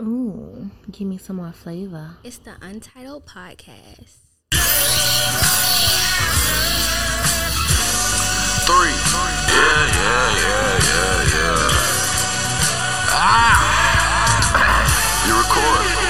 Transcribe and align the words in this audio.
Ooh, 0.00 0.70
give 0.90 1.08
me 1.08 1.16
some 1.16 1.36
more 1.36 1.52
flavor. 1.52 2.16
It's 2.22 2.38
the 2.38 2.52
Untitled 2.60 3.24
Podcast. 3.26 4.18
Three. 8.66 8.94
Yeah, 9.48 9.86
yeah, 9.96 10.28
yeah, 10.42 10.78
yeah, 10.88 11.32
yeah. 11.32 11.68
Ah! 13.18 13.56
you 15.26 15.34
record. 15.38 16.05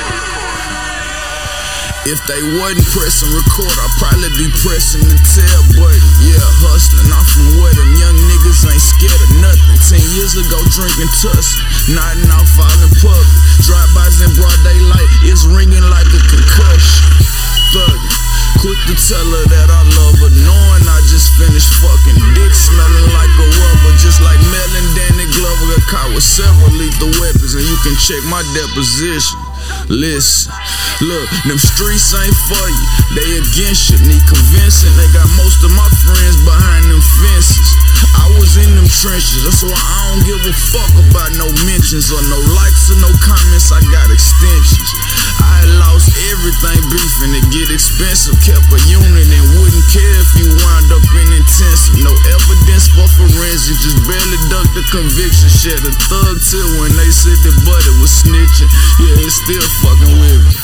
If 2.07 2.23
they 2.31 2.39
wasn't 2.55 2.87
pressing 2.95 3.35
record, 3.35 3.75
I'd 3.83 3.91
probably 3.99 4.31
be 4.39 4.47
pressing 4.63 5.03
the 5.11 5.19
tell 5.27 5.63
button. 5.75 5.99
Yeah, 6.23 6.39
hustling. 6.63 7.11
I'm 7.11 7.27
from 7.27 7.59
where 7.59 7.75
them 7.75 7.99
young 7.99 8.15
niggas 8.31 8.63
ain't 8.63 8.79
scared 8.79 9.23
of 9.27 9.43
nothing. 9.43 9.75
Ten 9.91 10.07
years 10.15 10.39
ago, 10.39 10.55
drinking 10.71 11.11
tussin', 11.19 11.99
nodding 11.99 12.31
all 12.31 12.47
in 12.79 12.95
public. 13.03 13.27
Drive-bys 13.59 14.23
in 14.23 14.31
broad 14.39 14.55
daylight, 14.63 15.11
it's 15.27 15.51
ringing 15.51 15.83
like 15.91 16.07
a 16.07 16.23
concussion. 16.31 17.27
Thuggin'. 17.75 18.15
Quick 18.63 18.81
to 18.87 18.95
tell 18.95 19.27
her 19.27 19.45
that 19.51 19.69
I 19.69 19.83
love 19.99 20.17
her, 20.23 20.31
knowing 20.31 20.87
I 20.87 20.99
just 21.11 21.35
finished 21.35 21.75
fucking. 21.83 22.23
Dick 22.39 22.55
smelling 22.55 23.11
like 23.19 23.35
a 23.35 23.47
rubber, 23.51 23.93
just 23.99 24.23
like 24.23 24.39
Melon 24.47 24.87
Danny 24.95 25.27
Glover 25.35 25.75
got 25.75 25.83
caught 25.91 26.11
with 26.15 26.23
several 26.23 26.71
lethal 26.71 27.11
weapons, 27.19 27.59
and 27.59 27.67
you 27.67 27.77
can 27.83 27.99
check 27.99 28.23
my 28.31 28.47
deposition. 28.55 29.46
Listen, 29.89 30.53
look, 31.01 31.27
them 31.47 31.59
streets 31.59 32.11
ain't 32.15 32.35
for 32.51 32.67
you, 32.67 32.87
they 33.15 33.29
against 33.39 33.95
you. 33.95 33.99
Need 34.03 34.25
convincing, 34.27 34.93
they 34.99 35.07
got 35.15 35.27
most 35.39 35.63
of 35.63 35.71
my 35.73 35.87
friends 36.03 36.37
behind 36.43 36.91
them 36.91 37.03
fences. 37.23 37.71
I 38.19 38.27
was 38.37 38.59
in 38.59 38.75
them 38.75 38.89
trenches, 38.91 39.47
that's 39.47 39.63
why 39.63 39.79
I 39.79 39.99
don't 40.11 40.27
give 40.27 40.43
a 40.43 40.55
fuck 40.75 40.91
about 41.07 41.31
no 41.39 41.47
mentions 41.65 42.11
or 42.11 42.21
no 42.27 42.39
likes 42.59 42.91
or 42.91 42.99
no 42.99 43.11
comments. 43.23 43.71
I 43.71 43.81
got 43.95 44.11
extensions. 44.11 44.91
I 45.39 45.63
lost 45.79 46.11
everything 46.35 46.83
beefing, 46.91 47.33
it 47.39 47.47
get 47.55 47.71
expensive. 47.71 48.37
Kept 48.43 48.67
a 48.75 48.79
unit 48.91 49.31
and 49.31 49.47
wouldn't 49.57 49.87
care 49.95 50.17
if 50.19 50.31
you 50.37 50.51
wound 50.51 50.91
up 50.91 51.07
in 51.23 51.31
intensive. 51.31 52.03
No 52.03 52.13
evidence 52.35 52.91
for 52.93 53.07
forensic, 53.17 53.79
just 53.81 54.03
barely 54.05 54.41
ducked 54.51 54.75
the 54.75 54.85
conviction. 54.91 55.49
Shed 55.49 55.81
a 55.87 55.93
thug 56.11 56.37
till 56.43 56.69
when 56.83 56.93
they 56.99 57.11
said 57.15 57.39
the 57.47 57.55
buddy 57.63 57.93
was 58.03 58.13
snitching. 58.25 58.69
Yeah, 59.01 59.25
it's 59.25 59.39
still 59.47 59.56
fucking 59.63 60.19
with 60.21 60.43
me. 60.45 60.55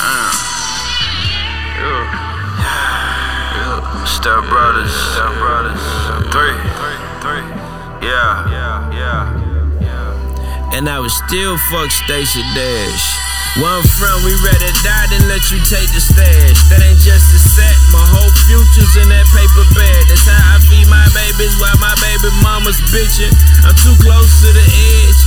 Uh, 0.00 0.30
yeah. 3.56 4.04
Step 4.04 4.44
brothers, 4.48 4.92
step 4.92 5.32
brothers, 5.38 5.82
three, 6.32 6.56
three, 7.22 7.44
yeah, 8.06 8.50
yeah, 8.50 8.90
yeah. 8.92 9.45
And 10.76 10.92
I 10.92 11.00
was 11.00 11.16
still 11.16 11.56
fuck 11.72 11.88
Stacey 11.88 12.44
Dash. 12.52 13.04
I'm 13.56 13.80
from, 13.96 14.20
we 14.28 14.36
rather 14.44 14.72
die 14.84 15.08
than 15.08 15.24
let 15.24 15.40
you 15.48 15.56
take 15.64 15.88
the 15.88 16.04
stash. 16.04 16.60
That 16.68 16.84
ain't 16.84 17.00
just 17.00 17.32
a 17.32 17.40
set, 17.40 17.72
my 17.88 18.04
whole 18.04 18.28
future's 18.44 18.92
in 19.00 19.08
that 19.08 19.24
paper 19.32 19.64
bag. 19.72 20.04
That's 20.12 20.28
how 20.28 20.36
I 20.36 20.60
feed 20.68 20.84
my 20.92 21.08
babies 21.16 21.56
while 21.56 21.80
my 21.80 21.96
baby 22.04 22.28
mama's 22.44 22.76
bitching. 22.92 23.32
I'm 23.64 23.72
too 23.72 23.96
close 24.04 24.28
to 24.44 24.52
the 24.52 24.66
edge. 24.68 25.20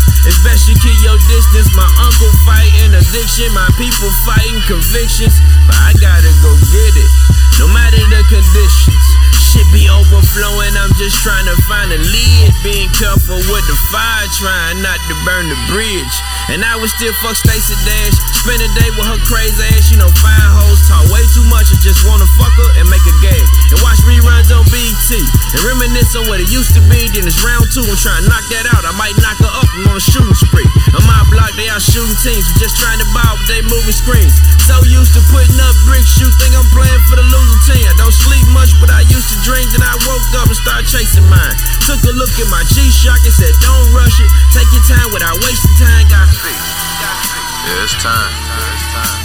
Best 0.46 0.70
you 0.70 0.78
keep 0.78 1.02
your 1.02 1.18
distance. 1.26 1.74
My 1.74 1.90
uncle 1.98 2.30
fighting 2.46 2.94
addiction, 2.94 3.50
my 3.58 3.74
people 3.74 4.14
fighting 4.30 4.62
convictions. 4.70 5.34
But 5.66 5.82
I 5.82 5.98
gotta 5.98 6.30
go 6.46 6.54
get 6.70 6.94
it, 6.94 7.12
no 7.58 7.66
matter 7.74 8.06
the 8.06 8.22
conditions. 8.30 9.09
Shit 9.34 9.66
be 9.74 9.90
overflowing, 9.90 10.74
I'm 10.78 10.94
just 10.98 11.22
trying 11.26 11.46
to 11.50 11.56
find 11.66 11.90
a 11.90 11.98
lid. 11.98 12.54
Being 12.62 12.90
careful 12.94 13.38
with 13.50 13.66
the 13.66 13.78
fire, 13.90 14.28
trying 14.38 14.82
not 14.86 15.02
to 15.10 15.16
burn 15.26 15.50
the 15.50 15.60
bridge. 15.70 16.16
And 16.54 16.62
I 16.62 16.78
would 16.78 16.90
still 16.90 17.14
fuck 17.22 17.36
Stacey 17.36 17.74
Dash. 17.86 18.16
Spend 18.46 18.62
a 18.62 18.70
day 18.78 18.90
with 18.96 19.10
her 19.10 19.20
crazy 19.26 19.60
ass. 19.74 19.90
You 19.92 19.98
know, 19.98 20.10
fine 20.22 20.50
hoes 20.54 20.80
talk 20.86 21.04
way 21.12 21.26
too 21.34 21.44
much. 21.50 21.74
I 21.74 21.78
just 21.82 22.06
wanna 22.06 22.30
fuck 22.38 22.54
her 22.62 22.70
and 22.80 22.88
make 22.94 23.04
a 23.04 23.16
gag. 23.20 23.46
And 23.74 23.82
watch 23.82 24.00
reruns 24.06 24.54
on 24.54 24.64
BT. 24.70 25.18
And 25.18 25.62
reminisce 25.66 26.16
on 26.16 26.30
what 26.30 26.40
it 26.40 26.50
used 26.54 26.78
to 26.78 26.82
be. 26.86 27.10
Then 27.10 27.26
it's 27.26 27.42
round 27.42 27.66
two. 27.74 27.84
I'm 27.84 28.00
trying 28.00 28.24
to 28.24 28.30
knock 28.30 28.46
that 28.54 28.70
out. 28.78 28.86
I 28.86 28.94
might 28.96 29.18
knock 29.20 29.42
her 29.44 29.50
up. 29.50 29.68
I'm 29.76 29.90
on 29.90 29.98
a 29.98 30.04
shooting 30.04 30.38
spree. 30.38 30.70
On 30.96 31.04
my 31.10 31.20
block, 31.34 31.52
they 31.60 31.68
out 31.74 31.84
shooting 31.84 32.16
teams. 32.22 32.46
We 32.48 32.54
just 32.62 32.78
trying 32.78 33.02
to 33.02 33.10
ball, 33.12 33.36
but 33.36 33.46
they 33.50 33.66
moving 33.66 33.98
screens. 33.98 34.38
So 34.70 34.78
used 34.86 35.18
to 35.18 35.22
putting 35.34 35.58
up 35.60 35.76
bricks. 35.84 36.16
You 36.22 36.32
think 36.40 36.56
I'm 36.56 36.64
playing 36.72 37.04
for 37.12 37.20
the 37.20 37.26
losing 37.28 37.62
team. 37.68 37.84
I 37.90 37.94
don't 38.00 38.16
sleep 38.16 38.46
much, 38.56 38.72
but 38.80 38.88
I 38.88 39.04
used 39.12 39.19
to 39.28 39.36
drink. 39.44 39.68
Then 39.76 39.84
I 39.84 39.94
woke 40.08 40.24
up 40.40 40.48
and 40.48 40.56
started 40.56 40.88
chasing 40.88 41.28
mine. 41.28 41.56
Took 41.84 42.00
a 42.06 42.14
look 42.16 42.32
at 42.40 42.48
my 42.48 42.64
G-Shock 42.72 43.20
and 43.26 43.34
said, 43.34 43.54
don't 43.60 43.92
rush 43.92 44.20
it. 44.20 44.30
Take 44.56 44.70
your 44.72 44.86
time 44.88 45.12
without 45.12 45.36
wasting 45.44 45.76
time. 45.82 46.08
Got 46.08 46.28
speed. 46.32 46.56
Yeah, 46.56 47.84
it's 47.84 47.96
time. 48.00 48.32
It's 48.32 48.88
time. 48.96 49.20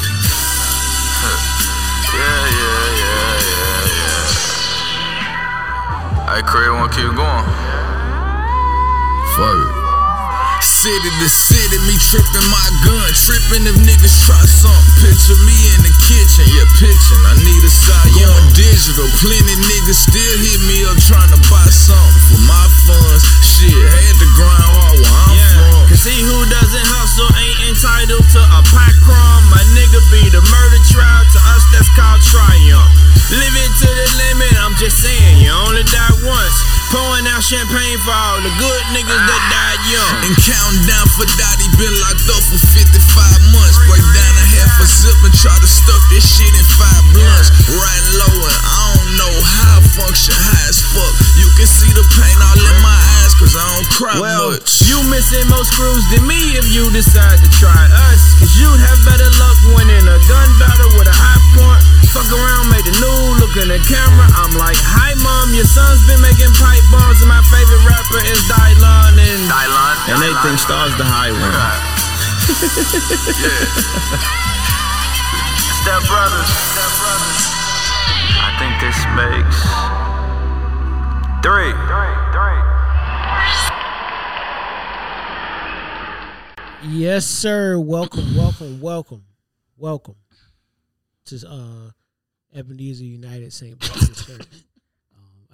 yeah, 2.14 2.44
yeah, 2.50 2.84
yeah, 2.98 3.38
yeah, 3.46 3.94
yeah. 3.94 4.26
Hey, 6.34 6.42
Craig, 6.42 6.70
wanna 6.72 6.90
keep 6.90 7.14
going? 7.14 7.44
Fuck 9.36 9.78
it. 9.78 9.83
City 10.84 11.08
to 11.08 11.28
city, 11.32 11.80
me 11.88 11.96
tripping 11.96 12.44
my 12.52 12.68
gun, 12.84 13.08
tripping 13.16 13.64
if 13.64 13.72
niggas 13.88 14.28
try 14.28 14.36
something. 14.44 14.84
Picture 15.00 15.40
me 15.48 15.56
in 15.72 15.80
the 15.80 15.88
kitchen, 16.04 16.44
yeah, 16.52 16.68
pitching. 16.76 17.24
I 17.24 17.40
need 17.40 17.64
a 17.64 17.72
side 17.72 18.12
going 18.12 18.52
digital. 18.52 19.08
Plenty 19.16 19.56
niggas 19.64 20.04
still 20.04 20.36
hit 20.44 20.60
me 20.68 20.84
up 20.84 21.00
trying 21.00 21.32
to 21.32 21.40
buy 21.48 21.64
something 21.72 22.20
for 22.28 22.40
my 22.44 22.68
funds. 22.84 23.24
Shit, 23.40 23.72
had 23.72 24.12
to 24.12 24.28
grind 24.36 24.60
hard 24.76 25.00
where 25.00 25.16
I'm 25.24 25.36
from. 25.56 25.88
Cause 25.88 26.04
he 26.04 26.20
who 26.20 26.36
doesn't 26.52 26.86
hustle 26.92 27.32
ain't 27.32 27.72
entitled 27.72 28.28
to 28.36 28.40
a 28.44 28.60
pie 28.68 28.92
crumb. 29.08 29.40
My 29.48 29.64
nigga 29.72 30.04
be 30.12 30.28
the 30.28 30.44
murder 30.52 30.80
trial. 30.92 31.24
To 31.24 31.40
us, 31.56 31.64
that's 31.72 31.88
called 31.96 32.20
triumph. 32.28 32.92
Live 33.32 33.56
it 33.56 33.72
to 33.72 33.88
the 33.88 34.06
limit, 34.20 34.52
I'm 34.60 34.76
just 34.76 35.00
saying, 35.00 35.40
you 35.40 35.48
only 35.48 35.80
die 35.88 36.12
once. 36.28 36.83
Pouring 36.94 37.26
out 37.26 37.42
champagne 37.42 37.98
for 38.06 38.14
all 38.14 38.38
the 38.38 38.54
good 38.54 38.84
niggas 38.94 39.18
that 39.26 39.42
died 39.50 39.82
young. 39.90 40.14
And 40.30 40.34
counting 40.46 40.86
down 40.86 41.06
for 41.18 41.26
Dottie, 41.26 41.66
been 41.74 41.90
locked 42.06 42.22
up 42.30 42.38
for 42.46 42.54
55 42.54 42.94
months. 43.50 43.82
Break 43.90 44.06
down 44.14 44.34
a 44.38 44.46
half 44.62 44.78
a 44.78 44.86
zip 44.86 45.18
and 45.26 45.34
try 45.34 45.58
to 45.58 45.66
stuff 45.66 45.98
this 46.14 46.22
shit 46.22 46.54
in 46.54 46.66
five 46.78 47.02
blunts. 47.10 47.50
Riding 47.66 48.14
low 48.22 48.34
and 48.46 48.58
I 48.62 48.78
don't 48.94 49.10
know 49.18 49.34
how 49.42 49.82
I 49.82 49.82
function 49.98 50.38
high 50.38 50.70
as 50.70 50.78
fuck. 50.94 51.14
You 51.34 51.50
can 51.58 51.66
see 51.66 51.90
the 51.90 52.06
pain 52.14 52.38
all 52.38 52.62
in 52.62 52.78
my 52.78 52.94
eyes 53.18 53.34
cause 53.42 53.58
I 53.58 53.66
don't 53.74 53.90
cry 53.90 54.14
Well, 54.22 54.54
much. 54.54 54.86
you 54.86 55.02
missing 55.10 55.50
more 55.50 55.66
screws 55.66 56.06
than 56.14 56.22
me 56.30 56.38
if 56.54 56.70
you 56.70 56.86
decide 56.94 57.42
to 57.42 57.50
try 57.58 57.90
us. 58.06 58.22
Cause 58.38 58.54
you'd 58.54 58.78
have 58.78 59.02
better 59.02 59.26
luck 59.42 59.58
winning 59.74 60.06
a 60.06 60.18
gun 60.30 60.46
battle 60.62 60.94
with 60.94 61.10
a 61.10 61.16
high 61.16 61.42
point. 61.58 61.82
Fuck 62.14 62.30
around, 62.30 62.70
make 62.70 62.86
the 62.86 62.94
new 63.02 63.18
look 63.42 63.58
in 63.58 63.66
the 63.74 63.82
camera. 63.90 64.30
I'm 64.38 64.54
like, 64.54 64.78
hi 64.78 65.18
mom, 65.18 65.50
your 65.50 65.66
son's 65.66 65.98
been 66.06 66.22
making 66.22 66.54
pipe 66.54 66.83
bombs, 66.90 67.20
and 67.20 67.28
my 67.28 67.42
favorite 67.52 67.84
rapper 67.86 68.20
is 68.26 68.40
Dylan. 68.48 69.16
And, 69.16 69.42
Dylan, 69.48 69.96
and 70.10 70.18
they 70.20 70.32
think 70.42 70.58
Star's 70.58 70.94
the 70.96 71.04
high 71.06 71.32
one. 71.32 71.52
Step 75.84 76.02
brothers. 76.08 76.48
Step 76.72 76.92
brothers. 77.00 77.40
I 78.40 78.50
think 78.58 78.72
this 78.80 78.98
makes 79.16 79.58
three. 81.42 81.74
Yes, 86.86 87.24
sir. 87.26 87.78
Welcome, 87.78 88.36
welcome, 88.36 88.78
welcome, 88.80 89.24
welcome 89.78 90.16
to 91.24 91.48
uh 91.48 91.90
Ebenezer 92.54 93.04
United 93.04 93.52
St. 93.52 93.78
Baptist 93.78 94.26
Church. 94.26 94.46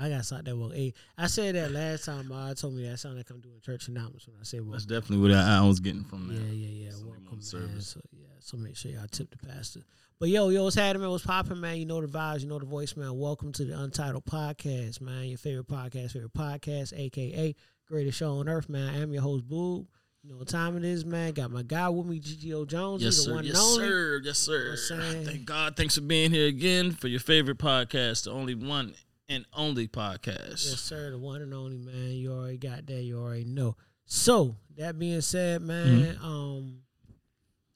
I 0.00 0.08
got 0.08 0.24
something 0.24 0.46
that 0.46 0.56
well. 0.56 0.70
Hey, 0.70 0.94
I 1.18 1.26
said 1.26 1.56
that 1.56 1.72
last 1.72 2.06
time. 2.06 2.32
Uh, 2.32 2.54
told 2.54 2.74
me 2.74 2.88
that 2.88 2.98
sounded 2.98 3.18
like 3.18 3.30
I'm 3.30 3.40
doing 3.40 3.60
church 3.62 3.88
announcements 3.88 4.26
when 4.26 4.36
I 4.40 4.44
said 4.44 4.62
Well, 4.62 4.72
That's 4.72 4.86
definitely 4.86 5.18
what 5.18 5.36
I, 5.36 5.58
I 5.58 5.66
was 5.66 5.78
getting 5.78 6.04
from 6.04 6.28
that. 6.28 6.34
Yeah, 6.34 6.52
yeah, 6.52 6.84
yeah. 6.86 6.90
Sunday 6.90 7.10
Welcome, 7.10 7.42
service. 7.42 7.88
So 7.88 8.00
yeah, 8.10 8.28
so 8.40 8.56
make 8.56 8.76
sure 8.76 8.90
y'all 8.90 9.06
tip 9.10 9.30
the 9.30 9.46
pastor. 9.46 9.80
But 10.18 10.30
yo, 10.30 10.48
yo, 10.48 10.64
what's 10.64 10.76
happening, 10.76 11.02
man? 11.02 11.10
What's 11.10 11.26
popping, 11.26 11.60
man? 11.60 11.76
You 11.76 11.84
know 11.84 12.00
the 12.00 12.06
vibes, 12.06 12.40
you 12.40 12.48
know 12.48 12.58
the 12.58 12.64
voice, 12.64 12.96
man. 12.96 13.18
Welcome 13.18 13.52
to 13.52 13.64
the 13.64 13.78
Untitled 13.78 14.24
Podcast, 14.24 15.02
man. 15.02 15.24
Your 15.24 15.38
favorite 15.38 15.68
podcast, 15.68 16.12
favorite 16.12 16.32
podcast, 16.32 16.98
aka 16.98 17.54
greatest 17.86 18.18
show 18.18 18.38
on 18.38 18.48
earth, 18.48 18.70
man. 18.70 19.02
I'm 19.02 19.12
your 19.12 19.22
host, 19.22 19.46
Boo. 19.46 19.86
You 20.22 20.30
know 20.30 20.36
what 20.36 20.48
time 20.48 20.76
it 20.78 20.84
is, 20.84 21.04
man. 21.04 21.32
Got 21.32 21.50
my 21.50 21.62
guy 21.62 21.88
with 21.90 22.06
me, 22.06 22.20
GGO 22.20 22.66
Jones. 22.66 23.02
Yes, 23.02 23.16
the 23.16 23.22
sir. 23.22 23.34
one 23.34 23.44
Yes, 23.44 23.58
sir. 23.58 24.20
Yes, 24.22 24.38
sir. 24.38 24.70
I'm 24.70 24.76
saying? 24.76 25.24
Thank 25.26 25.44
God. 25.44 25.76
Thanks 25.76 25.94
for 25.94 26.02
being 26.02 26.30
here 26.30 26.46
again 26.46 26.92
for 26.92 27.08
your 27.08 27.20
favorite 27.20 27.58
podcast, 27.58 28.24
the 28.24 28.30
only 28.30 28.54
one 28.54 28.94
and 29.30 29.46
only 29.54 29.88
podcast. 29.88 30.68
Yes, 30.68 30.80
sir. 30.80 31.10
The 31.12 31.18
one 31.18 31.40
and 31.40 31.54
only 31.54 31.78
man. 31.78 32.10
You 32.10 32.32
already 32.32 32.58
got 32.58 32.84
that. 32.86 33.02
You 33.02 33.18
already 33.18 33.44
know. 33.44 33.76
So 34.04 34.56
that 34.76 34.98
being 34.98 35.20
said, 35.22 35.62
man, 35.62 36.16
Mm-hmm. 36.16 36.24
um, 36.24 36.76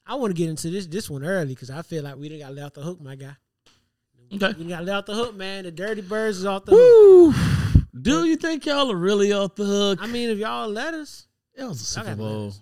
I 0.05 0.15
want 0.15 0.29
to 0.35 0.37
get 0.37 0.49
into 0.49 0.69
this 0.69 0.85
this 0.85 1.09
one 1.09 1.23
early 1.23 1.47
because 1.55 1.71
I 1.71 1.81
feel 1.81 2.03
like 2.03 2.15
we 2.17 2.29
didn't 2.29 2.45
got 2.45 2.53
left 2.53 2.75
the 2.75 2.81
hook, 2.81 3.01
my 3.01 3.15
guy. 3.15 3.35
Okay. 4.33 4.53
We 4.59 4.65
got 4.65 4.83
left 4.85 5.07
the 5.07 5.15
hook, 5.15 5.35
man. 5.35 5.63
The 5.63 5.71
Dirty 5.71 6.01
Birds 6.01 6.37
is 6.39 6.45
off 6.45 6.65
the 6.65 6.73
hook. 6.75 7.35
Do 7.99 8.25
you 8.25 8.35
think 8.35 8.65
y'all 8.65 8.91
are 8.91 8.95
really 8.95 9.31
off 9.31 9.55
the 9.55 9.65
hook? 9.65 9.99
I 10.01 10.07
mean, 10.07 10.29
if 10.29 10.37
y'all 10.37 10.67
let 10.67 10.93
us, 10.93 11.27
It 11.53 11.63
was 11.63 11.79
a 11.81 11.85
Super 11.85 12.15
Bowl. 12.15 12.53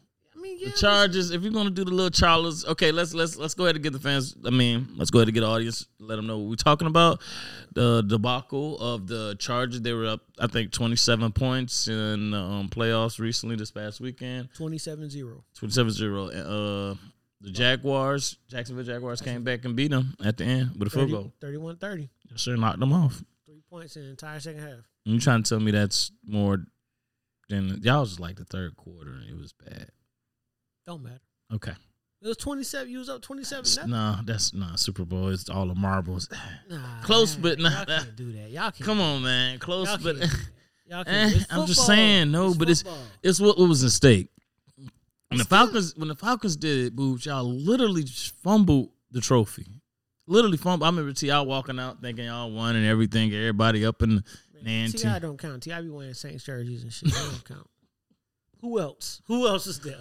Mean, 0.43 0.57
yeah. 0.59 0.69
The 0.69 0.75
Chargers. 0.75 1.31
If 1.31 1.41
you're 1.41 1.51
gonna 1.51 1.71
do 1.71 1.83
the 1.83 1.91
little 1.91 2.09
Chargers, 2.09 2.65
okay, 2.65 2.91
let's 2.91 3.13
let's 3.13 3.35
let's 3.37 3.53
go 3.53 3.63
ahead 3.65 3.75
and 3.75 3.83
get 3.83 3.93
the 3.93 3.99
fans. 3.99 4.35
I 4.45 4.49
mean, 4.49 4.89
let's 4.95 5.09
go 5.09 5.19
ahead 5.19 5.29
and 5.29 5.33
get 5.33 5.41
the 5.41 5.47
audience. 5.47 5.87
Let 5.99 6.17
them 6.17 6.27
know 6.27 6.37
what 6.37 6.49
we're 6.49 6.55
talking 6.55 6.87
about. 6.87 7.21
The 7.73 8.03
debacle 8.03 8.77
of 8.79 9.07
the 9.07 9.35
Chargers. 9.39 9.81
They 9.81 9.93
were 9.93 10.05
up, 10.05 10.21
I 10.39 10.47
think, 10.47 10.71
27 10.71 11.31
points 11.31 11.87
in 11.87 12.31
the 12.31 12.37
um, 12.37 12.69
playoffs 12.69 13.19
recently 13.19 13.55
this 13.55 13.71
past 13.71 13.99
weekend. 13.99 14.49
27-0. 14.57 15.41
27-0. 15.59 16.93
Uh, 16.93 16.95
the 17.41 17.51
Jaguars, 17.51 18.37
Jacksonville 18.47 18.85
Jaguars, 18.85 19.21
came 19.21 19.43
back 19.43 19.65
and 19.65 19.75
beat 19.75 19.91
them 19.91 20.15
at 20.23 20.37
the 20.37 20.45
end 20.45 20.71
with 20.77 20.87
a 20.87 20.91
field 20.91 21.33
30, 21.41 21.57
goal. 21.57 21.75
31-30. 21.75 22.09
Sure, 22.35 22.55
knocked 22.57 22.79
them 22.79 22.93
off. 22.93 23.21
Three 23.45 23.61
points 23.69 23.95
in 23.97 24.03
the 24.03 24.09
entire 24.11 24.39
second 24.39 24.61
half. 24.61 24.79
You 25.03 25.19
trying 25.19 25.43
to 25.43 25.49
tell 25.49 25.59
me 25.59 25.71
that's 25.71 26.11
more 26.25 26.63
than 27.49 27.81
y'all 27.83 28.01
was 28.01 28.19
like 28.19 28.37
the 28.37 28.45
third 28.45 28.77
quarter 28.77 29.11
and 29.11 29.29
it 29.29 29.35
was 29.35 29.53
bad. 29.53 29.89
Don't 30.87 31.03
matter. 31.03 31.21
Okay. 31.53 31.73
It 32.21 32.27
was 32.27 32.37
27. 32.37 32.89
You 32.89 32.99
was 32.99 33.09
up 33.09 33.21
27 33.21 33.65
S- 33.65 33.75
nothing. 33.77 33.91
Nah, 33.91 34.21
that's 34.25 34.53
nah 34.53 34.75
Super 34.75 35.03
Bowl. 35.05 35.27
It's 35.29 35.49
all 35.49 35.67
the 35.67 35.75
marbles. 35.75 36.29
Nah, 36.69 37.01
Close, 37.03 37.35
man, 37.37 37.41
but 37.41 37.59
Y'all 37.59 37.69
nah. 37.71 37.85
can't 37.85 38.15
do 38.15 38.31
that. 38.33 38.49
Y'all 38.49 38.71
can't. 38.71 38.79
Come 38.83 39.01
on, 39.01 39.23
man. 39.23 39.59
Close, 39.59 39.87
Y'all 39.87 39.97
but 40.01 40.19
that. 40.19 40.35
Y'all 40.85 41.03
can't. 41.03 41.33
eh, 41.33 41.37
It's 41.37 41.45
I'm 41.53 41.65
just 41.67 41.85
saying 41.85 42.31
no. 42.31 42.47
It's 42.49 42.57
but 42.57 42.69
it's 42.69 42.81
football. 42.81 43.01
it's 43.21 43.39
what, 43.41 43.57
what 43.59 43.67
was 43.69 43.83
in 43.83 43.89
stake. 43.89 44.29
When 45.29 45.37
the 45.39 45.45
Falcons 45.45 45.95
when 45.97 46.07
the 46.09 46.15
Falcons 46.15 46.55
did 46.55 46.85
it, 46.87 46.95
boots, 46.95 47.25
y'all 47.25 47.43
literally 47.43 48.03
just 48.03 48.35
fumbled 48.41 48.91
the 49.11 49.19
trophy. 49.19 49.65
Literally 50.27 50.57
fumbled. 50.57 50.83
I 50.83 50.89
remember 50.91 51.11
T.I. 51.11 51.41
walking 51.41 51.79
out 51.79 52.01
thinking 52.01 52.25
y'all 52.25 52.51
won 52.51 52.75
and 52.77 52.85
everything. 52.85 53.33
Everybody 53.33 53.85
up 53.85 54.01
in 54.01 54.23
the 54.53 54.69
ante. 54.69 54.99
T.I. 54.99 55.19
don't 55.19 55.37
count. 55.37 55.61
T.I. 55.63 55.81
be 55.81 55.89
wearing 55.89 56.13
Saints 56.13 56.43
jerseys 56.45 56.83
and 56.83 56.93
shit. 56.93 57.11
They 57.11 57.19
don't 57.19 57.43
count. 57.49 57.67
Who 58.61 58.79
else? 58.79 59.21
Who 59.25 59.45
else 59.47 59.67
is 59.67 59.79
there? 59.79 59.97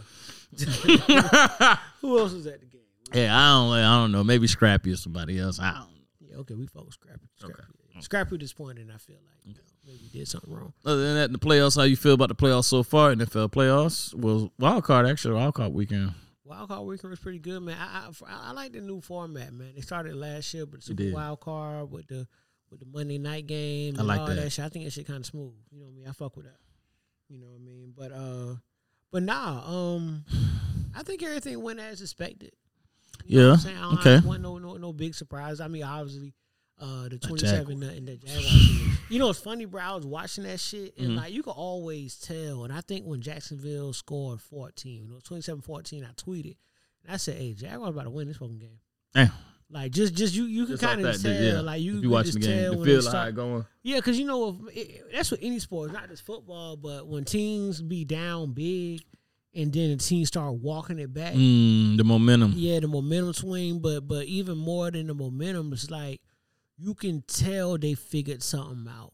Who 2.00 2.18
else 2.18 2.32
is 2.32 2.46
at 2.46 2.60
the 2.60 2.66
game? 2.66 2.80
Yeah, 3.14 3.36
I 3.36 3.48
don't. 3.52 3.72
I 3.72 3.96
don't 4.02 4.12
know. 4.12 4.24
Maybe 4.24 4.46
Scrappy 4.46 4.92
or 4.92 4.96
somebody 4.96 5.38
else. 5.38 5.58
I 5.60 5.70
don't. 5.72 5.80
Know. 5.80 5.86
Yeah, 6.20 6.36
okay, 6.38 6.54
we 6.54 6.66
focus 6.66 6.94
Scrappy. 6.94 7.28
Scrappy, 7.36 7.54
Okay. 7.90 8.00
Scrappy 8.00 8.38
disappointed. 8.38 8.90
I 8.92 8.96
feel 8.98 9.16
like 9.16 9.36
you 9.44 9.54
know, 9.54 9.60
maybe 9.86 10.08
did 10.12 10.26
something 10.28 10.52
wrong. 10.52 10.72
Other 10.84 11.04
than 11.04 11.14
that, 11.16 11.24
in 11.26 11.32
the 11.32 11.38
playoffs. 11.38 11.76
How 11.76 11.82
you 11.82 11.96
feel 11.96 12.14
about 12.14 12.28
the 12.28 12.34
playoffs 12.34 12.64
so 12.64 12.82
far? 12.82 13.14
NFL 13.14 13.50
playoffs. 13.50 14.14
Well, 14.14 14.50
wild 14.58 14.84
card 14.84 15.06
actually. 15.06 15.34
Wild 15.34 15.54
card 15.54 15.72
weekend. 15.74 16.14
Wild 16.44 16.68
card 16.68 16.86
weekend 16.86 17.10
was 17.10 17.20
pretty 17.20 17.38
good, 17.38 17.60
man. 17.62 17.76
I 17.78 18.08
I, 18.26 18.48
I 18.48 18.52
like 18.52 18.72
the 18.72 18.80
new 18.80 19.00
format, 19.02 19.52
man. 19.52 19.72
They 19.74 19.82
started 19.82 20.14
last 20.14 20.52
year, 20.54 20.64
but 20.66 20.80
They 20.84 20.94
Super. 21.04 21.14
Wild 21.14 21.40
Card 21.40 21.90
with 21.90 22.06
the 22.08 22.26
with 22.70 22.80
the 22.80 22.86
Monday 22.86 23.18
night 23.18 23.46
game. 23.46 23.96
I 23.98 24.02
like 24.02 24.20
all 24.20 24.26
that. 24.28 24.50
shit. 24.52 24.64
I 24.64 24.68
think 24.70 24.86
that 24.86 24.92
shit 24.92 25.06
kind 25.06 25.20
of 25.20 25.26
smooth. 25.26 25.52
You 25.70 25.80
know 25.80 25.84
what 25.86 25.92
I 25.92 25.94
mean? 25.96 26.08
I 26.08 26.12
fuck 26.12 26.34
with 26.36 26.46
that. 26.46 26.56
You 27.28 27.38
know 27.38 27.48
what 27.48 27.56
I 27.56 27.64
mean? 27.64 27.92
But 27.96 28.12
uh, 28.12 28.54
but 29.12 29.22
nah. 29.22 29.62
Um, 29.94 30.24
I 30.96 31.02
think 31.04 31.22
everything 31.22 31.62
went 31.62 31.78
as 31.78 32.00
expected. 32.00 32.52
You 33.24 33.36
know 33.38 33.42
Yeah, 33.44 33.48
what 33.50 33.54
I'm 33.54 33.60
saying? 33.60 33.78
I 33.78 33.92
okay. 34.16 34.26
Wasn't 34.26 34.42
no 34.42 34.58
no 34.58 34.76
no 34.76 34.92
big 34.92 35.14
surprise. 35.14 35.60
I 35.60 35.68
mean, 35.68 35.84
obviously. 35.84 36.34
Uh, 36.80 37.08
the 37.08 37.16
twenty 37.18 37.46
seven 37.46 37.80
and 37.84 38.08
the 38.08 38.16
Jaguars. 38.16 38.98
You 39.08 39.20
know, 39.20 39.30
it's 39.30 39.38
funny, 39.38 39.66
bro. 39.66 39.80
I 39.80 39.94
was 39.94 40.04
watching 40.06 40.42
that 40.44 40.58
shit, 40.58 40.96
and 40.98 41.10
Mhm. 41.10 41.16
like 41.16 41.32
you 41.32 41.44
could 41.44 41.50
always 41.52 42.16
tell. 42.18 42.64
And 42.64 42.72
I 42.72 42.80
think 42.80 43.06
when 43.06 43.20
Jacksonville 43.20 43.92
scored 43.92 44.40
fourteen, 44.40 45.04
you 45.04 45.10
know, 45.10 45.20
27-14, 45.20 46.02
I 46.04 46.08
tweeted, 46.14 46.56
and 47.04 47.12
I 47.12 47.18
said, 47.18 47.36
"Hey, 47.36 47.52
Jaguars 47.54 47.90
about 47.90 48.04
to 48.04 48.10
win 48.10 48.26
this 48.26 48.38
fucking 48.38 48.58
game." 48.58 48.80
Damn. 49.14 49.30
Like 49.72 49.90
just, 49.90 50.14
just 50.14 50.34
you, 50.34 50.44
you 50.44 50.66
can 50.66 50.76
kind 50.76 51.04
of 51.04 51.20
tell, 51.20 51.32
yeah. 51.32 51.60
like 51.60 51.80
you, 51.80 51.94
you 52.00 52.10
watching 52.10 52.32
just 52.32 52.40
the 52.40 52.46
game, 52.46 52.78
when 52.78 52.84
feel 52.84 53.02
like 53.02 53.34
going. 53.34 53.64
Yeah, 53.82 53.96
because 53.96 54.18
you 54.18 54.26
know, 54.26 54.60
if, 54.68 54.76
it, 54.76 55.02
that's 55.14 55.30
what 55.30 55.40
any 55.42 55.58
sport, 55.58 55.92
not 55.92 56.08
just 56.10 56.24
football, 56.26 56.76
but 56.76 57.06
when 57.06 57.24
teams 57.24 57.80
be 57.80 58.04
down 58.04 58.52
big, 58.52 59.00
and 59.54 59.72
then 59.72 59.90
the 59.92 59.96
team 59.96 60.24
start 60.26 60.52
walking 60.54 60.98
it 60.98 61.12
back, 61.14 61.32
Mm, 61.32 61.96
the 61.96 62.04
momentum. 62.04 62.52
yeah, 62.54 62.80
the 62.80 62.88
momentum 62.88 63.32
swing, 63.32 63.78
but 63.80 64.06
but 64.06 64.26
even 64.26 64.58
more 64.58 64.90
than 64.90 65.06
the 65.06 65.14
momentum, 65.14 65.72
it's 65.72 65.90
like 65.90 66.20
you 66.76 66.94
can 66.94 67.22
tell 67.26 67.78
they 67.78 67.94
figured 67.94 68.42
something 68.42 68.86
out. 68.92 69.12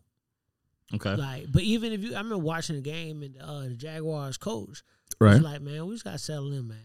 Okay. 0.95 1.15
Like, 1.15 1.53
but 1.53 1.63
even 1.63 1.93
if 1.93 2.03
you, 2.03 2.15
I 2.15 2.19
remember 2.19 2.39
watching 2.39 2.77
the 2.77 2.83
game 2.83 3.23
and 3.23 3.37
uh, 3.41 3.61
the 3.63 3.75
Jaguars 3.77 4.39
coach 4.39 4.83
Right. 5.21 5.35
was 5.35 5.43
like, 5.43 5.61
man, 5.61 5.87
we 5.87 5.95
just 5.95 6.05
got 6.05 6.13
to 6.13 6.19
settle 6.19 6.53
in, 6.53 6.67
man. 6.67 6.79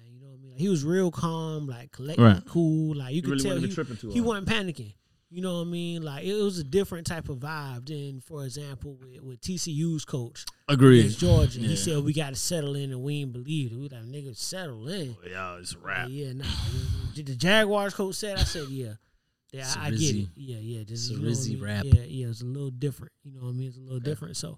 You 0.57 0.59
know 0.59 0.59
what 0.59 0.59
I 0.59 0.59
mean? 0.59 0.59
Like, 0.59 0.61
he 0.61 0.69
was 0.69 0.83
real 0.85 1.11
calm, 1.11 1.67
like 1.67 1.91
collected, 1.91 2.21
Right. 2.23 2.41
cool. 2.47 2.95
Like 2.95 3.13
you 3.13 3.21
could 3.21 3.31
really 3.31 3.43
tell 3.43 3.57
he, 3.57 3.67
he 4.13 4.19
hard. 4.19 4.25
wasn't 4.25 4.47
panicking. 4.47 4.93
You 5.29 5.41
know 5.41 5.55
what 5.55 5.61
I 5.67 5.71
mean? 5.71 6.03
Like 6.03 6.25
it 6.25 6.35
was 6.35 6.59
a 6.59 6.63
different 6.63 7.07
type 7.07 7.27
of 7.27 7.37
vibe 7.39 7.87
than, 7.87 8.21
for 8.21 8.45
example, 8.45 8.97
with, 9.01 9.19
with 9.21 9.41
TCU's 9.41 10.05
coach 10.05 10.45
Agreed. 10.69 10.99
against 10.99 11.19
Georgia. 11.19 11.59
Yeah. 11.59 11.69
He 11.69 11.75
said 11.75 12.03
we 12.03 12.13
got 12.13 12.29
to 12.29 12.35
settle 12.35 12.75
in, 12.75 12.91
and 12.91 13.01
we 13.01 13.21
ain't 13.21 13.33
believe 13.33 13.71
it. 13.71 13.75
We 13.79 13.89
like 13.89 14.03
nigga 14.03 14.37
settle 14.37 14.87
in. 14.89 15.17
Yeah, 15.27 15.57
it's 15.57 15.73
a 15.73 15.77
Yeah, 15.87 16.05
yeah, 16.07 16.33
nah. 16.33 16.45
The 17.15 17.23
the 17.23 17.35
Jaguars 17.35 17.95
coach 17.95 18.13
said, 18.15 18.37
I 18.37 18.43
said, 18.43 18.67
yeah. 18.69 18.93
Yeah, 19.51 19.71
I, 19.77 19.87
I 19.87 19.89
get 19.91 20.15
it. 20.15 20.27
Yeah, 20.35 20.57
yeah. 20.59 20.83
This, 20.87 21.09
you 21.09 21.17
know 21.19 21.29
I 21.29 21.33
mean? 21.33 21.61
rap. 21.63 21.83
Yeah, 21.85 22.03
yeah. 22.05 22.27
It's 22.27 22.41
a 22.41 22.45
little 22.45 22.71
different. 22.71 23.11
You 23.23 23.33
know 23.33 23.41
what 23.41 23.49
I 23.49 23.53
mean? 23.53 23.67
It's 23.69 23.77
a 23.77 23.81
little 23.81 23.99
different. 23.99 24.37
So, 24.37 24.57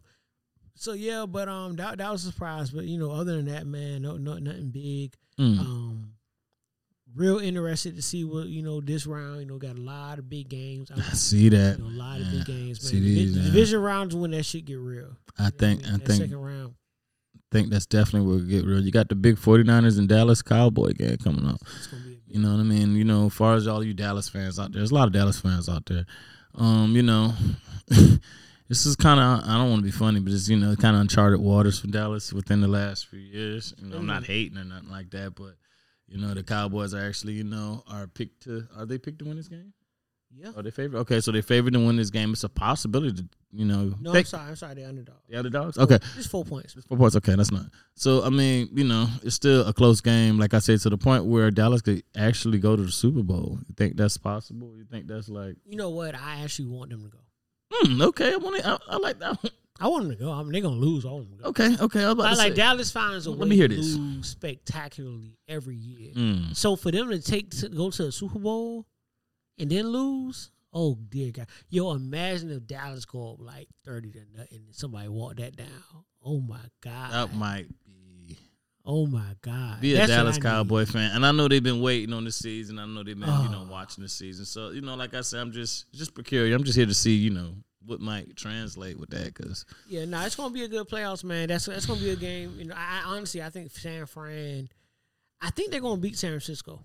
so 0.73 0.93
yeah. 0.93 1.25
But 1.25 1.47
um, 1.47 1.75
that 1.77 1.97
that 1.99 2.11
was 2.11 2.25
a 2.25 2.31
surprise. 2.31 2.71
But 2.71 2.85
you 2.85 2.97
know, 2.97 3.11
other 3.11 3.35
than 3.37 3.45
that, 3.45 3.65
man, 3.67 4.01
no, 4.01 4.17
no, 4.17 4.37
nothing 4.37 4.71
big. 4.71 5.13
Mm. 5.39 5.59
Um, 5.59 6.11
real 7.15 7.39
interested 7.39 7.95
to 7.95 8.01
see 8.01 8.23
what 8.23 8.47
you 8.47 8.61
know 8.61 8.81
this 8.81 9.05
round. 9.05 9.39
You 9.39 9.45
know, 9.45 9.57
got 9.57 9.77
a 9.77 9.81
lot 9.81 10.19
of 10.19 10.29
big 10.29 10.49
games. 10.49 10.91
I, 10.95 10.99
I 10.99 11.13
see 11.13 11.49
that. 11.49 11.77
you 11.77 11.83
know, 11.83 11.89
a 11.89 11.97
lot 11.97 12.21
of 12.21 12.31
big 12.31 12.45
games, 12.45 12.87
See 12.87 12.95
man. 12.95 13.03
The, 13.03 13.15
these, 13.15 13.33
the 13.33 13.39
man. 13.41 13.51
division 13.51 13.81
rounds 13.81 14.15
when 14.15 14.31
that 14.31 14.43
shit 14.43 14.65
get 14.65 14.79
real. 14.79 15.17
I 15.37 15.49
think. 15.49 15.81
You 15.81 15.87
know 15.87 15.93
what 15.93 16.01
I 16.01 16.05
think. 16.05 16.21
second 16.21 16.41
round. 16.41 16.73
think 17.51 17.69
that's 17.69 17.85
definitely 17.85 18.31
what 18.31 18.47
get 18.47 18.65
real. 18.65 18.81
You 18.81 18.91
got 18.91 19.09
the 19.09 19.15
big 19.15 19.37
49ers 19.37 19.97
and 19.97 20.07
Dallas 20.07 20.41
Cowboy 20.41 20.93
game 20.93 21.17
coming 21.17 21.45
up. 21.45 21.61
It's 21.77 21.87
gonna 21.87 22.03
be. 22.03 22.13
A 22.13 22.33
You 22.33 22.39
know 22.41 22.51
what 22.51 22.59
I 22.59 22.63
mean? 22.63 22.95
You 22.95 23.05
know, 23.05 23.27
as 23.27 23.33
far 23.33 23.55
as 23.55 23.67
all 23.67 23.83
you 23.83 23.93
Dallas 23.93 24.29
fans 24.29 24.59
out 24.59 24.71
there, 24.71 24.79
there's 24.79 24.91
a 24.91 24.95
lot 24.95 25.07
of 25.07 25.13
Dallas 25.13 25.39
fans 25.39 25.69
out 25.69 25.85
there. 25.85 26.05
Um, 26.55 26.95
you 26.95 27.03
know, 27.03 27.33
this 28.67 28.85
is 28.85 28.95
kind 28.95 29.19
of 29.19 29.47
I 29.47 29.57
don't 29.57 29.69
want 29.69 29.81
to 29.81 29.85
be 29.85 29.91
funny, 29.91 30.19
but 30.19 30.33
it's 30.33 30.49
you 30.49 30.57
know 30.57 30.75
kind 30.75 30.95
of 30.95 31.01
uncharted 31.01 31.39
waters 31.39 31.79
for 31.79 31.87
Dallas 31.87 32.33
within 32.33 32.61
the 32.61 32.67
last 32.67 33.07
few 33.07 33.19
years. 33.19 33.73
You 33.77 33.89
know, 33.89 33.97
I'm 33.97 34.05
not 34.05 34.23
mm-hmm. 34.23 34.31
hating 34.31 34.57
or 34.57 34.63
nothing 34.63 34.89
like 34.89 35.11
that, 35.11 35.35
but 35.35 35.55
you 36.07 36.17
know 36.19 36.33
the 36.33 36.43
Cowboys 36.43 36.93
are 36.93 37.07
actually 37.07 37.33
you 37.33 37.43
know 37.43 37.83
are 37.87 38.07
picked 38.07 38.43
to 38.43 38.67
are 38.77 38.85
they 38.85 38.97
picked 38.97 39.19
to 39.19 39.25
win 39.25 39.37
this 39.37 39.47
game? 39.47 39.73
yeah. 40.37 40.51
Are 40.55 40.63
they 40.63 40.71
favored? 40.71 40.97
Okay, 40.99 41.21
so 41.21 41.31
they 41.31 41.41
favored 41.41 41.73
to 41.73 41.79
win 41.79 41.95
this 41.95 42.09
game. 42.09 42.31
It's 42.31 42.43
a 42.43 42.49
possibility 42.49 43.13
to 43.21 43.29
you 43.51 43.65
know 43.65 43.93
No, 44.01 44.13
I'm 44.13 44.25
sorry. 44.25 44.49
I'm 44.49 44.55
sorry. 44.55 44.75
The 44.75 44.85
underdog. 44.85 45.15
the 45.29 45.37
underdogs. 45.37 45.77
Okay, 45.77 45.97
Just 46.15 46.29
four 46.29 46.43
points. 46.43 46.75
It's 46.75 46.85
Four 46.85 46.97
points. 46.97 47.15
Okay, 47.15 47.35
that's 47.35 47.51
not. 47.51 47.65
So 47.95 48.23
I 48.23 48.29
mean, 48.29 48.69
you 48.73 48.83
know, 48.83 49.07
it's 49.23 49.35
still 49.35 49.65
a 49.65 49.73
close 49.73 50.01
game. 50.01 50.37
Like 50.37 50.53
I 50.53 50.59
said, 50.59 50.79
to 50.81 50.89
the 50.89 50.97
point 50.97 51.25
where 51.25 51.51
Dallas 51.51 51.81
could 51.81 52.03
actually 52.15 52.59
go 52.59 52.75
to 52.75 52.83
the 52.83 52.91
Super 52.91 53.23
Bowl. 53.23 53.59
You 53.67 53.75
think 53.75 53.95
that's 53.95 54.17
possible? 54.17 54.73
You 54.77 54.85
think 54.85 55.07
that's 55.07 55.29
like, 55.29 55.55
You 55.65 55.77
know 55.77 55.89
what? 55.89 56.15
I 56.15 56.41
actually 56.43 56.69
want 56.69 56.89
them 56.91 57.03
to 57.03 57.09
go. 57.09 57.19
Hmm, 57.71 58.01
okay, 58.01 58.33
I 58.33 58.37
want. 58.37 58.65
I, 58.65 58.77
I 58.89 58.97
like 58.97 59.19
that. 59.19 59.41
One. 59.43 59.51
I 59.77 59.87
want 59.89 60.03
them 60.07 60.11
to 60.17 60.23
go. 60.23 60.31
I 60.31 60.41
mean, 60.43 60.53
they're 60.53 60.61
gonna 60.61 60.75
lose. 60.77 61.05
I 61.05 61.09
want 61.09 61.29
them 61.29 61.37
to 61.37 61.43
go. 61.43 61.49
Okay, 61.49 61.75
okay. 61.83 62.03
I 62.03 62.05
was 62.05 62.13
about 62.13 62.25
I 62.27 62.33
like 62.35 62.51
say. 62.53 62.55
Dallas 62.55 62.91
finds 62.91 63.25
a 63.25 63.31
Let 63.31 63.39
way 63.39 63.47
me 63.49 63.55
hear 63.57 63.67
to 63.67 63.75
this. 63.75 63.95
lose 63.95 64.27
spectacularly 64.29 65.37
every 65.47 65.75
year. 65.75 66.13
Mm, 66.13 66.55
So 66.55 66.75
for 66.77 66.91
them 66.91 67.09
to 67.09 67.19
take 67.21 67.49
to 67.59 67.67
go 67.69 67.89
to 67.91 68.05
a 68.07 68.11
Super 68.11 68.39
Bowl 68.39 68.85
and 69.59 69.69
then 69.69 69.87
lose, 69.89 70.51
oh 70.73 70.97
dear 71.09 71.31
God! 71.33 71.47
Yo, 71.69 71.91
imagine 71.91 72.51
if 72.51 72.65
Dallas 72.65 73.03
go 73.05 73.33
up 73.33 73.41
like 73.41 73.67
thirty 73.83 74.11
to 74.11 74.19
nothing 74.33 74.63
and 74.65 74.75
somebody 74.75 75.09
walk 75.09 75.35
that 75.37 75.57
down. 75.57 75.67
Oh 76.23 76.39
my 76.39 76.59
God! 76.81 77.11
that 77.11 77.35
might 77.35 77.67
oh 78.85 79.05
my 79.07 79.35
God! 79.41 79.81
be 79.81 79.93
a 79.93 79.97
That's 79.97 80.11
Dallas 80.11 80.35
I 80.35 80.39
need. 80.39 80.43
Cowboy 80.43 80.85
fan, 80.85 81.11
and 81.15 81.25
I 81.25 81.31
know 81.31 81.47
they've 81.47 81.61
been 81.63 81.81
waiting 81.81 82.13
on 82.13 82.23
the 82.23 82.31
season. 82.31 82.79
I 82.79 82.85
know 82.85 83.03
they've 83.03 83.19
been 83.19 83.27
you 83.29 83.49
know 83.49 83.65
Oh. 83.67 83.71
watching 83.71 84.03
the 84.03 84.09
season. 84.09 84.45
So 84.45 84.69
you 84.69 84.81
know, 84.81 84.95
like 84.95 85.13
I 85.13 85.21
said, 85.21 85.39
I'm 85.41 85.51
just 85.51 85.91
just 85.93 86.13
precarious. 86.13 86.55
I'm 86.55 86.63
just 86.63 86.77
here 86.77 86.85
to 86.85 86.93
see 86.93 87.15
you 87.15 87.29
know 87.31 87.53
what 87.85 87.99
might 88.01 88.35
translate 88.35 88.99
with 88.99 89.09
that 89.11 89.25
because 89.33 89.65
Yeah, 89.87 90.05
no, 90.05 90.19
it's 90.25 90.35
gonna 90.35 90.53
be 90.53 90.63
a 90.63 90.67
good 90.67 90.87
playoffs, 90.87 91.23
man. 91.23 91.47
That's 91.49 91.65
that's 91.65 91.85
gonna 91.85 91.99
be 91.99 92.09
a 92.09 92.15
game. 92.15 92.55
You 92.57 92.65
know, 92.65 92.75
I, 92.75 93.01
I 93.03 93.15
honestly 93.15 93.41
I 93.43 93.49
think 93.49 93.71
San 93.71 94.05
Fran, 94.07 94.69
I 95.41 95.49
think 95.51 95.71
they're 95.71 95.81
gonna 95.81 96.01
beat 96.01 96.17
San 96.17 96.31
Francisco. 96.31 96.81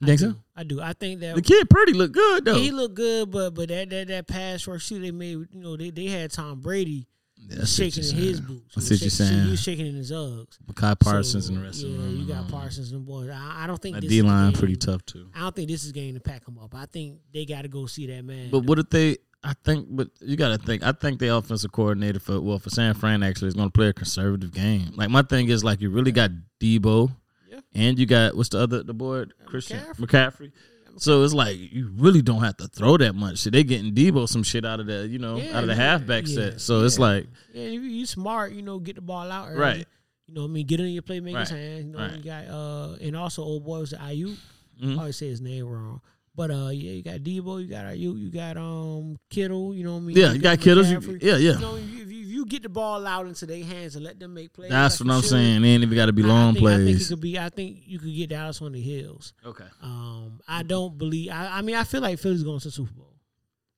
you 0.00 0.06
think 0.08 0.20
I 0.20 0.24
so? 0.24 0.34
I 0.56 0.62
do. 0.64 0.80
I 0.80 0.92
think 0.94 1.20
that 1.20 1.36
The 1.36 1.42
kid 1.42 1.70
pretty 1.70 1.92
look 1.92 2.10
good 2.12 2.44
though. 2.44 2.54
he 2.54 2.70
looked 2.72 2.94
good, 2.96 3.30
but 3.30 3.50
but 3.54 3.68
that 3.68 3.90
that 3.90 4.08
that 4.08 4.26
pass 4.26 4.66
rush 4.66 4.86
shoot 4.86 4.98
they 5.00 5.10
made, 5.12 5.36
you 5.52 5.60
know, 5.60 5.76
they, 5.76 5.90
they 5.90 6.06
had 6.06 6.32
Tom 6.32 6.60
Brady 6.60 7.06
Yeah, 7.48 7.62
I 7.62 7.64
see 7.64 7.84
what 7.86 7.92
shaking 7.94 8.10
in 8.18 8.24
his 8.24 8.40
boots. 8.40 8.76
I 8.76 8.80
see 8.80 8.94
what 8.94 9.00
you're 9.00 9.10
shaking- 9.10 9.26
saying. 9.26 9.44
He 9.44 9.50
was 9.50 9.60
shaking 9.62 9.86
in 9.86 9.94
his 9.96 10.12
Uggs. 10.12 10.58
Micah 10.68 10.96
Parsons 10.96 11.46
So, 11.46 11.52
and 11.52 11.60
the 11.62 11.66
rest 11.66 11.82
yeah, 11.82 11.88
of 11.94 12.02
them. 12.02 12.16
you 12.20 12.26
got 12.26 12.38
um, 12.38 12.46
Parsons 12.48 12.92
and 12.92 13.00
them 13.00 13.04
boys. 13.06 13.30
I, 13.30 13.64
I 13.64 13.66
don't 13.66 13.80
think 13.80 13.94
That 13.96 14.02
this 14.02 14.10
D 14.10 14.22
line 14.22 14.52
pretty 14.52 14.76
tough 14.76 15.04
too. 15.06 15.28
I 15.34 15.40
don't 15.40 15.56
think 15.56 15.68
this 15.68 15.84
is 15.84 15.92
game 15.92 16.14
to 16.14 16.20
pack 16.20 16.44
them 16.44 16.58
up. 16.58 16.74
I 16.74 16.86
think 16.86 17.18
they 17.32 17.44
got 17.44 17.62
to 17.62 17.68
go 17.68 17.86
see 17.86 18.06
that 18.06 18.24
man. 18.24 18.50
But 18.50 18.64
what 18.64 18.78
if 18.78 18.88
they? 18.90 19.18
I 19.42 19.54
think, 19.64 19.86
but 19.90 20.08
you 20.20 20.36
got 20.36 20.48
to 20.60 20.64
think. 20.64 20.82
I 20.82 20.92
think 20.92 21.18
the 21.18 21.34
offensive 21.34 21.72
coordinator 21.72 22.20
for 22.20 22.40
well 22.40 22.58
for 22.58 22.68
San 22.70 22.92
Fran 22.94 23.22
actually 23.22 23.48
is 23.48 23.54
going 23.54 23.68
to 23.68 23.72
play 23.72 23.88
a 23.88 23.92
conservative 23.94 24.52
game. 24.52 24.92
Like 24.94 25.08
my 25.08 25.22
thing 25.22 25.48
is 25.48 25.64
like 25.64 25.80
you 25.80 25.88
really 25.90 26.12
got 26.12 26.30
Deebo, 26.60 27.10
Yeah. 27.50 27.60
and 27.74 27.98
you 27.98 28.04
got 28.04 28.36
what's 28.36 28.50
the 28.50 28.58
other 28.60 28.82
the 28.82 28.92
board 28.92 29.32
Christian 29.46 29.78
McCaffrey. 29.80 29.96
McCaffrey. 30.06 30.52
So 30.96 31.22
it's 31.24 31.32
like 31.34 31.56
you 31.58 31.90
really 31.96 32.22
don't 32.22 32.42
have 32.42 32.56
to 32.58 32.68
throw 32.68 32.96
that 32.98 33.14
much. 33.14 33.38
Shit, 33.40 33.52
they 33.52 33.64
getting 33.64 33.92
Deebo 33.94 34.28
some 34.28 34.42
shit 34.42 34.64
out 34.64 34.80
of 34.80 34.86
the 34.86 35.06
you 35.06 35.18
know 35.18 35.36
Yeah, 35.36 35.56
out 35.56 35.62
of 35.64 35.68
the 35.68 35.74
halfback 35.74 36.24
yeah, 36.26 36.34
set. 36.34 36.60
So 36.60 36.84
it's 36.84 36.98
like 36.98 37.26
yeah, 37.54 37.62
if 37.64 37.82
you 37.82 38.06
smart, 38.06 38.52
you 38.52 38.62
know, 38.62 38.78
get 38.78 38.96
the 38.96 39.00
ball 39.02 39.30
out 39.30 39.48
early. 39.48 39.58
Right. 39.58 39.86
You 40.26 40.34
know 40.34 40.42
what 40.42 40.48
I 40.48 40.50
mean? 40.52 40.66
Get 40.66 40.78
in 40.80 40.86
your 40.88 41.02
playmakers' 41.02 41.34
Right. 41.34 41.48
hands. 41.48 41.84
You 41.86 41.92
know 41.92 41.98
Right. 41.98 42.16
you 42.16 42.22
got 42.22 42.46
uh 42.48 42.96
and 43.00 43.16
also 43.16 43.42
old 43.42 43.64
boy 43.64 43.80
was 43.80 43.90
the 43.90 43.96
Aiyuk. 43.96 44.36
Mhm. 44.82 44.96
I 44.96 44.98
always 45.00 45.16
say 45.16 45.28
his 45.28 45.40
name 45.40 45.66
wrong. 45.66 46.00
But 46.36 46.50
uh 46.50 46.68
yeah, 46.68 46.92
you 46.92 47.02
got 47.02 47.20
Deebo, 47.20 47.60
you 47.62 47.66
got 47.68 47.86
Aiyuk, 47.86 48.18
you 48.18 48.30
got 48.30 48.56
um 48.56 49.18
Kittle, 49.30 49.74
you 49.74 49.84
know 49.84 49.92
what 49.94 49.98
I 50.02 50.02
mean? 50.02 50.16
Yeah, 50.16 50.32
you 50.32 50.38
got 50.38 50.60
Kittles. 50.60 50.90
You, 50.90 51.00
yeah, 51.20 51.36
yeah. 51.36 51.52
You 51.54 51.58
know, 51.60 51.76
if 51.76 51.90
you, 51.90 52.02
if 52.02 52.29
you, 52.40 52.46
get 52.46 52.62
the 52.62 52.68
ball 52.68 53.06
out 53.06 53.26
into 53.26 53.46
their 53.46 53.64
hands 53.64 53.94
and 53.96 54.04
let 54.04 54.18
them 54.18 54.34
make 54.34 54.52
plays. 54.52 54.70
That's 54.70 55.00
like 55.00 55.06
what 55.08 55.14
I'm 55.14 55.20
should, 55.22 55.30
saying. 55.30 55.62
They 55.62 55.68
ain't 55.68 55.82
even 55.82 55.94
got 55.96 56.06
to 56.06 56.12
be 56.12 56.22
I- 56.24 56.26
long 56.26 56.50
I 56.50 56.52
think, 56.54 56.66
I 56.66 56.70
think 56.76 56.80
it 56.82 56.84
plays. 56.94 57.08
could 57.08 57.20
be. 57.20 57.38
I 57.38 57.48
think 57.48 57.78
you 57.86 57.98
could 57.98 58.14
get 58.14 58.30
Dallas 58.30 58.60
on 58.62 58.72
the 58.72 58.80
heels. 58.80 59.32
Okay. 59.44 59.64
Um, 59.82 60.40
I 60.48 60.62
don't 60.62 60.96
believe. 60.98 61.30
I, 61.30 61.58
I 61.58 61.62
mean, 61.62 61.76
I 61.76 61.84
feel 61.84 62.00
like 62.00 62.18
Philly's 62.18 62.42
going 62.42 62.58
to 62.60 62.68
the 62.68 62.72
Super 62.72 62.92
Bowl. 62.92 63.06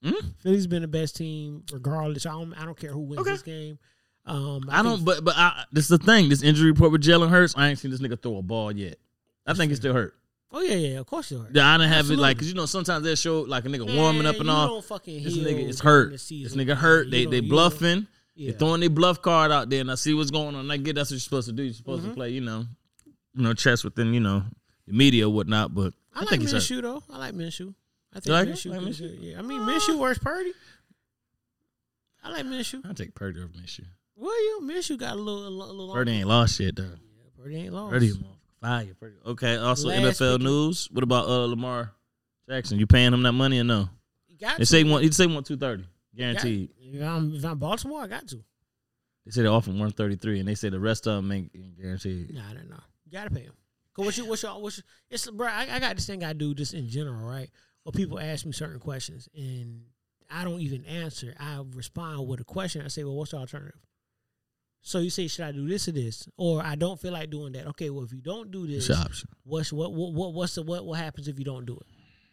Mm? 0.04 0.34
Philly's 0.42 0.66
been 0.66 0.82
the 0.82 0.88
best 0.88 1.16
team 1.16 1.62
regardless. 1.72 2.26
I 2.26 2.30
don't. 2.32 2.54
I 2.54 2.64
don't 2.64 2.76
care 2.78 2.90
who 2.92 3.00
wins 3.00 3.20
Okay. 3.20 3.30
this 3.32 3.42
game. 3.42 3.78
Um, 4.26 4.62
I 4.68 4.82
don't. 4.82 5.04
But 5.04 5.24
but 5.24 5.34
I, 5.36 5.64
this 5.72 5.84
is 5.90 5.98
the 5.98 6.04
thing. 6.04 6.28
This 6.28 6.42
injury 6.42 6.70
report 6.70 6.92
with 6.92 7.02
Jalen 7.02 7.28
Hurts. 7.30 7.54
I 7.56 7.68
ain't 7.68 7.78
seen 7.78 7.90
this 7.90 8.00
nigga 8.00 8.20
throw 8.20 8.36
a 8.38 8.42
ball 8.42 8.72
yet. 8.72 8.96
I 9.46 9.54
think 9.54 9.70
he's 9.70 9.78
still 9.78 9.92
hurt. 9.94 10.14
Oh 10.54 10.60
yeah, 10.60 10.74
yeah. 10.74 10.98
Of 10.98 11.06
course 11.06 11.30
you 11.30 11.38
are. 11.38 11.46
Yeah, 11.52 11.66
I 11.66 11.78
didn't 11.78 11.92
have 11.92 12.10
it 12.10 12.18
like 12.18 12.36
because 12.36 12.48
you 12.48 12.54
know 12.54 12.66
sometimes 12.66 13.04
they 13.04 13.14
show 13.14 13.40
like 13.40 13.64
a 13.64 13.68
nnigga 13.68 13.96
warming 13.96 14.26
up 14.26 14.36
and 14.36 14.44
you 14.44 14.50
all. 14.50 14.68
Don't 14.68 14.84
fucking 14.84 15.22
This 15.24 15.34
heal 15.34 15.44
nigga 15.46 15.68
is 15.68 15.80
hurt. 15.80 16.10
the 16.10 16.42
This 16.42 16.54
nigga 16.54 16.74
hurt. 16.76 17.06
You 17.06 17.10
They 17.10 17.22
don't- 17.24 17.30
they 17.30 17.40
you 17.40 17.48
bluffing. 17.48 18.06
Yeah. 18.34 18.50
They're 18.50 18.58
throwing 18.58 18.80
their 18.80 18.90
bluff 18.90 19.20
card 19.20 19.50
out 19.52 19.68
there, 19.70 19.80
and 19.82 19.90
I 19.90 19.94
see 19.96 20.14
what's 20.14 20.30
going 20.30 20.54
on. 20.54 20.70
I 20.70 20.76
get 20.78 20.94
that's 20.96 21.10
what 21.10 21.14
you're 21.14 21.20
supposed 21.20 21.48
to 21.48 21.52
do. 21.52 21.62
You're 21.64 21.74
supposed 21.74 22.02
Mm-hmm. 22.02 22.10
to 22.10 22.16
play, 22.16 22.30
you 22.30 22.40
know, 22.40 22.64
you 23.34 23.42
know, 23.42 23.52
chess 23.54 23.84
within, 23.84 24.14
you 24.14 24.20
know, 24.20 24.42
the 24.86 24.92
media 24.94 25.28
or 25.28 25.32
whatnot. 25.32 25.74
But 25.74 25.92
I, 26.14 26.18
I, 26.18 26.20
like 26.22 26.28
think 26.30 26.42
hurt. 26.44 26.52
Minshew 26.54 26.82
though. 26.82 27.02
I 27.10 27.18
like 27.18 27.34
Minshew. 27.34 27.74
I 28.14 28.20
think 28.20 28.32
like? 28.32 28.48
Minshew. 28.48 28.70
Like 28.70 28.80
Minshew? 28.80 29.16
Yeah, 29.20 29.38
I 29.38 29.42
mean 29.42 29.60
Minshew 29.60 29.98
worse 29.98 30.18
Purdy. 30.18 30.52
I 32.24 32.30
like 32.30 32.46
Minshew. 32.46 32.88
I 32.88 32.92
take 32.92 33.14
Purdy 33.14 33.40
over 33.40 33.48
Minshew. 33.48 33.84
Will 34.16 34.30
you? 34.42 34.60
Minshew 34.62 34.96
got 34.98 35.14
a 35.14 35.20
little, 35.20 35.46
a 35.46 35.50
little. 35.50 35.92
Purdy 35.92 36.12
ain't 36.12 36.28
lost 36.28 36.56
shit 36.56 36.76
though. 36.76 36.84
Yeah, 36.84 37.30
Purdy 37.42 37.56
ain't 37.56 37.72
lost. 37.74 37.92
Purdy, 37.92 38.12
fire. 38.60 38.86
Purdy. 38.98 39.16
Okay. 39.26 39.56
Also, 39.56 39.88
Last 39.88 40.20
NFL 40.20 40.32
week- 40.34 40.42
news. 40.42 40.88
What 40.92 41.02
about 41.02 41.26
uh 41.26 41.46
Lamar 41.46 41.92
Jackson? 42.48 42.78
You 42.78 42.86
paying 42.86 43.12
him 43.12 43.22
that 43.24 43.32
money 43.32 43.58
or 43.60 43.64
no? 43.64 43.88
You 44.28 44.36
got 44.38 44.58
They 44.58 44.62
to. 44.62 44.66
say 44.66 44.84
one. 44.84 45.02
He 45.02 45.10
say 45.10 45.26
one 45.26 45.42
two 45.42 45.56
thirty 45.56 45.84
Got- 46.16 46.22
guaranteed. 46.22 46.70
If 46.80 47.02
I'm, 47.02 47.34
if 47.34 47.44
I'm 47.44 47.58
Baltimore, 47.58 48.02
I 48.02 48.06
got 48.06 48.28
to. 48.28 48.44
They 49.24 49.30
said 49.30 49.44
they 49.44 49.48
offer 49.48 49.70
one 49.70 49.92
thirty 49.92 50.16
three, 50.16 50.40
and 50.40 50.48
they 50.48 50.54
say 50.54 50.68
the 50.68 50.80
rest 50.80 51.06
of 51.06 51.16
them 51.16 51.30
ain't 51.30 51.52
guaranteed. 51.80 52.34
Nah, 52.34 52.50
I 52.50 52.54
don't 52.54 52.68
know. 52.68 52.80
You 53.04 53.12
gotta 53.12 53.30
pay 53.30 53.42
him. 53.42 53.52
Cause 53.94 54.06
what 54.06 54.16
you, 54.16 54.26
what 54.26 54.42
you, 54.42 54.48
what 54.48 54.76
you, 54.76 54.82
it's 55.10 55.30
bro. 55.30 55.46
I, 55.46 55.68
I 55.70 55.78
got 55.78 55.96
this 55.96 56.06
thing 56.06 56.24
I 56.24 56.32
do 56.32 56.54
just 56.54 56.74
in 56.74 56.88
general, 56.88 57.28
right? 57.28 57.50
Where 57.84 57.92
people 57.92 58.18
ask 58.18 58.46
me 58.46 58.52
certain 58.52 58.80
questions 58.80 59.28
and 59.34 59.82
I 60.30 60.44
don't 60.44 60.60
even 60.60 60.84
answer. 60.86 61.34
I 61.38 61.62
respond 61.74 62.26
with 62.26 62.40
a 62.40 62.44
question. 62.44 62.82
I 62.82 62.88
say, 62.88 63.04
well, 63.04 63.16
what's 63.16 63.32
the 63.32 63.36
alternative? 63.36 63.80
So 64.80 64.98
you 64.98 65.10
say, 65.10 65.28
should 65.28 65.44
I 65.44 65.52
do 65.52 65.68
this 65.68 65.88
or 65.88 65.92
this? 65.92 66.26
Or 66.36 66.62
I 66.62 66.74
don't 66.74 66.98
feel 66.98 67.12
like 67.12 67.30
doing 67.30 67.52
that. 67.52 67.66
Okay, 67.68 67.90
well, 67.90 68.04
if 68.04 68.12
you 68.12 68.20
don't 68.20 68.50
do 68.50 68.66
this, 68.66 68.90
option. 68.90 69.28
what's 69.44 69.72
what, 69.72 69.92
what, 69.92 70.12
what 70.12 70.32
what's 70.32 70.54
the 70.54 70.62
what, 70.62 70.84
what 70.84 70.98
happens 70.98 71.28
if 71.28 71.38
you 71.38 71.44
don't 71.44 71.66
do 71.66 71.74
it? 71.74 71.86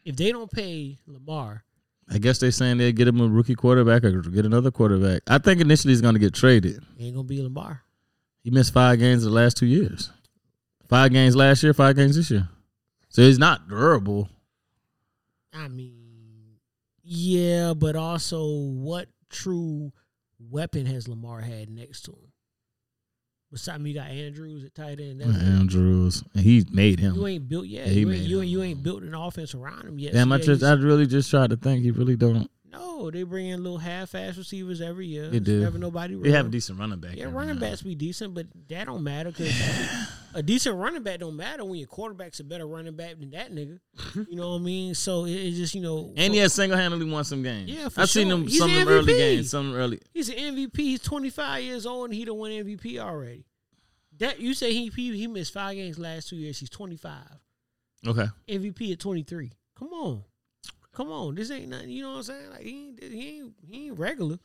If 0.06 0.16
they 0.16 0.32
don't 0.32 0.50
pay 0.50 0.98
Lamar, 1.06 1.64
I 2.12 2.18
guess 2.18 2.40
they're 2.40 2.52
saying 2.52 2.78
they'll 2.78 2.92
get 2.92 3.08
him 3.08 3.22
a 3.22 3.28
rookie 3.28 3.56
quarterback 3.56 4.04
or 4.04 4.22
get 4.22 4.46
another 4.46 4.72
quarterback. 4.72 5.22
I 5.28 5.38
think 5.38 5.62
initially 5.62 5.92
he's 5.94 6.02
going 6.02 6.16
to 6.16 6.20
get 6.20 6.34
traded. 6.34 6.78
it 6.98 7.04
ain't 7.04 7.16
gonna 7.16 7.28
be 7.28 7.42
Lamar. 7.42 7.84
He 8.44 8.50
missed 8.50 8.74
five 8.74 9.00
games 9.00 9.24
the 9.24 9.30
last 9.30 9.58
two 9.58 9.66
years. 9.68 10.12
Five 10.88 11.12
games 11.12 11.36
last 11.36 11.62
year, 11.62 11.74
five 11.74 11.96
games 11.96 12.16
this 12.16 12.32
year. 12.32 12.50
So 13.10 13.22
he's 13.22 13.38
not 13.38 13.68
durable. 13.68 14.30
I 15.54 15.68
mean, 15.68 16.58
yeah, 17.04 17.74
but 17.76 17.96
also 17.96 18.48
what 18.48 19.08
true 19.30 19.92
weapon 20.40 20.86
has 20.86 21.08
Lamar 21.08 21.42
had 21.42 21.70
next 21.70 22.04
to 22.04 22.12
him? 22.12 22.32
Besides, 23.52 23.80
me, 23.82 23.90
you 23.92 23.96
got 23.96 24.10
Andrews 24.10 24.64
at 24.64 24.76
tight 24.76 25.00
end. 25.00 25.22
That's. 25.22 25.36
Andrews, 25.36 26.24
and 26.36 26.44
he 26.44 26.66
made 26.72 27.00
him. 27.00 27.16
You 27.16 27.26
ain't 27.26 27.50
built 27.50 27.66
yet. 27.66 27.88
Yeah, 27.88 27.94
you, 27.94 28.12
ain't, 28.12 28.22
you, 28.22 28.42
ain't, 28.42 28.50
you 28.50 28.62
ain't 28.62 28.84
built 28.84 29.02
an 29.02 29.16
offense 29.16 29.56
around 29.56 29.88
him 29.88 29.98
yet. 29.98 30.14
Damn, 30.14 30.30
So 30.30 30.36
I 30.36 30.38
yeah, 30.38 30.44
just, 30.44 30.64
I 30.64 30.74
really 30.74 31.08
just 31.08 31.32
tried 31.32 31.50
to 31.50 31.58
think. 31.58 31.84
He 31.84 31.90
really 31.90 32.16
don't. 32.16 32.50
No, 32.72 33.10
they 33.10 33.24
bring 33.24 33.48
in 33.48 33.64
little 33.64 33.80
half-ass 33.80 34.38
receivers 34.38 34.82
every 34.82 35.08
year. 35.08 35.30
They 35.30 35.40
do. 35.40 35.62
Never 35.62 35.78
nobody. 35.78 36.16
They 36.16 36.32
have 36.32 36.48
a 36.48 36.50
decent 36.50 36.80
running 36.80 37.00
back. 37.00 37.16
Yeah, 37.16 37.26
running 37.26 37.56
now 37.56 37.62
backs 37.62 37.82
be 37.82 37.96
decent, 37.96 38.34
but 38.34 38.48
that 38.68 38.86
don't 38.86 39.04
matter 39.04 39.32
because 39.32 39.54
a 40.34 40.44
decent 40.44 40.76
running 40.76 41.02
back 41.02 41.20
don't 41.20 41.36
matter 41.36 41.66
when 41.66 41.80
your 41.80 41.88
quarterback's 41.88 42.40
a 42.40 42.44
better 42.44 42.68
running 42.68 42.96
back 42.96 43.20
than 43.20 43.32
that 43.32 43.52
nigga. 43.52 43.80
You 44.16 44.36
know 44.36 44.50
what 44.52 44.58
I 44.58 44.60
mean? 44.60 44.94
So 44.94 45.26
it, 45.26 45.32
it's 45.32 45.58
just 45.58 45.74
you 45.74 45.82
know. 45.82 46.14
And 46.16 46.34
he 46.34 46.40
has 46.40 46.54
single 46.54 46.78
handedly 46.78 47.10
won 47.10 47.24
some 47.24 47.42
games. 47.42 47.70
Yeah, 47.72 47.90
for 47.90 48.02
I've 48.02 48.10
seen 48.10 48.30
him 48.30 48.44
He's 48.44 48.60
some 48.60 48.70
of 48.70 48.78
them 48.78 48.88
early 48.88 49.14
games, 49.14 49.50
some 49.50 49.74
early. 49.74 50.00
He's 50.14 50.30
an 50.30 50.36
MVP. 50.36 50.78
He's 50.78 51.02
25 51.02 51.64
years 51.64 51.86
old 51.86 52.06
and 52.06 52.14
he 52.14 52.26
done 52.26 52.38
win 52.38 52.66
MVP 52.66 53.00
already. 53.00 53.46
That 54.20 54.40
you 54.40 54.54
say 54.54 54.74
he 54.74 54.92
he, 54.96 55.18
he 55.18 55.28
missed 55.28 55.54
five 55.54 55.76
games 55.76 55.98
last 55.98 56.30
two 56.30 56.36
years. 56.36 56.60
He's 56.60 56.70
25. 56.70 57.16
Okay. 58.08 58.28
MVP 58.48 58.94
at 58.94 59.00
23. 59.00 59.52
Come 59.78 59.90
on, 59.90 60.24
come 61.00 61.12
on. 61.14 61.36
This 61.36 61.50
ain't 61.52 61.70
nothing. 61.70 61.90
You 61.90 62.04
know 62.04 62.10
what 62.12 62.18
I'm 62.18 62.24
saying? 62.24 62.50
Like 62.52 62.62
he 62.62 62.70
ain't 62.88 63.04
he 63.04 63.38
ain't, 63.40 63.54
he 63.70 63.86
ain't 63.88 63.98
regular. 64.00 64.38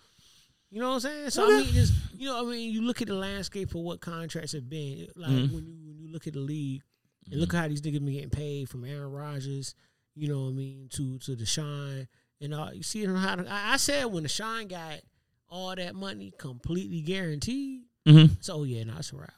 You 0.71 0.81
know 0.81 0.89
what 0.91 0.95
I'm 0.95 1.01
saying? 1.01 1.31
So 1.31 1.45
I 1.47 1.59
mean, 1.61 1.67
just 1.73 1.93
you 2.17 2.27
know, 2.29 2.47
I 2.47 2.51
mean, 2.51 2.73
you 2.73 2.83
look 2.83 3.03
at 3.03 3.09
the 3.09 3.15
landscape 3.15 3.71
for 3.71 3.83
what 3.83 4.01
contracts 4.01 4.53
have 4.53 4.69
been. 4.69 5.09
Like 5.17 5.31
Mhm. 5.31 5.53
when 5.53 5.67
you 5.67 5.77
when 5.85 5.99
you 5.99 6.09
look 6.13 6.27
at 6.27 6.33
the 6.35 6.41
league 6.41 6.83
and 7.31 7.41
look 7.41 7.53
how 7.53 7.67
these 7.69 7.81
niggas 7.81 8.05
been 8.05 8.13
getting 8.13 8.31
paid 8.31 8.69
from 8.69 8.85
Aaron 8.85 9.11
Rodgers. 9.11 9.75
You 10.15 10.29
know 10.29 10.43
what 10.45 10.51
I 10.51 10.53
mean? 10.53 10.89
To 10.93 11.19
to 11.19 11.33
Deshaun 11.37 12.07
and 12.41 12.55
all. 12.55 12.73
You 12.73 12.83
see 12.85 13.05
how 13.05 13.37
the, 13.37 13.51
I, 13.51 13.75
I 13.75 13.77
said 13.79 14.05
when 14.07 14.25
Deshaun 14.25 14.69
got 14.69 15.01
all 15.49 15.75
that 15.75 15.95
money 15.95 16.33
completely 16.39 17.01
guaranteed. 17.01 17.83
Mm-hmm. 18.07 18.35
So 18.41 18.63
yeah, 18.65 18.85
no, 18.85 18.95
it's 18.99 19.13
a 19.13 19.17
wrap. 19.17 19.33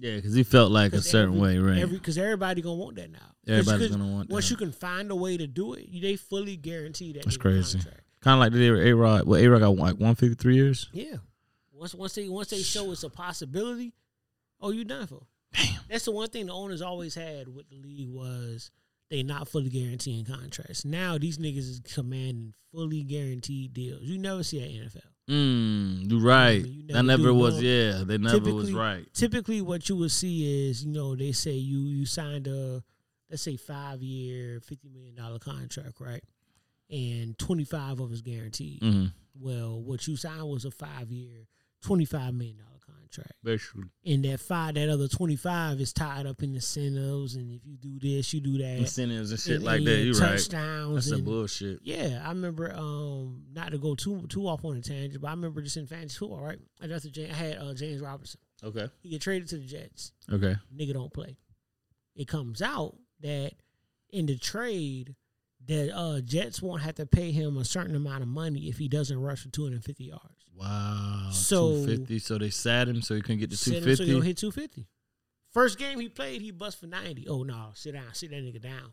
Yeah, 0.00 0.16
because 0.16 0.34
he 0.34 0.44
felt 0.44 0.70
like 0.70 0.92
a 0.92 1.02
certain 1.02 1.34
every- 1.34 1.40
way, 1.40 1.58
right? 1.58 1.78
Every 1.78 1.98
because 1.98 2.16
everybody 2.18 2.62
gonna 2.62 2.76
want 2.76 2.96
that 2.96 3.10
now. 3.10 3.18
Everybody's 3.46 3.90
gonna 3.90 4.06
want 4.06 4.30
Once 4.30 4.46
that. 4.46 4.50
you 4.52 4.56
can 4.56 4.72
find 4.72 5.10
a 5.10 5.16
way 5.16 5.36
to 5.36 5.46
do 5.46 5.74
it, 5.74 5.88
they 6.00 6.16
fully 6.16 6.56
guarantee 6.56 7.12
that. 7.14 7.24
That's 7.24 7.36
crazy. 7.36 7.80
kind 8.20 8.34
of 8.34 8.38
like 8.40 8.52
they 8.52 8.68
A 8.90 8.94
Rod. 8.94 9.26
Well, 9.26 9.40
A 9.40 9.46
Rod 9.48 9.60
got 9.60 9.76
like 9.76 9.96
one 9.98 10.14
fifty 10.14 10.34
three 10.34 10.54
years. 10.56 10.88
Yeah. 10.92 11.16
Once 11.72 11.94
once 11.94 12.14
they 12.14 12.28
once 12.28 12.48
they 12.50 12.62
show 12.62 12.90
it's 12.92 13.02
a 13.02 13.10
possibility, 13.10 13.92
oh, 14.60 14.70
you 14.70 14.84
done 14.84 15.06
for. 15.06 15.26
Damn. 15.54 15.80
That's 15.88 16.04
the 16.04 16.12
one 16.12 16.28
thing 16.28 16.46
the 16.46 16.52
owners 16.52 16.82
always 16.82 17.14
had 17.14 17.48
with 17.48 17.68
the 17.70 17.76
league 17.76 18.10
was 18.10 18.70
they 19.10 19.22
not 19.22 19.48
fully 19.48 19.70
guaranteeing 19.70 20.24
contracts. 20.26 20.84
Now 20.84 21.16
these 21.18 21.38
niggas 21.38 21.58
is 21.58 21.80
commanding 21.94 22.52
fully 22.70 23.02
guaranteed 23.02 23.72
deals. 23.72 24.02
You 24.02 24.18
never 24.18 24.42
see 24.42 24.58
that 24.60 24.68
NFL. 24.70 25.00
Mm, 25.28 26.10
you're 26.10 26.20
right. 26.20 26.64
you 26.64 26.86
that 26.94 27.02
never 27.04 27.24
never 27.24 27.34
was. 27.34 27.54
no- 27.56 27.60
Yeah, 27.60 28.02
they 28.04 28.18
never 28.18 28.52
was 28.54 28.72
right. 28.72 29.06
Typically, 29.12 29.60
what 29.60 29.88
you 29.88 29.96
would 29.96 30.10
see 30.10 30.68
is 30.68 30.84
you 30.84 30.92
know 30.92 31.14
they 31.14 31.32
say 31.32 31.52
you 31.52 31.80
you 31.80 32.06
signed 32.06 32.46
a 32.46 32.82
let's 33.30 33.42
say 33.42 33.56
five 33.56 34.02
year 34.02 34.60
fifty 34.60 34.88
million 34.88 35.14
dollar 35.14 35.38
contract, 35.38 36.00
right? 36.00 36.22
And 36.90 37.38
twenty 37.38 37.64
five 37.64 38.00
of 38.00 38.10
it's 38.12 38.22
guaranteed. 38.22 38.80
Mm-hmm. 38.80 39.06
Well, 39.40 39.80
what 39.82 40.06
you 40.08 40.16
signed 40.16 40.48
was 40.48 40.64
a 40.64 40.70
five 40.70 41.10
year, 41.12 41.46
twenty 41.82 42.06
five 42.06 42.32
million 42.34 42.56
dollar 42.56 42.77
contract. 43.10 43.32
Basically, 43.42 43.84
And 44.06 44.24
that 44.24 44.40
five, 44.40 44.74
that 44.74 44.88
other 44.88 45.08
twenty 45.08 45.36
five 45.36 45.80
is 45.80 45.92
tied 45.92 46.26
up 46.26 46.42
in 46.42 46.54
incentives, 46.54 47.34
and 47.36 47.50
if 47.50 47.60
you 47.64 47.76
do 47.76 47.98
this, 47.98 48.32
you 48.32 48.40
do 48.40 48.58
that, 48.58 48.78
incentives 48.78 49.30
and 49.30 49.40
shit 49.40 49.56
and- 49.56 49.64
like 49.64 49.78
and 49.78 49.86
that. 49.86 49.98
You 49.98 50.12
right. 50.12 50.30
touchdowns. 50.38 50.94
That's 50.94 51.10
the 51.10 51.16
and, 51.16 51.24
bullshit. 51.24 51.80
yeah, 51.82 52.22
I 52.24 52.28
remember. 52.28 52.72
Um, 52.74 53.44
not 53.52 53.72
to 53.72 53.78
go 53.78 53.94
too 53.94 54.26
too 54.28 54.46
off 54.46 54.64
on 54.64 54.76
a 54.76 54.80
tangent, 54.80 55.20
but 55.20 55.28
I 55.28 55.32
remember 55.32 55.62
just 55.62 55.76
in 55.76 55.86
fantasy 55.86 56.18
football, 56.18 56.40
right? 56.40 56.58
I 56.82 56.86
James, 56.86 57.30
I 57.30 57.34
had 57.34 57.58
uh, 57.58 57.74
James 57.74 58.00
Robinson. 58.00 58.40
Okay. 58.62 58.88
He 59.00 59.10
get 59.10 59.22
traded 59.22 59.48
to 59.48 59.56
the 59.58 59.66
Jets. 59.66 60.12
Okay. 60.32 60.56
Nigga 60.76 60.92
don't 60.92 61.12
play. 61.12 61.36
It 62.16 62.26
comes 62.26 62.60
out 62.60 62.96
that 63.20 63.52
in 64.10 64.26
the 64.26 64.36
trade, 64.36 65.14
that 65.66 65.94
uh, 65.96 66.20
Jets 66.20 66.60
won't 66.62 66.82
have 66.82 66.94
to 66.96 67.06
pay 67.06 67.30
him 67.30 67.56
a 67.56 67.64
certain 67.64 67.94
amount 67.94 68.22
of 68.22 68.28
money 68.28 68.68
if 68.68 68.78
he 68.78 68.88
doesn't 68.88 69.20
rush 69.20 69.42
for 69.42 69.50
two 69.50 69.62
hundred 69.64 69.76
and 69.76 69.84
fifty 69.84 70.04
yards. 70.04 70.37
Wow. 70.58 71.28
So- 71.32 71.84
two 71.84 71.86
fifty. 71.96 72.18
So 72.18 72.38
they 72.38 72.50
sat 72.50 72.88
him 72.88 73.00
so 73.02 73.14
he 73.14 73.20
couldn't 73.22 73.38
get 73.38 73.50
to 73.50 73.56
250. 73.56 73.90
him 73.90 73.96
so 73.96 74.04
he 74.04 74.12
don't 74.12 74.22
hit 74.22 74.36
250. 74.38 74.86
First 75.52 75.78
game 75.78 75.98
he 75.98 76.08
played, 76.08 76.42
he 76.42 76.50
bust 76.50 76.78
for 76.80 76.86
90. 76.86 77.26
Oh, 77.28 77.42
no. 77.42 77.70
Sit 77.74 77.92
down. 77.94 78.12
Sit 78.12 78.30
that 78.30 78.36
nigga 78.44 78.60
down. 78.60 78.92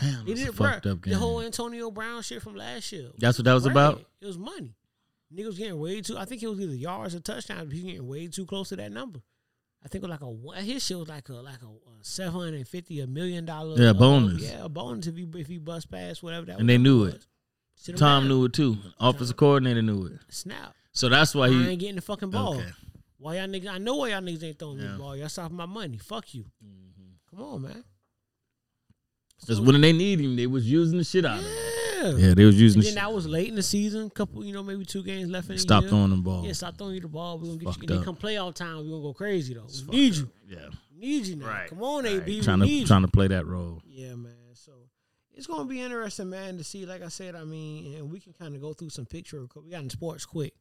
Damn, 0.00 0.26
He 0.26 0.34
did 0.34 0.46
a 0.46 0.50
it, 0.50 0.54
fucked 0.54 0.86
up 0.86 1.02
game. 1.02 1.12
The 1.14 1.18
whole 1.18 1.40
Antonio 1.40 1.90
Brown 1.90 2.22
shit 2.22 2.42
from 2.42 2.54
last 2.54 2.90
year. 2.92 3.10
That's 3.18 3.38
what 3.38 3.44
that 3.44 3.52
was 3.54 3.64
Bread. 3.64 3.72
about. 3.72 4.04
It 4.20 4.26
was 4.26 4.38
money. 4.38 4.74
Nigga 5.34 5.46
was 5.46 5.58
getting 5.58 5.78
way 5.78 6.00
too, 6.00 6.16
I 6.18 6.24
think 6.26 6.42
it 6.42 6.48
was 6.48 6.60
either 6.60 6.74
yards 6.74 7.14
or 7.14 7.20
touchdowns, 7.20 7.72
he 7.72 7.78
was 7.82 7.92
getting 7.92 8.06
way 8.08 8.28
too 8.28 8.46
close 8.46 8.68
to 8.70 8.76
that 8.76 8.92
number. 8.92 9.20
I 9.84 9.88
think 9.88 10.04
it 10.04 10.08
was 10.08 10.18
like 10.20 10.56
a, 10.58 10.62
his 10.62 10.84
shit 10.84 10.98
was 10.98 11.08
like 11.08 11.28
a, 11.28 11.34
like 11.34 11.60
a, 11.62 11.66
uh 11.66 11.90
750, 12.02 13.00
a 13.00 13.06
million 13.06 13.44
dollar. 13.44 13.80
Yeah, 13.80 13.90
uh, 13.90 13.94
bonus. 13.94 14.42
Yeah, 14.42 14.64
a 14.64 14.68
bonus 14.68 15.06
if 15.06 15.16
he, 15.16 15.26
if 15.34 15.46
he 15.46 15.58
bust 15.58 15.90
past 15.90 16.22
whatever 16.22 16.46
that 16.46 16.60
And 16.60 16.68
they 16.68 16.78
knew 16.78 17.04
it. 17.04 17.14
was. 17.14 17.26
Sit 17.76 17.96
Tom 17.96 18.22
down. 18.22 18.28
knew 18.28 18.44
it 18.46 18.52
too. 18.52 18.76
Offensive 18.98 19.36
coordinator 19.36 19.82
knew 19.82 20.06
it. 20.06 20.12
Snap. 20.30 20.74
So 20.92 21.08
that's 21.08 21.34
why 21.34 21.46
I 21.46 21.50
he. 21.50 21.68
ain't 21.70 21.80
getting 21.80 21.96
the 21.96 22.02
fucking 22.02 22.30
ball. 22.30 22.54
Okay. 22.56 22.68
Why 23.18 23.36
y'all 23.38 23.46
niggas? 23.48 23.68
I 23.68 23.78
know 23.78 23.96
why 23.96 24.10
y'all 24.10 24.20
niggas 24.20 24.42
ain't 24.44 24.58
throwing 24.58 24.78
me 24.78 24.84
Yeah. 24.84 24.92
the 24.92 24.98
ball. 24.98 25.16
Y'all 25.16 25.28
stopping 25.28 25.56
my 25.56 25.66
money. 25.66 25.98
Fuck 25.98 26.34
you. 26.34 26.44
Mm-hmm. 26.64 27.36
Come 27.36 27.44
on, 27.44 27.62
man. 27.62 27.84
Because 29.40 29.60
when 29.60 29.80
they 29.80 29.92
need 29.92 30.20
him, 30.20 30.36
they 30.36 30.46
was 30.46 30.70
using 30.70 30.98
the 30.98 31.04
shit 31.04 31.24
out 31.24 31.38
of 31.38 31.44
him. 31.44 31.50
Yeah. 31.52 31.60
Yeah, 32.28 32.34
they 32.34 32.44
was 32.44 32.60
using 32.60 32.80
And 32.80 32.84
the 32.84 32.94
then 32.94 32.94
that 32.96 33.12
was 33.14 33.26
late 33.26 33.48
in 33.48 33.54
the 33.54 33.62
season. 33.62 34.10
Couple, 34.10 34.44
you 34.44 34.52
know, 34.52 34.62
maybe 34.62 34.84
two 34.84 35.02
games 35.02 35.30
left 35.30 35.48
in 35.48 35.56
stop 35.58 35.82
year. 35.84 35.90
throwing 35.90 36.10
the 36.10 36.16
ball. 36.16 36.44
Yeah, 36.46 36.52
stop 36.52 36.76
throwing 36.76 36.94
you 36.96 37.00
the 37.00 37.08
ball. 37.08 37.38
We're 37.38 37.46
gonna 37.46 37.58
get 37.58 37.64
Fucked 37.68 37.76
you. 37.78 37.82
And 37.82 37.88
then 37.88 37.98
up. 37.98 38.04
come 38.04 38.16
playoff 38.16 38.54
time, 38.54 38.76
we're 38.76 38.90
gonna 38.90 39.02
go 39.02 39.14
crazy 39.14 39.54
though. 39.54 39.66
We 39.88 39.96
need 39.96 40.14
you. 40.16 40.30
Yeah, 40.46 40.58
need 40.94 41.26
you 41.26 41.36
now. 41.36 41.46
Right. 41.46 41.68
Come 41.70 41.82
on, 41.82 42.04
AB. 42.04 42.42
trying 42.42 42.60
we 42.60 42.66
to 42.66 42.72
need 42.72 42.86
trying 42.86 43.02
to 43.02 43.08
play 43.08 43.28
that 43.28 43.46
role. 43.46 43.80
Yeah, 43.86 44.14
man. 44.16 44.32
So 45.34 45.38
it's 45.38 45.46
gonna 45.46 45.64
be 45.64 45.80
interesting, 45.80 46.30
man, 46.30 46.58
to 46.58 46.64
see. 46.64 46.86
Like 46.86 47.02
I 47.02 47.08
said, 47.08 47.34
I 47.34 47.44
mean, 47.44 47.96
and 47.96 48.10
we 48.10 48.20
can 48.20 48.32
kind 48.32 48.54
of 48.54 48.60
go 48.60 48.72
through 48.72 48.90
some 48.90 49.06
picture. 49.06 49.46
We 49.64 49.70
got 49.70 49.82
in 49.82 49.90
sports 49.90 50.24
quick, 50.24 50.54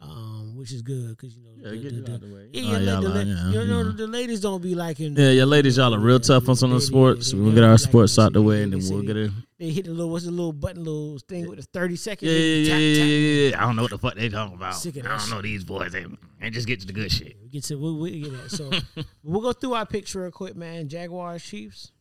um, 0.00 0.56
which 0.56 0.72
is 0.72 0.82
good 0.82 1.10
because 1.16 1.36
you 1.36 1.42
know, 1.44 1.50
Yeah, 1.56 1.70
the, 1.70 1.76
get 1.78 1.94
the, 1.94 2.00
the, 2.02 2.14
out 2.14 2.20
the 2.20 2.26
way. 2.34 2.48
yeah, 2.52 2.62
Oh, 2.74 2.78
yeah, 2.78 2.92
y'all 2.92 3.02
the, 3.02 3.18
are, 3.20 3.22
yeah, 3.22 3.50
you 3.60 3.66
know, 3.66 3.82
yeah. 3.82 3.92
the 3.96 4.06
ladies 4.08 4.40
don't 4.40 4.60
be 4.62 4.74
liking. 4.74 5.14
Yeah, 5.16 5.30
your 5.30 5.46
ladies, 5.46 5.76
y'all 5.76 5.94
are 5.94 5.98
real 6.00 6.18
tough 6.20 6.48
on 6.48 6.56
some 6.56 6.70
of 6.72 6.80
the 6.80 6.86
sports. 6.86 7.32
We'll 7.32 7.50
they 7.50 7.54
get 7.54 7.64
our 7.64 7.78
sports 7.78 8.18
out 8.18 8.32
the 8.32 8.42
way, 8.42 8.62
and 8.64 8.72
then 8.72 8.80
we'll 8.90 9.02
get 9.02 9.16
it. 9.16 9.30
They 9.58 9.70
hit 9.70 9.84
the 9.86 9.92
little 9.92 10.10
what's 10.10 10.24
the 10.24 10.30
little 10.32 10.52
button, 10.52 10.82
little 10.84 11.18
thing 11.20 11.48
with 11.48 11.58
the 11.60 11.64
thirty 11.64 11.96
seconds. 11.96 12.30
Yeah, 12.30 12.36
yeah, 12.38 12.68
tap, 12.68 12.80
yeah, 12.80 12.94
tap. 12.98 12.98
yeah, 12.98 13.04
yeah, 13.14 13.48
yeah. 13.50 13.62
I 13.62 13.66
don't 13.66 13.76
know 13.76 13.82
what 13.82 13.90
the 13.92 13.98
fuck 13.98 14.14
they 14.16 14.28
talking 14.28 14.54
about. 14.56 14.74
Sick 14.74 14.96
of 14.96 15.06
I 15.06 15.08
don't 15.10 15.20
shit. 15.20 15.30
know 15.30 15.40
these 15.40 15.64
boys. 15.64 15.92
They, 15.92 16.04
they 16.40 16.50
just 16.50 16.66
get 16.66 16.80
to 16.80 16.86
the 16.86 16.92
good 16.92 17.10
shit. 17.12 17.36
We 17.42 17.48
get 17.48 17.64
to 17.64 17.76
we, 17.76 17.92
we 18.10 18.20
get 18.22 18.32
that. 18.32 18.50
So 18.50 18.70
we'll 19.22 19.40
go 19.40 19.52
through 19.52 19.74
our 19.74 19.86
picture 19.86 20.22
real 20.22 20.30
quick, 20.32 20.56
man. 20.56 20.88
Jaguars, 20.88 21.42
Chiefs. 21.44 21.92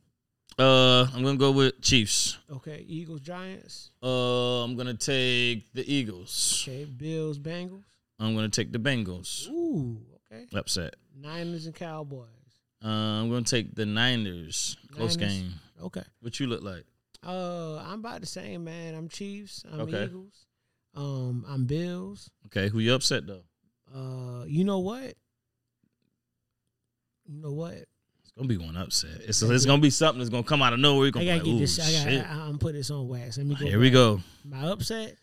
Uh, 0.58 1.08
I'm 1.14 1.22
gonna 1.24 1.38
go 1.38 1.52
with 1.52 1.82
Chiefs. 1.82 2.38
Okay, 2.50 2.86
Eagles, 2.88 3.20
Giants. 3.20 3.92
Uh, 4.02 4.64
I'm 4.64 4.76
gonna 4.78 4.94
take 4.94 5.72
the 5.74 5.84
Eagles. 5.92 6.64
Okay, 6.68 6.86
Bills, 6.86 7.38
Bengals. 7.40 7.84
I'm 8.20 8.36
gonna 8.36 8.48
take 8.50 8.72
the 8.72 8.80
Bengals. 8.80 9.50
Ooh, 9.50 9.98
okay. 10.32 10.46
Upset. 10.54 10.96
Niners 11.20 11.66
and 11.66 11.76
Cowboys. 11.76 12.28
Uh, 12.84 12.88
I'm 12.88 13.30
gonna 13.30 13.44
take 13.44 13.76
the 13.76 13.86
Niners. 13.86 14.78
Close 14.94 15.18
Niners. 15.18 15.34
game. 15.42 15.54
Okay. 15.82 16.04
What 16.22 16.40
you 16.40 16.48
look 16.48 16.64
like? 16.64 16.86
Uh, 17.26 17.78
I'm 17.78 18.00
about 18.00 18.22
the 18.22 18.28
same, 18.28 18.64
man. 18.64 18.96
I'm 18.96 19.10
Chiefs. 19.10 19.64
I'm 19.70 19.82
Okay. 19.82 20.06
Eagles. 20.06 20.46
Um, 20.96 21.44
I'm 21.50 21.66
Bills. 21.66 22.30
Okay, 22.46 22.70
who 22.70 22.80
you 22.80 22.94
upset 22.94 23.28
though? 23.28 23.44
Uh, 23.94 24.46
you 24.46 24.64
know 24.64 24.80
what? 24.80 25.16
You 27.28 27.42
know 27.42 27.52
what? 27.52 27.86
Gonna 28.38 28.50
be 28.50 28.58
one 28.58 28.76
upset. 28.76 29.22
It's 29.28 29.42
it's 29.42 29.66
gonna 29.66 29.82
be 29.82 29.90
something 29.90 30.20
that's 30.20 30.30
gonna 30.30 30.44
come 30.44 30.62
out 30.62 30.74
of 30.74 30.80
nowhere. 30.80 31.08
I 31.08 31.12
gotta 31.12 31.22
be 31.22 31.26
get 31.26 31.36
like, 31.46 31.60
this. 31.60 31.80
"Ooh, 31.80 31.82
I 31.82 31.86
shit." 32.12 32.22
got. 32.22 32.30
I, 32.32 32.42
I'm 32.42 32.58
put 32.58 32.74
this 32.74 32.92
on 32.92 33.08
wax. 33.08 33.38
Let 33.38 33.48
me 33.48 33.56
go. 33.56 33.66
Here 33.66 33.80
we 33.80 33.90
go. 33.90 34.20
My 34.44 34.68
upset. 34.68 35.16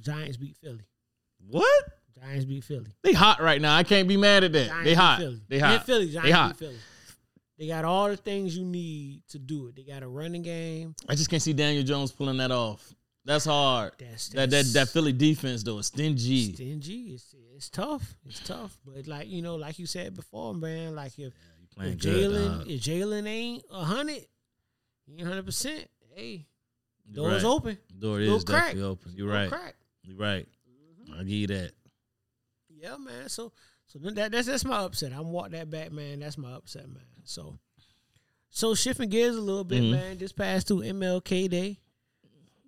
Giants 0.00 0.36
beat 0.36 0.56
Philly. 0.56 0.84
What? 1.48 1.84
Giants 2.18 2.44
beat 2.44 2.64
Philly. 2.64 2.90
They 3.02 3.12
hot 3.12 3.40
right 3.40 3.60
now. 3.60 3.76
I 3.76 3.84
can't 3.84 4.08
be 4.08 4.16
mad 4.16 4.42
at 4.42 4.52
that. 4.52 4.66
Giants 4.66 4.84
they 4.84 4.94
hot. 4.94 5.18
Philly. 5.18 5.40
They 5.48 5.58
hot. 5.60 5.86
Philly. 5.86 6.08
Giants 6.10 6.24
They 6.26 6.32
hot. 6.32 6.56
Philly. 6.56 6.78
They 7.56 7.68
got 7.68 7.84
all 7.84 8.08
the 8.08 8.16
things 8.16 8.56
you 8.56 8.64
need 8.64 9.22
to 9.28 9.38
do 9.38 9.68
it. 9.68 9.76
They 9.76 9.84
got 9.84 10.02
a 10.02 10.08
running 10.08 10.42
game. 10.42 10.96
I 11.08 11.14
just 11.14 11.30
can't 11.30 11.40
see 11.40 11.52
Daniel 11.52 11.84
Jones 11.84 12.10
pulling 12.10 12.38
that 12.38 12.50
off. 12.50 12.92
That's 13.24 13.44
hard. 13.44 13.92
That's, 13.98 14.28
That 14.30 14.50
that 14.50 14.64
that 14.74 14.88
Philly 14.88 15.12
defense 15.12 15.62
though 15.62 15.78
is 15.78 15.86
stingy. 15.86 16.52
stingy. 16.52 17.12
It's 17.14 17.34
it's 17.54 17.70
tough. 17.70 18.16
It's 18.26 18.40
tough. 18.40 18.76
But 18.84 19.06
like 19.06 19.28
you 19.28 19.40
know, 19.40 19.54
like 19.54 19.78
you 19.78 19.86
said 19.86 20.14
before, 20.14 20.52
man. 20.52 20.94
Like 20.96 21.16
if, 21.18 21.32
Playing 21.76 21.92
if. 21.94 22.00
Jalen 22.00 22.66
if 22.70 22.80
Jalen 22.82 23.26
ain't 23.28 23.64
a 23.70 23.84
hundred, 23.84 24.24
he 25.06 25.14
ain't 25.18 25.26
hundred 25.26 25.44
percent. 25.46 25.88
Hey, 26.14 26.46
doors 27.10 27.42
right. 27.42 27.48
open. 27.50 27.78
Door 27.98 28.18
Little 28.18 28.36
is 28.36 28.44
crack. 28.44 28.62
definitely 28.66 28.82
open. 28.90 29.12
You're 29.16 29.26
Little 29.28 29.40
right. 29.42 29.50
Crack. 29.50 29.74
You're 30.02 30.16
right. 30.16 30.48
I'll 31.12 31.18
give 31.24 31.28
you 31.28 31.46
that. 31.48 31.72
Yeah, 32.68 32.96
man. 32.96 33.28
So 33.28 33.52
so 33.86 33.98
that 34.00 34.32
that's 34.32 34.46
that's 34.46 34.64
my 34.64 34.78
upset. 34.78 35.12
I'm 35.12 35.30
walk 35.32 35.50
that 35.50 35.70
back, 35.70 35.90
man. 35.92 36.20
That's 36.20 36.38
my 36.38 36.52
upset, 36.52 36.88
man. 36.88 37.02
So 37.24 37.58
so 38.50 38.74
shifting 38.74 39.08
gears 39.08 39.36
a 39.36 39.40
little 39.40 39.64
bit, 39.64 39.82
Mhm. 39.82 39.90
man. 39.90 40.18
Just 40.18 40.36
passed 40.36 40.68
through 40.68 40.82
MLK 40.82 41.48
Day. 41.48 41.80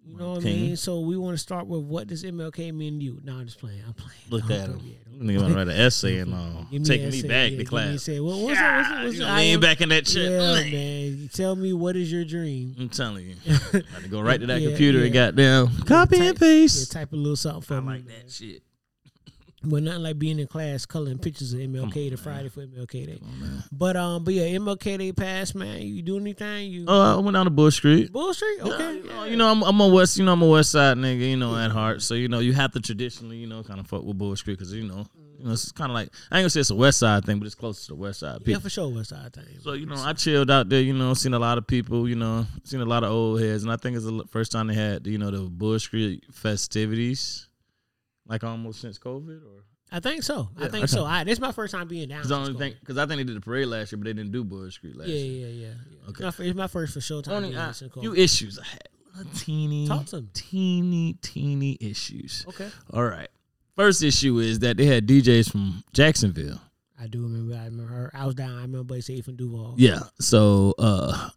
You 0.08 0.16
know 0.18 0.30
what 0.34 0.40
I 0.42 0.44
mean? 0.44 0.76
So 0.76 1.00
we 1.00 1.16
want 1.16 1.34
to 1.34 1.38
start 1.38 1.66
with 1.66 1.82
what 1.82 2.06
does 2.06 2.22
MLK 2.24 2.72
mean 2.72 2.98
to 3.00 3.04
you? 3.04 3.20
No, 3.24 3.34
I'm 3.38 3.44
just 3.46 3.58
playing. 3.58 3.82
I'm 3.86 3.92
playing. 3.92 4.12
Look 4.30 4.44
at 4.50 4.68
him. 4.68 4.80
yeah, 4.84 4.94
Nigga 5.20 5.40
want 5.40 5.48
to 5.52 5.54
write 5.56 5.68
an 5.68 5.80
essay 5.80 6.18
and. 6.18 6.32
Give 6.70 6.80
me 6.80 6.86
Taking 6.86 7.06
an 7.06 7.10
me 7.12 7.22
back 7.22 7.50
Yeah, 7.50 7.50
to 7.50 7.56
me 7.58 7.64
class. 7.64 7.88
an 7.88 7.94
essay. 7.96 8.20
What- 8.20 8.38
what's 8.38 8.58
that- 8.58 8.76
what's 8.78 8.88
that- 8.88 9.04
what's 9.04 9.20
I 9.32 9.36
lean 9.40 9.54
am- 9.54 9.60
back 9.60 9.80
in 9.80 9.88
that 9.90 10.06
chair. 10.06 10.30
Yeah, 10.40 10.62
Mm. 10.62 10.72
man. 11.18 11.30
Tell 11.32 11.56
me 11.56 11.72
what 11.72 11.96
is 11.96 12.10
your 12.12 12.24
dream? 12.24 12.74
I'm 12.78 12.88
telling 12.88 13.26
you. 13.26 13.34
I 13.46 13.50
Had 13.50 14.02
to 14.02 14.08
go 14.08 14.20
right 14.20 14.40
to 14.40 14.46
that 14.46 14.60
Yeah, 14.60 14.68
computer 14.68 14.98
and 15.04 15.14
yeah. 15.14 15.26
got 15.26 15.36
down. 15.36 15.76
Copy 15.82 16.18
type- 16.18 16.28
and 16.28 16.38
paste. 16.40 16.92
Yeah, 16.94 17.00
type 17.00 17.12
a 17.12 17.16
little 17.16 17.36
something 17.36 17.62
for 17.62 17.74
I 17.74 17.80
me. 17.80 17.86
like 17.86 18.06
that 18.06 18.30
shit. 18.30 18.62
But 19.68 19.82
nothing 19.82 20.02
like 20.02 20.18
being 20.18 20.38
in 20.38 20.46
class 20.46 20.86
coloring 20.86 21.18
pictures 21.18 21.52
of 21.52 21.58
MLK 21.60 22.10
the 22.10 22.16
Friday 22.16 22.48
for 22.48 22.60
MLK 22.62 23.06
Day. 23.06 23.20
But 23.72 23.96
um, 23.96 24.22
but 24.24 24.32
yeah, 24.32 24.44
MLK 24.58 24.98
Day 24.98 25.12
passed, 25.12 25.54
man. 25.54 25.82
You 25.82 26.02
do 26.02 26.16
anything? 26.18 26.70
You 26.70 26.84
Oh, 26.86 27.18
I 27.18 27.20
went 27.20 27.34
down 27.34 27.46
to 27.46 27.50
Bull 27.50 27.70
Street. 27.70 28.12
Bull 28.12 28.32
Street? 28.32 28.60
Okay. 28.60 28.94
You 28.96 29.02
know, 29.04 29.24
you 29.24 29.36
know, 29.36 29.50
I'm, 29.50 29.62
I'm 29.62 29.80
a 29.80 29.88
West, 29.88 30.18
you 30.18 30.24
know, 30.24 30.32
I'm 30.32 30.42
a 30.42 30.46
West 30.46 30.70
Side 30.70 30.96
nigga, 30.96 31.28
you 31.30 31.36
know, 31.36 31.56
at 31.56 31.70
heart. 31.72 32.02
So 32.02 32.14
you 32.14 32.28
know, 32.28 32.38
you 32.38 32.52
have 32.52 32.72
to 32.72 32.80
traditionally, 32.80 33.36
you 33.38 33.46
know, 33.46 33.62
kind 33.62 33.80
of 33.80 33.86
fuck 33.86 34.04
with 34.04 34.16
Bull 34.18 34.36
Street 34.36 34.58
because 34.58 34.72
you 34.72 34.86
know, 34.86 35.06
you 35.38 35.44
know, 35.44 35.52
it's 35.52 35.72
kind 35.72 35.90
of 35.90 35.94
like 35.94 36.10
I 36.30 36.38
ain't 36.38 36.42
gonna 36.44 36.50
say 36.50 36.60
it's 36.60 36.70
a 36.70 36.74
West 36.74 36.98
Side 36.98 37.24
thing, 37.24 37.38
but 37.38 37.46
it's 37.46 37.54
close 37.54 37.82
to 37.86 37.88
the 37.88 37.94
West 37.96 38.20
Side 38.20 38.38
yeah, 38.46 38.58
for 38.58 38.70
sure. 38.70 38.88
West 38.88 39.10
Side 39.10 39.32
thing. 39.34 39.44
So 39.60 39.72
you 39.72 39.86
know, 39.86 39.96
I 39.96 40.12
chilled 40.12 40.50
out 40.50 40.68
there. 40.68 40.80
You 40.80 40.92
know, 40.94 41.12
seen 41.14 41.34
a 41.34 41.38
lot 41.38 41.58
of 41.58 41.66
people. 41.66 42.08
You 42.08 42.16
know, 42.16 42.46
seen 42.64 42.80
a 42.80 42.84
lot 42.86 43.02
of 43.04 43.10
old 43.10 43.40
heads, 43.40 43.62
and 43.64 43.72
I 43.72 43.76
think 43.76 43.96
it's 43.96 44.04
the 44.04 44.24
first 44.30 44.52
time 44.52 44.68
they 44.68 44.74
had 44.74 45.06
you 45.06 45.18
know 45.18 45.30
the 45.30 45.40
Bull 45.40 45.78
Street 45.78 46.24
festivities, 46.32 47.45
like 48.28 48.44
almost 48.44 48.80
since 48.80 48.98
COVID. 48.98 49.42
Or 49.42 49.64
I 49.92 50.00
think 50.00 50.22
so. 50.22 50.48
I 50.56 50.62
think 50.68 50.84
okay. 50.84 50.86
so. 50.86 51.04
I, 51.04 51.24
this 51.24 51.34
is 51.34 51.40
my 51.40 51.52
first 51.52 51.72
time 51.74 51.88
being 51.88 52.08
down. 52.08 52.18
because 52.18 52.32
I 52.32 52.36
since 52.36 52.48
only 52.48 52.54
COVID. 52.54 52.58
think 52.58 52.80
because 52.80 52.98
I 52.98 53.06
think 53.06 53.18
they 53.18 53.24
did 53.24 53.36
the 53.36 53.40
parade 53.40 53.66
last 53.68 53.92
year, 53.92 53.98
but 53.98 54.06
they 54.06 54.12
didn't 54.12 54.32
do 54.32 54.44
Bull 54.44 54.70
Street 54.70 54.96
last 54.96 55.08
Yeah, 55.08 55.14
year. 55.16 55.48
yeah, 55.48 55.66
yeah. 55.66 55.74
yeah. 55.90 56.08
Okay. 56.10 56.26
It's, 56.26 56.38
my, 56.38 56.44
it's 56.44 56.56
my 56.56 56.66
first 56.66 56.94
for 56.94 57.00
show 57.00 57.20
time. 57.22 57.44
Only 57.44 57.54
since 57.72 57.92
few 58.00 58.14
issues 58.14 58.58
I 58.58 58.64
had. 58.64 58.88
Teeny, 59.34 59.86
Talk 59.88 60.04
to 60.06 60.20
me. 60.20 60.28
teeny, 60.34 61.14
teeny 61.22 61.78
issues. 61.80 62.44
Okay. 62.48 62.68
All 62.92 63.04
right. 63.04 63.28
First 63.74 64.02
issue 64.02 64.38
is 64.40 64.58
that 64.58 64.76
they 64.76 64.84
had 64.84 65.06
DJs 65.06 65.50
from 65.50 65.82
Jacksonville. 65.94 66.60
I 67.00 67.06
do 67.06 67.22
remember. 67.22 67.54
I 67.54 67.64
remember 67.64 67.92
her. 67.92 68.10
I 68.14 68.26
was 68.26 68.34
down. 68.34 68.50
I 68.50 68.62
remember 68.62 68.84
Buddy 68.84 69.00
Safe 69.02 69.24
from 69.24 69.36
Duval. 69.36 69.74
Yeah. 69.78 70.00
So 70.20 70.74
uh 70.78 71.30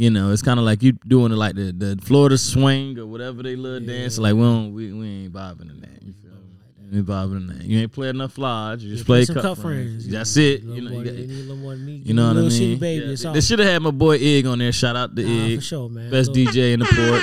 you 0.00 0.08
know, 0.10 0.32
it's 0.32 0.40
kind 0.42 0.58
of 0.58 0.64
like 0.64 0.82
you 0.82 0.92
doing 0.92 1.30
it 1.30 1.36
like 1.36 1.54
the, 1.56 1.72
the 1.72 1.98
Florida 2.02 2.38
swing 2.38 2.98
or 2.98 3.04
whatever 3.06 3.42
they 3.42 3.54
love 3.54 3.82
Yeah. 3.82 3.92
dance. 3.98 4.16
Like 4.18 4.34
we 4.34 4.40
don't, 4.40 4.72
we, 4.72 4.92
we 4.92 5.06
ain't 5.24 5.32
bobbing 5.32 5.68
in 5.68 5.80
that. 5.82 6.02
You 6.02 6.14
feel 6.14 6.30
me? 6.32 6.96
Ain't 6.98 7.06
bobbing 7.06 7.36
in 7.36 7.46
that. 7.48 7.62
You 7.64 7.80
ain't 7.80 7.92
played 7.92 8.10
enough 8.14 8.38
lodge. 8.38 8.82
You 8.82 8.90
just 8.92 9.02
Yeah, 9.04 9.06
play 9.06 9.24
some 9.26 9.34
cup, 9.34 9.42
cup 9.44 9.58
friends. 9.58 10.04
friends. 10.04 10.08
That's 10.08 10.36
it. 10.38 10.62
You 10.62 10.80
know, 10.80 10.90
you, 10.98 11.04
got, 11.04 11.14
need 11.14 11.30
a 11.30 11.32
little 11.34 11.56
more 11.56 11.76
me. 11.76 12.00
you 12.04 12.14
know 12.14 12.28
what 12.28 12.36
I 12.38 12.48
mean. 12.48 12.78
Baby. 12.78 13.14
Yeah, 13.14 13.32
they- 13.32 13.40
should 13.42 13.58
have 13.58 13.68
had 13.68 13.82
my 13.82 13.90
boy 13.90 14.16
Ig 14.16 14.46
on 14.46 14.58
there. 14.58 14.72
Shout 14.72 14.96
out 14.96 15.14
to 15.16 15.22
Nah, 15.22 15.56
for 15.56 15.60
sure, 15.60 15.88
man. 15.90 16.10
best 16.10 16.30
Little- 16.30 16.52
DJ 16.52 16.72
in 16.72 16.80
the 16.80 16.86
port. 16.98 17.22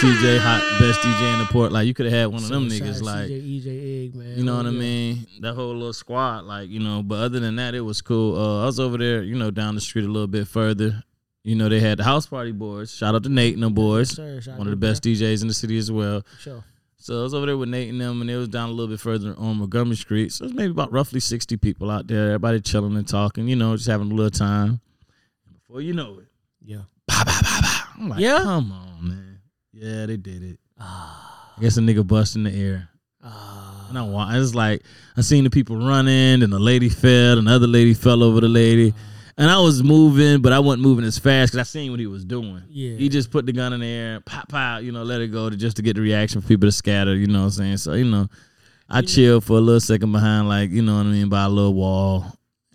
CJ 0.00 0.38
hot, 0.40 0.60
best 0.80 1.00
DJ 1.00 1.32
in 1.34 1.38
the 1.40 1.44
port. 1.46 1.72
Like 1.72 1.86
you 1.86 1.92
could 1.94 2.06
have 2.06 2.12
had 2.14 2.26
one 2.26 2.42
of 2.42 2.48
them 2.48 2.68
niggas. 2.68 3.00
Like 3.02 3.28
CJ, 3.28 3.62
EJ, 3.64 4.04
Egg, 4.06 4.14
man. 4.16 4.36
You 4.38 4.44
know 4.44 4.56
what 4.56 4.66
I 4.66 4.70
mean? 4.70 5.26
That 5.40 5.54
whole 5.54 5.72
little 5.74 5.92
squad, 5.92 6.44
like, 6.44 6.68
you 6.70 6.80
know, 6.80 7.02
but 7.02 7.16
other 7.20 7.38
than 7.38 7.56
that, 7.56 7.74
it 7.74 7.80
was 7.82 8.00
cool. 8.02 8.36
Uh, 8.36 8.62
I 8.62 8.66
was 8.66 8.80
over 8.80 8.96
there, 8.98 9.22
you 9.22 9.36
know, 9.36 9.50
down 9.52 9.74
the 9.76 9.80
street 9.82 10.04
a 10.06 10.08
little 10.08 10.26
bit 10.26 10.48
further. 10.48 11.04
You 11.44 11.54
know, 11.54 11.68
they 11.68 11.78
had 11.80 11.98
the 11.98 12.04
house 12.04 12.26
party 12.26 12.52
boys. 12.52 12.90
Shout 12.90 13.14
out 13.14 13.22
to 13.24 13.28
Nate 13.28 13.54
and 13.54 13.62
them 13.62 13.74
boys. 13.74 14.14
Shout 14.14 14.58
One 14.58 14.66
of 14.66 14.70
the 14.70 14.76
best 14.76 15.02
DJs 15.04 15.42
in 15.42 15.48
the 15.48 15.54
city 15.54 15.76
as 15.78 15.92
well. 15.92 16.22
Sure. 16.40 16.64
So 16.96 17.20
I 17.20 17.22
was 17.24 17.34
over 17.34 17.44
there 17.44 17.58
with 17.58 17.68
Nate 17.68 17.90
and 17.90 18.00
them, 18.00 18.22
and 18.22 18.30
it 18.30 18.36
was 18.38 18.48
down 18.48 18.70
a 18.70 18.72
little 18.72 18.88
bit 18.88 18.98
further 18.98 19.34
on 19.36 19.58
Montgomery 19.58 19.96
Street. 19.96 20.32
So 20.32 20.44
it 20.44 20.46
was 20.46 20.54
maybe 20.54 20.70
about 20.70 20.90
roughly 20.90 21.20
60 21.20 21.58
people 21.58 21.90
out 21.90 22.06
there. 22.06 22.28
Everybody 22.28 22.60
chilling 22.62 22.96
and 22.96 23.06
talking, 23.06 23.46
you 23.46 23.56
know, 23.56 23.76
just 23.76 23.88
having 23.88 24.10
a 24.10 24.14
little 24.14 24.30
time. 24.30 24.80
Before 25.52 25.82
you 25.82 25.92
know 25.92 26.20
it, 26.20 26.26
Yeah. 26.64 26.84
bah, 27.06 27.22
bah, 27.26 27.38
bah, 27.42 27.60
bah. 27.60 27.84
I'm 27.98 28.08
like, 28.08 28.20
Yeah? 28.20 28.38
come 28.42 28.72
on, 28.72 29.06
man. 29.08 29.38
Yeah, 29.74 30.06
they 30.06 30.16
did 30.16 30.42
it. 30.42 30.58
Ah. 30.80 31.52
I 31.58 31.60
guess 31.60 31.76
a 31.76 31.80
nigga 31.80 32.06
bust 32.06 32.36
in 32.36 32.44
the 32.44 32.52
air. 32.54 32.88
Ah. 33.22 33.86
And 33.90 33.98
I 33.98 34.02
wa- 34.02 34.30
it's 34.32 34.54
like 34.54 34.82
I 35.14 35.20
seen 35.20 35.44
the 35.44 35.50
people 35.50 35.76
running, 35.76 36.42
and 36.42 36.50
the 36.50 36.58
lady 36.58 36.88
fell, 36.88 37.36
and 37.36 37.46
the 37.48 37.52
other 37.52 37.66
lady 37.66 37.92
fell 37.92 38.22
over 38.22 38.40
the 38.40 38.48
lady, 38.48 38.94
and 39.36 39.50
I 39.50 39.58
was 39.60 39.82
moving, 39.82 40.40
but 40.42 40.52
I 40.52 40.58
wasn't 40.60 40.82
moving 40.82 41.04
as 41.04 41.18
fast 41.18 41.52
because 41.52 41.66
I 41.66 41.70
seen 41.70 41.90
what 41.90 42.00
he 42.00 42.06
was 42.06 42.24
doing. 42.24 42.62
Yeah. 42.68 42.96
he 42.96 43.08
just 43.08 43.30
put 43.30 43.46
the 43.46 43.52
gun 43.52 43.72
in 43.72 43.80
the 43.80 43.86
air, 43.86 44.20
pop, 44.20 44.48
pop, 44.48 44.82
you 44.82 44.92
know, 44.92 45.02
let 45.02 45.20
it 45.20 45.28
go 45.28 45.50
to 45.50 45.56
just 45.56 45.76
to 45.76 45.82
get 45.82 45.96
the 45.96 46.02
reaction 46.02 46.40
for 46.40 46.48
people 46.48 46.68
to 46.68 46.72
scatter. 46.72 47.14
You 47.16 47.26
know 47.26 47.40
what 47.40 47.44
I'm 47.46 47.50
saying? 47.50 47.76
So 47.78 47.94
you 47.94 48.04
know, 48.04 48.28
I 48.88 49.02
chilled 49.02 49.44
for 49.44 49.56
a 49.56 49.60
little 49.60 49.80
second 49.80 50.12
behind, 50.12 50.48
like 50.48 50.70
you 50.70 50.82
know 50.82 50.96
what 50.96 51.06
I 51.06 51.10
mean, 51.10 51.28
by 51.28 51.44
a 51.44 51.48
little 51.48 51.74
wall. 51.74 52.26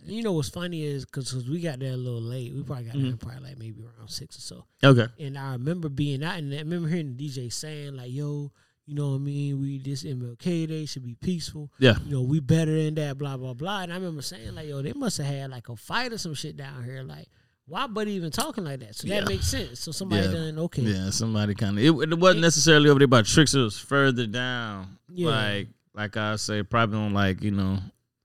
You 0.05 0.23
know 0.23 0.31
what's 0.33 0.49
funny 0.49 0.83
is 0.83 1.05
because 1.05 1.47
we 1.47 1.61
got 1.61 1.77
there 1.79 1.93
a 1.93 1.95
little 1.97 2.19
late. 2.21 2.51
We 2.53 2.63
probably 2.63 2.85
got 2.85 2.93
there 2.93 3.03
Mm-hmm. 3.03 3.17
probably 3.17 3.49
like 3.49 3.59
maybe 3.59 3.83
around 3.83 4.09
six 4.09 4.37
or 4.37 4.41
so. 4.41 4.65
Okay. 4.83 5.05
And 5.19 5.37
I 5.37 5.51
remember 5.51 5.87
being 5.87 6.23
out, 6.23 6.39
and 6.39 6.51
I 6.51 6.57
remember 6.57 6.87
hearing 6.87 7.15
the 7.15 7.27
DJ 7.29 7.53
saying 7.53 7.95
like, 7.95 8.11
"Yo, 8.11 8.51
you 8.89 8.95
know 8.95 9.09
what 9.11 9.15
I 9.17 9.19
mean? 9.19 9.61
We 9.61 9.77
this 9.77 10.03
MLK 10.03 10.67
Day 10.67 10.85
should 10.85 11.03
be 11.03 11.13
peaceful. 11.15 11.71
Yeah. 11.77 11.95
You 12.05 12.11
know, 12.15 12.21
we 12.23 12.39
better 12.39 12.71
than 12.83 12.95
that. 12.95 13.17
Blah 13.17 13.37
blah 13.37 13.53
blah." 13.53 13.81
And 13.83 13.91
I 13.93 13.95
remember 13.95 14.21
saying 14.23 14.55
like, 14.55 14.67
"Yo, 14.67 14.81
they 14.81 14.93
must 14.93 15.17
have 15.19 15.27
had 15.27 15.51
like 15.51 15.69
a 15.69 15.75
fight 15.75 16.11
or 16.11 16.17
some 16.17 16.33
shit 16.33 16.57
down 16.57 16.83
here. 16.83 17.03
Like, 17.03 17.27
why 17.67 17.85
Buddy 17.85 18.13
even 18.13 18.31
talking 18.31 18.63
like 18.63 18.79
that? 18.79 18.95
So 18.95 19.07
Yeah. 19.07 19.19
that 19.21 19.29
makes 19.29 19.45
sense. 19.47 19.79
So 19.81 19.91
somebody 19.91 20.23
Yeah. 20.25 20.31
done 20.33 20.57
okay. 20.59 20.81
Yeah, 20.81 21.11
somebody 21.11 21.53
kind 21.53 21.77
of. 21.77 21.83
It, 21.83 22.11
it 22.11 22.19
wasn't 22.19 22.41
necessarily 22.41 22.89
over 22.89 22.97
there 22.99 23.07
by 23.07 23.21
tricks. 23.21 23.53
It 23.53 23.59
was 23.61 23.77
further 23.77 24.25
down. 24.25 24.97
Yeah. 25.13 25.29
Like, 25.29 25.67
like 25.93 26.17
I 26.17 26.35
say, 26.37 26.63
probably 26.63 26.97
on 26.97 27.13
like 27.13 27.43
you 27.43 27.51
know, 27.51 27.77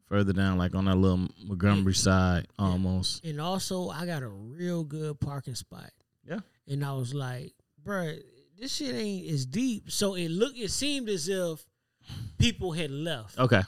further 0.09 0.33
down, 0.33 0.57
like 0.57 0.75
on 0.75 0.87
that 0.87 0.97
little 0.97 1.29
Montgomery 1.45 1.93
side, 1.95 2.47
almost. 2.59 3.23
And 3.25 3.39
also, 3.41 3.91
I 3.91 4.07
got 4.07 4.23
a 4.23 4.29
real 4.29 4.83
good 4.85 5.21
parking 5.21 5.55
spot. 5.57 5.91
Yeah. 6.27 6.41
And 6.67 6.83
I 6.85 6.95
was 6.95 7.13
like, 7.13 7.53
bruh, 7.85 8.19
this 8.59 8.75
shit 8.77 8.95
ain't 8.95 9.29
as 9.31 9.47
deep. 9.47 9.91
So 9.91 10.15
it 10.15 10.29
looked, 10.31 10.59
it 10.59 10.71
seemed 10.71 11.09
as 11.09 11.29
if 11.29 11.65
people 12.39 12.73
had 12.73 12.91
left. 12.91 13.39
Okay. 13.39 13.63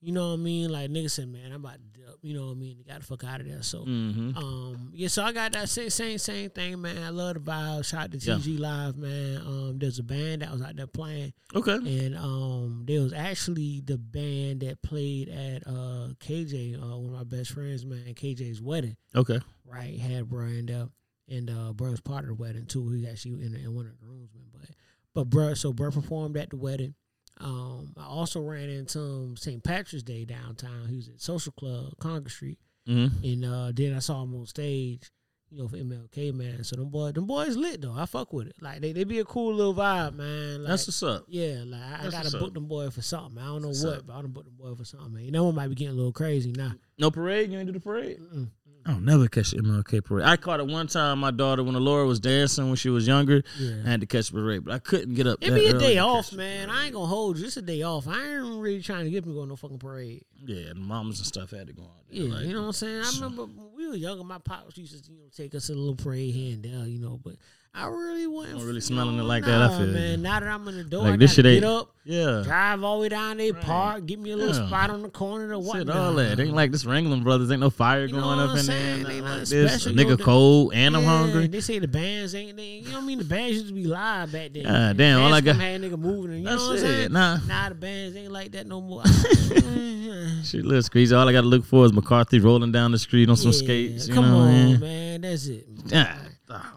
You 0.00 0.12
know 0.12 0.28
what 0.28 0.34
I 0.34 0.42
mean? 0.42 0.70
Like 0.70 0.90
niggas 0.90 1.12
said, 1.12 1.28
man, 1.28 1.52
I'm 1.52 1.64
about 1.64 1.74
to 1.74 1.78
dip. 2.00 2.02
You 2.22 2.34
know 2.34 2.46
what 2.46 2.52
I 2.52 2.54
mean? 2.54 2.76
They 2.76 2.82
got 2.84 3.00
the 3.00 3.06
fuck 3.06 3.22
out 3.24 3.40
of 3.40 3.48
there. 3.48 3.62
So, 3.62 3.84
Mm-hmm. 3.84 4.36
um, 4.36 4.90
yeah. 4.92 5.06
So 5.08 5.22
I 5.24 5.32
got 5.32 5.52
that 5.52 5.68
same 5.68 5.90
same 5.90 6.18
same 6.18 6.50
thing, 6.50 6.80
man. 6.80 7.02
I 7.02 7.10
love 7.10 7.34
the 7.34 7.40
vibe. 7.40 7.84
Shout 7.84 8.04
out 8.04 8.12
to 8.12 8.18
Yeah. 8.18 8.34
TG 8.34 8.58
Live, 8.58 8.96
man. 8.96 9.36
Um, 9.38 9.78
there's 9.78 9.98
a 10.00 10.02
band 10.04 10.42
that 10.42 10.50
was 10.52 10.60
out 10.62 10.74
there 10.76 10.86
playing, 10.88 11.32
Okay. 11.54 11.74
and 11.74 12.16
um, 12.16 12.82
there 12.86 13.00
was 13.00 13.12
actually 13.12 13.80
the 13.84 13.98
band 13.98 14.60
that 14.62 14.82
played 14.82 15.28
at 15.28 15.66
uh 15.66 16.08
KJ, 16.20 16.80
uh, 16.82 16.96
one 16.98 17.12
of 17.14 17.18
my 17.18 17.36
best 17.36 17.52
friends, 17.52 17.84
man, 17.84 18.14
KJ's 18.14 18.60
wedding. 18.60 18.96
Okay. 19.14 19.38
Right, 19.64 19.98
had 19.98 20.28
Brian 20.28 20.66
there, 20.66 20.88
and 21.32 21.50
uh, 21.50 21.72
bro 21.72 21.90
was 21.90 22.00
part 22.00 22.22
of 22.24 22.28
the 22.28 22.34
wedding 22.34 22.66
too. 22.66 22.88
He 22.90 23.08
actually 23.08 23.32
in, 23.44 23.54
in 23.54 23.74
one 23.74 23.86
of 23.86 23.92
the 23.92 24.04
groomsmen, 24.06 24.44
but 24.52 24.68
but 25.14 25.24
bro, 25.30 25.54
so 25.54 25.72
bro 25.72 25.90
performed 25.90 26.36
at 26.36 26.50
the 26.50 26.56
wedding. 26.56 26.94
Um, 27.40 27.94
I 27.96 28.04
also 28.06 28.40
ran 28.40 28.68
into 28.68 28.98
him 29.00 29.36
St. 29.36 29.64
Patrick's 29.64 30.02
Day 30.04 30.24
downtown. 30.24 30.86
He 30.88 30.96
was 30.96 31.08
at 31.08 31.20
Social 31.20 31.52
Club, 31.52 31.94
Congress 31.98 32.34
Street, 32.34 32.58
Mm-hmm. 32.88 33.24
and 33.24 33.44
uh, 33.44 33.70
then 33.72 33.94
I 33.94 34.00
saw 34.00 34.22
him 34.24 34.34
on 34.34 34.44
stage, 34.44 35.10
you 35.50 35.58
know, 35.58 35.68
for 35.68 35.76
MLK 35.76 36.34
man. 36.34 36.64
So 36.64 36.74
them 36.76 36.88
boy, 36.90 37.12
them 37.12 37.26
boys 37.26 37.56
lit 37.56 37.80
though. 37.80 37.94
I 37.96 38.06
fuck 38.06 38.32
with 38.32 38.48
it. 38.48 38.56
Like 38.60 38.80
they, 38.80 38.92
they 38.92 39.04
be 39.04 39.20
a 39.20 39.24
cool 39.24 39.54
little 39.54 39.72
vibe, 39.74 40.14
man. 40.16 40.62
Like, 40.64 40.70
That's 40.70 40.88
what's 40.88 41.02
up. 41.02 41.24
yeah, 41.28 41.62
like 41.64 41.80
I, 41.80 42.06
I 42.06 42.10
gotta 42.10 42.36
book 42.38 42.54
them 42.54 42.66
boys 42.66 42.92
for 42.94 43.00
something. 43.02 43.38
I 43.40 43.46
don't 43.46 43.62
know 43.62 43.68
what, 43.68 43.98
up. 43.98 44.06
but 44.08 44.14
I 44.14 44.20
done 44.22 44.32
book 44.32 44.44
them 44.46 44.54
boy 44.58 44.74
for 44.74 44.84
something, 44.84 45.12
man. 45.12 45.24
You 45.24 45.30
know, 45.30 45.44
one 45.44 45.54
might 45.54 45.68
be 45.68 45.76
getting 45.76 45.94
a 45.94 45.96
little 45.96 46.12
crazy 46.12 46.52
now. 46.56 46.72
No 46.98 47.10
parade. 47.12 47.52
You 47.52 47.58
ain't 47.58 47.66
do 47.68 47.72
the 47.72 47.78
parade. 47.80 48.18
Mm-mm. 48.18 48.48
I 48.84 48.90
don't 48.92 49.04
never 49.04 49.28
catch 49.28 49.52
the 49.52 49.58
MLK 49.58 50.04
parade. 50.04 50.26
I 50.26 50.36
caught 50.36 50.58
it 50.60 50.66
one 50.66 50.88
time. 50.88 51.20
My 51.20 51.30
daughter, 51.30 51.62
when 51.62 51.74
Laura 51.74 52.04
was 52.06 52.18
dancing 52.18 52.66
when 52.66 52.74
she 52.76 52.88
was 52.90 53.06
younger, 53.06 53.42
Yeah. 53.58 53.82
I 53.86 53.90
had 53.90 54.00
to 54.00 54.06
catch 54.06 54.28
the 54.30 54.34
parade, 54.40 54.64
but 54.64 54.74
I 54.74 54.78
couldn't 54.80 55.14
get 55.14 55.26
up. 55.26 55.38
It 55.40 55.50
that 55.50 55.54
be 55.56 55.66
a 55.66 55.78
day 55.78 55.98
off, 55.98 56.32
man. 56.32 56.68
I 56.68 56.86
ain't 56.86 56.94
gonna 56.94 57.06
hold 57.06 57.38
you. 57.38 57.46
It's 57.46 57.56
a 57.56 57.62
day 57.62 57.82
off. 57.82 58.08
I 58.08 58.20
ain't 58.34 58.60
really 58.60 58.82
trying 58.82 59.04
to 59.04 59.10
get 59.10 59.24
me 59.24 59.34
going 59.34 59.48
no 59.48 59.56
fucking 59.56 59.78
parade. 59.78 60.24
Yeah, 60.44 60.70
the 60.70 60.74
mamas 60.74 61.18
and 61.18 61.26
stuff 61.26 61.52
had 61.52 61.68
to 61.68 61.72
go 61.72 61.82
on. 61.82 61.88
there, 62.10 62.22
Yeah, 62.24 62.34
like- 62.34 62.46
you 62.46 62.52
know 62.54 62.62
what 62.62 62.66
I'm 62.66 62.72
saying. 62.72 63.02
I 63.04 63.10
remember 63.14 63.44
when 63.44 63.68
we 63.76 63.88
were 63.88 63.94
younger. 63.94 64.24
My 64.24 64.38
pops 64.38 64.76
used 64.76 65.04
to, 65.04 65.12
you 65.12 65.18
know, 65.18 65.24
take 65.36 65.54
us 65.54 65.68
to 65.68 65.74
a 65.74 65.76
little 65.76 65.94
parade 65.94 66.34
here 66.34 66.54
and 66.54 66.64
there, 66.64 66.86
you 66.88 66.98
know. 66.98 67.20
But 67.22 67.34
I 67.74 67.86
really 67.86 68.26
wasn't 68.26 68.60
Oh, 68.60 68.64
really 68.66 68.82
smelling 68.82 69.18
it 69.18 69.22
like 69.22 69.44
that, 69.46 69.62
I 69.62 69.66
nah, 69.68 69.78
feel 69.78 69.86
you. 69.86 69.92
man. 69.94 70.20
Now 70.22 70.40
that 70.40 70.46
I'm 70.48 70.68
an 70.68 70.78
adult, 70.80 71.04
Like, 71.04 71.14
I 71.14 71.16
this 71.16 71.32
shit 71.32 71.44
get 71.46 71.54
ain't- 71.54 71.64
up, 71.64 71.88
Yeah. 72.04 72.42
drive 72.44 72.84
all 72.84 72.96
the 72.98 73.02
way 73.04 73.08
down 73.08 73.38
there, 73.38 73.54
park, 73.54 74.04
get 74.04 74.18
me 74.20 74.32
a 74.32 74.36
little 74.36 74.54
Yeah. 74.54 74.66
spot 74.66 74.90
on 74.90 75.00
the 75.00 75.08
corner 75.08 75.48
to 75.48 75.58
what. 75.58 75.78
Shit, 75.78 75.88
all 75.88 76.12
that. 76.16 76.38
Ain't 76.38 76.52
like 76.54 76.70
this 76.70 76.84
Ringling 76.84 77.22
Brothers. 77.24 77.50
Ain't 77.50 77.60
no 77.60 77.70
fire 77.70 78.04
You 78.04 78.12
know 78.12 78.20
going 78.20 78.40
up 78.40 78.50
I'm 78.50 78.58
in 78.58 78.66
there. 78.66 79.10
Ain't 79.10 79.24
like 79.24 79.44
this. 79.46 79.70
Special. 79.72 79.92
Nigga 79.94 80.18
the- 80.18 80.22
cold 80.22 80.72
and 80.74 80.94
I'm 80.94 81.02
Yeah, 81.02 81.08
hungry. 81.18 81.46
They 81.46 81.60
say 81.62 81.78
the 81.78 81.88
bands 81.88 82.34
ain't. 82.34 82.58
They, 82.58 82.82
you 82.84 82.90
know 82.90 82.96
what 82.96 83.04
I 83.04 83.06
mean? 83.06 83.18
The 83.18 83.24
bands 83.24 83.54
used 83.54 83.68
to 83.68 83.72
be 83.72 83.84
live 83.86 84.30
back 84.32 84.52
then. 84.52 84.64
God 84.64 84.88
The 84.90 84.94
damn, 85.02 85.22
all 85.22 85.32
I 85.32 85.40
got- 85.40 85.56
had 85.56 85.80
nigga 85.80 85.98
moving. 85.98 86.32
And, 86.32 86.38
you 86.40 86.44
know 86.44 86.56
what 86.56 86.72
I'm 86.72 86.78
saying? 86.78 87.12
nah. 87.12 87.38
Nah, 87.48 87.68
the 87.70 87.74
bands 87.74 88.14
ain't 88.18 88.32
like 88.32 88.52
that 88.52 88.66
no 88.66 88.82
more. 88.82 89.02
Shit, 90.44 90.66
looks 90.66 90.90
crazy. 90.90 91.14
All 91.14 91.26
I 91.26 91.32
got 91.32 91.40
to 91.40 91.46
look 91.46 91.64
for 91.64 91.86
is 91.86 91.92
McCarthy 91.94 92.38
rolling 92.38 92.70
down 92.72 92.92
the 92.92 92.98
street 92.98 93.30
on 93.30 93.36
some 93.36 93.52
skates. 93.54 94.08
You 94.08 94.14
Come 94.14 94.26
on, 94.26 94.78
man. 94.78 95.20
That's 95.22 95.46
it. 95.46 95.66
Yeah. 95.86 96.16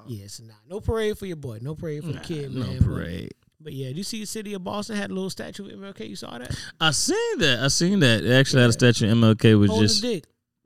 Yes, 0.08 0.40
nah. 0.46 0.54
No 0.76 0.82
parade 0.82 1.18
for 1.18 1.26
your 1.26 1.38
boy. 1.38 1.60
No 1.62 1.74
parade 1.74 2.04
for 2.04 2.12
the 2.12 2.20
kid, 2.20 2.54
no 2.54 2.66
man. 2.66 2.80
But- 2.80 2.86
parade. 2.88 3.34
But, 3.62 3.72
yeah, 3.74 3.90
do 3.92 3.96
you 3.96 4.04
see 4.04 4.20
the 4.20 4.28
city 4.28 4.54
of 4.54 4.64
Boston 4.64 4.96
had 4.98 5.10
a 5.10 5.14
little 5.14 5.30
statue 5.30 5.66
of 5.66 5.72
MLK. 5.72 6.08
You 6.10 6.16
saw 6.18 6.38
that? 6.38 6.56
I 6.80 6.92
seen 6.92 7.38
that. 7.40 7.60
I 7.64 7.68
seen 7.70 8.00
that. 8.02 8.22
They 8.24 8.36
actually 8.38 8.62
had 8.62 8.70
a 8.70 8.74
statue 8.74 9.10
of 9.10 9.18
MLK 9.18 9.58
was 9.58 9.70
Holding 9.72 9.88
just. 9.88 10.02
dick. 10.04 10.26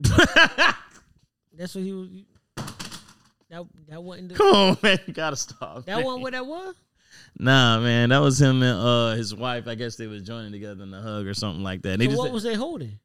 That's 1.56 1.74
what 1.74 1.84
he 1.84 1.92
was. 1.92 2.08
That 3.48 3.64
that 3.88 4.02
wasn't 4.02 4.30
the, 4.30 4.34
Come 4.34 4.54
on, 4.54 4.76
man. 4.82 4.98
You 5.06 5.14
gotta 5.14 5.36
stop. 5.36 5.86
that 5.86 5.96
man. 5.96 6.04
wasn't 6.04 6.22
what 6.22 6.32
that 6.32 6.44
was. 6.44 6.74
Nah, 7.38 7.80
man. 7.80 8.08
That 8.10 8.18
was 8.18 8.40
him 8.40 8.62
and 8.62 8.78
uh 8.78 9.10
his 9.14 9.34
wife. 9.34 9.66
I 9.68 9.76
guess 9.76 9.96
they 9.96 10.06
was 10.08 10.22
joining 10.22 10.52
together 10.52 10.82
in 10.82 10.92
a 10.92 11.00
hug 11.00 11.26
or 11.26 11.32
something 11.34 11.62
like 11.62 11.82
that. 11.82 11.98
They 12.00 12.04
So 12.06 12.10
just. 12.10 12.18
what 12.22 12.32
was 12.32 12.42
they 12.42 12.54
holding? 12.54 12.98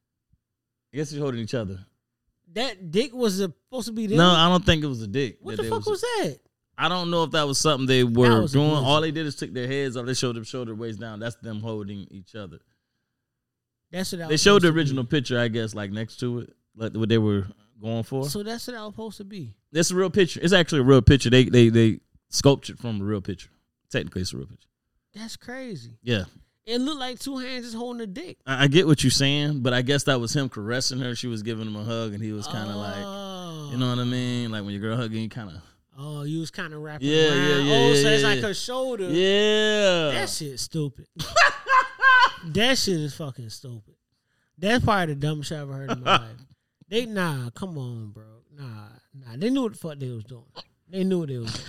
I 0.93 0.97
guess 0.97 1.09
they're 1.11 1.21
holding 1.21 1.39
each 1.41 1.53
other. 1.53 1.79
That 2.53 2.91
dick 2.91 3.13
was 3.13 3.37
supposed 3.37 3.87
to 3.87 3.93
be 3.93 4.07
there. 4.07 4.17
No, 4.17 4.29
I 4.29 4.49
don't 4.49 4.65
think 4.65 4.83
it 4.83 4.87
was 4.87 5.01
a 5.03 5.07
dick. 5.07 5.37
what 5.41 5.55
the 5.57 5.63
they 5.63 5.69
fuck 5.69 5.85
was, 5.85 6.01
that? 6.01 6.37
I 6.77 6.89
don't 6.89 7.09
know 7.09 7.23
if 7.23 7.31
that 7.31 7.47
was 7.47 7.57
something 7.57 7.87
they 7.87 8.03
were 8.03 8.47
doing. 8.47 8.69
All 8.71 9.01
they 9.01 9.11
did 9.11 9.25
is 9.25 9.35
took 9.35 9.53
their 9.53 9.67
heads 9.67 9.95
off. 9.95 10.05
They 10.05 10.13
showed 10.13 10.35
them 10.35 10.43
shoulder 10.43 10.75
waist 10.75 10.99
down. 10.99 11.19
That's 11.19 11.35
them 11.37 11.59
holding 11.61 12.07
each 12.11 12.35
other. 12.35 12.59
That's 13.91 14.11
what 14.11 14.21
I 14.23 14.27
They 14.27 14.37
showed 14.37 14.61
the 14.63 14.71
be. 14.71 14.77
original 14.77 15.05
picture, 15.05 15.39
I 15.39 15.47
guess, 15.47 15.73
like 15.73 15.91
next 15.91 16.17
to 16.21 16.39
it, 16.39 16.53
like 16.75 16.93
what 16.93 17.09
they 17.09 17.17
were 17.17 17.47
going 17.81 18.03
for. 18.03 18.27
So 18.29 18.43
that's 18.43 18.67
what 18.67 18.75
I 18.75 18.81
was 18.81 18.93
supposed 18.93 19.17
to 19.17 19.23
be. 19.23 19.53
It's 19.71 19.91
a 19.91 19.95
real 19.95 20.09
picture. 20.09 20.39
It's 20.43 20.53
actually 20.53 20.79
a 20.81 20.83
real 20.83 21.01
picture. 21.01 21.29
They 21.29 21.45
they 21.45 21.69
they 21.69 21.99
sculptured 22.29 22.79
from 22.79 22.99
a 23.01 23.03
real 23.03 23.21
picture. 23.21 23.49
Technically, 23.89 24.21
it's 24.21 24.33
a 24.33 24.37
real 24.37 24.47
picture. 24.47 24.67
That's 25.13 25.37
crazy. 25.37 25.91
Yeah, 26.03 26.23
It 26.65 26.81
looked 26.81 26.99
like 26.99 27.19
two 27.19 27.37
hands 27.37 27.65
just 27.65 27.77
holding 27.77 28.01
a 28.01 28.07
dick. 28.07 28.37
I, 28.45 28.63
I 28.63 28.67
get 28.67 28.85
what 28.85 29.01
you're 29.03 29.11
saying, 29.11 29.61
but 29.61 29.73
I 29.73 29.81
guess 29.81 30.03
that 30.03 30.19
was 30.19 30.35
him 30.35 30.49
caressing 30.49 30.99
her. 30.99 31.15
She 31.15 31.27
was 31.27 31.41
giving 31.41 31.67
him 31.67 31.75
a 31.77 31.83
hug, 31.85 32.13
and 32.13 32.21
he 32.21 32.33
was 32.33 32.47
kind 32.47 32.69
of 32.69 32.75
like, 32.75 32.95
oh. 32.97 33.69
you 33.71 33.77
know 33.77 33.89
what 33.89 33.99
I 33.99 34.03
mean? 34.03 34.51
Like 34.51 34.63
when 34.63 34.71
your 34.73 34.81
girl 34.81 34.97
hugging, 34.97 35.21
you 35.21 35.29
kind 35.29 35.51
of, 35.51 35.55
Oh, 35.97 36.23
you 36.23 36.39
was 36.41 36.51
kind 36.51 36.73
of 36.73 36.81
wrapping 36.81 37.07
Yeah, 37.07 37.29
around. 37.29 37.37
yeah, 37.39 37.57
yeah, 37.57 37.89
Oh, 37.91 37.93
so 37.95 38.01
yeah, 38.01 38.09
it's 38.15 38.21
yeah, 38.23 38.27
like 38.27 38.41
yeah. 38.41 38.47
her 38.47 38.53
shoulder. 38.53 39.03
yeah. 39.09 40.11
That 40.19 40.29
shit 40.29 40.59
stupid. 40.59 41.07
that 42.47 42.77
shit 42.77 42.99
is 42.99 43.13
fucking 43.15 43.49
stupid. 43.49 43.95
That's 44.57 44.83
probably 44.83 45.13
the 45.13 45.19
dumbest 45.19 45.49
shit 45.49 45.57
I 45.57 45.61
ever 45.61 45.73
heard 45.73 45.91
in 45.91 46.03
my 46.03 46.11
life. 46.17 46.37
They 46.89 47.05
nah, 47.05 47.49
come 47.51 47.77
on, 47.77 48.11
bro. 48.11 48.23
Nah, 48.57 48.65
nah. 49.13 49.35
They 49.37 49.49
knew 49.49 49.63
what 49.63 49.73
the 49.73 49.77
fuck 49.77 49.97
they 49.99 50.09
was 50.09 50.23
doing. 50.23 50.43
They 50.89 51.03
knew 51.03 51.19
what 51.19 51.29
they 51.29 51.37
was 51.37 51.51
doing. 51.53 51.65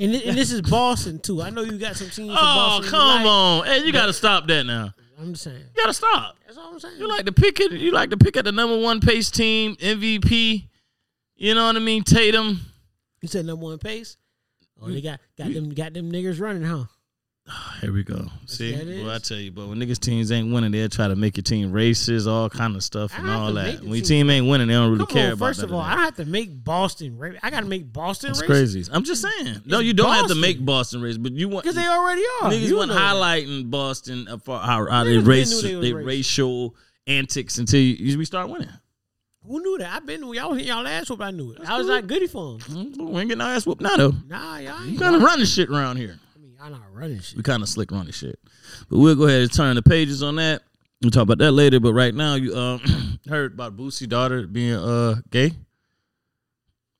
And, 0.00 0.12
thi- 0.12 0.28
and 0.28 0.38
this 0.38 0.52
is 0.52 0.62
Boston 0.62 1.18
too. 1.20 1.42
I 1.42 1.50
know 1.50 1.62
you 1.62 1.78
got 1.78 1.96
some 1.96 2.10
teams. 2.10 2.34
Oh 2.36 2.80
come 2.84 3.26
on! 3.26 3.66
Hey, 3.66 3.84
you 3.84 3.92
gotta 3.92 4.12
stop 4.12 4.46
that 4.48 4.64
now. 4.64 4.92
I'm 5.20 5.32
just 5.32 5.44
saying. 5.44 5.56
You 5.56 5.82
gotta 5.82 5.92
stop. 5.94 6.36
That's 6.46 6.56
all 6.58 6.72
I'm 6.72 6.80
saying. 6.80 6.98
You 6.98 7.08
like 7.08 7.26
to 7.26 7.32
pick 7.32 7.60
it. 7.60 7.72
You 7.72 7.90
like 7.92 8.10
to 8.10 8.16
pick 8.16 8.36
at 8.36 8.44
the 8.44 8.52
number 8.52 8.78
one 8.78 9.00
pace 9.00 9.30
team 9.30 9.74
MVP. 9.76 10.68
You 11.36 11.54
know 11.54 11.66
what 11.66 11.76
I 11.76 11.80
mean? 11.80 12.02
Tatum. 12.04 12.60
You 13.20 13.28
said 13.28 13.46
number 13.46 13.64
one 13.64 13.78
pace. 13.78 14.16
Oh, 14.80 14.88
they 14.88 15.00
mm. 15.00 15.04
got 15.04 15.20
got 15.36 15.52
them 15.52 15.74
got 15.74 15.92
them 15.92 16.12
niggas 16.12 16.40
running, 16.40 16.62
huh? 16.62 16.84
Ah, 17.50 17.78
here 17.80 17.92
we 17.92 18.04
go. 18.04 18.26
See, 18.46 18.74
well, 19.02 19.10
I 19.10 19.18
tell 19.18 19.38
you, 19.38 19.50
but 19.50 19.68
when 19.68 19.78
niggas 19.78 19.98
teams 19.98 20.30
ain't 20.30 20.52
winning, 20.52 20.70
they'll 20.70 20.90
try 20.90 21.08
to 21.08 21.16
make 21.16 21.36
your 21.38 21.44
team 21.44 21.72
racist, 21.72 22.30
all 22.30 22.50
kind 22.50 22.76
of 22.76 22.84
stuff, 22.84 23.18
and 23.18 23.28
all 23.28 23.54
that. 23.54 23.80
When 23.80 23.94
your 23.94 24.04
team- 24.04 24.28
ain't 24.28 24.46
winning, 24.46 24.68
they 24.68 24.74
don't 24.74 24.90
really 24.90 25.06
Come 25.06 25.14
care 25.14 25.26
on, 25.28 25.32
about 25.32 25.46
first 25.46 25.62
of 25.62 25.72
all, 25.72 25.80
I 25.80 25.94
don't 25.94 26.04
have 26.04 26.16
to 26.16 26.26
make 26.26 26.62
Boston. 26.62 27.16
Ra- 27.16 27.32
I 27.42 27.48
got 27.48 27.60
to 27.60 27.66
make 27.66 27.90
Boston 27.90 28.32
That's 28.32 28.42
racist 28.42 28.46
crazy. 28.46 28.84
I'm 28.92 29.02
just 29.02 29.22
saying. 29.22 29.62
No, 29.64 29.78
you 29.78 29.94
don't 29.94 30.12
have 30.12 30.28
to 30.28 30.34
make 30.34 30.62
Boston 30.62 31.00
racist, 31.00 31.22
but 31.22 31.32
you 31.32 31.48
want 31.48 31.64
because 31.64 31.76
they 31.76 31.86
already 31.86 32.22
are. 32.42 32.50
niggas 32.50 32.68
You 32.68 32.76
want 32.76 32.90
that. 32.90 32.98
highlighting 32.98 33.70
Boston 33.70 34.26
for 34.44 34.58
how, 34.58 34.86
how 34.90 35.04
they 35.04 35.16
race 35.16 35.62
they 35.62 35.74
they 35.74 35.94
racial 35.94 36.76
antics 37.06 37.56
until 37.56 37.80
you, 37.80 38.18
we 38.18 38.26
start 38.26 38.50
winning. 38.50 38.68
Who 39.48 39.60
knew 39.62 39.78
that? 39.78 39.92
I've 39.94 40.06
been. 40.06 40.20
Y'all 40.34 40.50
was 40.50 40.62
y'all 40.62 40.86
ass 40.86 41.08
whoop. 41.10 41.20
I 41.22 41.30
knew 41.30 41.52
it. 41.52 41.60
I 41.66 41.78
was 41.78 41.86
like 41.86 42.06
goody 42.06 42.26
for 42.26 42.58
them. 42.58 42.60
Mm, 42.92 43.10
We 43.10 43.20
ain't 43.20 43.28
getting 43.30 43.40
our 43.40 43.54
ass 43.54 43.66
whooped 43.66 43.80
now 43.82 43.96
though. 43.96 44.12
Nah, 44.26 44.58
y'all 44.58 44.84
ain't. 44.86 44.98
kind 44.98 45.16
of 45.16 45.22
running 45.22 45.46
shit 45.46 45.70
around 45.70 45.96
here. 45.96 46.18
I 46.36 46.38
mean, 46.38 46.52
y'all 46.58 46.70
not 46.70 46.82
running 46.92 47.20
shit. 47.20 47.36
We 47.36 47.42
kind 47.42 47.62
of 47.62 47.68
slick 47.68 47.90
running 47.90 48.12
shit. 48.12 48.38
But 48.90 48.98
we'll 48.98 49.14
go 49.16 49.26
ahead 49.26 49.42
and 49.42 49.52
turn 49.52 49.74
the 49.76 49.82
pages 49.82 50.22
on 50.22 50.36
that. 50.36 50.62
We'll 51.02 51.10
talk 51.10 51.22
about 51.22 51.38
that 51.38 51.52
later. 51.52 51.80
But 51.80 51.94
right 51.94 52.14
now, 52.14 52.34
you 52.34 52.54
um 52.56 53.18
heard 53.28 53.54
about 53.54 53.76
Boosie 53.76 54.08
daughter 54.08 54.46
being 54.46 54.74
uh 54.74 55.16
gay. 55.30 55.52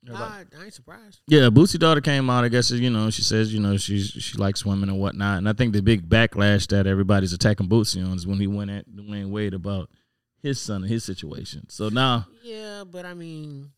Nah, 0.05 0.17
I 0.59 0.65
ain't 0.65 0.73
surprised. 0.73 1.21
Yeah, 1.27 1.51
Boosie 1.51 1.79
daughter 1.79 2.01
came 2.01 2.31
out. 2.31 2.45
I 2.45 2.49
guess 2.49 2.71
you 2.71 2.89
know 2.89 3.11
she 3.11 3.21
says 3.23 3.53
you 3.53 3.61
know 3.61 3.77
she's 3.77 4.09
she 4.09 4.39
likes 4.39 4.65
women 4.65 4.89
and 4.89 4.99
whatnot. 4.99 5.39
And 5.39 5.49
I 5.49 5.53
think 5.53 5.75
the 5.75 5.83
big 5.83 6.09
backlash 6.09 6.67
that 6.69 6.87
everybody's 6.87 7.35
attacking 7.35 7.69
Boosie 7.69 8.03
on 8.07 8.17
is 8.17 8.27
when 8.27 8.39
he 8.39 8.47
went 8.47 8.71
at 8.71 8.89
Dwyane 8.89 9.31
Wade 9.31 9.53
about 9.53 9.91
his 10.41 10.61
son 10.61 10.83
and 10.83 10.91
his 10.91 11.05
situation. 11.05 11.69
So 11.69 11.89
now, 11.89 12.27
Yeah, 12.43 12.85
but 12.91 13.05
I 13.05 13.15
mean, 13.15 13.71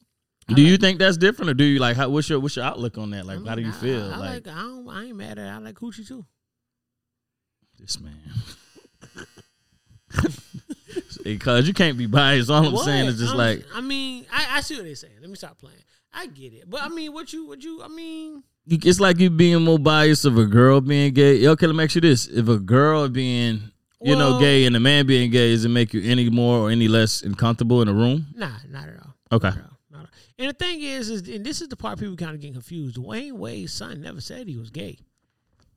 do 0.49 0.63
you 0.63 0.77
think 0.77 0.99
that's 0.99 1.17
different, 1.17 1.51
or 1.51 1.55
do 1.55 1.65
you 1.65 1.79
like 1.79 1.97
how, 1.97 2.09
what's 2.09 2.29
your 2.29 2.41
what's 2.41 2.57
your 2.57 2.65
outlook 2.65 2.99
on 2.99 3.11
that? 3.11 3.25
Like, 3.27 3.39
I 3.45 3.49
how 3.49 3.55
do 3.55 3.63
you 3.63 3.69
I- 3.69 3.73
feel? 3.73 4.05
I, 4.05 4.17
like, 4.17 4.47
like, 4.47 4.57
I 4.57 4.61
don't. 4.63 4.89
I 4.89 5.05
ain't 5.05 5.17
mad 5.17 5.39
at. 5.39 5.47
it. 5.47 5.51
I 5.51 5.59
like 5.59 5.75
coochie 5.77 6.07
too. 6.07 6.25
this 7.79 7.99
man. 8.01 8.15
Because 11.23 11.69
you 11.69 11.75
can't 11.75 11.99
be 11.99 12.07
biased. 12.07 12.51
All 12.51 12.65
I'm 12.65 12.73
What? 12.73 12.85
saying 12.85 13.07
is 13.07 13.19
just 13.19 13.31
I'm- 13.35 13.39
like 13.39 13.65
I 13.75 13.81
mean, 13.81 14.27
I, 14.33 14.57
I 14.57 14.61
see 14.63 14.75
what 14.77 14.85
they're 14.85 14.95
saying. 14.95 15.15
Let 15.21 15.29
me 15.31 15.37
stop 15.37 15.59
playing. 15.59 15.77
I 16.13 16.27
get 16.27 16.53
it, 16.55 16.69
but 16.69 16.83
I 16.83 16.89
mean, 16.89 17.13
what 17.13 17.33
you, 17.33 17.47
what 17.47 17.63
you, 17.63 17.83
I 17.85 17.89
mean, 17.89 18.43
it's 18.67 18.99
like 18.99 19.19
you 19.21 19.31
being 19.31 19.63
more 19.63 19.79
biased 19.79 20.25
of 20.25 20.37
a 20.39 20.45
girl 20.47 20.81
being 20.81 21.13
gay. 21.15 21.47
Okay, 21.47 21.67
let 21.67 21.77
me 21.77 21.85
ask 21.85 21.95
you 21.95 22.01
this: 22.01 22.27
If 22.27 22.49
a 22.49 22.59
girl 22.59 23.09
being 23.09 23.71
you 24.03 24.17
know 24.17 24.39
gay 24.39 24.65
and 24.65 24.75
a 24.77 24.81
man 24.81 25.07
being 25.07 25.31
gay, 25.31 25.51
does 25.51 25.65
it 25.65 25.69
make 25.69 25.93
you 25.93 26.03
any 26.03 26.29
more 26.31 26.59
or 26.59 26.71
any 26.71 26.89
less 26.89 27.23
uncomfortable 27.23 27.83
in 27.83 27.89
a 27.89 27.93
room? 27.93 28.27
nah, 28.35 28.51
not 28.69 28.89
at 28.89 28.97
all. 29.01 29.15
Okay. 29.33 29.49
Not 29.49 29.57
at 29.59 29.65
all. 29.65 29.79
Not 29.91 30.01
at 30.01 30.05
all. 30.05 30.11
And 30.39 30.49
the 30.49 30.55
thing 30.55 30.81
is, 30.83 31.11
is 31.11 31.29
and 31.29 31.45
this 31.45 31.61
is 31.61 31.69
the 31.69 31.77
part 31.77 31.99
people 31.99 32.17
kind 32.17 32.35
of 32.35 32.41
get 32.41 32.53
confused. 32.53 32.97
Dwyane 32.97 33.33
Wade's 33.33 33.73
son 33.73 34.01
never 34.01 34.21
said 34.21 34.49
he 34.49 34.57
was 34.57 34.71
gay. 34.71 34.99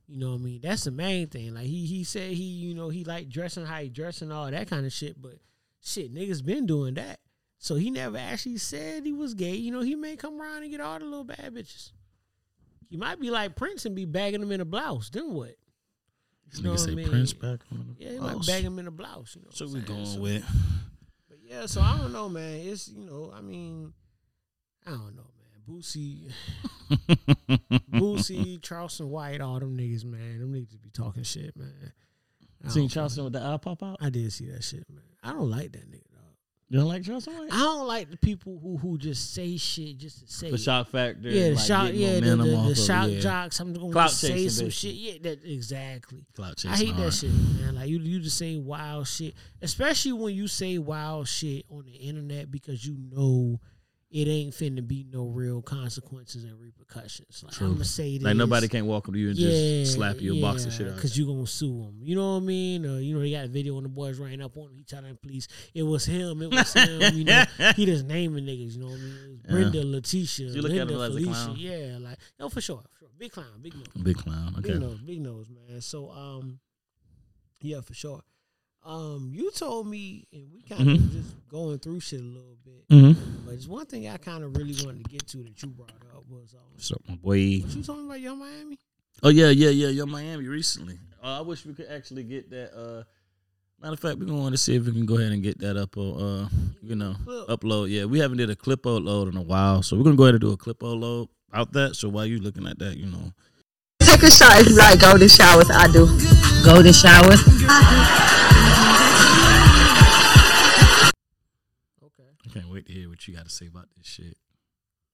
You 0.08 0.20
know 0.20 0.32
what 0.32 0.42
I 0.42 0.44
mean? 0.44 0.60
That's 0.62 0.84
the 0.84 0.92
main 0.92 1.28
thing. 1.28 1.54
Like 1.54 1.66
he 1.66 1.86
he 1.86 2.04
said 2.04 2.32
he 2.32 2.44
you 2.44 2.74
know 2.74 2.90
he 2.90 3.04
liked 3.04 3.30
dressing 3.30 3.66
how 3.66 3.80
he 3.80 3.90
dressed 3.90 4.22
and 4.22 4.32
all 4.32 4.50
that 4.50 4.70
kind 4.70 4.86
of 4.86 4.94
shit. 4.94 5.22
But 5.22 5.36
shit, 5.82 6.14
niggas 6.14 6.46
been 6.46 6.66
doing 6.66 6.94
that. 6.96 7.20
So 7.58 7.76
he 7.76 7.90
never 7.90 8.18
actually 8.18 8.58
said 8.58 9.06
he 9.06 9.14
was 9.14 9.34
gay. 9.34 9.56
You 9.56 9.72
know 9.72 9.82
he 9.82 9.96
may 9.96 10.16
come 10.16 10.42
around 10.42 10.64
and 10.64 10.72
get 10.72 10.82
all 10.82 11.00
the 11.00 11.06
little 11.06 11.24
bad 11.24 11.54
bitches. 11.54 11.92
He 12.90 12.98
might 12.98 13.20
be 13.20 13.32
like 13.32 13.56
Prince 13.56 13.86
and 13.86 13.96
be 13.96 14.06
bagging 14.06 14.42
them 14.42 14.52
in 14.52 14.62
a 14.62 14.66
blouse. 14.66 15.10
Then 15.10 15.34
what? 15.34 15.56
This 16.54 16.62
You 16.62 16.68
know 16.68 16.74
nigga 16.76 16.80
say 16.80 16.92
I 16.92 16.96
mean? 16.96 17.10
Prince 17.10 17.34
back 17.34 17.60
on 17.72 17.96
the 17.98 18.04
Yeah, 18.06 18.12
you 18.12 18.22
might 18.22 18.46
bag 18.46 18.64
him 18.64 18.78
in 18.78 18.86
a 18.88 18.92
blouse. 18.92 19.36
You 19.36 19.42
know. 19.42 19.50
So 19.52 19.68
we 19.68 19.80
going 19.82 20.06
So- 20.06 20.20
with. 20.22 20.46
But 21.28 21.40
yeah, 21.44 21.66
so 21.66 21.82
I 21.82 21.98
don't 21.98 22.14
know, 22.14 22.30
man. 22.30 22.60
It's 22.62 22.88
you 22.90 23.04
know, 23.06 23.34
I 23.36 23.42
mean, 23.42 23.92
I 24.86 24.92
don't 24.92 25.16
know, 25.16 25.24
man. 25.24 25.62
Boosie, 25.68 26.32
Boosie, 27.92 28.62
Charleston 28.62 29.10
White, 29.10 29.42
all 29.42 29.60
them 29.60 29.78
niggas, 29.78 30.04
man. 30.06 30.40
Them 30.40 30.54
niggas 30.54 30.80
be 30.82 30.90
talking 30.92 31.24
shit, 31.24 31.56
man. 31.58 31.94
I 32.66 32.70
Seen 32.70 32.88
Charleston 32.90 33.24
with 33.26 33.34
the 33.34 33.42
eye 33.42 33.58
pop 33.58 33.82
out. 33.84 33.98
I 34.02 34.10
did 34.10 34.32
see 34.32 34.48
that 34.52 34.64
shit, 34.64 34.86
man. 34.90 35.04
I 35.24 35.32
don't 35.34 35.50
like 35.50 35.72
that 35.74 35.90
nigga. 35.90 36.02
You 36.70 36.80
don't 36.80 36.88
like 36.88 37.04
Charleston 37.04 37.38
White? 37.38 37.54
I 37.54 37.58
don't 37.60 37.88
like 37.88 38.10
the 38.10 38.18
people 38.18 38.60
who 38.62 38.78
who 38.78 38.98
just 38.98 39.34
say 39.34 39.58
shit 39.58 39.98
just 40.00 40.26
to 40.26 40.34
say 40.34 40.50
The 40.50 40.56
it. 40.56 40.60
shock 40.62 40.88
factor. 40.90 41.30
Yeah, 41.30 41.50
the 41.50 41.56
like 41.56 41.66
shock, 41.66 41.86
getting 41.88 42.02
yeah, 42.02 42.20
the, 42.20 42.36
the, 42.36 42.58
the 42.70 42.76
shock 42.76 43.10
yeah. 43.10 43.20
jocks. 43.20 43.60
I'm 43.60 43.74
gonna 43.74 43.92
Clout 43.92 44.10
say 44.12 44.28
some 44.48 44.66
basically. 44.68 44.70
shit. 44.72 44.96
Yeah, 44.96 45.14
that 45.24 45.44
exactly. 45.46 46.26
Clout 46.36 46.52
I 46.66 46.72
chasing 46.74 46.88
hate 46.88 46.98
that 46.98 47.14
shit, 47.14 47.32
man. 47.32 47.76
Like 47.76 47.90
you, 47.90 48.00
you 48.00 48.20
just 48.20 48.38
say 48.38 48.58
wild 48.58 49.08
shit, 49.08 49.36
especially 49.62 50.14
when 50.14 50.34
you 50.34 50.48
say 50.48 50.78
wild 50.80 51.28
shit 51.28 51.66
on 51.70 51.84
the 51.86 51.92
internet 51.92 52.50
because 52.50 52.84
you 52.86 52.96
know 53.12 53.60
it 54.14 54.28
ain't 54.28 54.54
finna 54.54 54.88
be 54.88 55.04
no 55.12 55.26
real 55.26 55.62
consequences 55.64 56.44
and 56.44 56.54
repercussions. 56.62 57.42
Like 57.44 57.54
True. 57.54 57.66
I'm 57.68 57.74
gonna 57.74 57.84
say 57.86 58.18
this, 58.20 58.24
Like 58.24 58.36
nobody 58.36 58.68
can 58.68 58.86
walk 58.86 59.08
up 59.08 59.14
to 59.16 59.20
you 59.20 59.30
and 59.30 59.38
just 59.38 59.94
slap 59.96 60.22
you 60.22 60.38
or 60.38 60.42
box 60.42 60.64
the 60.66 60.70
shit 60.72 60.88
out. 60.88 60.96
because 60.96 61.18
you 61.18 61.26
gonna 61.26 61.48
sue 61.48 61.82
him. 61.86 61.98
You 62.04 62.16
know 62.16 62.34
what 62.36 62.44
I 62.44 62.46
mean? 62.46 62.86
Or 62.86 63.00
you 63.00 63.16
know 63.16 63.22
they 63.22 63.32
got 63.32 63.46
a 63.46 63.48
video 63.48 63.74
when 63.74 63.84
the 63.84 63.90
boys 63.90 64.20
ran 64.20 64.40
up 64.42 64.56
on 64.56 64.70
him. 64.70 64.78
He 64.78 64.84
telling 64.84 65.12
the 65.12 65.18
police 65.18 65.48
it 65.74 65.82
was 65.82 66.06
him. 66.06 66.44
It 66.44 66.52
was 66.52 66.72
him. 66.74 67.16
You 67.18 67.24
know 67.26 67.44
he 67.76 67.86
just 67.88 68.06
naming 68.06 68.46
niggas. 68.46 68.74
You 68.76 68.82
know 68.82 68.86
what 68.88 69.00
I 69.00 69.02
mean? 69.02 69.16
It 69.16 69.30
was 69.30 69.40
Yeah. 69.46 69.52
Brenda, 69.72 69.84
Letitia, 69.88 70.48
You 70.52 70.62
look 70.62 70.72
at 70.72 70.78
Linda, 70.78 70.94
him 70.94 71.02
as 71.02 71.08
a 71.08 71.12
Felicia. 71.20 71.32
clown. 71.32 71.56
Yeah, 71.58 71.98
like 72.00 72.18
no 72.40 72.50
for 72.50 72.62
sure, 72.62 72.84
for 72.92 73.00
sure. 73.00 73.10
Big 73.18 73.32
clown, 73.32 73.48
big 73.62 73.74
nose. 73.74 73.86
Big 74.04 74.18
clown. 74.18 74.56
Big 74.62 74.80
nose, 74.80 75.00
big 75.02 75.22
nose, 75.22 75.48
man. 75.50 75.82
So, 75.82 76.12
um, 76.12 76.60
yeah, 77.62 77.82
for 77.82 77.94
sure. 77.94 78.22
Um, 78.86 79.32
you 79.34 79.50
told 79.52 79.88
me, 79.88 80.28
and 80.34 80.52
we 80.54 80.62
kind 80.62 80.82
of 80.82 80.88
Mhm. 81.00 81.12
just 81.14 81.48
going 81.50 81.80
through 81.80 82.02
shit 82.02 82.20
a 82.20 82.24
little 82.24 82.58
bit, 82.66 82.86
Mm-hmm. 82.90 83.46
but 83.46 83.54
it's 83.54 83.68
one 83.68 83.86
thing 83.86 84.08
I 84.10 84.18
kind 84.18 84.44
of 84.44 84.58
really 84.58 84.76
wanted 84.86 85.06
to 85.06 85.10
get 85.10 85.26
to 85.30 85.38
that 85.44 85.62
you 85.64 85.70
brought 85.70 85.92
up 86.14 86.26
was, 86.30 86.54
um, 86.54 86.60
So 86.78 86.98
my 87.08 87.16
boy. 87.16 87.62
what 87.62 87.76
you 87.76 87.82
told 87.84 88.00
me 88.00 88.06
about 88.06 88.20
Yung 88.22 88.40
Miami? 88.40 88.78
Oh 89.22 89.30
yeah, 89.30 89.50
yeah, 89.50 89.70
yeah. 89.70 89.88
Yo, 89.88 90.06
Miami 90.06 90.48
recently. 90.48 91.00
Uh, 91.24 91.38
I 91.38 91.42
wish 91.42 91.66
we 91.66 91.74
could 91.74 91.86
actually 91.88 92.24
get 92.24 92.50
that. 92.50 92.74
Uh, 92.78 93.04
matter 93.82 93.94
of 93.94 94.00
fact, 94.02 94.18
we're 94.20 94.26
going 94.26 94.52
to 94.52 94.58
see 94.58 94.76
if 94.76 94.86
we 94.86 94.92
can 94.92 95.06
go 95.06 95.16
ahead 95.18 95.32
and 95.32 95.42
get 95.42 95.60
that 95.60 95.78
up. 95.78 95.96
On, 95.96 96.20
uh, 96.22 96.50
you 96.82 96.96
know, 96.96 97.16
Clip. 97.24 97.48
upload. 97.48 97.90
Yeah, 97.90 98.04
we 98.04 98.20
haven't 98.20 98.38
did 98.38 98.50
a 98.50 98.56
clip 98.56 98.84
upload 98.84 99.30
in 99.32 99.38
a 99.38 99.42
while, 99.42 99.82
so 99.82 99.96
we're 99.96 100.04
gonna 100.04 100.18
go 100.18 100.24
ahead 100.24 100.36
and 100.36 100.42
do 100.42 100.52
a 100.52 100.58
clip 100.58 100.80
upload 100.80 101.30
out 101.54 101.72
that. 101.72 101.96
So 101.96 102.10
while 102.10 102.26
you 102.26 102.40
looking 102.40 102.68
at 102.68 102.80
that, 102.80 102.98
you 102.98 103.06
know, 103.06 103.32
Take 104.02 104.24
a 104.24 104.32
shot 104.32 104.60
if 104.60 104.68
you 104.68 104.76
like 104.78 105.00
golden 105.00 105.30
showers. 105.30 105.70
I 105.72 105.90
do. 105.90 106.06
Golden 106.64 106.94
showers. 106.94 107.42
Okay. 112.04 112.30
I 112.46 112.50
can't 112.54 112.70
wait 112.70 112.86
to 112.86 112.94
hear 112.94 113.10
what 113.10 113.28
you 113.28 113.36
got 113.36 113.44
to 113.44 113.50
say 113.50 113.68
about 113.68 113.88
this 113.98 114.08
shit. 114.08 114.38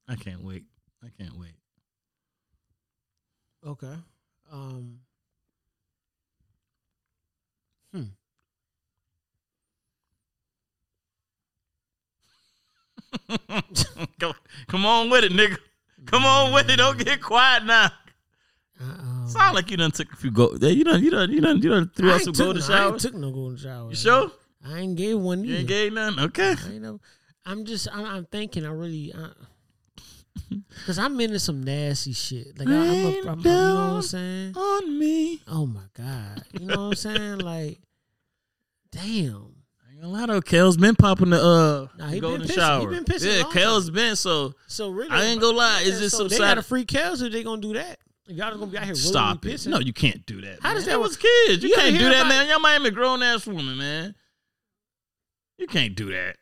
I 0.08 0.16
can't 0.16 0.44
wait. 0.44 0.66
I 1.04 1.08
can't 1.18 1.36
wait. 1.38 1.56
Okay. 3.66 3.96
Um. 4.52 5.00
Hmm. 7.94 8.04
come, 14.20 14.34
come 14.68 14.86
on 14.86 15.10
with 15.10 15.24
it, 15.24 15.32
nigga. 15.32 15.58
Come 16.06 16.26
on 16.26 16.54
with 16.54 16.70
it. 16.70 16.78
Don't 16.78 17.04
get 17.04 17.22
quiet 17.22 17.66
now. 17.66 17.92
I, 18.80 18.84
um, 18.84 19.09
Sound 19.30 19.56
like 19.56 19.72
you 19.72 19.78
done 19.78 19.92
took 19.92 20.12
a 20.12 20.16
few 20.16 20.32
gold. 20.32 20.62
You 20.64 20.84
done, 20.84 21.04
you 21.04 21.10
done, 21.12 21.32
you 21.32 21.42
done, 21.42 21.62
you 21.62 21.70
done 21.70 21.92
threw 21.96 22.12
I 22.12 22.16
out 22.16 22.22
some 22.22 22.34
golden 22.34 22.62
no- 22.68 22.76
I 22.76 22.78
ain't 22.86 22.90
showers. 22.90 23.02
took 23.04 23.14
no 23.16 23.32
golden 23.32 23.58
shower. 23.58 23.90
You 23.90 23.96
sure? 23.96 24.32
I 24.66 24.80
ain't 24.80 24.96
gave 24.98 25.18
one 25.20 25.44
You 25.44 25.58
ain't 25.58 25.68
gave 25.68 25.94
none. 25.94 26.20
Okay. 26.20 26.56
I 26.66 26.72
ain't 26.74 26.82
know. 26.82 27.00
I'm 27.46 27.66
just. 27.66 27.88
I'm, 27.92 28.04
I'm 28.06 28.26
thinking. 28.26 28.66
I 28.66 28.70
really. 28.72 29.14
Because 30.70 30.98
I'm 30.98 31.20
into 31.20 31.40
some 31.40 31.64
nasty 31.64 32.14
shit. 32.14 32.58
Like 32.58 32.68
I, 32.68 32.72
I'm, 32.72 32.80
a, 32.80 32.84
Rain 32.94 33.28
I'm, 33.28 33.40
you 33.40 33.44
know 33.46 33.74
what 33.76 33.96
I'm 33.96 34.02
saying? 34.02 34.54
On 34.58 35.00
me. 35.00 35.42
Oh 35.48 35.66
my 35.66 35.84
god. 35.94 36.44
You 36.60 36.66
know 36.66 36.76
what 36.76 36.88
I'm 36.90 36.96
saying? 36.96 37.40
Like, 37.50 37.80
damn. 38.92 39.56
I 39.88 39.92
ain't 39.94 40.02
gonna 40.02 40.14
lie 40.14 40.26
though, 40.28 40.42
Kel's 40.42 40.78
been 40.78 40.96
popping 40.96 41.30
the 41.32 41.42
uh 41.42 41.88
Nah, 41.98 42.10
the 42.12 42.20
golden 42.20 42.42
pissing. 42.48 42.50
He 42.50 42.54
shower. 42.56 42.90
been 42.90 43.04
pissing 43.06 43.38
yeah, 43.38 43.52
Kel's 43.52 43.90
been 43.90 44.16
so. 44.16 44.54
So 44.68 44.90
really, 44.90 45.10
I 45.12 45.26
ain't 45.26 45.42
gonna 45.42 45.58
lie, 45.58 45.80
it's 45.82 45.92
Yeah, 45.94 46.00
just 46.00 46.12
so 46.12 46.18
some 46.20 46.28
they 46.30 46.38
side- 46.38 46.44
got 46.50 46.56
to 46.56 46.64
free 46.64 46.86
Kel's 46.86 47.22
if 47.22 47.32
they 47.34 47.44
gonna 47.44 47.62
do 47.62 47.74
that. 47.74 48.00
Y'all 48.30 48.50
just 48.50 48.60
gonna 48.60 48.72
be 48.72 48.78
out 48.78 48.84
here 48.86 48.96
Stop 48.96 49.44
it. 49.46 49.54
pissing. 49.54 49.68
No, 49.68 49.80
you 49.80 49.94
can't 49.94 50.26
do 50.26 50.40
that. 50.42 50.60
How 50.62 50.70
man. 50.70 50.76
does 50.76 50.86
that 50.86 50.94
It 50.94 51.00
was 51.00 51.18
kids. 51.18 51.64
You, 51.64 51.70
You 51.70 51.76
can't 51.76 51.98
do 51.98 52.04
that, 52.10 52.22
about- 52.22 52.28
man. 52.30 52.48
Y'all 52.48 52.60
Miami 52.60 52.92
grown 52.92 53.24
ass 53.24 53.46
woman, 53.48 53.78
man. 53.78 54.16
You 55.58 55.68
can't 55.68 55.96
do 55.96 56.12
that. 56.12 56.38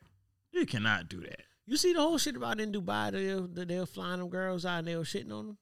You 0.52 0.66
cannot 0.66 1.10
do 1.10 1.22
that. 1.22 1.42
You 1.66 1.78
see 1.78 1.94
the 1.94 2.02
whole 2.02 2.18
shit 2.18 2.36
about 2.36 2.60
in 2.60 2.72
Dubai 2.72 3.12
they 3.12 3.34
were, 3.36 3.66
they 3.66 3.80
were 3.80 3.86
flying 3.86 4.20
them 4.20 4.30
girls 4.30 4.66
out 4.66 4.80
and 4.80 4.88
they 4.88 4.96
were 4.96 5.04
shitting 5.04 5.32
on 5.32 5.48
them. 5.48 5.58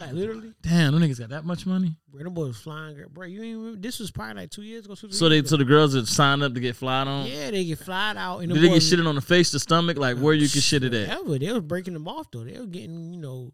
Like 0.00 0.12
literally, 0.12 0.54
Damn, 0.62 0.94
them 0.94 1.02
niggas 1.02 1.18
got 1.18 1.28
that 1.30 1.44
much 1.44 1.66
money. 1.66 1.96
bro, 2.08 2.22
them 2.24 2.32
boys 2.32 2.56
flying. 2.56 2.96
Girl. 2.96 3.08
Bro, 3.10 3.26
you 3.26 3.42
ain't 3.42 3.58
remember? 3.58 3.78
This 3.80 3.98
was 3.98 4.10
probably 4.10 4.42
like 4.42 4.50
two 4.50 4.62
years 4.62 4.86
ago. 4.86 4.94
So 4.94 5.28
they, 5.28 5.36
years 5.36 5.50
so 5.50 5.58
the 5.58 5.66
girls 5.66 5.92
that 5.92 6.06
signed 6.08 6.42
up 6.42 6.54
to 6.54 6.60
get 6.60 6.76
flied 6.76 7.06
on. 7.08 7.26
yeah, 7.26 7.50
they 7.50 7.64
get 7.64 7.78
flied 7.78 8.16
out. 8.16 8.38
And 8.38 8.48
Did 8.48 8.56
them 8.56 8.62
they 8.62 8.68
get 8.68 8.74
boys- 8.76 8.90
shitted 8.90 9.06
on 9.06 9.16
the 9.16 9.20
face, 9.20 9.50
the 9.52 9.60
stomach, 9.60 9.98
like 9.98 10.16
where 10.16 10.32
you 10.32 10.48
can 10.48 10.62
shit 10.62 10.82
it 10.82 10.94
at? 10.94 11.08
Whatever. 11.26 11.38
They 11.38 11.52
was 11.52 11.62
breaking 11.62 11.92
them 11.92 12.08
off 12.08 12.30
though. 12.32 12.42
They 12.44 12.58
were 12.58 12.66
getting 12.66 13.12
you 13.12 13.20
know 13.20 13.52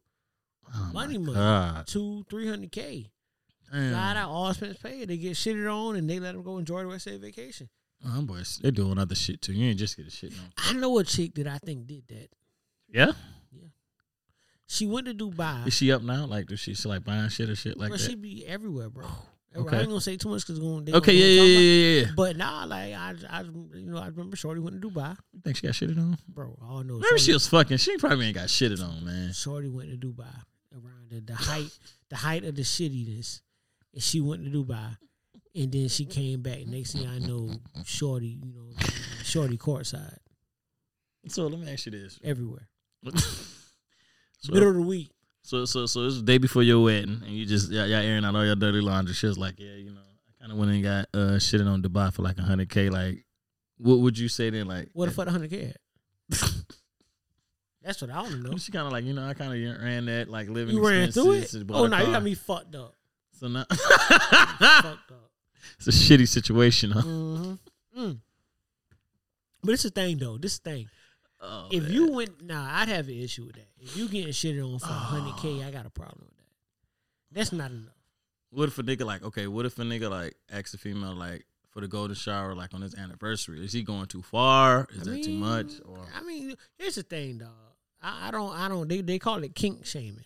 Oh 0.75 0.91
money, 0.93 1.19
money, 1.19 1.35
God. 1.35 1.87
two, 1.87 2.25
three 2.29 2.49
hundred 2.49 2.73
k. 2.73 3.11
Flied 3.71 4.17
out, 4.17 4.31
all 4.31 4.49
expenses 4.49 4.79
paid. 4.79 5.09
They 5.09 5.19
get 5.19 5.33
shitted 5.33 5.71
on, 5.71 5.97
and 5.97 6.09
they 6.09 6.19
let 6.19 6.33
them 6.33 6.43
go 6.43 6.59
enjoy 6.59 6.81
the 6.81 6.87
rest 6.87 7.07
of 7.07 7.13
their 7.13 7.21
vacation. 7.21 7.69
Oh, 8.07 8.15
them 8.15 8.27
boys, 8.27 8.61
they 8.63 8.71
doing 8.71 8.99
other 8.99 9.15
shit 9.15 9.43
too. 9.43 9.53
You 9.53 9.69
ain't 9.69 9.79
just 9.79 9.97
get 9.97 10.07
a 10.07 10.11
shit 10.11 10.33
on. 10.33 10.53
I 10.57 10.73
know 10.73 10.99
a 10.99 11.05
chick 11.05 11.35
that 11.35 11.47
I 11.47 11.59
think 11.59 11.87
did 11.87 12.05
that. 12.09 12.29
Yeah. 12.89 13.13
Yeah. 13.53 13.69
She 14.67 14.87
went 14.87 15.07
to 15.07 15.15
Dubai. 15.15 15.67
Is 15.67 15.75
she 15.75 15.93
up 15.93 16.03
now? 16.03 16.27
Like, 16.27 16.47
does 16.47 16.61
she, 16.61 16.75
she 16.75 16.89
like 16.89 17.05
buying 17.05 17.29
shit 17.29 17.51
or 17.51 17.57
shit 17.57 17.77
like 17.77 17.89
bro, 17.89 17.97
that? 17.99 18.05
she 18.05 18.15
be 18.15 18.47
everywhere, 18.47 18.89
bro. 18.89 19.07
Okay. 19.57 19.77
I 19.77 19.81
ain't 19.81 19.89
gonna 19.89 20.01
say 20.01 20.17
too 20.17 20.29
much 20.29 20.47
because 20.47 20.61
going. 20.61 20.89
okay, 20.95 21.15
yeah, 21.15 21.25
yeah, 21.25 21.43
yeah, 21.43 21.59
yeah, 21.59 22.01
yeah. 22.03 22.11
But 22.15 22.37
nah, 22.37 22.65
like 22.65 22.93
I, 22.93 23.15
I, 23.29 23.41
you 23.43 23.91
know, 23.91 23.99
I 23.99 24.07
remember 24.07 24.37
Shorty 24.37 24.61
went 24.61 24.81
to 24.81 24.89
Dubai, 24.89 25.17
You 25.33 25.41
think 25.43 25.57
she 25.57 25.67
got 25.67 25.75
shitted 25.75 25.99
on? 25.99 26.19
bro. 26.29 26.57
I 26.63 26.83
know, 26.83 26.95
Maybe 26.95 27.07
Shorty, 27.09 27.23
she 27.23 27.33
was 27.33 27.49
fucking. 27.49 27.79
She 27.79 27.97
probably 27.97 28.27
ain't 28.27 28.37
got 28.37 28.49
shitted 28.49 28.83
on, 28.83 29.05
man. 29.05 29.33
Shorty 29.33 29.69
went 29.69 29.91
to 29.91 29.97
Dubai 29.97 30.35
around 30.73 31.11
the, 31.11 31.21
the 31.21 31.35
height, 31.35 31.71
the 32.11 32.17
height 32.17 32.45
of 32.45 32.55
the 32.57 32.63
shittiness, 32.63 33.41
and 33.95 34.03
she 34.03 34.21
went 34.21 34.45
to 34.45 34.51
Dubai, 34.51 34.97
and 35.55 35.73
then 35.73 35.89
she 35.89 36.05
came 36.05 36.43
back. 36.43 36.67
Next 36.67 36.93
thing 36.93 37.07
I 37.07 37.19
know, 37.19 37.51
Shorty, 37.85 38.39
you 38.45 38.53
know, 38.55 38.71
Shorty 39.25 39.57
courtside 39.57 40.19
So 41.29 41.47
let 41.47 41.61
me 41.61 41.71
ask 41.73 41.87
you 41.87 41.93
this. 41.93 42.19
everywhere, 42.23 42.69
so, 44.41 44.53
middle 44.53 44.69
of 44.71 44.75
the 44.77 44.83
week. 44.83 45.11
so, 45.43 45.65
so, 45.65 45.87
so 45.87 46.03
is 46.03 46.17
the 46.19 46.23
day 46.23 46.39
before 46.39 46.63
your 46.63 46.83
wedding, 46.85 47.23
and 47.25 47.33
you 47.33 47.47
just 47.47 47.71
y'all, 47.71 47.87
y'all 47.87 47.99
airing 48.01 48.25
out 48.25 48.35
all 48.37 48.45
your 48.45 48.57
dirty 48.57 48.81
laundry. 48.81 49.15
She 49.15 49.27
was 49.27 49.39
like, 49.39 49.55
yeah, 49.59 49.75
you 49.75 49.91
know, 49.93 50.01
I 50.01 50.41
kind 50.43 50.53
of 50.53 50.59
went 50.59 50.71
and 50.73 50.83
got 50.83 51.07
uh 51.15 51.37
shitted 51.39 51.67
on 51.67 51.83
Dubai 51.83 52.13
for 52.13 52.23
like 52.23 52.39
hundred 52.39 52.69
k. 52.69 52.91
Like, 52.91 53.25
what 53.79 53.99
would 54.01 54.19
you 54.19 54.29
say 54.29 54.51
then? 54.51 54.67
Like, 54.69 54.89
What 54.93 55.07
the 55.09 55.15
fuck, 55.15 55.29
hundred 55.29 55.51
k? 55.51 55.73
That's 57.83 58.01
what 58.03 58.11
I 58.11 58.21
want 58.23 58.33
to 58.33 58.39
know. 58.39 58.57
She 58.59 58.73
kind 58.73 58.87
of 58.87 58.93
like, 58.93 59.05
you 59.05 59.13
know, 59.15 59.27
I 59.27 59.35
kind 59.35 59.53
of 59.53 59.83
ran 59.83 60.07
that 60.07 60.29
like 60.29 60.49
living. 60.49 60.75
You 60.75 60.87
ran 60.87 61.11
through 61.13 61.33
it. 61.33 61.55
Oh 61.71 61.87
no, 61.87 61.99
you 61.99 62.07
got 62.07 62.23
me 62.23 62.35
fucked 62.35 62.75
up. 62.75 62.95
So 63.33 63.47
now, 63.49 63.65
fucked 63.71 65.13
up. 65.13 65.31
it's 65.79 65.87
a 65.87 65.91
shitty 65.91 66.29
situation, 66.29 66.91
huh? 66.91 67.03
hmm 67.03 67.55
Mm. 67.97 68.19
But 69.65 69.73
it's 69.73 69.85
a 69.85 69.91
thing 69.91 70.19
though. 70.19 70.39
This 70.39 70.59
thing. 70.59 70.89
Oh, 71.41 71.69
if 71.71 71.85
man. 71.85 71.93
you 71.93 72.13
went, 72.13 72.45
nah, 72.45 72.81
I'd 72.81 72.89
have 72.89 73.09
an 73.09 73.15
issue 73.15 73.47
with 73.47 73.57
that. 73.57 73.69
If 73.81 73.97
you 73.97 74.09
getting 74.09 74.29
shitted 74.33 74.65
on 74.65 74.79
for 74.79 74.87
hundred 74.87 75.37
k, 75.39 75.65
I 75.65 75.71
got 75.71 75.85
a 75.87 75.91
problem 75.91 76.23
with 76.27 76.37
that. 76.37 76.45
That's 77.33 77.53
not 77.53 77.71
enough. 77.71 77.95
What 78.51 78.69
if 78.69 78.79
a 78.79 78.83
nigga 78.83 79.05
like 79.05 79.23
okay? 79.25 79.47
What 79.47 79.67
if 79.67 79.79
a 79.79 79.83
nigga 79.83 80.11
like 80.11 80.35
asks 80.51 80.75
a 80.75 80.79
female 80.79 81.15
like 81.15 81.45
for 81.71 81.81
the 81.81 81.89
golden 81.89 82.15
shower 82.15 82.55
like 82.55 82.73
on 82.73 82.83
his 82.83 82.95
anniversary? 82.95 83.65
Is 83.65 83.73
he 83.73 83.83
going 83.83 84.07
too 84.07 84.23
far? 84.23 84.87
Is 84.95 85.09
I 85.09 85.13
that 85.13 85.25
too 85.25 85.33
much? 85.33 85.73
Or 85.85 86.07
I 86.17 86.23
mean, 86.23 86.55
here's 86.77 86.95
the 86.97 87.03
thing, 87.03 87.39
dog. 87.39 87.49
I, 88.03 88.29
I 88.29 88.31
don't, 88.31 88.53
I 88.55 88.69
don't. 88.69 88.89
They, 88.89 89.01
they 89.01 89.19
call 89.19 89.43
it 89.43 89.55
kink 89.55 89.85
shaming, 89.87 90.25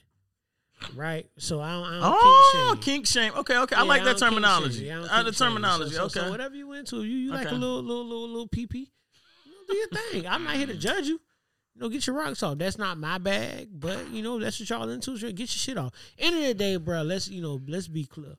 right? 0.94 1.26
So 1.38 1.60
I 1.60 1.72
don't, 1.72 1.84
I 1.84 1.90
don't 1.92 2.02
oh, 2.04 2.74
kink 2.74 2.84
shame. 2.84 2.94
kink 2.94 3.06
shame. 3.06 3.32
Okay, 3.40 3.56
okay. 3.58 3.76
I 3.76 3.80
Yeah, 3.82 3.84
like 3.88 4.04
that 4.04 4.18
don't 4.18 4.20
kink 4.20 4.30
terminology. 4.30 4.84
shame. 4.88 4.92
I 4.92 4.94
don't 5.00 5.04
Uh, 5.10 5.16
the 5.18 5.24
kink 5.30 5.36
shame. 5.36 5.48
terminology. 5.48 5.90
So, 5.92 5.96
so, 5.96 6.04
okay. 6.20 6.26
So 6.26 6.30
whatever 6.30 6.54
you 6.54 6.72
into, 6.72 6.96
you, 7.04 7.16
you 7.16 7.30
like 7.32 7.46
Okay. 7.46 7.56
a 7.56 7.58
little, 7.58 7.82
little, 7.82 8.04
little, 8.06 8.28
little 8.28 8.48
pee 8.48 8.66
pee. 8.66 8.90
Do 9.68 9.76
your 9.76 9.88
thing. 9.88 10.26
I'm 10.26 10.44
not 10.44 10.56
here 10.56 10.66
to 10.66 10.74
judge 10.76 11.06
you. 11.06 11.20
You 11.74 11.80
know, 11.80 11.88
get 11.88 12.06
your 12.06 12.16
rocks 12.16 12.42
off. 12.42 12.58
That's 12.58 12.76
not 12.76 12.98
my 12.98 13.16
bag, 13.16 13.68
but 13.72 14.10
you 14.10 14.22
know 14.22 14.38
that's 14.38 14.60
what 14.60 14.68
y'all 14.68 14.90
into. 14.90 15.16
So 15.16 15.28
get 15.28 15.38
your 15.38 15.46
shit 15.48 15.78
off. 15.78 15.92
End 16.18 16.36
of 16.36 16.42
the 16.42 16.52
day, 16.52 16.76
bro. 16.76 17.00
Let's 17.02 17.28
you 17.28 17.40
know, 17.40 17.60
let's 17.66 17.88
be 17.88 18.04
clear. 18.04 18.34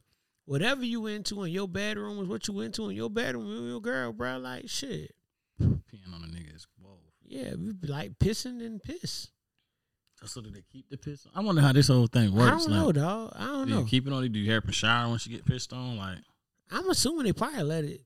Whatever 0.45 0.83
you 0.85 1.07
into 1.07 1.41
in 1.43 1.51
your 1.51 1.67
bedroom 1.67 2.19
is 2.21 2.27
what 2.27 2.47
you 2.47 2.59
into 2.59 2.89
in 2.89 2.95
your 2.95 3.09
bedroom 3.09 3.47
with 3.47 3.69
your 3.71 3.81
girl, 3.81 4.11
bro. 4.13 4.37
Like 4.37 4.69
shit. 4.69 5.15
Peeing 5.59 6.13
on 6.13 6.23
a 6.23 6.27
nigga 6.27 6.55
is 6.55 6.67
whoa. 6.72 6.72
Yeah, 7.33 7.55
we 7.55 7.73
be 7.73 7.87
like 7.87 8.19
pissing 8.19 8.63
and 8.63 8.81
piss. 8.81 9.29
So 10.25 10.39
do 10.39 10.49
they 10.51 10.61
keep 10.71 10.87
the 10.89 10.97
pistol? 10.97 11.31
I 11.35 11.41
wonder 11.41 11.61
how 11.61 11.73
this 11.73 11.87
whole 11.87 12.07
thing 12.07 12.33
works. 12.33 12.47
I 12.47 12.57
don't 12.57 12.69
know, 12.69 12.91
dog. 12.91 13.33
I 13.35 13.45
don't 13.45 13.67
Do 13.67 13.73
you 13.73 13.79
know. 13.79 13.85
keep 13.85 14.05
it 14.07 14.13
on? 14.13 14.31
Do 14.31 14.39
you 14.39 14.51
and 14.53 14.73
shower 14.75 15.09
when 15.09 15.17
she 15.19 15.31
get 15.31 15.45
pissed 15.45 15.73
on? 15.73 15.97
Like, 15.97 16.19
I'm 16.71 16.89
assuming 16.89 17.25
they 17.25 17.33
probably 17.33 17.63
let 17.63 17.83
it. 17.83 18.01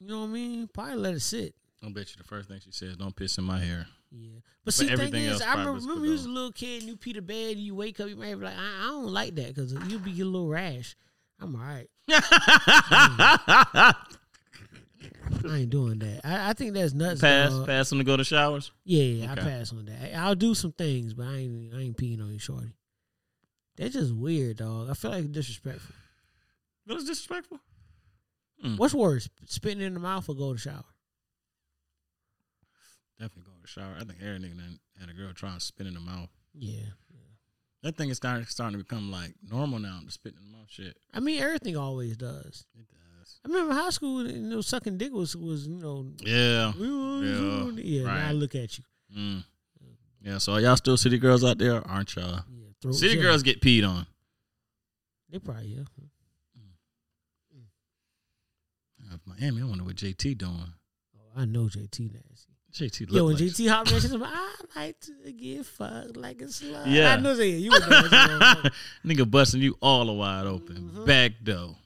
You 0.00 0.08
know 0.08 0.20
what 0.20 0.30
I 0.30 0.30
mean? 0.30 0.68
Probably 0.72 0.94
let 0.96 1.14
it 1.14 1.20
sit. 1.20 1.54
I 1.84 1.88
bet 1.90 2.10
you 2.10 2.16
the 2.18 2.24
first 2.24 2.48
thing 2.48 2.58
she 2.64 2.72
says, 2.72 2.96
"Don't 2.96 3.14
piss 3.14 3.36
in 3.38 3.44
my 3.44 3.58
hair." 3.58 3.86
Yeah, 4.10 4.38
but 4.64 4.72
see, 4.74 4.86
the 4.86 4.96
thing 4.96 5.14
is, 5.24 5.40
I 5.42 5.50
remember, 5.52 5.80
remember 5.80 6.06
you 6.06 6.12
was 6.12 6.24
a 6.24 6.28
little 6.30 6.52
kid 6.52 6.80
and 6.82 6.88
you 6.90 6.96
pee 6.96 7.12
the 7.12 7.22
bed, 7.22 7.56
you 7.58 7.74
wake 7.74 8.00
up, 8.00 8.08
you 8.08 8.16
might 8.16 8.34
be 8.34 8.44
like, 8.44 8.56
I, 8.56 8.84
I 8.84 8.86
don't 8.88 9.12
like 9.12 9.34
that 9.36 9.54
because 9.54 9.72
you'll 9.88 10.00
be 10.00 10.12
get 10.12 10.26
a 10.26 10.28
little 10.28 10.48
rash. 10.48 10.96
I'm 11.40 11.54
all 11.56 11.62
right. 11.62 11.88
I 15.48 15.58
ain't 15.58 15.70
doing 15.70 15.98
that. 16.00 16.20
I, 16.24 16.50
I 16.50 16.52
think 16.52 16.74
that's 16.74 16.92
nuts. 16.92 17.20
pass, 17.20 17.50
dog. 17.50 17.66
pass 17.66 17.88
them 17.90 17.98
to 17.98 18.04
go 18.04 18.16
to 18.16 18.24
showers. 18.24 18.72
Yeah, 18.84 19.02
yeah, 19.02 19.32
I 19.32 19.34
pass 19.36 19.72
on 19.72 19.86
that. 19.86 20.16
I'll 20.16 20.34
do 20.34 20.54
some 20.54 20.72
things, 20.72 21.14
but 21.14 21.26
I 21.26 21.36
ain't 21.36 21.74
I 21.74 21.80
ain't 21.80 21.96
peeing 21.96 22.20
on 22.20 22.32
you, 22.32 22.38
shorty. 22.38 22.74
That's 23.76 23.94
just 23.94 24.14
weird, 24.14 24.58
dog. 24.58 24.90
I 24.90 24.94
feel 24.94 25.10
like 25.10 25.32
disrespectful. 25.32 25.94
That 26.86 26.94
was 26.94 27.04
disrespectful. 27.04 27.60
Hmm. 28.60 28.76
What's 28.76 28.94
worse, 28.94 29.28
spitting 29.46 29.82
in 29.82 29.94
the 29.94 30.00
mouth 30.00 30.28
or 30.28 30.34
go 30.34 30.52
to 30.52 30.58
shower? 30.58 30.84
Definitely 33.18 33.44
go 33.44 33.60
to 33.60 33.68
shower. 33.68 33.94
I 33.96 34.04
think 34.04 34.18
every 34.20 34.38
nigga 34.38 34.56
done 34.56 34.78
had 35.00 35.08
a 35.08 35.12
girl 35.12 35.32
trying 35.32 35.54
to 35.54 35.60
spit 35.60 35.86
in 35.86 35.94
the 35.94 36.00
mouth. 36.00 36.28
Yeah. 36.54 36.90
That 37.82 37.96
thing 37.96 38.10
is 38.10 38.16
starting 38.16 38.46
starting 38.46 38.78
to 38.78 38.84
become 38.84 39.10
like 39.10 39.34
normal 39.42 39.80
now. 39.80 39.98
The 40.04 40.12
spit 40.12 40.34
in 40.38 40.50
the 40.50 40.56
mouth 40.56 40.68
shit. 40.68 40.96
I 41.12 41.20
mean, 41.20 41.42
everything 41.42 41.76
always 41.76 42.16
does. 42.16 42.64
It 42.78 42.88
does. 42.88 43.01
I 43.44 43.48
remember 43.48 43.74
high 43.74 43.90
school, 43.90 44.24
you 44.26 44.38
know, 44.40 44.60
sucking 44.60 44.98
dick 44.98 45.12
was 45.12 45.34
was 45.36 45.66
you 45.66 45.74
know, 45.78 46.06
Yeah. 46.20 46.72
yeah. 46.78 47.70
Yeah, 47.76 48.04
Now 48.04 48.28
I 48.28 48.32
look 48.32 48.54
at 48.54 48.78
you. 48.78 48.84
Mm. 49.16 49.44
Yeah. 50.22 50.38
So 50.38 50.52
are 50.52 50.60
y'all 50.60 50.76
still 50.76 50.96
city 50.96 51.18
girls 51.18 51.42
out 51.44 51.58
there, 51.58 51.86
aren't 51.86 52.14
y'all? 52.14 52.40
Yeah, 52.84 52.92
City 52.92 53.16
girls 53.20 53.42
get 53.42 53.60
peed 53.60 53.88
on. 53.88 54.06
They 55.30 55.38
probably 55.38 55.66
yeah. 55.68 55.82
Uh, 59.12 59.16
Miami, 59.26 59.62
I 59.62 59.64
wonder 59.64 59.84
what 59.84 59.96
JT 59.96 60.38
doing. 60.38 60.52
Oh, 61.16 61.40
I 61.40 61.44
know 61.44 61.64
JT 61.64 62.12
nasty. 62.12 62.52
JT 62.72 63.12
Yo, 63.12 63.24
when 63.26 63.34
like 63.34 63.42
JT 63.44 63.68
hop 63.68 63.90
mentions 63.90 64.12
him, 64.14 64.22
I 64.24 64.54
like 64.74 64.98
to 65.00 65.32
get 65.32 65.66
fucked 65.66 66.16
like 66.16 66.40
a 66.40 66.44
slut. 66.44 66.84
Yeah. 66.86 67.12
I 67.12 67.16
know 67.20 67.34
that. 67.34 67.46
You 67.46 67.70
nigga 69.04 69.30
busting 69.30 69.60
you 69.60 69.76
all 69.82 70.06
the 70.06 70.12
wide 70.12 70.46
open, 70.46 70.76
Mm-hmm. 70.76 71.04
back 71.04 71.32
though. 71.42 71.76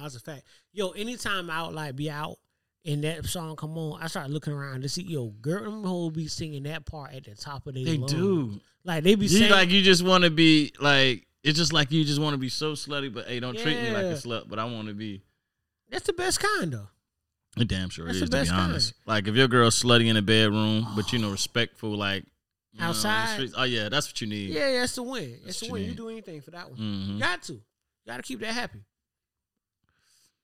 That's 0.00 0.16
a 0.16 0.20
fact. 0.20 0.42
Yo, 0.72 0.90
anytime 0.90 1.50
I 1.50 1.64
would 1.66 1.74
like 1.74 1.96
be 1.96 2.10
out 2.10 2.38
and 2.84 3.02
that 3.04 3.24
song 3.26 3.56
come 3.56 3.76
on, 3.76 4.02
I 4.02 4.06
start 4.06 4.30
looking 4.30 4.52
around 4.52 4.82
to 4.82 4.88
see 4.88 5.02
yo, 5.02 5.26
girl, 5.40 5.64
them 5.64 5.84
whole 5.84 6.10
be 6.10 6.26
singing 6.28 6.62
that 6.64 6.86
part 6.86 7.14
at 7.14 7.24
the 7.24 7.34
top 7.34 7.66
of 7.66 7.74
their 7.74 7.84
They 7.84 7.98
lungs. 7.98 8.12
do. 8.12 8.60
Like 8.84 9.04
they 9.04 9.14
be 9.14 9.26
You 9.26 9.38
saying 9.38 9.50
like 9.50 9.70
you 9.70 9.82
just 9.82 10.04
want 10.04 10.24
to 10.24 10.30
be 10.30 10.72
like 10.80 11.26
it's 11.42 11.58
just 11.58 11.72
like 11.72 11.90
you 11.92 12.04
just 12.04 12.20
want 12.20 12.34
to 12.34 12.38
be 12.38 12.48
so 12.48 12.72
slutty, 12.72 13.12
but 13.12 13.26
hey, 13.26 13.40
don't 13.40 13.56
treat 13.58 13.80
me 13.80 13.90
like 13.90 14.04
a 14.04 14.08
Yeah. 14.10 14.14
slut. 14.14 14.48
But 14.48 14.58
I 14.58 14.64
want 14.64 14.88
to 14.88 14.94
be. 14.94 15.22
that's 15.90 16.06
the 16.06 16.12
best 16.12 16.40
kind 16.40 16.72
though. 16.72 16.88
It 17.56 17.66
damn 17.66 17.88
sure 17.90 18.04
That's 18.06 18.18
is 18.18 18.22
to 18.22 18.36
be 18.36 18.38
best 18.40 18.52
honest. 18.52 18.94
Like 19.06 19.26
if 19.26 19.34
your 19.34 19.48
girl's 19.48 19.80
slutty 19.82 20.06
in 20.08 20.14
the 20.16 20.22
bedroom, 20.22 20.86
but 20.94 21.12
you 21.12 21.18
know 21.18 21.30
respectful, 21.30 21.96
like 21.96 22.24
you 22.72 22.80
know, 22.80 22.86
in 22.86 22.92
the 22.92 22.96
Outside? 22.98 23.32
streets- 23.34 23.54
oh 23.56 23.64
yeah, 23.64 23.88
that's 23.88 24.06
what 24.08 24.20
you 24.20 24.26
need. 24.28 24.50
Yeah, 24.50 24.70
yeah, 24.72 24.80
that's 24.80 24.94
the 24.94 25.02
win. 25.02 25.30
That's 25.32 25.44
That's 25.44 25.60
the 25.60 25.66
what 25.66 25.72
win. 25.72 25.80
you 25.82 25.84
You 25.86 25.90
need. 25.92 25.96
do 25.96 26.08
anything 26.10 26.40
for 26.42 26.50
that 26.52 26.70
one. 26.70 26.78
Mhm. 26.78 27.14
You 27.14 27.18
got 27.18 27.42
to. 27.44 27.52
You 27.54 27.60
got 28.06 28.16
to 28.18 28.22
keep 28.22 28.40
that 28.40 28.52
happy. 28.54 28.78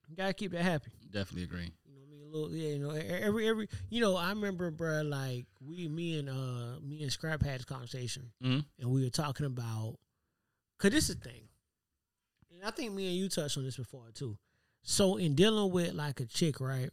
You 0.09 0.17
got 0.17 0.27
to 0.29 0.35
keep 0.35 0.53
that 0.53 0.63
happy. 0.63 0.91
Definitely 1.11 1.45
agree. 1.45 1.73
You 1.87 1.93
know 1.95 2.01
what 2.01 2.07
I 2.07 2.11
mean? 2.11 2.21
A 2.23 2.37
little, 2.37 2.55
yeah, 2.55 2.69
you 2.71 2.79
know, 2.79 2.91
every 2.91 3.49
every, 3.49 3.69
you 3.91 4.01
know, 4.01 4.17
I 4.17 4.29
remember, 4.31 4.71
bruh, 4.71 5.09
like 5.09 5.47
we, 5.67 5.89
me 5.89 6.19
and 6.19 6.29
uh, 6.29 6.81
me 6.83 7.03
and 7.03 7.11
Scrap 7.13 7.43
had 7.43 7.59
this 7.61 7.65
conversation, 7.65 8.31
Mhm. 8.43 8.65
and 8.81 8.91
we 8.91 9.03
were 9.05 9.11
talking 9.11 9.47
about, 9.47 9.97
cause 10.79 10.91
this 10.91 11.09
is 11.09 11.17
the 11.17 11.29
thing, 11.29 11.49
and 12.53 12.63
I 12.65 12.71
think 12.71 12.93
me 12.93 13.07
and 13.09 13.17
you 13.17 13.29
touched 13.29 13.57
on 13.57 13.65
this 13.65 13.77
before 13.77 14.11
too. 14.13 14.37
So 14.83 15.17
in 15.17 15.35
dealing 15.35 15.73
with 15.73 15.93
like 15.95 16.21
a 16.21 16.27
chick, 16.27 16.61
right? 16.61 16.91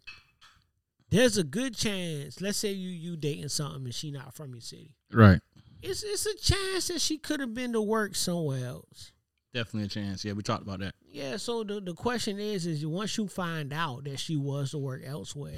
There's 1.09 1.37
a 1.37 1.43
good 1.43 1.75
chance. 1.75 2.39
Let's 2.39 2.57
say 2.57 2.71
you 2.71 2.89
you 2.89 3.17
dating 3.17 3.49
something 3.49 3.83
and 3.83 3.93
she 3.93 4.11
not 4.11 4.33
from 4.33 4.53
your 4.53 4.61
city. 4.61 4.95
Right. 5.11 5.41
It's 5.81 6.03
it's 6.03 6.25
a 6.25 6.35
chance 6.37 6.87
that 6.87 7.01
she 7.01 7.17
could 7.17 7.39
have 7.41 7.53
been 7.53 7.73
to 7.73 7.81
work 7.81 8.15
somewhere 8.15 8.65
else. 8.65 9.11
Definitely 9.53 9.87
a 9.87 9.89
chance. 9.89 10.23
Yeah, 10.23 10.33
we 10.33 10.43
talked 10.43 10.63
about 10.63 10.79
that. 10.79 10.95
Yeah, 11.11 11.37
so 11.37 11.63
the, 11.63 11.81
the 11.81 11.93
question 11.93 12.39
is 12.39 12.65
is 12.65 12.85
once 12.85 13.17
you 13.17 13.27
find 13.27 13.73
out 13.73 14.05
that 14.05 14.17
she 14.19 14.37
was 14.37 14.71
to 14.71 14.77
work 14.77 15.01
elsewhere, 15.05 15.55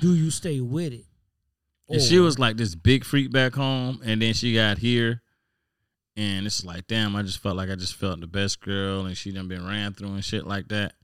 do 0.00 0.14
you 0.14 0.30
stay 0.30 0.60
with 0.60 0.92
it? 0.92 1.04
And 1.90 2.00
she 2.00 2.18
was 2.18 2.38
like 2.38 2.56
this 2.56 2.74
big 2.74 3.04
freak 3.04 3.32
back 3.32 3.54
home, 3.54 4.00
and 4.04 4.22
then 4.22 4.32
she 4.32 4.54
got 4.54 4.78
here, 4.78 5.22
and 6.16 6.46
it's 6.46 6.64
like, 6.64 6.86
damn, 6.86 7.16
I 7.16 7.22
just 7.22 7.40
felt 7.42 7.56
like 7.56 7.68
I 7.68 7.74
just 7.74 7.96
felt 7.96 8.20
the 8.20 8.26
best 8.26 8.60
girl, 8.60 9.06
and 9.06 9.16
she 9.16 9.32
done 9.32 9.48
been 9.48 9.66
ran 9.66 9.92
through 9.92 10.12
and 10.12 10.24
shit 10.24 10.46
like 10.46 10.68
that. 10.68 10.94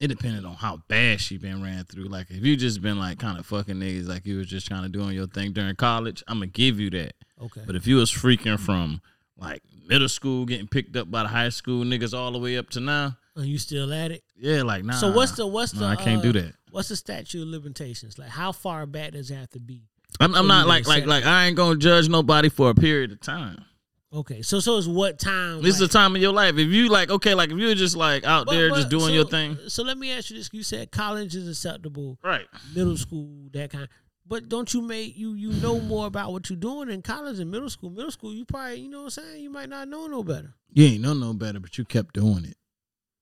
It 0.00 0.08
depended 0.08 0.44
on 0.44 0.54
how 0.54 0.78
bad 0.88 1.20
she 1.20 1.36
been 1.38 1.62
ran 1.62 1.84
through. 1.84 2.06
Like 2.06 2.30
if 2.30 2.44
you 2.44 2.56
just 2.56 2.82
been 2.82 2.98
like 2.98 3.18
kind 3.18 3.38
of 3.38 3.46
fucking 3.46 3.76
niggas, 3.76 4.08
like 4.08 4.26
you 4.26 4.38
was 4.38 4.48
just 4.48 4.66
trying 4.66 4.82
to 4.82 4.88
doing 4.88 5.14
your 5.14 5.28
thing 5.28 5.52
during 5.52 5.76
college, 5.76 6.22
I'm 6.26 6.38
gonna 6.38 6.48
give 6.48 6.80
you 6.80 6.90
that. 6.90 7.12
okay. 7.40 7.62
But 7.66 7.76
if 7.76 7.86
you 7.86 7.96
was 7.96 8.10
freaking 8.10 8.58
from 8.58 9.02
like 9.36 9.62
middle 9.86 10.08
school, 10.08 10.46
getting 10.46 10.66
picked 10.68 10.96
up 10.96 11.10
by 11.10 11.22
the 11.22 11.28
high 11.28 11.48
school 11.48 11.84
niggas 11.84 12.16
all 12.16 12.32
the 12.32 12.38
way 12.38 12.56
up 12.56 12.70
to 12.70 12.80
now, 12.80 13.16
Are 13.36 13.44
you 13.44 13.58
still 13.58 13.92
at 13.92 14.10
it? 14.10 14.22
yeah, 14.36 14.62
like 14.62 14.84
nah. 14.84 14.94
so 14.94 15.10
what's 15.12 15.32
the 15.32 15.46
what's 15.46 15.72
the 15.72 15.84
I 15.84 15.96
can't 15.96 16.20
uh, 16.20 16.22
do 16.22 16.32
that. 16.32 16.54
What's 16.70 16.88
the 16.88 16.96
statute 16.96 17.42
of 17.42 17.48
limitations? 17.48 18.18
Like 18.18 18.28
how 18.30 18.52
far 18.52 18.86
back 18.86 19.12
does 19.12 19.30
it 19.30 19.34
have 19.36 19.50
to 19.50 19.60
be? 19.60 19.82
I'm, 20.20 20.34
I'm 20.34 20.46
not 20.46 20.66
like 20.66 20.86
like 20.86 21.06
like 21.06 21.24
I 21.24 21.46
ain't 21.46 21.56
gonna 21.56 21.76
judge 21.78 22.08
nobody 22.08 22.48
for 22.48 22.70
a 22.70 22.74
period 22.74 23.12
of 23.12 23.20
time. 23.20 23.64
Okay, 24.12 24.42
so 24.42 24.60
so 24.60 24.78
it's 24.78 24.86
what 24.86 25.18
time? 25.18 25.60
This 25.60 25.74
is 25.74 25.80
like- 25.80 25.90
the 25.90 25.98
time 25.98 26.14
of 26.14 26.22
your 26.22 26.32
life. 26.32 26.56
If 26.56 26.68
you 26.68 26.88
like, 26.88 27.10
okay, 27.10 27.34
like 27.34 27.50
if 27.50 27.58
you're 27.58 27.74
just 27.74 27.96
like 27.96 28.24
out 28.24 28.46
But- 28.46 28.52
there 28.54 28.68
but- 28.70 28.76
just 28.76 28.88
doing 28.88 29.06
so- 29.06 29.12
your 29.12 29.24
thing, 29.24 29.58
So 29.66 29.82
let 29.82 29.98
me 29.98 30.12
ask 30.12 30.30
you 30.30 30.36
this: 30.36 30.48
You 30.52 30.62
said 30.62 30.92
college 30.92 31.34
is 31.34 31.48
acceptable, 31.48 32.16
right? 32.22 32.46
middle 32.76 32.96
school 32.96 33.48
that 33.52 33.70
kind. 33.72 33.88
But 34.26 34.48
don't 34.48 34.72
you 34.72 34.80
make 34.80 35.16
you 35.18 35.34
you 35.34 35.52
know 35.60 35.80
more 35.80 36.06
about 36.06 36.32
what 36.32 36.48
you're 36.48 36.56
doing 36.58 36.88
in 36.90 37.02
college 37.02 37.38
and 37.40 37.50
middle 37.50 37.68
school? 37.68 37.90
Middle 37.90 38.10
school, 38.10 38.32
you 38.32 38.44
probably 38.44 38.80
you 38.80 38.88
know 38.88 39.00
what 39.04 39.18
I'm 39.18 39.24
saying. 39.24 39.42
You 39.42 39.50
might 39.50 39.68
not 39.68 39.86
know 39.88 40.06
no 40.06 40.22
better. 40.22 40.54
You 40.72 40.86
ain't 40.86 41.02
know 41.02 41.12
no 41.12 41.34
better, 41.34 41.60
but 41.60 41.76
you 41.76 41.84
kept 41.84 42.14
doing 42.14 42.44
it. 42.46 42.56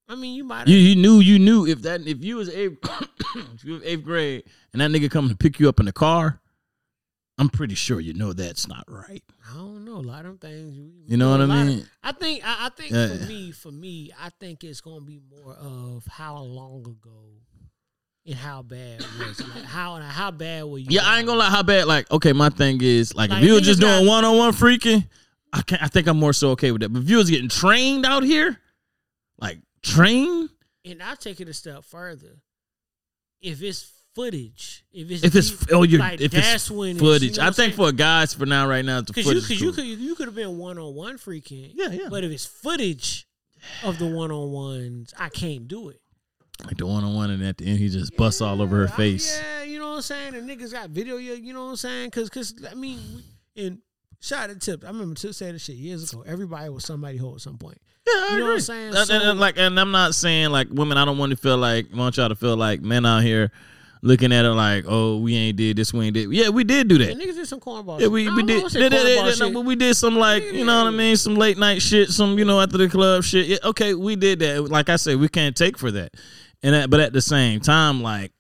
I 0.09 0.15
mean, 0.15 0.35
you 0.35 0.45
might. 0.45 0.69
You 0.69 0.77
you 0.77 0.95
knew 0.97 1.19
you 1.21 1.39
knew 1.39 1.67
if 1.67 1.83
that 1.83 2.07
if 2.07 2.23
you 2.23 2.37
was 2.37 2.49
eighth 2.51 2.79
if 3.55 3.65
you 3.65 3.73
was 3.75 3.83
eighth 3.85 4.05
grade 4.05 4.45
and 4.73 4.81
that 4.81 4.91
nigga 4.91 5.11
coming 5.11 5.31
to 5.31 5.37
pick 5.37 5.59
you 5.59 5.69
up 5.69 5.81
in 5.81 5.87
the 5.87 5.93
car, 5.93 6.41
I'm 7.39 7.49
pretty 7.49 7.75
sure 7.75 7.99
you 7.99 8.13
know 8.15 8.33
that's 8.33 8.69
not 8.69 8.85
right. 8.89 9.25
I 9.51 9.55
don't 9.55 9.85
know. 9.85 9.97
A 9.97 10.07
lot 10.07 10.21
of 10.27 10.27
them 10.27 10.39
things. 10.39 10.77
You, 10.77 10.93
You 11.09 11.17
know 11.17 11.31
what 11.31 11.41
I 11.41 11.45
lot 11.47 11.59
of- 11.63 11.67
mean? 11.67 11.89
I 12.05 12.13
think. 12.13 12.47
I, 12.47 12.67
I 12.67 12.69
think 12.69 12.93
Yeah. 12.93 13.09
for 13.09 13.27
me, 13.27 13.51
for 13.51 13.73
me, 13.73 14.13
I 14.21 14.29
think 14.39 14.63
it's 14.63 14.81
gonna 14.81 15.01
be 15.01 15.19
more 15.31 15.55
of 15.55 16.05
how 16.07 16.39
long 16.39 16.83
ago 16.87 17.25
and 18.27 18.35
how 18.35 18.63
bad 18.63 19.01
was 19.19 19.41
it. 19.41 19.49
Like 19.55 19.65
how 19.65 19.97
how 19.97 20.31
bad 20.31 20.65
were 20.65 20.79
you? 20.79 20.87
Yeah, 20.91 21.03
I 21.05 21.19
ain't 21.19 21.27
gonna 21.27 21.39
lie. 21.39 21.51
How 21.51 21.63
bad? 21.63 21.87
Like, 21.87 22.11
okay, 22.11 22.33
my 22.33 22.49
thing 22.51 22.81
is 22.83 23.15
like, 23.15 23.31
Like, 23.31 23.43
if 23.43 23.47
you 23.47 23.55
was 23.55 23.63
niggas 23.63 23.67
just 23.67 23.81
doing 23.81 24.07
one 24.07 24.25
on 24.25 24.37
one 24.37 24.53
freaking, 24.53 25.07
I 25.53 25.63
can 25.63 25.79
I 25.81 25.89
think 25.89 26.07
I'm 26.07 26.19
more 26.19 26.33
so 26.33 26.51
okay 26.51 26.71
with 26.71 26.83
that. 26.83 26.93
But 26.93 27.03
if 27.03 27.11
you 27.11 27.17
was 27.17 27.31
getting 27.31 27.49
trained 27.49 28.07
out 28.07 28.23
here, 28.23 28.59
like 29.39 29.59
trained, 29.83 30.51
And 30.85 31.03
I'll 31.03 31.17
take 31.17 31.41
it 31.41 31.49
a 31.49 31.55
step 31.55 31.85
further. 31.85 32.39
If 33.41 33.61
it's 33.63 33.91
footage, 34.15 34.85
if 34.93 35.11
it's 35.11 35.25
if 35.25 35.35
it's 35.35 35.51
deep- 35.51 35.69
oh, 35.73 35.83
you're 35.83 35.99
like, 35.99 36.21
if 36.21 36.33
it's 36.33 36.71
when 36.71 36.91
it's, 36.91 37.01
footage, 37.01 37.37
you 37.37 37.43
know 37.43 37.49
I 37.49 37.51
think 37.51 37.75
for 37.75 37.91
guys 37.91 38.35
for 38.35 38.47
now 38.47 38.69
right 38.69 38.85
now, 38.85 38.99
it's 38.99 39.11
because 39.11 39.27
you 39.27 39.33
footage. 39.41 39.49
because 39.49 39.63
you 39.63 39.73
could 39.73 39.85
you 39.85 40.15
could 40.15 40.27
have 40.27 40.35
been 40.37 40.59
one 40.59 40.79
on 40.79 40.95
one 40.95 41.19
freaking. 41.19 41.73
Yeah, 41.75 41.89
yeah. 41.89 42.09
But 42.09 42.23
if 42.23 42.31
it's 42.31 42.47
footage 42.47 43.27
of 43.83 43.99
the 43.99 44.07
one 44.07 44.31
on 44.31 44.53
ones, 44.53 45.13
I 45.19 45.29
can't 45.29 45.67
do 45.67 45.89
it. 45.89 46.02
Like 46.65 46.77
the 46.77 46.87
one 46.87 47.03
on 47.05 47.15
one, 47.15 47.31
and 47.31 47.43
at 47.43 47.59
the 47.59 47.67
end 47.67 47.79
he 47.79 47.89
just 47.89 48.17
busts 48.17 48.41
all 48.41 48.63
over 48.63 48.77
her 48.77 48.85
Yeah, 48.85 48.93
I- 48.93 48.97
face. 48.97 49.41
Yeah, 49.41 49.63
you 49.65 49.79
know 49.79 49.91
what 49.91 49.97
I'm 49.97 50.03
saying? 50.03 50.35
And 50.35 50.49
niggas 50.49 50.73
got 50.73 50.91
video, 50.91 51.17
you 51.17 51.35
you 51.35 51.53
know 51.53 51.65
what 51.65 51.71
I'm 51.71 51.77
saying? 51.77 52.11
Cause, 52.11 52.31
cause 52.31 52.55
I 52.71 52.75
mean, 52.75 52.99
and 53.57 53.79
shout 54.21 54.51
out 54.51 54.61
to 54.61 54.71
Tip. 54.73 54.85
I 54.85 54.89
remember 54.89 55.15
Tip 55.15 55.35
saying 55.35 55.55
this 55.55 55.63
shit 55.65 55.77
years 55.77 56.13
ago. 56.13 56.23
Everybody 56.27 56.69
was 56.69 56.85
somebody 56.85 57.17
hoe 57.17 57.35
at 57.35 57.41
some 57.41 57.59
point. 57.59 57.79
Yeah, 58.07 58.13
I 58.15 58.29
You 58.33 58.39
know 58.41 58.45
what 58.47 58.53
I'm 58.55 58.61
saying? 58.61 58.89
And- 58.89 58.97
and- 58.97 59.07
So- 59.07 59.31
and 59.31 59.41
like, 59.41 59.59
and 59.59 59.79
I'm 59.81 59.91
not 59.91 60.15
saying 60.15 60.51
like 60.51 60.69
women. 60.71 60.99
I 60.99 61.05
don't 61.05 61.19
want 61.19 61.31
to 61.31 61.37
feel 61.37 61.57
like 61.57 61.87
I 61.93 61.97
want 61.97 62.17
y'all 62.17 62.29
to 62.29 62.35
feel 62.37 62.57
like 62.57 62.81
men 62.83 63.05
out 63.07 63.23
here 63.23 63.51
looking 64.03 64.33
at 64.33 64.45
it 64.45 64.51
like, 64.51 64.85
oh, 64.89 65.19
we 65.19 65.37
ain't 65.37 65.57
did 65.57 65.77
this, 65.77 65.93
we 65.95 66.07
ain't 66.07 66.15
did. 66.15 66.31
Yeah, 66.33 66.49
we 66.49 66.65
did 66.65 66.89
do 66.89 66.99
that. 66.99 67.11
And 67.11 67.21
niggas 67.21 67.35
did 67.37 67.47
some 67.49 67.61
cornball 67.61 67.99
Yeah, 68.01 68.07
shit. 68.07 68.11
we, 68.11 68.29
we 68.31 68.43
did. 68.43 68.59
wanna 68.59 68.71
say 68.71 68.81
Yeah, 68.81 68.89
yeah, 68.89 68.99
cornball 68.99 69.39
yeah, 69.39 69.47
no, 69.47 69.53
but 69.53 69.61
we 69.65 69.77
did 69.77 69.95
some 69.97 70.17
like 70.17 70.43
you 70.45 70.65
know 70.65 70.85
what 70.85 70.93
I 70.93 70.97
mean, 70.97 71.17
some 71.17 71.37
late 71.37 71.57
night 71.57 71.81
shit, 71.81 72.09
some 72.11 72.39
you 72.39 72.45
know 72.45 72.61
after 72.61 72.79
the 72.79 72.89
club 72.89 73.23
shit. 73.25 73.47
Yeah, 73.47 73.59
okay, 73.65 73.95
we 73.95 74.17
did 74.17 74.41
that. 74.41 74.63
Like 74.69 74.89
I 74.89 74.97
said, 74.97 75.19
we 75.19 75.29
can't 75.29 75.57
take 75.57 75.79
for 75.79 75.91
that. 75.93 76.13
And 76.65 76.75
that, 76.75 76.91
but 76.91 77.01
at 77.01 77.13
the 77.13 77.23
same 77.23 77.61
time, 77.61 78.03
like 78.03 78.33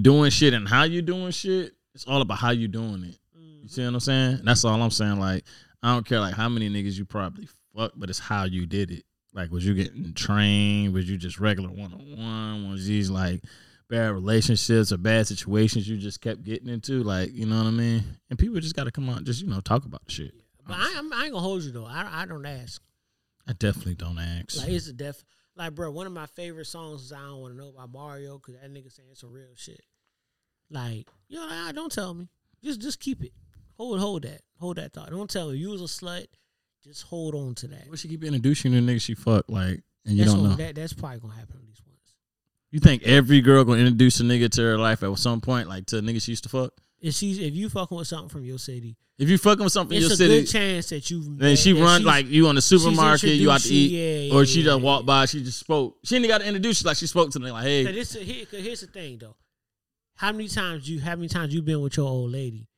doing 0.00 0.30
shit 0.30 0.54
and 0.54 0.68
how 0.68 0.84
you 0.84 1.02
doing 1.02 1.30
shit, 1.32 1.72
it's 1.94 2.06
all 2.06 2.20
about 2.22 2.38
how 2.38 2.50
you 2.50 2.68
doing 2.68 3.04
it. 3.04 3.16
You 3.62 3.68
see 3.68 3.84
what 3.84 3.94
I'm 3.94 4.00
saying? 4.00 4.40
That's 4.44 4.64
all 4.64 4.80
I'm 4.80 4.90
saying. 4.90 5.18
Like 5.18 5.44
I 5.82 5.92
don't 5.94 6.06
care 6.06 6.20
like 6.20 6.34
how 6.34 6.48
many 6.48 6.68
niggas 6.68 6.96
you 6.98 7.04
probably 7.04 7.48
fuck, 7.76 7.92
but 7.96 8.10
it's 8.10 8.18
how 8.18 8.44
you 8.44 8.66
did 8.66 8.90
it. 8.90 9.04
Like 9.32 9.50
was 9.50 9.64
you 9.66 9.74
getting 9.74 10.12
trained? 10.14 10.92
Was 10.92 11.08
you 11.08 11.16
just 11.16 11.38
regular 11.40 11.70
one 11.70 11.92
on 11.92 12.16
one? 12.16 12.70
Was 12.70 12.86
these 12.86 13.10
like 13.10 13.42
bad 13.90 14.12
relationships 14.12 14.92
or 14.92 14.96
bad 14.96 15.26
situations 15.26 15.86
you 15.88 15.98
just 15.98 16.20
kept 16.20 16.42
getting 16.44 16.68
into, 16.68 17.02
like 17.02 17.32
you 17.34 17.44
know 17.44 17.58
what 17.58 17.66
I 17.66 17.70
mean. 17.72 18.02
And 18.30 18.38
people 18.38 18.58
just 18.60 18.74
got 18.76 18.84
to 18.84 18.90
come 18.92 19.08
on, 19.10 19.24
just 19.24 19.42
you 19.42 19.48
know, 19.48 19.60
talk 19.60 19.84
about 19.84 20.04
the 20.06 20.12
shit. 20.12 20.32
But 20.66 20.76
I, 20.78 20.94
I'm, 20.96 21.12
I 21.12 21.24
ain't 21.24 21.32
gonna 21.32 21.42
hold 21.42 21.62
you 21.64 21.72
though. 21.72 21.84
I, 21.86 22.22
I 22.22 22.26
don't 22.26 22.46
ask. 22.46 22.80
I 23.48 23.52
definitely 23.52 23.96
don't 23.96 24.18
ask. 24.18 24.56
Like 24.58 24.68
it's 24.70 24.86
a 24.86 24.92
def. 24.92 25.22
Like 25.56 25.74
bro, 25.74 25.90
one 25.90 26.06
of 26.06 26.12
my 26.12 26.26
favorite 26.26 26.66
songs 26.66 27.02
is 27.02 27.12
"I 27.12 27.18
Don't 27.18 27.40
Want 27.40 27.54
to 27.54 27.58
Know" 27.58 27.72
by 27.76 27.86
Mario 27.86 28.38
because 28.38 28.54
that 28.60 28.72
nigga 28.72 28.90
saying 28.92 29.08
some 29.14 29.32
real 29.32 29.48
shit. 29.56 29.80
Like 30.70 31.08
you 31.28 31.38
know, 31.38 31.48
nah, 31.48 31.72
don't 31.72 31.90
tell 31.92 32.14
me. 32.14 32.28
Just 32.62 32.80
just 32.80 33.00
keep 33.00 33.22
it. 33.24 33.32
Hold 33.76 33.98
hold 33.98 34.22
that. 34.22 34.42
Hold 34.60 34.76
that 34.76 34.92
thought. 34.92 35.10
Don't 35.10 35.28
tell 35.28 35.50
me 35.50 35.56
you 35.58 35.70
was 35.70 35.80
a 35.82 35.84
slut. 35.84 36.26
Just 36.84 37.02
hold 37.02 37.34
on 37.34 37.54
to 37.56 37.68
that. 37.68 37.88
What 37.90 37.98
she 37.98 38.08
keep 38.08 38.22
introducing 38.24 38.72
to 38.72 38.78
niggas 38.78 39.02
she 39.02 39.14
fuck 39.14 39.46
like, 39.48 39.82
and 40.06 40.16
you 40.16 40.18
that's 40.18 40.32
don't 40.32 40.42
what- 40.42 40.50
know. 40.50 40.56
That, 40.56 40.74
that's 40.76 40.92
probably 40.92 41.18
gonna 41.18 41.34
happen 41.34 41.56
at 41.60 41.66
least. 41.66 41.82
You 42.70 42.80
think 42.80 43.02
every 43.04 43.40
girl 43.40 43.64
gonna 43.64 43.80
introduce 43.80 44.20
a 44.20 44.22
nigga 44.24 44.48
to 44.50 44.62
her 44.62 44.78
life 44.78 45.02
at 45.02 45.18
some 45.18 45.40
point, 45.40 45.68
like 45.68 45.86
to 45.86 45.98
a 45.98 46.00
nigga 46.00 46.22
she 46.22 46.32
used 46.32 46.44
to 46.44 46.48
fuck? 46.48 46.72
If 47.00 47.14
she's 47.14 47.38
if 47.38 47.54
you 47.54 47.68
fucking 47.68 47.96
with 47.96 48.06
something 48.08 48.28
from 48.28 48.44
your 48.44 48.58
city, 48.58 48.96
If 49.18 49.28
you 49.28 49.38
fucking 49.38 49.64
with 49.64 49.72
something 49.72 49.96
in 49.96 50.02
it's 50.02 50.10
your 50.10 50.14
a 50.14 50.16
city, 50.16 50.40
good 50.42 50.50
chance 50.50 50.88
that 50.90 51.10
you've. 51.10 51.38
then 51.38 51.56
she 51.56 51.72
run 51.72 52.04
like 52.04 52.26
you 52.28 52.46
on 52.48 52.54
the 52.56 52.60
supermarket, 52.62 53.30
you 53.30 53.50
out 53.50 53.60
to 53.62 53.72
eat, 53.74 53.90
yeah, 53.90 54.32
yeah, 54.32 54.34
or 54.34 54.44
she 54.44 54.60
yeah, 54.60 54.72
just 54.72 54.82
walked 54.82 55.06
by, 55.06 55.24
she 55.26 55.42
just 55.42 55.60
spoke. 55.60 55.96
She 56.04 56.16
ain't 56.16 56.28
got 56.28 56.38
to 56.42 56.46
introduce 56.46 56.82
you 56.82 56.86
like 56.86 56.96
she 56.98 57.06
spoke 57.06 57.30
to 57.30 57.38
them 57.38 57.50
like, 57.50 57.64
hey, 57.64 57.84
this 57.84 58.12
here, 58.14 58.44
'cause 58.46 58.60
here's 58.60 58.80
the 58.82 58.86
thing 58.88 59.18
though. 59.18 59.36
How 60.16 60.32
many 60.32 60.48
times 60.48 60.88
you 60.88 61.00
how 61.00 61.16
many 61.16 61.28
times 61.28 61.54
you 61.54 61.62
been 61.62 61.80
with 61.80 61.96
your 61.96 62.06
old 62.08 62.30
lady 62.30 62.68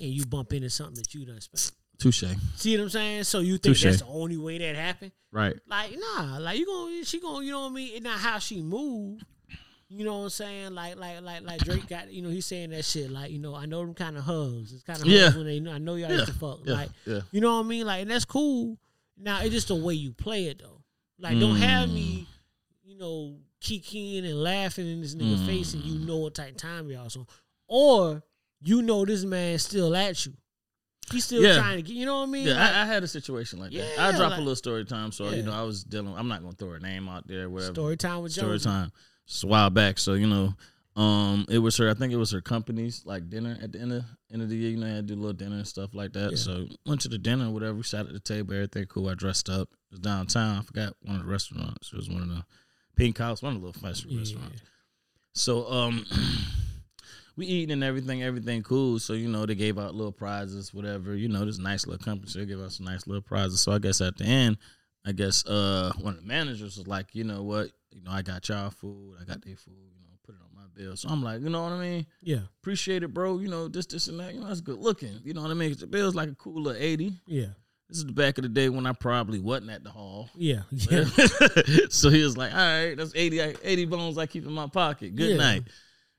and 0.00 0.10
you 0.10 0.26
bump 0.26 0.52
into 0.52 0.68
something 0.70 0.96
that 0.96 1.14
you 1.14 1.24
done 1.24 1.40
spent? 1.40 1.70
Touche, 2.00 2.24
See 2.56 2.76
what 2.76 2.84
I'm 2.84 2.90
saying? 2.90 3.24
So 3.24 3.40
you 3.40 3.52
think 3.58 3.76
Touche. 3.76 3.84
that's 3.84 4.00
the 4.00 4.06
only 4.06 4.36
way 4.36 4.58
that 4.58 4.76
happened? 4.76 5.12
right? 5.32 5.54
Like, 5.66 5.96
nah, 5.96 6.38
like 6.38 6.58
you 6.58 6.66
gonna 6.66 7.04
she 7.04 7.20
gonna 7.20 7.44
you 7.44 7.52
know 7.52 7.60
what 7.62 7.70
I 7.70 7.74
mean? 7.74 7.90
It's 7.94 8.04
not 8.04 8.18
how 8.18 8.38
she 8.38 8.62
move. 8.62 9.22
You 9.88 10.04
know 10.04 10.18
what 10.18 10.24
I'm 10.24 10.30
saying? 10.30 10.74
Like 10.74 10.96
like 10.96 11.20
like 11.22 11.42
like 11.42 11.60
Drake 11.64 11.88
got 11.88 12.12
you 12.12 12.22
know, 12.22 12.30
he's 12.30 12.46
saying 12.46 12.70
that 12.70 12.84
shit, 12.84 13.10
like, 13.10 13.30
you 13.32 13.38
know, 13.38 13.54
I 13.54 13.66
know 13.66 13.80
them 13.80 13.94
kind 13.94 14.16
of 14.16 14.24
hugs. 14.24 14.72
It's 14.72 14.82
kind 14.84 15.00
of 15.00 15.06
Yeah. 15.06 15.36
when 15.36 15.46
they 15.46 15.70
I 15.70 15.78
know 15.78 15.96
y'all 15.96 16.10
Yeah, 16.10 16.16
used 16.16 16.26
to 16.26 16.32
fuck. 16.32 16.60
yeah, 16.64 16.74
Like 16.74 16.90
yeah. 17.06 17.20
you 17.32 17.40
know 17.40 17.56
what 17.56 17.64
I 17.66 17.68
mean? 17.68 17.86
Like, 17.86 18.02
and 18.02 18.10
that's 18.10 18.24
cool. 18.24 18.78
Now 19.18 19.40
it's 19.42 19.50
just 19.50 19.68
the 19.68 19.74
way 19.74 19.94
you 19.94 20.12
play 20.12 20.46
it 20.46 20.60
though. 20.60 20.82
Like, 21.18 21.38
don't 21.38 21.56
mm. 21.56 21.60
have 21.60 21.90
me, 21.90 22.26
you 22.82 22.96
know, 22.96 23.36
kikiing 23.60 24.24
and 24.24 24.42
laughing 24.42 24.90
in 24.90 25.02
this 25.02 25.14
nigga 25.14 25.44
face, 25.44 25.74
and 25.74 25.84
you 25.84 25.98
mm. 25.98 26.06
know 26.06 26.16
what 26.16 26.34
type 26.34 26.52
of 26.52 26.56
time 26.56 26.88
y'all 26.90 27.08
on, 27.14 27.26
or 27.68 28.22
you 28.62 28.80
know 28.80 29.04
this 29.04 29.24
man 29.24 29.58
still 29.58 29.94
at 29.94 30.24
you. 30.24 30.32
He's 31.12 31.24
still 31.24 31.42
Yeah. 31.42 31.56
trying 31.56 31.76
to 31.76 31.82
get. 31.82 31.94
You 31.96 32.06
know 32.06 32.18
what 32.20 32.28
I 32.28 32.32
mean? 32.32 32.46
Yeah, 32.46 32.54
Like, 32.54 32.74
I, 32.74 32.82
I 32.82 32.84
had 32.86 33.02
a 33.02 33.08
situation 33.08 33.58
like 33.58 33.72
that. 33.72 33.98
I 33.98 34.10
dropped 34.12 34.30
like- 34.32 34.38
a 34.38 34.42
little 34.42 34.56
story 34.56 34.84
time, 34.84 35.12
so 35.12 35.30
you 35.30 35.42
know 35.42 35.52
I 35.52 35.62
was 35.62 35.82
dealing. 35.84 36.14
I'm 36.16 36.28
not 36.28 36.42
gonna 36.42 36.54
throw 36.54 36.70
her 36.70 36.80
name 36.80 37.08
out 37.08 37.26
there, 37.26 37.48
whatever. 37.50 37.72
story 37.74 37.96
time 37.96 38.22
with 38.22 38.32
story 38.32 38.52
Jones. 38.52 38.64
time. 38.64 38.92
Just 39.26 39.44
a 39.44 39.46
while 39.46 39.70
back, 39.70 39.98
so 39.98 40.14
you 40.14 40.26
know, 40.26 40.54
um, 41.00 41.46
it 41.48 41.58
was 41.58 41.76
her. 41.76 41.88
I 41.88 41.94
think 41.94 42.12
it 42.12 42.16
was 42.16 42.30
her 42.32 42.40
company's 42.40 43.02
like 43.06 43.30
dinner 43.30 43.56
at 43.62 43.72
the 43.72 43.80
end 43.80 43.92
of 43.92 44.04
end 44.32 44.42
of 44.42 44.48
the 44.48 44.56
year. 44.56 44.70
You 44.70 44.76
know, 44.78 44.86
I 44.86 44.90
had 44.90 45.08
to 45.08 45.14
do 45.14 45.20
a 45.20 45.22
little 45.22 45.32
dinner 45.32 45.56
and 45.56 45.66
stuff 45.66 45.94
like 45.94 46.12
that. 46.14 46.30
Yeah. 46.32 46.36
So 46.36 46.66
went 46.86 47.00
to 47.02 47.08
the 47.08 47.18
dinner, 47.18 47.46
or 47.46 47.50
whatever. 47.50 47.74
We 47.74 47.82
sat 47.84 48.06
at 48.06 48.12
the 48.12 48.20
table, 48.20 48.54
everything 48.54 48.86
cool. 48.86 49.08
I 49.08 49.14
dressed 49.14 49.48
up. 49.48 49.68
It 49.90 49.92
was 49.92 50.00
downtown. 50.00 50.58
I 50.58 50.62
forgot 50.62 50.94
one 51.02 51.16
of 51.16 51.22
the 51.22 51.28
restaurants. 51.28 51.90
It 51.92 51.96
was 51.96 52.08
one 52.08 52.22
of 52.22 52.28
the 52.28 52.44
Pink 52.96 53.18
House, 53.18 53.40
one 53.42 53.54
of 53.56 53.60
the 53.60 53.66
little 53.66 53.80
fancy 53.80 54.06
Yeah. 54.08 54.18
restaurants. 54.18 54.62
So 55.32 55.70
um 55.72 56.04
we 57.40 57.46
eating 57.46 57.72
and 57.72 57.82
everything, 57.84 58.22
everything 58.22 58.62
cool. 58.62 58.98
So, 58.98 59.14
you 59.14 59.28
know, 59.28 59.44
they 59.46 59.54
gave 59.54 59.78
out 59.78 59.94
little 59.94 60.12
prizes, 60.12 60.72
whatever. 60.72 61.14
You 61.16 61.28
know, 61.28 61.44
this 61.44 61.58
nice 61.58 61.86
little 61.86 62.04
company. 62.04 62.30
So 62.30 62.38
they 62.38 62.46
gave 62.46 62.60
us 62.60 62.76
some 62.76 62.86
nice 62.86 63.06
little 63.06 63.22
prizes. 63.22 63.60
So 63.60 63.72
I 63.72 63.78
guess 63.78 64.00
at 64.00 64.16
the 64.16 64.24
end, 64.24 64.58
I 65.04 65.12
guess 65.12 65.44
uh 65.46 65.92
one 66.00 66.14
of 66.14 66.20
the 66.20 66.26
managers 66.26 66.76
was 66.76 66.86
like, 66.86 67.14
you 67.14 67.24
know 67.24 67.42
what, 67.42 67.70
you 67.90 68.02
know, 68.02 68.10
I 68.10 68.22
got 68.22 68.48
y'all 68.48 68.70
food, 68.70 69.16
I 69.20 69.24
got 69.24 69.42
their 69.44 69.56
food, 69.56 69.72
you 69.94 70.00
know, 70.02 70.12
put 70.24 70.34
it 70.34 70.40
on 70.42 70.54
my 70.54 70.66
bill. 70.74 70.94
So 70.96 71.08
I'm 71.08 71.22
like, 71.22 71.40
you 71.40 71.48
know 71.48 71.62
what 71.62 71.72
I 71.72 71.80
mean? 71.80 72.06
Yeah, 72.22 72.40
Appreciate 72.60 73.02
it, 73.02 73.14
bro. 73.14 73.38
You 73.38 73.48
know, 73.48 73.66
this, 73.68 73.86
this, 73.86 74.08
and 74.08 74.20
that. 74.20 74.34
You 74.34 74.40
know, 74.40 74.48
that's 74.48 74.60
good 74.60 74.78
looking. 74.78 75.18
You 75.24 75.32
know 75.34 75.40
what 75.42 75.50
I 75.50 75.54
mean? 75.54 75.74
The 75.78 75.86
bill's 75.86 76.14
like 76.14 76.28
a 76.28 76.34
cool 76.34 76.60
little 76.62 76.80
80. 76.80 77.14
yeah, 77.26 77.46
This 77.88 77.96
is 77.98 78.06
the 78.06 78.12
back 78.12 78.36
of 78.36 78.42
the 78.42 78.48
day 78.50 78.68
when 78.68 78.84
I 78.86 78.92
probably 78.92 79.40
wasn't 79.40 79.70
at 79.70 79.82
the 79.84 79.90
hall. 79.90 80.28
yeah, 80.36 80.62
yeah. 80.70 81.04
so 81.88 82.10
he 82.10 82.22
was 82.22 82.36
like, 82.36 82.52
all 82.52 82.58
right, 82.58 82.94
that's 82.94 83.12
80, 83.14 83.40
80 83.64 83.84
bones 83.86 84.18
I 84.18 84.26
keep 84.26 84.44
in 84.46 84.52
my 84.52 84.66
pocket. 84.68 85.16
Good 85.16 85.30
Yeah. 85.30 85.36
night. 85.38 85.62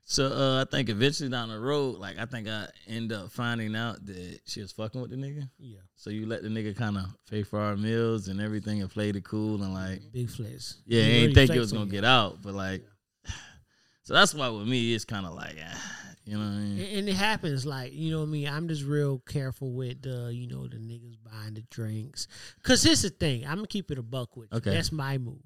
So 0.04 0.26
uh, 0.26 0.62
I 0.62 0.70
think 0.70 0.88
eventually 0.88 1.30
down 1.30 1.48
the 1.48 1.58
road, 1.58 1.96
like 1.98 2.18
I 2.18 2.26
think 2.26 2.48
I 2.48 2.66
end 2.88 3.12
up 3.12 3.30
finding 3.30 3.74
out 3.76 4.04
that 4.06 4.40
she 4.46 4.60
was 4.60 4.72
fucking 4.72 5.00
with 5.00 5.10
the 5.10 5.16
nigga. 5.16 5.48
yeah. 5.58 5.78
So 5.94 6.10
you 6.10 6.26
let 6.26 6.42
the 6.42 6.48
nigga 6.48 6.76
kind 6.76 6.98
of 6.98 7.04
pay 7.30 7.44
for 7.44 7.60
our 7.60 7.76
meals 7.76 8.28
and 8.28 8.40
everything 8.40 8.80
and 8.82 8.90
played 8.90 9.14
it 9.16 9.24
cool 9.24 9.62
and 9.62 9.72
like, 9.72 10.00
Big 10.12 10.28
flex. 10.28 10.78
yeah, 10.86 11.02
You 11.02 11.06
I 11.06 11.14
ain't 11.26 11.34
think 11.34 11.50
it 11.52 11.58
was 11.60 11.72
gonna 11.72 11.86
get 11.86 12.04
out, 12.04 12.42
but 12.42 12.52
like, 12.54 12.84
so 14.02 14.14
that's 14.14 14.34
why 14.34 14.48
with 14.48 14.66
me 14.66 14.92
it's 14.92 15.04
kind 15.04 15.24
of 15.24 15.34
like, 15.34 15.56
ah, 15.64 16.04
you 16.24 16.34
know 16.36 16.40
what 16.40 16.50
I 16.50 16.56
mean? 16.58 16.80
And, 16.80 16.98
and 16.98 17.08
it 17.08 17.14
happens 17.14 17.64
like 17.64 17.92
you 17.92 18.10
know 18.10 18.18
what 18.18 18.26
I 18.26 18.30
mean. 18.30 18.48
I'm 18.48 18.68
just 18.68 18.82
real 18.84 19.20
careful 19.20 19.72
with 19.72 20.02
the 20.02 20.30
you 20.34 20.48
know 20.48 20.66
the 20.66 20.76
niggas 20.78 21.16
buying 21.24 21.54
the 21.54 21.62
drinks. 21.70 22.26
Cause 22.64 22.82
here's 22.82 23.02
the 23.02 23.10
thing. 23.10 23.46
I'm 23.46 23.56
gonna 23.56 23.66
keep 23.68 23.90
it 23.92 23.98
a 23.98 24.02
buck 24.02 24.36
with 24.36 24.48
you. 24.50 24.58
Okay. 24.58 24.70
That's 24.70 24.90
my 24.92 25.16
move. 25.18 25.38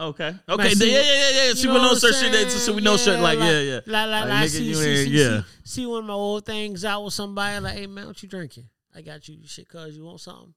Okay, 0.00 0.34
Like, 0.48 0.60
okay, 0.60 0.74
see- 0.74 0.92
yeah, 0.92 1.02
yeah, 1.02 1.04
yeah, 1.04 1.30
yeah. 1.42 1.48
You 1.50 1.54
See, 1.56 1.66
know 1.68 1.74
we 1.74 1.80
know 1.80 1.94
certain 1.94 2.32
shit. 2.32 2.32
that- 2.32 2.50
So 2.50 2.72
we 2.72 2.80
know 2.80 2.96
saying? 2.96 3.04
certain 3.18 3.22
like, 3.22 3.38
like, 3.38 3.48
yeah, 3.50 3.60
yeah. 3.60 3.74
Like, 3.76 3.86
like, 3.86 4.10
Like, 4.10 4.28
like, 4.28 4.48
see, 4.48 4.64
you 4.64 4.74
see, 4.74 5.04
see, 5.04 5.10
yeah. 5.10 5.42
see, 5.42 5.82
see 5.82 5.86
one 5.86 6.00
of 6.00 6.04
my 6.06 6.14
old 6.14 6.46
things 6.46 6.84
out 6.84 7.04
with 7.04 7.12
somebody 7.14 7.60
like, 7.60 7.74
hey 7.76 7.86
man, 7.86 8.06
what 8.06 8.22
you 8.22 8.28
drinking? 8.28 8.68
I 8.94 9.02
got 9.02 9.28
you 9.28 9.38
shit 9.46 9.68
cause 9.68 9.94
you 9.94 10.04
want 10.04 10.20
something. 10.20 10.54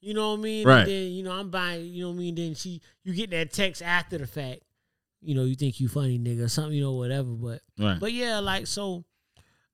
You 0.00 0.14
know 0.14 0.32
what 0.32 0.40
I 0.40 0.42
mean? 0.42 0.66
Right. 0.68 0.80
And 0.80 0.88
then, 0.90 1.12
you 1.12 1.22
know, 1.22 1.32
I'm 1.32 1.48
buying, 1.50 1.86
you 1.86 2.02
know 2.04 2.10
what 2.10 2.16
I 2.16 2.18
mean? 2.18 2.34
Then 2.34 2.54
she 2.54 2.80
you 3.02 3.14
get 3.14 3.30
that 3.30 3.52
text 3.52 3.80
after 3.82 4.18
the 4.18 4.26
fact. 4.26 4.60
You 5.22 5.34
know, 5.36 5.44
you 5.44 5.54
think 5.54 5.78
you 5.80 5.88
funny 5.88 6.18
nigga 6.18 6.42
or 6.44 6.48
something, 6.48 6.72
you 6.74 6.82
know, 6.82 6.92
whatever. 6.92 7.30
But 7.30 7.60
Right. 7.78 7.98
but 7.98 8.12
yeah, 8.12 8.40
like 8.40 8.66
so 8.66 9.04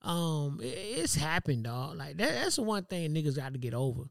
um 0.03 0.61
it, 0.63 0.67
it's 0.67 1.15
happened, 1.15 1.65
dog. 1.65 1.97
Like 1.97 2.17
that, 2.19 2.31
that's 2.33 2.57
the 2.57 2.63
one 2.63 2.85
thing 2.85 3.13
niggas 3.15 3.37
got 3.37 3.53
to 3.53 3.59
get 3.59 3.75
over. 3.75 4.03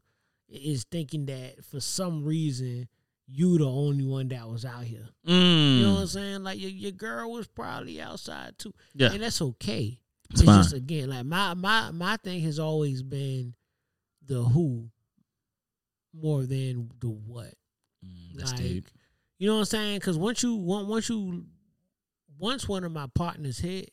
Is 0.48 0.84
thinking 0.84 1.26
that 1.26 1.64
for 1.64 1.80
some 1.80 2.24
reason 2.24 2.88
you 3.30 3.58
the 3.58 3.68
only 3.68 4.04
one 4.04 4.28
that 4.28 4.48
was 4.48 4.64
out 4.64 4.84
here. 4.84 5.06
Mm. 5.26 5.78
You 5.78 5.86
know 5.86 5.94
what 5.94 6.00
I'm 6.00 6.06
saying? 6.06 6.42
Like 6.42 6.58
your, 6.58 6.70
your 6.70 6.92
girl 6.92 7.30
was 7.32 7.46
probably 7.46 8.00
outside 8.00 8.58
too. 8.58 8.72
Yeah. 8.94 9.12
And 9.12 9.22
that's 9.22 9.42
okay. 9.42 9.98
It's 10.30 10.40
It's, 10.40 10.50
just 10.50 10.72
again, 10.72 11.10
like 11.10 11.24
my 11.24 11.54
my 11.54 11.90
my 11.90 12.16
thing 12.18 12.40
has 12.42 12.58
always 12.58 13.02
been 13.02 13.54
the 14.26 14.42
who 14.42 14.90
more 16.14 16.42
than 16.44 16.90
the 17.00 17.08
what. 17.08 17.54
Mm, 18.04 18.36
that's 18.36 18.52
like, 18.52 18.60
deep. 18.60 18.88
You 19.38 19.48
know 19.48 19.54
what 19.54 19.60
I'm 19.60 19.66
saying? 19.66 19.98
Because 19.98 20.18
once 20.18 20.42
you 20.42 20.54
once 20.54 21.08
you 21.08 21.46
once 22.38 22.68
one 22.68 22.84
of 22.84 22.92
my 22.92 23.06
partners 23.14 23.58
hit, 23.58 23.90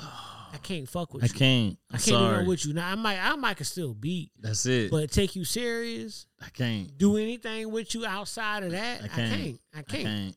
I 0.00 0.56
can't 0.62 0.88
fuck 0.88 1.12
with 1.14 1.22
you. 1.22 1.26
I 1.26 1.32
you. 1.32 1.38
can't. 1.38 1.78
I 1.90 1.94
I'm 1.94 1.98
can't 2.00 2.04
do 2.04 2.10
sorry. 2.10 2.32
nothing 2.32 2.48
with 2.48 2.66
you. 2.66 2.72
Now 2.74 2.90
I 2.90 2.94
might 2.94 3.18
I 3.18 3.36
might 3.36 3.56
can 3.56 3.66
still 3.66 3.94
beat, 3.94 4.30
That's 4.40 4.64
it. 4.66 4.90
but 4.90 5.10
take 5.10 5.36
you 5.36 5.44
serious, 5.44 6.26
I 6.40 6.48
can't. 6.50 6.96
do 6.96 7.16
anything 7.16 7.70
with 7.70 7.94
you 7.94 8.06
outside 8.06 8.62
of 8.64 8.70
that, 8.72 9.02
I 9.02 9.04
I 9.04 9.08
can't. 9.08 9.32
can't. 9.42 9.60
I 9.74 9.78
I 9.78 9.82
can't. 9.82 10.04
can't. 10.04 10.36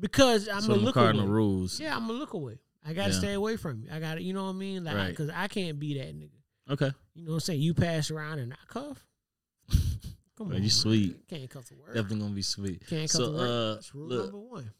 Because 0.00 0.48
I'm 0.48 0.54
That's 0.56 0.66
a 0.66 0.68
one 0.70 0.76
of 0.76 0.80
the 0.82 0.86
look 0.86 0.94
cardinal 0.94 1.22
away. 1.26 1.32
rules. 1.32 1.80
Yeah, 1.80 1.96
I'm 1.96 2.06
gonna 2.06 2.18
look 2.18 2.34
away. 2.34 2.58
I 2.86 2.92
gotta 2.92 3.12
Yeah. 3.12 3.18
stay 3.18 3.32
away 3.34 3.56
from 3.56 3.80
you. 3.82 3.88
I 3.92 3.98
gotta, 3.98 4.22
you 4.22 4.32
know 4.32 4.44
what 4.44 4.50
I 4.50 4.54
mean? 4.54 4.84
Like, 4.84 4.94
Right. 4.94 5.08
because 5.10 5.28
I 5.30 5.48
can't 5.48 5.78
be 5.78 5.98
that 5.98 6.14
nigga. 6.16 6.30
Okay. 6.70 6.92
You 7.14 7.24
know 7.24 7.30
what 7.32 7.36
I'm 7.36 7.40
saying? 7.40 7.60
You 7.60 7.74
pass 7.74 8.10
around 8.10 8.38
and 8.38 8.52
I 8.52 8.56
cuff. 8.68 9.04
Come 10.36 10.46
on, 10.48 10.54
you 10.54 10.60
man. 10.60 10.70
sweet. 10.70 11.26
Can't 11.28 11.50
cuff 11.50 11.68
the 11.68 11.74
word. 11.74 11.88
Definitely 11.94 12.20
gonna 12.20 12.34
be 12.34 12.42
sweet. 12.42 12.86
Can't 12.86 13.10
cuff 13.10 13.10
So, 13.10 13.32
the 13.32 13.38
word. 13.38 13.48
uh, 13.48 13.74
That's 13.74 13.94
rule 13.94 14.08
look. 14.08 14.22
number 14.32 14.38
one. 14.38 14.70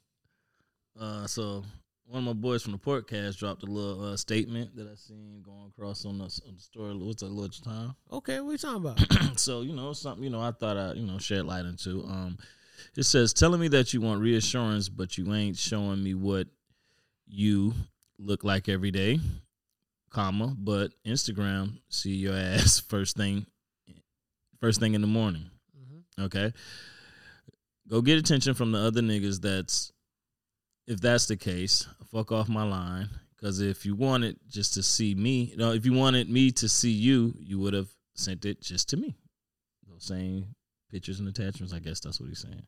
Uh, 0.98 1.26
so 1.26 1.64
one 2.08 2.20
of 2.20 2.24
my 2.24 2.32
boys 2.32 2.62
from 2.62 2.72
the 2.72 2.78
podcast 2.78 3.36
dropped 3.36 3.62
a 3.64 3.66
little 3.66 4.12
uh, 4.12 4.16
statement 4.16 4.74
that 4.76 4.88
I 4.90 4.94
seen 4.94 5.42
going 5.44 5.70
across 5.76 6.06
on 6.06 6.16
the, 6.16 6.24
on 6.24 6.54
the 6.54 6.60
story. 6.60 6.96
What's 6.96 7.22
that 7.22 7.30
little 7.30 7.50
time? 7.62 7.94
Okay, 8.10 8.40
what 8.40 8.52
you 8.52 8.58
talking 8.58 8.76
about? 8.76 9.38
so 9.38 9.60
you 9.60 9.74
know 9.74 9.92
something 9.92 10.24
you 10.24 10.30
know 10.30 10.40
I 10.40 10.52
thought 10.52 10.78
I 10.78 10.94
you 10.94 11.06
know 11.06 11.18
shed 11.18 11.44
light 11.44 11.66
into. 11.66 12.04
Um, 12.04 12.38
it 12.96 13.02
says 13.02 13.34
telling 13.34 13.60
me 13.60 13.68
that 13.68 13.92
you 13.92 14.00
want 14.00 14.22
reassurance, 14.22 14.88
but 14.88 15.18
you 15.18 15.32
ain't 15.34 15.58
showing 15.58 16.02
me 16.02 16.14
what 16.14 16.46
you 17.26 17.74
look 18.18 18.42
like 18.42 18.70
every 18.70 18.90
day, 18.90 19.20
comma. 20.08 20.54
But 20.56 20.92
Instagram 21.06 21.78
see 21.90 22.14
your 22.14 22.34
ass 22.34 22.80
first 22.88 23.18
thing, 23.18 23.44
first 24.60 24.80
thing 24.80 24.94
in 24.94 25.02
the 25.02 25.06
morning. 25.06 25.50
Mhm. 25.78 26.24
Okay, 26.24 26.52
go 27.86 28.00
get 28.00 28.16
attention 28.16 28.54
from 28.54 28.72
the 28.72 28.78
other 28.78 29.02
niggas. 29.02 29.42
That's 29.42 29.92
if 30.88 31.00
that's 31.00 31.26
the 31.26 31.36
case, 31.36 31.86
fuck 32.10 32.32
off 32.32 32.48
my 32.48 32.64
line. 32.64 33.08
Because 33.36 33.60
if 33.60 33.86
you 33.86 33.94
wanted 33.94 34.36
just 34.48 34.74
to 34.74 34.82
see 34.82 35.14
me, 35.14 35.42
you 35.44 35.56
know, 35.56 35.72
if 35.72 35.86
you 35.86 35.92
wanted 35.92 36.28
me 36.28 36.50
to 36.52 36.68
see 36.68 36.90
you, 36.90 37.34
you 37.38 37.58
would 37.60 37.74
have 37.74 37.88
sent 38.14 38.44
it 38.44 38.60
just 38.60 38.88
to 38.88 38.96
me. 38.96 39.16
Those 39.86 40.04
same 40.04 40.54
pictures 40.90 41.20
and 41.20 41.28
attachments. 41.28 41.72
I 41.72 41.78
guess 41.78 42.00
that's 42.00 42.18
what 42.18 42.30
he's 42.30 42.40
saying. 42.40 42.66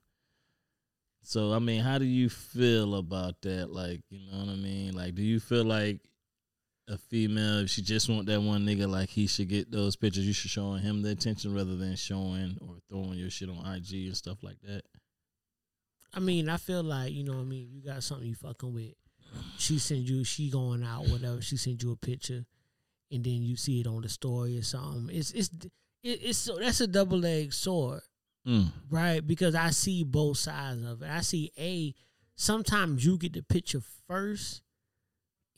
So 1.22 1.52
I 1.52 1.58
mean, 1.58 1.80
how 1.80 1.98
do 1.98 2.04
you 2.04 2.28
feel 2.28 2.94
about 2.94 3.40
that? 3.42 3.72
Like, 3.72 4.02
you 4.10 4.30
know 4.30 4.38
what 4.38 4.48
I 4.48 4.56
mean? 4.56 4.94
Like, 4.94 5.14
do 5.14 5.22
you 5.22 5.40
feel 5.40 5.64
like 5.64 6.00
a 6.88 6.98
female, 6.98 7.60
if 7.60 7.70
she 7.70 7.82
just 7.82 8.08
want 8.08 8.26
that 8.26 8.42
one 8.42 8.66
nigga, 8.66 8.88
like 8.88 9.08
he 9.08 9.26
should 9.26 9.48
get 9.48 9.70
those 9.70 9.96
pictures, 9.96 10.26
you 10.26 10.32
should 10.32 10.50
showing 10.50 10.82
him 10.82 11.02
the 11.02 11.10
attention 11.10 11.54
rather 11.54 11.76
than 11.76 11.96
showing 11.96 12.58
or 12.60 12.76
throwing 12.88 13.14
your 13.14 13.30
shit 13.30 13.48
on 13.48 13.74
IG 13.74 14.06
and 14.06 14.16
stuff 14.16 14.42
like 14.42 14.60
that? 14.62 14.82
I 16.14 16.20
mean, 16.20 16.48
I 16.48 16.56
feel 16.56 16.82
like 16.82 17.12
you 17.12 17.22
know 17.24 17.34
what 17.34 17.40
I 17.42 17.44
mean. 17.44 17.68
You 17.72 17.82
got 17.82 18.02
something 18.02 18.26
you 18.28 18.34
fucking 18.34 18.72
with. 18.74 18.94
she 19.58 19.78
send 19.78 20.08
you 20.08 20.24
she 20.24 20.50
going 20.50 20.82
out 20.82 21.06
whatever 21.08 21.40
she 21.40 21.56
send 21.56 21.82
you 21.82 21.92
a 21.92 21.96
picture, 21.96 22.44
and 23.12 23.24
then 23.24 23.42
you 23.42 23.56
see 23.56 23.80
it 23.80 23.86
on 23.86 24.02
the 24.02 24.08
story 24.08 24.58
or 24.58 24.62
something. 24.62 25.14
It's 25.14 25.30
it's 25.32 25.50
it, 26.02 26.20
it's 26.22 26.38
so 26.38 26.56
that's 26.58 26.80
a 26.80 26.86
double 26.86 27.24
edged 27.24 27.54
sword, 27.54 28.00
Mm. 28.46 28.72
right? 28.90 29.24
Because 29.24 29.54
I 29.54 29.70
see 29.70 30.02
both 30.02 30.38
sides 30.38 30.82
of 30.84 31.02
it. 31.02 31.08
I 31.10 31.20
see 31.20 31.52
a 31.58 31.94
sometimes 32.36 33.04
you 33.04 33.16
get 33.18 33.34
the 33.34 33.42
picture 33.42 33.82
first, 34.08 34.62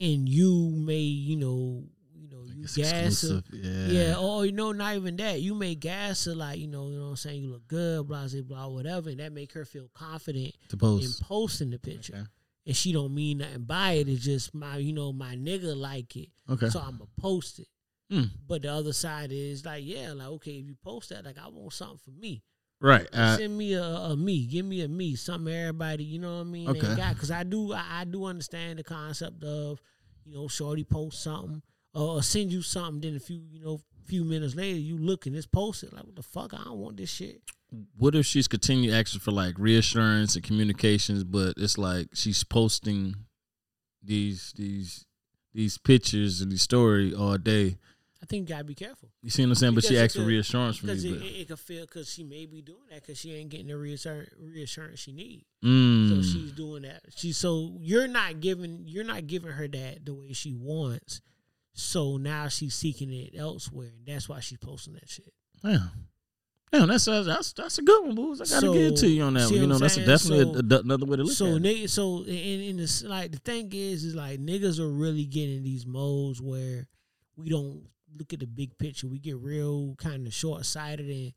and 0.00 0.28
you 0.28 0.70
may 0.74 0.98
you 1.00 1.36
know 1.36 1.84
you 2.32 2.38
know 2.38 2.44
you 2.54 2.82
gas. 2.82 3.24
Yeah. 3.52 3.86
Yeah, 3.86 4.16
or 4.16 4.46
you 4.46 4.52
know, 4.52 4.72
not 4.72 4.96
even 4.96 5.16
that. 5.16 5.40
You 5.40 5.54
may 5.54 5.74
gas 5.74 6.24
her 6.24 6.34
like, 6.34 6.58
you 6.58 6.66
know, 6.68 6.88
you 6.88 6.96
know 6.96 7.04
what 7.04 7.10
I'm 7.10 7.16
saying, 7.16 7.42
you 7.42 7.50
look 7.50 7.68
good, 7.68 8.08
blah 8.08 8.26
blah 8.26 8.42
blah, 8.42 8.68
whatever, 8.68 9.10
and 9.10 9.20
that 9.20 9.32
make 9.32 9.52
her 9.52 9.64
feel 9.64 9.88
confident 9.94 10.54
To 10.68 10.76
post. 10.76 11.04
in 11.04 11.08
post. 11.10 11.22
posting 11.22 11.70
the 11.70 11.78
picture. 11.78 12.14
Okay. 12.14 12.26
And 12.64 12.76
she 12.76 12.92
don't 12.92 13.12
mean 13.14 13.38
nothing 13.38 13.64
by 13.64 13.92
it. 13.92 14.08
It's 14.08 14.24
just 14.24 14.54
my, 14.54 14.76
you 14.76 14.92
know, 14.92 15.12
my 15.12 15.34
nigga 15.34 15.76
like 15.76 16.14
it. 16.16 16.28
Okay. 16.48 16.68
So 16.68 16.80
I'ma 16.80 17.06
post 17.20 17.58
it. 17.58 17.66
Mm. 18.12 18.30
But 18.46 18.62
the 18.62 18.72
other 18.72 18.92
side 18.92 19.30
is 19.32 19.64
like, 19.64 19.82
yeah, 19.84 20.12
like 20.12 20.28
okay, 20.28 20.52
if 20.52 20.66
you 20.66 20.76
post 20.84 21.08
that, 21.10 21.24
like 21.24 21.38
I 21.38 21.48
want 21.48 21.72
something 21.72 21.98
for 21.98 22.10
me. 22.10 22.42
Right. 22.80 23.08
Uh, 23.12 23.36
Send 23.36 23.56
me 23.56 23.74
a, 23.74 23.82
a 23.82 24.16
me, 24.16 24.44
give 24.46 24.66
me 24.66 24.82
a 24.82 24.88
me, 24.88 25.14
something 25.14 25.52
everybody, 25.52 26.04
you 26.04 26.18
know 26.18 26.34
what 26.34 26.40
I 26.40 26.50
mean? 26.50 26.68
Okay. 26.68 26.96
Got 26.96 27.14
because 27.14 27.30
I 27.30 27.44
do, 27.44 27.72
I, 27.72 28.00
I 28.00 28.04
do 28.04 28.24
understand 28.24 28.78
the 28.80 28.84
concept 28.84 29.44
of, 29.44 29.80
you 30.24 30.34
know, 30.34 30.48
shorty 30.48 30.84
post 30.84 31.22
something 31.22 31.62
or, 31.94 32.16
or 32.18 32.22
send 32.22 32.52
you 32.52 32.62
something. 32.62 33.00
Then 33.00 33.16
a 33.16 33.20
few, 33.20 33.40
you 33.50 33.60
know, 33.64 33.80
few 34.04 34.24
minutes 34.24 34.54
later, 34.54 34.78
you 34.78 34.98
look 34.98 35.26
and 35.26 35.36
it's 35.36 35.46
posted. 35.46 35.92
Like 35.92 36.04
what 36.04 36.16
the 36.16 36.22
fuck? 36.22 36.54
I 36.54 36.64
don't 36.64 36.78
want 36.78 36.96
this 36.96 37.10
shit. 37.10 37.40
what 37.96 38.14
if 38.14 38.26
she's 38.26 38.48
continued 38.48 38.92
asking 38.94 39.20
for 39.20 39.30
like 39.30 39.54
reassurance 39.58 40.34
and 40.34 40.44
communications, 40.44 41.24
but 41.24 41.54
it's 41.56 41.78
like 41.78 42.08
she's 42.14 42.44
posting 42.44 43.14
these 44.02 44.52
these 44.56 45.06
these 45.54 45.78
pictures 45.78 46.40
and 46.40 46.50
these 46.50 46.62
story 46.62 47.14
all 47.14 47.38
day. 47.38 47.76
I 48.22 48.24
think 48.24 48.48
you 48.48 48.54
gotta 48.54 48.64
be 48.64 48.74
careful 48.76 49.10
You 49.22 49.30
see 49.30 49.42
what 49.42 49.48
I'm 49.48 49.54
saying? 49.56 49.74
But 49.74 49.82
she 49.82 49.90
Because 49.90 50.04
asked 50.04 50.16
for 50.16 50.22
reassurance 50.22 50.76
from 50.76 50.86
because 50.88 51.04
you. 51.04 51.16
it, 51.16 51.22
it 51.22 51.48
could 51.48 51.58
feel 51.58 51.82
because 51.86 52.08
she 52.08 52.22
may 52.22 52.46
be 52.46 52.62
doing 52.62 52.78
that 52.90 53.00
because 53.02 53.18
she 53.18 53.34
ain't 53.34 53.50
getting 53.50 53.66
the 53.66 53.76
reassurance, 53.76 54.30
reassurance 54.38 55.00
she 55.00 55.12
needs. 55.12 55.44
mm, 55.64 56.08
So 56.08 56.22
she's 56.22 56.52
doing 56.52 56.82
that. 56.82 57.02
She 57.16 57.32
so 57.32 57.76
you're 57.80 58.06
not 58.06 58.38
giving 58.40 58.84
you're 58.86 59.02
not 59.04 59.26
giving 59.26 59.50
her 59.50 59.66
that 59.66 60.04
the 60.06 60.14
way 60.14 60.32
she 60.34 60.54
wants. 60.54 61.20
So 61.74 62.16
now 62.18 62.48
she's 62.48 62.74
seeking 62.74 63.12
it 63.12 63.34
elsewhere, 63.36 63.88
and 63.96 64.06
that's 64.06 64.28
why 64.28 64.40
she's 64.40 64.58
posting 64.58 64.94
that 64.94 65.08
shit. 65.08 65.32
yeah. 65.64 65.78
Damn, 66.70 66.88
that's 66.88 67.06
a, 67.06 67.22
that's 67.22 67.52
that's 67.52 67.76
a 67.76 67.82
good 67.82 68.02
one, 68.06 68.14
booze. 68.14 68.40
I 68.40 68.44
gotta 68.44 68.66
So, 68.66 68.72
give 68.72 68.92
it 68.92 68.96
to 68.96 69.06
you 69.08 69.22
on 69.24 69.34
that 69.34 69.44
one. 69.50 69.54
You 69.60 69.66
know, 69.66 69.76
that's 69.78 69.96
definitely 69.96 70.44
So- 70.54 70.60
a, 70.74 70.76
a, 70.76 70.80
another 70.80 71.04
way 71.04 71.16
to 71.18 71.22
look 71.24 71.32
so 71.36 71.46
at 71.46 71.52
it. 71.56 71.62
niggas, 71.62 71.90
so 71.90 72.22
in 72.24 72.60
in 72.62 72.76
this 72.78 73.02
like 73.04 73.30
the 73.30 73.38
thing 73.38 73.68
is 73.74 74.04
is 74.04 74.14
like 74.14 74.40
niggas 74.40 74.78
are 74.80 74.88
really 74.88 75.26
getting 75.26 75.62
these 75.62 75.84
modes 75.86 76.40
where 76.40 76.88
we 77.36 77.50
don't 77.50 77.82
look 78.18 78.32
at 78.32 78.40
the 78.40 78.46
big 78.46 78.78
picture. 78.78 79.06
We 79.06 79.18
get 79.18 79.36
real 79.36 79.94
kind 79.98 80.26
of 80.26 80.32
short 80.32 80.64
sighted 80.64 81.10
and, 81.10 81.32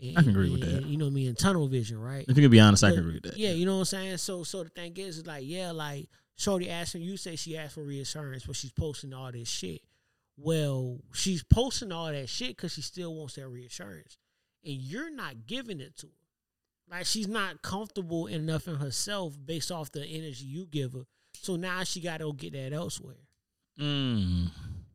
and 0.00 0.18
I 0.18 0.22
can 0.22 0.30
agree 0.30 0.50
with 0.50 0.64
and- 0.64 0.72
that. 0.82 0.86
you 0.86 0.96
know 0.96 1.04
what 1.04 1.10
I 1.12 1.14
mean, 1.14 1.28
in 1.28 1.34
tunnel 1.36 1.68
vision, 1.68 2.00
right? 2.00 2.24
If 2.28 2.36
you 2.36 2.42
can 2.42 2.50
be 2.50 2.58
honest, 2.58 2.82
I 2.82 2.90
can 2.90 2.98
agree 2.98 3.14
with 3.14 3.22
that. 3.24 3.36
Yeah, 3.36 3.50
you 3.50 3.66
know 3.66 3.74
what 3.74 3.78
I'm 3.80 3.84
saying. 3.84 4.16
So, 4.16 4.42
so 4.42 4.64
the 4.64 4.70
thing 4.70 4.96
is, 4.96 5.18
is 5.18 5.26
like, 5.26 5.44
yeah, 5.46 5.70
like 5.70 6.08
Shorty 6.40 6.70
asking 6.70 7.02
you 7.02 7.18
say 7.18 7.36
she 7.36 7.58
asked 7.58 7.74
for 7.74 7.82
reassurance, 7.82 8.46
but 8.46 8.56
she's 8.56 8.72
posting 8.72 9.12
all 9.12 9.30
this 9.30 9.46
shit. 9.46 9.82
Well, 10.38 10.96
she's 11.12 11.42
posting 11.42 11.92
all 11.92 12.06
that 12.06 12.30
shit 12.30 12.56
because 12.56 12.72
she 12.72 12.80
still 12.80 13.14
wants 13.14 13.34
that 13.34 13.46
reassurance, 13.46 14.16
and 14.64 14.72
you're 14.74 15.14
not 15.14 15.46
giving 15.46 15.80
it 15.80 15.98
to 15.98 16.06
her. 16.06 16.96
Like 16.96 17.04
she's 17.04 17.28
not 17.28 17.60
comfortable 17.60 18.26
enough 18.26 18.66
in 18.68 18.76
herself 18.76 19.36
based 19.44 19.70
off 19.70 19.92
the 19.92 20.02
energy 20.02 20.46
you 20.46 20.64
give 20.64 20.94
her. 20.94 21.04
So 21.34 21.56
now 21.56 21.84
she 21.84 22.00
got 22.00 22.18
to 22.18 22.24
go 22.24 22.32
get 22.32 22.54
that 22.54 22.72
elsewhere. 22.72 23.28
Mm. 23.78 24.50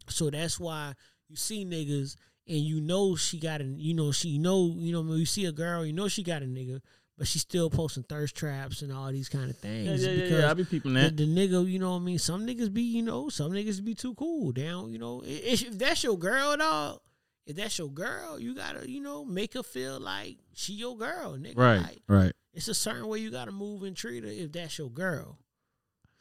So 0.10 0.32
that's 0.32 0.60
why 0.60 0.94
you 1.30 1.36
see 1.36 1.64
niggas 1.64 2.16
and 2.48 2.58
you 2.58 2.82
know 2.82 3.16
she 3.16 3.40
got 3.40 3.62
a 3.62 3.66
you 3.66 3.94
know 3.94 4.12
she 4.12 4.40
know 4.40 4.74
you 4.76 4.92
know 4.92 5.02
when 5.02 5.20
you 5.20 5.26
see 5.28 5.46
a 5.46 5.52
girl 5.52 5.86
you 5.86 5.94
know 5.94 6.08
she 6.08 6.24
got 6.24 6.42
a 6.42 6.46
nigga 6.46 6.82
but 7.18 7.28
she's 7.28 7.42
still 7.44 7.70
posting 7.70 8.04
thirst 8.04 8.36
traps 8.36 8.82
and 8.82 8.92
all 8.92 9.12
these 9.12 9.30
kind 9.30 9.50
of 9.50 9.58
things 9.58 10.04
Yeah, 10.04 10.10
yeah, 10.12 10.16
yeah, 10.18 10.24
because 10.24 10.40
yeah. 10.42 10.50
I 10.52 10.54
be 10.54 10.64
peeping 10.66 10.94
the, 10.94 11.00
that. 11.02 11.18
the 11.18 11.26
nigga 11.28 11.70
you 11.70 11.80
know 11.80 11.92
what 11.92 11.98
I 11.98 12.04
mean 12.04 12.20
some 12.20 12.46
niggas 12.46 12.74
be 12.74 12.82
you 12.84 13.02
know 13.04 13.30
some 13.30 13.52
niggas 13.52 13.84
be 13.84 13.96
too 13.96 14.14
cool 14.16 14.52
down 14.52 14.92
you 14.92 15.00
know 15.00 15.22
if, 15.26 15.64
if 15.64 15.78
that's 15.78 16.04
your 16.04 16.18
girl 16.18 16.58
dog 16.58 17.00
if 17.46 17.56
that's 17.56 17.78
your 17.78 17.90
girl 17.92 18.40
you 18.40 18.56
gotta 18.56 18.90
you 18.90 19.00
know 19.02 19.24
make 19.24 19.54
her 19.54 19.64
feel 19.64 20.00
like 20.00 20.38
she 20.54 20.74
your 20.74 20.98
girl 20.98 21.38
nigga 21.38 21.58
Right, 21.58 21.82
Like, 21.82 22.02
right. 22.08 22.34
it's 22.54 22.68
a 22.68 22.74
certain 22.74 23.08
way 23.08 23.20
you 23.20 23.32
gotta 23.32 23.52
move 23.52 23.84
and 23.84 23.96
treat 23.96 24.24
her 24.24 24.30
if 24.30 24.52
that's 24.52 24.78
your 24.78 24.90
girl. 24.90 25.38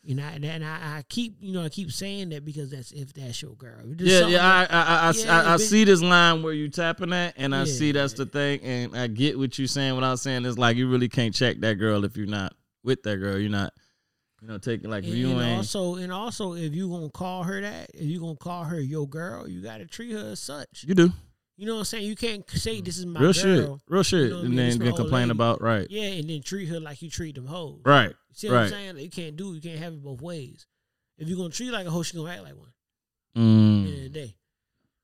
You 0.07 0.15
know, 0.17 0.25
and, 0.25 0.45
and 0.45 0.63
I, 0.63 0.99
I 0.99 1.05
keep 1.09 1.37
you 1.41 1.55
know 1.55 1.65
I 1.65 1.71
keep 1.71 1.91
saying 1.91 2.29
that 2.29 2.45
because 2.45 2.71
that's 2.71 2.93
if 2.93 3.15
that's 3.15 3.41
your 3.41 3.55
girl. 3.55 3.81
Yeah, 3.97 4.27
yeah, 4.27 4.45
I, 4.45 4.65
I, 4.65 4.83
I, 4.83 5.09
I, 5.09 5.13
Yeah, 5.13 5.41
I, 5.41 5.55
I 5.55 5.57
see 5.57 5.85
this 5.85 6.03
line 6.03 6.43
where 6.43 6.53
you 6.53 6.69
tapping 6.69 7.13
at, 7.15 7.35
and 7.39 7.55
I 7.55 7.65
see 7.65 7.93
that's 7.93 8.13
the 8.13 8.27
thing, 8.27 8.61
and 8.61 8.95
I 8.95 9.07
get 9.07 9.39
what 9.39 9.59
you 9.59 9.67
saying. 9.67 9.95
Without 9.95 10.19
saying 10.19 10.45
it's 10.45 10.59
like 10.59 10.77
you 10.77 10.91
really 10.91 11.09
can't 11.09 11.35
check 11.35 11.59
that 11.61 11.77
girl 11.77 12.05
if 12.05 12.19
you're 12.19 12.27
not 12.27 12.53
with 12.83 13.03
that 13.05 13.17
girl. 13.17 13.39
You're 13.39 13.51
not, 13.51 13.73
you 14.43 14.49
know, 14.49 14.59
taking 14.59 14.91
like 14.91 15.05
and, 15.05 15.15
you 15.15 15.31
and 15.31 15.41
ain't. 15.41 15.57
also 15.57 15.95
and 15.95 16.13
also 16.13 16.53
if 16.53 16.75
you 16.75 16.91
gonna 16.91 17.09
call 17.09 17.43
her 17.45 17.63
that, 17.63 17.91
if 17.95 18.05
you 18.05 18.21
gonna 18.21 18.37
call 18.37 18.65
her 18.65 18.79
your 18.79 19.09
girl, 19.09 19.49
you 19.49 19.63
gotta 19.63 19.87
treat 19.87 20.13
her 20.13 20.33
as 20.33 20.41
such. 20.41 20.85
you 20.87 20.95
do 20.95 21.13
You 21.57 21.67
know 21.67 21.75
what 21.75 21.79
I'm 21.81 21.85
saying? 21.85 22.05
You 22.07 22.17
can't 22.17 22.49
say 22.51 22.81
this 22.81 22.99
is 22.99 23.07
my 23.07 23.21
real 23.21 23.33
girl. 23.33 23.43
shit, 23.43 23.71
real 23.89 24.03
shit, 24.03 24.31
know 24.31 24.39
and 24.41 24.49
mean? 24.49 24.57
then 24.57 24.67
It's 24.69 24.77
get 24.79 24.97
complain 24.97 25.29
lady. 25.29 25.31
about 25.33 25.63
right, 25.63 25.87
Yeah, 25.89 26.03
and 26.09 26.29
then 26.29 26.43
treat 26.43 26.67
her 26.69 26.81
like 26.81 27.01
you 27.01 27.09
treat 27.11 27.37
them 27.37 27.47
hoes. 27.47 27.81
right, 27.85 28.09
You 28.11 28.15
see 28.35 28.49
what 28.49 28.57
I'm 28.57 28.63
right. 28.63 28.71
saying? 28.71 28.99
You 28.99 29.11
can't 29.11 29.37
do. 29.37 29.55
You 29.55 29.61
can't 29.61 29.79
have 29.79 29.93
it 29.93 30.03
both 30.03 30.21
ways. 30.21 30.67
If 31.17 31.29
you're 31.29 31.37
gonna 31.39 31.51
treat 31.51 31.67
her 31.67 31.73
like 31.73 31.87
a 31.87 31.91
hoe, 31.91 32.03
she 32.03 32.17
gonna 32.17 32.31
act 32.33 32.43
like 32.43 32.57
one. 32.57 32.73
Mm. 33.37 33.87
end 33.87 33.97
of 33.97 34.03
the 34.05 34.09
day. 34.09 34.35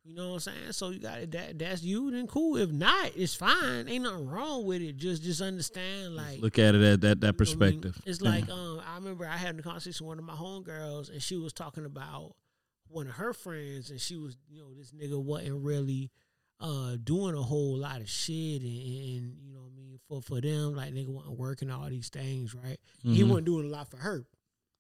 You 0.05 0.15
know 0.17 0.29
what 0.31 0.35
I'm 0.35 0.41
saying? 0.41 0.73
So 0.73 0.91
you 0.91 0.99
got 0.99 1.19
it. 1.21 1.31
That 1.31 1.59
that's 1.59 1.83
you. 1.85 2.11
Then 2.11 2.27
cool. 2.27 2.57
If 2.57 2.71
not, 2.71 3.13
it's 3.15 3.35
fine. 3.35 3.89
Ain't 3.89 4.03
nothing 4.03 4.27
wrong 4.27 4.65
with 4.65 4.83
it. 4.83 4.97
Just 4.97 5.23
just 5.23 5.41
understand 5.41 6.17
like 6.17 6.41
Look 6.41 6.59
at 6.59 6.75
it 6.75 6.83
at 6.83 7.01
that 7.03 7.21
that 7.21 7.35
you 7.39 7.45
know 7.45 7.59
what 7.59 7.67
I 7.69 7.71
mean? 7.71 7.81
perspective. 7.81 8.03
It's 8.07 8.21
Yeah. 8.21 8.31
like 8.31 8.49
um, 8.51 8.81
I 8.85 8.97
remember 8.97 9.27
I 9.27 9.37
had 9.37 9.57
a 9.59 9.63
conversation 9.63 10.07
with 10.07 10.19
one 10.19 10.19
of 10.19 10.25
my 10.25 10.35
homegirls, 10.35 11.11
and 11.11 11.23
she 11.23 11.37
was 11.37 11.53
talking 11.53 11.85
about 11.85 12.35
one 12.89 13.07
of 13.07 13.13
her 13.15 13.33
friends, 13.33 13.91
and 13.91 14.01
she 14.01 14.17
was, 14.17 14.37
you 14.49 14.59
know, 14.61 14.75
this 14.75 14.91
nigga 14.93 15.23
wasn't 15.23 15.63
really 15.63 16.11
uh 16.61 16.97
doing 17.03 17.35
a 17.35 17.43
whole 17.43 17.77
lot 17.79 18.01
of 18.01 18.09
shit, 18.09 18.63
and, 18.63 18.71
and 18.71 19.37
you 19.43 19.53
know, 19.55 19.61
what 19.61 19.73
I 19.73 19.77
mean, 19.77 19.99
for 20.09 20.21
for 20.23 20.41
them, 20.41 20.75
like 20.75 20.93
nigga 20.93 21.09
wasn't 21.09 21.39
working 21.39 21.71
all 21.71 21.89
these 21.89 22.09
things, 22.11 22.55
right? 22.55 22.79
He 23.03 23.23
Mhm. 23.23 23.29
wasn't 23.29 23.47
doing 23.47 23.67
a 23.67 23.71
lot 23.71 23.91
for 23.91 23.97
her. 23.99 24.27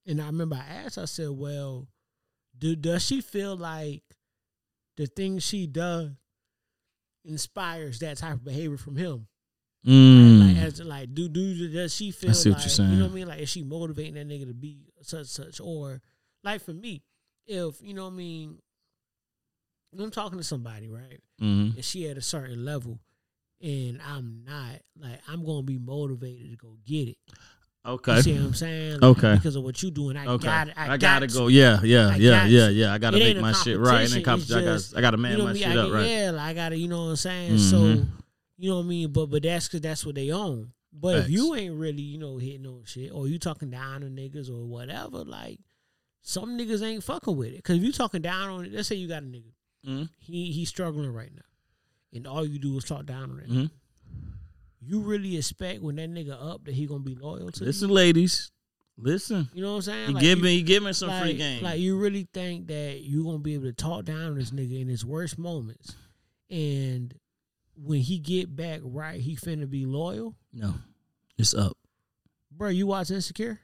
And 0.06 0.20
I 0.20 0.26
remember 0.26 0.56
I 0.56 0.60
asked, 0.84 0.98
I 0.98 1.04
said, 1.06 1.30
"Well, 1.30 1.88
do 2.58 2.76
does 2.76 3.04
she 3.04 3.20
feel 3.20 3.56
like 3.56 4.02
the 4.96 5.06
things 5.06 5.42
she 5.44 5.66
does 5.66 6.10
inspires 7.24 7.98
that 8.00 8.16
type 8.18 8.34
of 8.34 8.44
behavior 8.44 8.76
from 8.78 8.96
him?" 8.96 9.26
Mm. 9.86 10.46
Like, 10.48 10.56
as 10.58 10.80
like, 10.80 11.14
do 11.14 11.28
do 11.28 11.68
does 11.72 11.94
she 11.94 12.10
feel 12.10 12.30
I 12.30 12.32
see 12.34 12.50
like 12.50 12.58
what 12.58 12.66
you're 12.78 12.86
you 12.86 12.92
know 12.92 12.98
saying. 12.98 13.00
what 13.02 13.10
I 13.10 13.14
mean? 13.14 13.28
Like, 13.28 13.40
is 13.40 13.48
she 13.48 13.62
motivating 13.62 14.14
that 14.14 14.28
nigga 14.28 14.46
to 14.48 14.54
be 14.54 14.78
such 15.02 15.26
such 15.28 15.60
or 15.60 16.02
like 16.44 16.60
for 16.60 16.74
me, 16.74 17.02
if 17.46 17.80
you 17.82 17.94
know 17.94 18.04
what 18.04 18.12
I 18.12 18.16
mean, 18.16 18.58
I'm 19.98 20.10
talking 20.10 20.38
to 20.38 20.44
somebody, 20.44 20.88
right, 20.88 21.20
Mhm. 21.40 21.76
and 21.76 21.84
she 21.84 22.08
at 22.08 22.16
a 22.16 22.22
certain 22.22 22.64
level, 22.64 23.00
and 23.60 24.00
I'm 24.02 24.42
not, 24.46 24.80
like, 24.98 25.20
I'm 25.28 25.44
gonna 25.44 25.62
be 25.62 25.78
motivated 25.78 26.50
to 26.50 26.56
go 26.56 26.76
get 26.86 27.08
it. 27.08 27.18
Okay, 27.84 28.16
You 28.16 28.22
see 28.22 28.32
what 28.34 28.42
I'm 28.42 28.54
saying? 28.54 28.92
Like, 29.00 29.02
Okay. 29.18 29.34
because 29.36 29.56
of 29.56 29.62
what 29.64 29.82
you 29.82 29.90
doing, 29.90 30.14
I 30.16 30.26
okay. 30.26 30.44
got 30.44 30.68
it. 30.68 30.74
I, 30.76 30.84
I, 30.84 30.86
got 30.88 31.00
gotta 31.00 31.26
to. 31.28 31.34
go. 31.34 31.46
Yeah, 31.48 31.80
yeah, 31.82 32.08
I 32.10 32.16
yeah, 32.16 32.30
got 32.42 32.50
yeah, 32.50 32.68
yeah. 32.68 32.92
I 32.92 32.98
gotta 32.98 33.16
It 33.16 33.20
make 33.34 33.40
my 33.40 33.52
shit 33.52 33.78
right, 33.78 34.02
and 34.04 34.12
then 34.12 34.22
comp- 34.22 34.42
I 34.50 34.58
it's 34.74 34.90
got 34.92 34.98
I 34.98 35.00
gotta 35.00 35.16
man 35.16 35.32
you 35.32 35.38
know 35.38 35.44
my 35.46 35.54
shit 35.54 35.66
I 35.66 35.76
up 35.76 35.86
get- 35.86 35.92
right. 35.94 36.06
Yeah, 36.10 36.30
like, 36.32 36.42
I 36.44 36.54
gotta, 36.54 36.76
you 36.76 36.88
know 36.88 37.04
what 37.04 37.10
I'm 37.10 37.16
saying? 37.16 37.58
So, 37.58 37.78
Mhm. 37.80 38.06
you 38.58 38.68
know 38.70 38.76
what 38.76 38.82
I 38.84 38.86
mean? 38.86 39.12
But 39.12 39.26
but 39.26 39.42
that's 39.42 39.66
because 39.66 39.80
that's 39.80 40.04
what 40.04 40.14
they 40.14 40.30
own. 40.30 40.72
But 40.92 41.16
if 41.20 41.30
you 41.30 41.54
ain't 41.54 41.74
really, 41.74 42.02
you 42.02 42.18
know, 42.18 42.36
hitting 42.36 42.66
on 42.66 42.82
shit, 42.84 43.12
or 43.12 43.26
you 43.28 43.38
talking 43.38 43.70
down 43.70 44.04
on 44.04 44.10
niggas 44.10 44.50
or 44.50 44.66
whatever, 44.66 45.24
like 45.24 45.58
some 46.20 46.58
niggas 46.58 46.82
ain't 46.82 47.02
fucking 47.02 47.34
with 47.36 47.54
it. 47.54 47.64
Cause 47.64 47.76
if 47.78 47.82
you 47.82 47.92
talking 47.92 48.20
down 48.20 48.50
on 48.50 48.66
it, 48.66 48.72
let's 48.72 48.88
say 48.88 48.96
you 48.96 49.08
got 49.08 49.22
a 49.22 49.26
nigga, 49.26 49.52
Mhm. 49.86 50.08
he 50.18 50.52
he's 50.52 50.68
struggling 50.68 51.10
right 51.12 51.34
now, 51.34 51.42
and 52.12 52.26
all 52.26 52.44
you 52.46 52.58
do 52.58 52.76
is 52.76 52.84
talk 52.84 53.06
down 53.06 53.30
on 53.30 53.40
it. 53.40 53.48
Mhm. 53.48 53.70
You 54.82 55.00
really 55.00 55.36
expect 55.36 55.82
when 55.82 55.96
that 55.96 56.10
nigga 56.10 56.30
up 56.40 56.64
that 56.64 56.74
he 56.74 56.86
gonna 56.86 57.00
be 57.04 57.14
loyal 57.14 57.50
to 57.52 57.64
Listen, 57.64 57.88
you? 57.88 57.94
ladies. 57.94 58.50
listen. 58.96 59.48
You 59.54 59.62
know 59.62 59.70
what 59.70 59.76
I'm 59.76 59.82
saying? 59.82 60.08
He 60.08 60.12
Like, 60.14 60.20
give 60.22 60.38
you- 60.38 60.44
me, 60.44 60.56
he 60.56 60.62
give 60.62 60.82
me 60.82 60.92
some 60.92 61.08
free 61.20 61.30
like, 61.30 61.38
game. 61.38 61.62
Like 61.62 61.80
you 61.80 61.96
really 61.98 62.28
think 62.34 62.66
that 62.66 63.00
you 63.00 63.24
gonna 63.24 63.38
be 63.38 63.54
able 63.54 63.64
to 63.64 63.72
talk 63.72 64.04
down 64.04 64.32
on 64.32 64.34
this 64.38 64.50
nigga 64.50 64.78
in 64.80 64.88
his 64.88 65.04
worst 65.04 65.38
moments, 65.38 65.96
and 66.50 67.14
when 67.76 68.00
he 68.02 68.18
get 68.18 68.54
back 68.54 68.80
right, 68.84 69.18
he 69.20 69.36
finna 69.36 69.68
be 69.70 69.86
loyal, 69.86 70.36
no, 70.52 70.74
it's 71.38 71.54
up. 71.54 71.78
bro. 72.50 72.68
You 72.68 72.86
watch 72.86 73.10
Insecure? 73.10 73.58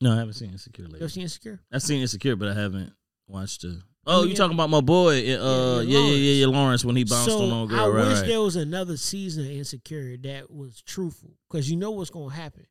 No, 0.00 0.12
I 0.12 0.16
haven't 0.16 0.32
seen 0.34 0.52
Insecure 0.52 0.86
You 0.88 0.96
ever 0.96 1.08
seen 1.10 1.24
Insecure? 1.24 1.60
I've 1.70 1.82
seen 1.82 2.00
Insecure, 2.00 2.36
but 2.36 2.48
I 2.48 2.54
haven't 2.54 2.94
watched 3.26 3.60
the. 3.62 3.82
Oh, 4.06 4.24
you 4.24 4.34
talking 4.34 4.54
about 4.54 4.70
my 4.70 4.80
boy? 4.80 5.16
Uh, 5.36 5.80
Yeah, 5.80 5.82
yeah, 5.82 5.82
yeah, 5.82 5.98
yeah, 5.98 6.14
yeah, 6.14 6.32
yeah, 6.32 6.46
Lawrence 6.46 6.84
when 6.84 6.96
he 6.96 7.04
bounced 7.04 7.30
so 7.30 7.42
on 7.42 7.66
I 7.66 7.70
girl. 7.70 7.92
Right, 7.92 8.08
wish 8.08 8.18
right. 8.20 8.26
there 8.28 8.40
was 8.40 8.56
another 8.56 8.96
season 8.96 9.44
of 9.44 9.50
Insecure 9.50 10.16
that 10.18 10.50
was 10.50 10.80
truthful, 10.82 11.30
because 11.48 11.70
you 11.70 11.76
know 11.76 11.90
what's 11.90 12.10
gonna 12.10 12.34
happen. 12.34 12.66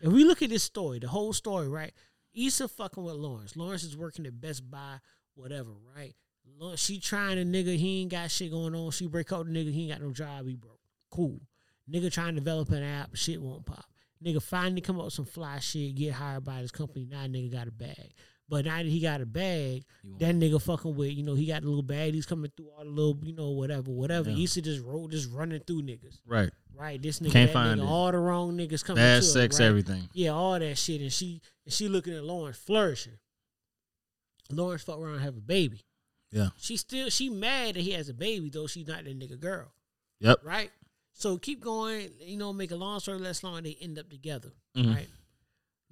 If 0.00 0.12
we 0.12 0.24
look 0.24 0.42
at 0.42 0.50
this 0.50 0.62
story, 0.62 0.98
the 0.98 1.08
whole 1.08 1.32
story, 1.32 1.68
right? 1.68 1.92
Issa 2.34 2.68
fucking 2.68 3.02
with 3.02 3.14
Lawrence. 3.14 3.56
Lawrence 3.56 3.84
is 3.84 3.96
working 3.96 4.26
at 4.26 4.40
Best 4.40 4.68
Buy, 4.70 4.98
whatever, 5.34 5.70
right? 5.96 6.14
She 6.76 7.00
trying 7.00 7.36
to 7.36 7.44
nigga, 7.44 7.76
he 7.76 8.02
ain't 8.02 8.10
got 8.10 8.30
shit 8.30 8.50
going 8.50 8.74
on. 8.74 8.90
She 8.92 9.06
break 9.06 9.32
up 9.32 9.46
the 9.46 9.50
nigga, 9.52 9.72
he 9.72 9.82
ain't 9.82 9.92
got 9.92 10.06
no 10.06 10.12
job, 10.12 10.46
he 10.46 10.54
broke. 10.54 10.78
Cool. 11.10 11.40
Nigga 11.92 12.10
trying 12.12 12.34
to 12.34 12.40
develop 12.40 12.70
an 12.70 12.82
app, 12.82 13.14
shit 13.16 13.40
won't 13.40 13.66
pop. 13.66 13.84
Nigga 14.24 14.40
finally 14.40 14.80
come 14.80 14.98
up 14.98 15.06
with 15.06 15.14
some 15.14 15.24
fly 15.24 15.58
shit, 15.58 15.96
get 15.96 16.14
hired 16.14 16.44
by 16.44 16.62
this 16.62 16.70
company. 16.70 17.06
Now 17.10 17.26
nigga 17.26 17.52
got 17.52 17.66
a 17.66 17.72
bag. 17.72 18.12
But 18.52 18.66
now 18.66 18.76
that 18.76 18.84
he 18.86 19.00
got 19.00 19.22
a 19.22 19.24
bag, 19.26 19.82
that 20.18 20.34
nigga 20.34 20.60
fucking 20.60 20.94
with, 20.94 21.10
you 21.12 21.22
know, 21.22 21.34
he 21.34 21.46
got 21.46 21.62
a 21.62 21.66
little 21.66 21.82
bag. 21.82 22.12
He's 22.12 22.26
coming 22.26 22.52
through 22.54 22.68
all 22.76 22.84
the 22.84 22.90
little, 22.90 23.18
you 23.24 23.32
know, 23.34 23.48
whatever, 23.52 23.90
whatever. 23.90 24.28
Yeah. 24.28 24.44
Issa 24.44 24.60
just 24.60 24.84
roll, 24.84 25.08
just 25.08 25.32
running 25.32 25.60
through 25.60 25.84
niggas. 25.84 26.18
Right. 26.26 26.50
Right, 26.76 27.00
this 27.00 27.20
nigga, 27.20 27.32
Can't 27.32 27.50
find 27.50 27.80
nigga, 27.80 27.84
it. 27.84 27.88
all 27.88 28.12
the 28.12 28.18
wrong 28.18 28.58
niggas 28.58 28.84
coming 28.84 29.00
Bad 29.02 29.22
to 29.22 29.26
her, 29.26 29.32
sex, 29.32 29.58
right? 29.58 29.64
everything. 29.66 30.06
Yeah, 30.12 30.30
all 30.32 30.58
that 30.58 30.76
shit, 30.76 31.00
and 31.00 31.10
she 31.10 31.40
and 31.64 31.72
she 31.72 31.88
looking 31.88 32.14
at 32.14 32.24
Lawrence 32.24 32.58
flourishing. 32.58 33.14
Lawrence 34.50 34.82
fuck 34.82 34.98
around 34.98 35.14
and 35.14 35.22
have 35.22 35.36
a 35.38 35.40
baby. 35.40 35.80
Yeah. 36.30 36.48
She 36.58 36.76
still 36.76 37.08
she 37.08 37.30
mad 37.30 37.74
that 37.76 37.80
he 37.80 37.92
has 37.92 38.08
a 38.10 38.14
baby 38.14 38.50
though 38.50 38.66
she's 38.66 38.86
not 38.86 39.04
that 39.04 39.18
nigga 39.18 39.38
girl, 39.40 39.72
Yep. 40.20 40.40
right? 40.44 40.70
So 41.14 41.38
keep 41.38 41.60
going, 41.62 42.10
you 42.20 42.36
know, 42.36 42.52
make 42.52 42.70
a 42.70 42.76
long 42.76 43.00
story 43.00 43.18
less 43.18 43.42
long, 43.42 43.62
they 43.62 43.76
end 43.80 43.98
up 43.98 44.08
together, 44.10 44.52
Mhm. 44.76 44.94
right? 44.94 45.08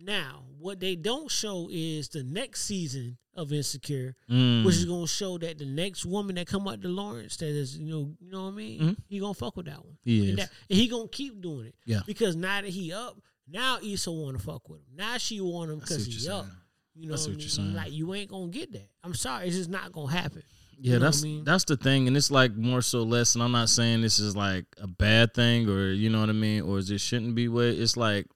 Now, 0.03 0.45
what 0.59 0.81
they 0.81 0.97
don't 0.97 1.31
show 1.31 1.69
is 1.71 2.09
the 2.09 2.23
next 2.23 2.63
season 2.65 3.19
of 3.35 3.53
Insecure, 3.53 4.17
Mm. 4.31 4.65
which 4.65 4.77
is 4.77 4.85
gonna 4.85 5.07
show 5.07 5.39
that 5.39 5.59
the 5.59 5.65
next 5.67 6.05
woman 6.05 6.35
that 6.37 6.47
come 6.47 6.67
up 6.67 6.81
to 6.83 6.89
Lawrence 6.89 7.37
that 7.39 7.49
is, 7.49 7.77
you 7.79 7.87
know, 7.87 8.17
you 8.21 8.31
know 8.31 8.45
what 8.47 8.53
I 8.55 8.57
mean? 8.57 8.81
Mhm. 8.81 8.97
He 9.09 9.19
gonna 9.21 9.35
fuck 9.35 9.57
with 9.57 9.67
that 9.67 9.85
one. 9.85 9.97
He 10.03 10.21
And, 10.21 10.29
is. 10.31 10.37
that- 10.37 10.53
and 10.69 10.79
he 10.79 10.89
gonna 10.89 11.09
keep 11.09 11.41
doing 11.41 11.67
it. 11.67 11.75
Yeah. 11.87 12.01
Because 12.07 12.35
now 12.37 12.61
that 12.61 12.71
he 12.71 12.93
up, 12.93 13.21
now 13.47 13.79
Issa 13.83 14.11
wanna 14.11 14.39
fuck 14.39 14.69
with 14.69 14.81
him. 14.81 14.87
Now 14.97 15.19
she 15.19 15.41
want 15.41 15.71
him 15.71 15.79
because 15.81 16.07
he 16.07 16.29
up. 16.29 16.45
saying. 16.47 16.57
You 16.97 17.07
know 17.09 17.15
I 17.15 17.19
what, 17.19 17.21
what 17.21 17.27
I 17.27 17.31
you're 17.31 17.39
mean? 17.39 17.49
saying. 17.49 17.75
Like 17.75 17.93
you 17.93 18.15
ain't 18.15 18.31
gonna 18.31 18.49
get 18.51 18.73
that. 18.73 18.91
I'm 19.05 19.15
sorry, 19.15 19.47
it's 19.47 19.57
just 19.57 19.71
not 19.71 19.93
gonna 19.93 20.11
happen. 20.13 20.43
Yeah, 20.83 20.95
You 20.95 20.99
know 20.99 21.05
that's 21.05 21.21
I 21.23 21.25
mean? 21.27 21.45
that's 21.45 21.65
the 21.65 21.77
thing, 21.77 22.09
and 22.09 22.17
it's 22.17 22.31
like 22.31 22.57
more 22.57 22.83
so 22.83 23.03
less. 23.03 23.35
And 23.35 23.43
I'm 23.45 23.53
not 23.53 23.69
saying 23.69 24.01
this 24.01 24.19
is 24.19 24.35
like 24.35 24.65
a 24.79 24.87
bad 24.89 25.35
thing, 25.35 25.69
or 25.69 25.93
you 25.93 26.11
know 26.11 26.21
what 26.21 26.31
I 26.31 26.33
mean, 26.33 26.63
or 26.63 26.79
is 26.79 26.91
it 26.91 27.01
shouldn't 27.01 27.35
be 27.35 27.49
way. 27.49 27.71
It's 27.77 27.97
like 27.97 28.27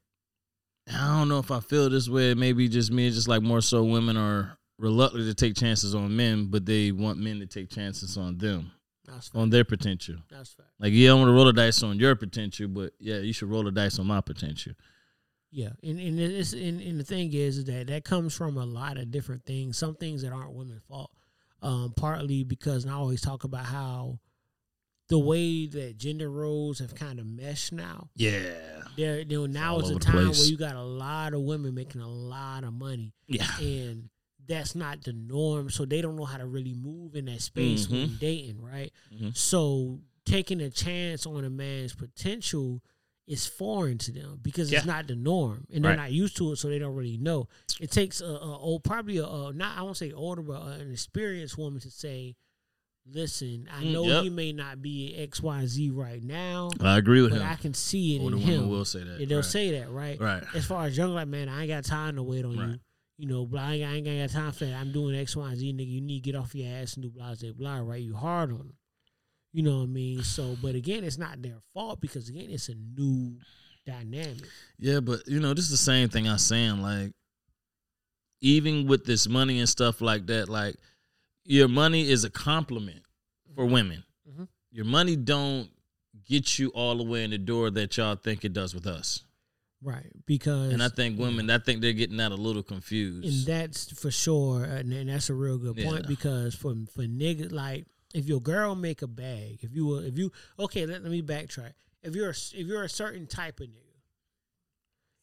I 0.92 1.18
don't 1.18 1.28
know 1.28 1.38
if 1.38 1.50
I 1.50 1.60
feel 1.60 1.88
this 1.88 2.08
way. 2.08 2.34
Maybe 2.34 2.68
just 2.68 2.92
me. 2.92 3.10
Just 3.10 3.28
like 3.28 3.42
more 3.42 3.60
so 3.60 3.82
women 3.84 4.16
are 4.16 4.58
reluctant 4.78 5.24
to 5.26 5.34
take 5.34 5.56
chances 5.56 5.94
on 5.94 6.14
men, 6.14 6.46
but 6.50 6.66
they 6.66 6.92
want 6.92 7.18
men 7.18 7.38
to 7.40 7.46
take 7.46 7.70
chances 7.70 8.16
on 8.18 8.36
them, 8.38 8.70
That's 9.06 9.28
fact. 9.28 9.36
on 9.40 9.50
their 9.50 9.64
potential. 9.64 10.16
That's 10.30 10.52
fact. 10.52 10.68
Like 10.78 10.92
yeah, 10.92 11.10
I 11.10 11.14
want 11.14 11.28
to 11.28 11.32
roll 11.32 11.46
the 11.46 11.52
dice 11.52 11.82
on 11.82 11.98
your 11.98 12.14
potential, 12.16 12.68
but 12.68 12.92
yeah, 12.98 13.18
you 13.18 13.32
should 13.32 13.48
roll 13.48 13.64
the 13.64 13.70
dice 13.70 13.98
on 13.98 14.06
my 14.06 14.20
potential. 14.20 14.74
Yeah, 15.50 15.70
and 15.82 16.00
and 16.00 16.18
it's 16.18 16.52
and, 16.52 16.80
and 16.80 16.98
the 16.98 17.04
thing 17.04 17.32
is, 17.32 17.58
is 17.58 17.64
that 17.66 17.86
that 17.86 18.04
comes 18.04 18.36
from 18.36 18.56
a 18.58 18.66
lot 18.66 18.98
of 18.98 19.10
different 19.10 19.46
things. 19.46 19.78
Some 19.78 19.94
things 19.94 20.22
that 20.22 20.32
aren't 20.32 20.52
women's 20.52 20.82
fault. 20.82 21.10
Um, 21.62 21.94
partly 21.96 22.44
because 22.44 22.84
and 22.84 22.92
I 22.92 22.96
always 22.96 23.22
talk 23.22 23.44
about 23.44 23.64
how 23.64 24.18
the 25.08 25.18
way 25.18 25.66
that 25.66 25.98
gender 25.98 26.30
roles 26.30 26.78
have 26.78 26.94
kind 26.94 27.18
of 27.18 27.26
meshed 27.26 27.72
now. 27.72 28.08
Yeah, 28.16 28.52
There, 28.96 29.20
you 29.20 29.24
know, 29.38 29.46
now 29.46 29.78
is 29.80 29.90
a 29.90 29.98
time 29.98 30.30
where 30.30 30.46
you 30.46 30.56
got 30.56 30.76
a 30.76 30.82
lot 30.82 31.34
of 31.34 31.42
women 31.42 31.74
making 31.74 32.00
a 32.00 32.08
lot 32.08 32.64
of 32.64 32.72
money, 32.72 33.12
yeah, 33.26 33.46
and 33.58 34.08
that's 34.46 34.74
not 34.74 35.02
the 35.02 35.12
norm. 35.12 35.70
So 35.70 35.84
they 35.84 36.00
don't 36.00 36.16
know 36.16 36.24
how 36.24 36.38
to 36.38 36.46
really 36.46 36.74
move 36.74 37.14
in 37.16 37.26
that 37.26 37.40
space 37.42 37.88
when 37.88 38.08
Mhm. 38.10 38.18
dating, 38.18 38.62
right? 38.62 38.92
Mhm. 39.12 39.36
So 39.36 40.00
taking 40.24 40.60
a 40.60 40.70
chance 40.70 41.26
on 41.26 41.44
a 41.44 41.50
man's 41.50 41.94
potential 41.94 42.82
is 43.26 43.46
foreign 43.46 43.96
to 43.96 44.12
them 44.12 44.38
because 44.42 44.70
it's 44.70 44.84
not 44.84 45.06
the 45.06 45.16
norm, 45.16 45.66
and 45.72 45.82
they're 45.84 45.92
Right. 45.92 45.96
not 45.98 46.12
used 46.12 46.36
to 46.36 46.52
it, 46.52 46.56
so 46.56 46.68
they 46.68 46.78
don't 46.78 46.94
really 46.94 47.16
know. 47.16 47.48
It 47.80 47.90
takes 47.90 48.20
a, 48.20 48.26
a 48.26 48.58
old, 48.58 48.84
probably 48.84 49.16
a, 49.18 49.24
a 49.26 49.52
not 49.52 49.76
I 49.78 49.82
won't 49.82 49.96
say 49.96 50.12
older, 50.12 50.42
but 50.42 50.62
an 50.80 50.90
experienced 50.92 51.56
woman 51.58 51.80
to 51.80 51.90
say, 51.90 52.36
"Listen, 53.06 53.68
I 53.70 53.82
Mm, 53.84 53.92
know 53.92 54.04
yep. 54.04 54.22
he 54.24 54.30
may 54.30 54.52
not 54.52 54.80
be 54.80 55.14
X, 55.16 55.42
Y, 55.42 55.66
Z 55.66 55.90
right 55.90 56.22
now, 56.22 56.70
I 56.80 56.96
agree 56.96 57.20
with 57.22 57.32
but 57.32 57.40
him. 57.40 57.46
I 57.48 57.56
can 57.56 57.74
see 57.74 58.16
it 58.16 58.20
Older 58.20 58.36
in 58.36 58.42
him." 58.42 58.68
will 58.68 58.84
say 58.84 59.04
that. 59.04 59.28
They'll 59.28 59.38
right. 59.38 59.44
say 59.44 59.70
that, 59.78 59.90
right? 59.90 60.18
right. 60.20 60.42
As 60.54 60.64
far 60.66 60.86
as 60.86 60.96
young, 60.96 61.14
like 61.14 61.28
man, 61.28 61.48
I 61.48 61.62
ain't 61.62 61.68
got 61.68 61.84
time 61.84 62.16
to 62.16 62.22
wait 62.22 62.44
on 62.44 62.52
you. 62.52 62.60
Right. 62.60 62.80
You 63.16 63.28
know, 63.28 63.46
blah, 63.46 63.62
I 63.62 63.72
ain't, 63.74 63.84
I 64.06 64.10
ain't 64.10 64.32
got 64.32 64.36
time 64.40 64.52
for 64.52 64.64
that. 64.64 64.74
I'm 64.74 64.90
doing 64.90 65.14
X, 65.16 65.36
Y, 65.36 65.54
Z, 65.54 65.72
nigga. 65.72 65.86
You 65.88 66.00
need 66.00 66.24
to 66.24 66.32
get 66.32 66.34
off 66.36 66.54
your 66.54 66.74
ass 66.74 66.94
and 66.94 67.02
do 67.04 67.10
blah, 67.10 67.34
blah, 67.34 67.52
blah, 67.52 67.76
right? 67.78 68.02
You 68.02 68.14
hard 68.16 68.50
on 68.50 68.58
them. 68.58 68.74
You 69.52 69.62
know 69.62 69.76
what 69.78 69.84
I 69.84 69.86
mean? 69.86 70.22
So, 70.24 70.56
but 70.60 70.74
again, 70.74 71.04
it's 71.04 71.16
not 71.18 71.40
their 71.40 71.58
fault 71.72 72.00
because 72.00 72.28
again, 72.28 72.48
it's 72.50 72.68
a 72.68 72.74
new 72.74 73.38
dynamic. 73.86 74.42
Yeah, 74.78 74.98
but 74.98 75.28
you 75.28 75.38
know, 75.38 75.54
this 75.54 75.66
is 75.66 75.70
the 75.70 75.76
same 75.76 76.08
thing 76.08 76.26
I'm 76.28 76.38
saying. 76.38 76.82
Like, 76.82 77.12
even 78.40 78.86
with 78.88 79.04
this 79.04 79.28
money 79.28 79.60
and 79.60 79.68
stuff 79.68 80.00
like 80.00 80.26
that, 80.26 80.48
like 80.48 80.74
your 81.44 81.68
money 81.68 82.08
is 82.08 82.24
a 82.24 82.30
compliment 82.30 83.02
for 83.54 83.66
women. 83.66 84.04
Mhm. 84.28 84.48
Your 84.70 84.84
money 84.84 85.16
don't 85.16 85.70
get 86.24 86.58
you 86.58 86.68
all 86.70 86.96
the 86.96 87.04
way 87.04 87.24
in 87.24 87.30
the 87.30 87.38
door 87.38 87.70
that 87.70 87.96
y'all 87.96 88.16
think 88.16 88.44
it 88.44 88.52
does 88.52 88.74
with 88.74 88.86
us. 88.86 89.22
Right. 89.82 90.10
Because 90.24 90.72
And 90.72 90.82
I 90.82 90.88
think 90.88 91.18
women, 91.18 91.50
I 91.50 91.58
think 91.58 91.82
they're 91.82 91.92
getting 91.92 92.16
that 92.16 92.32
a 92.32 92.36
little 92.36 92.62
confused. 92.62 93.26
and 93.26 93.46
that's 93.46 93.90
for 93.92 94.10
sure, 94.10 94.64
and, 94.64 94.90
and 94.92 95.10
that's 95.10 95.28
a 95.28 95.34
real 95.34 95.58
good 95.58 95.76
point 95.76 96.02
Yeah. 96.04 96.08
because 96.08 96.54
for 96.54 96.74
for 96.90 97.02
niggas 97.02 97.52
like 97.52 97.86
if 98.14 98.26
your 98.26 98.40
girl 98.40 98.74
make 98.74 99.02
a 99.02 99.06
bag, 99.06 99.58
if 99.62 99.74
you 99.74 99.86
were- 99.86 100.04
if 100.04 100.16
you 100.16 100.32
okay, 100.58 100.86
let, 100.86 101.02
let 101.02 101.10
me 101.12 101.20
backtrack. 101.20 101.74
If 102.02 102.14
you're 102.14 102.30
a, 102.30 102.34
if 102.54 102.66
you're 102.66 102.84
a 102.84 102.88
certain 102.88 103.26
type 103.26 103.60
of 103.60 103.66
nigga, 103.68 103.80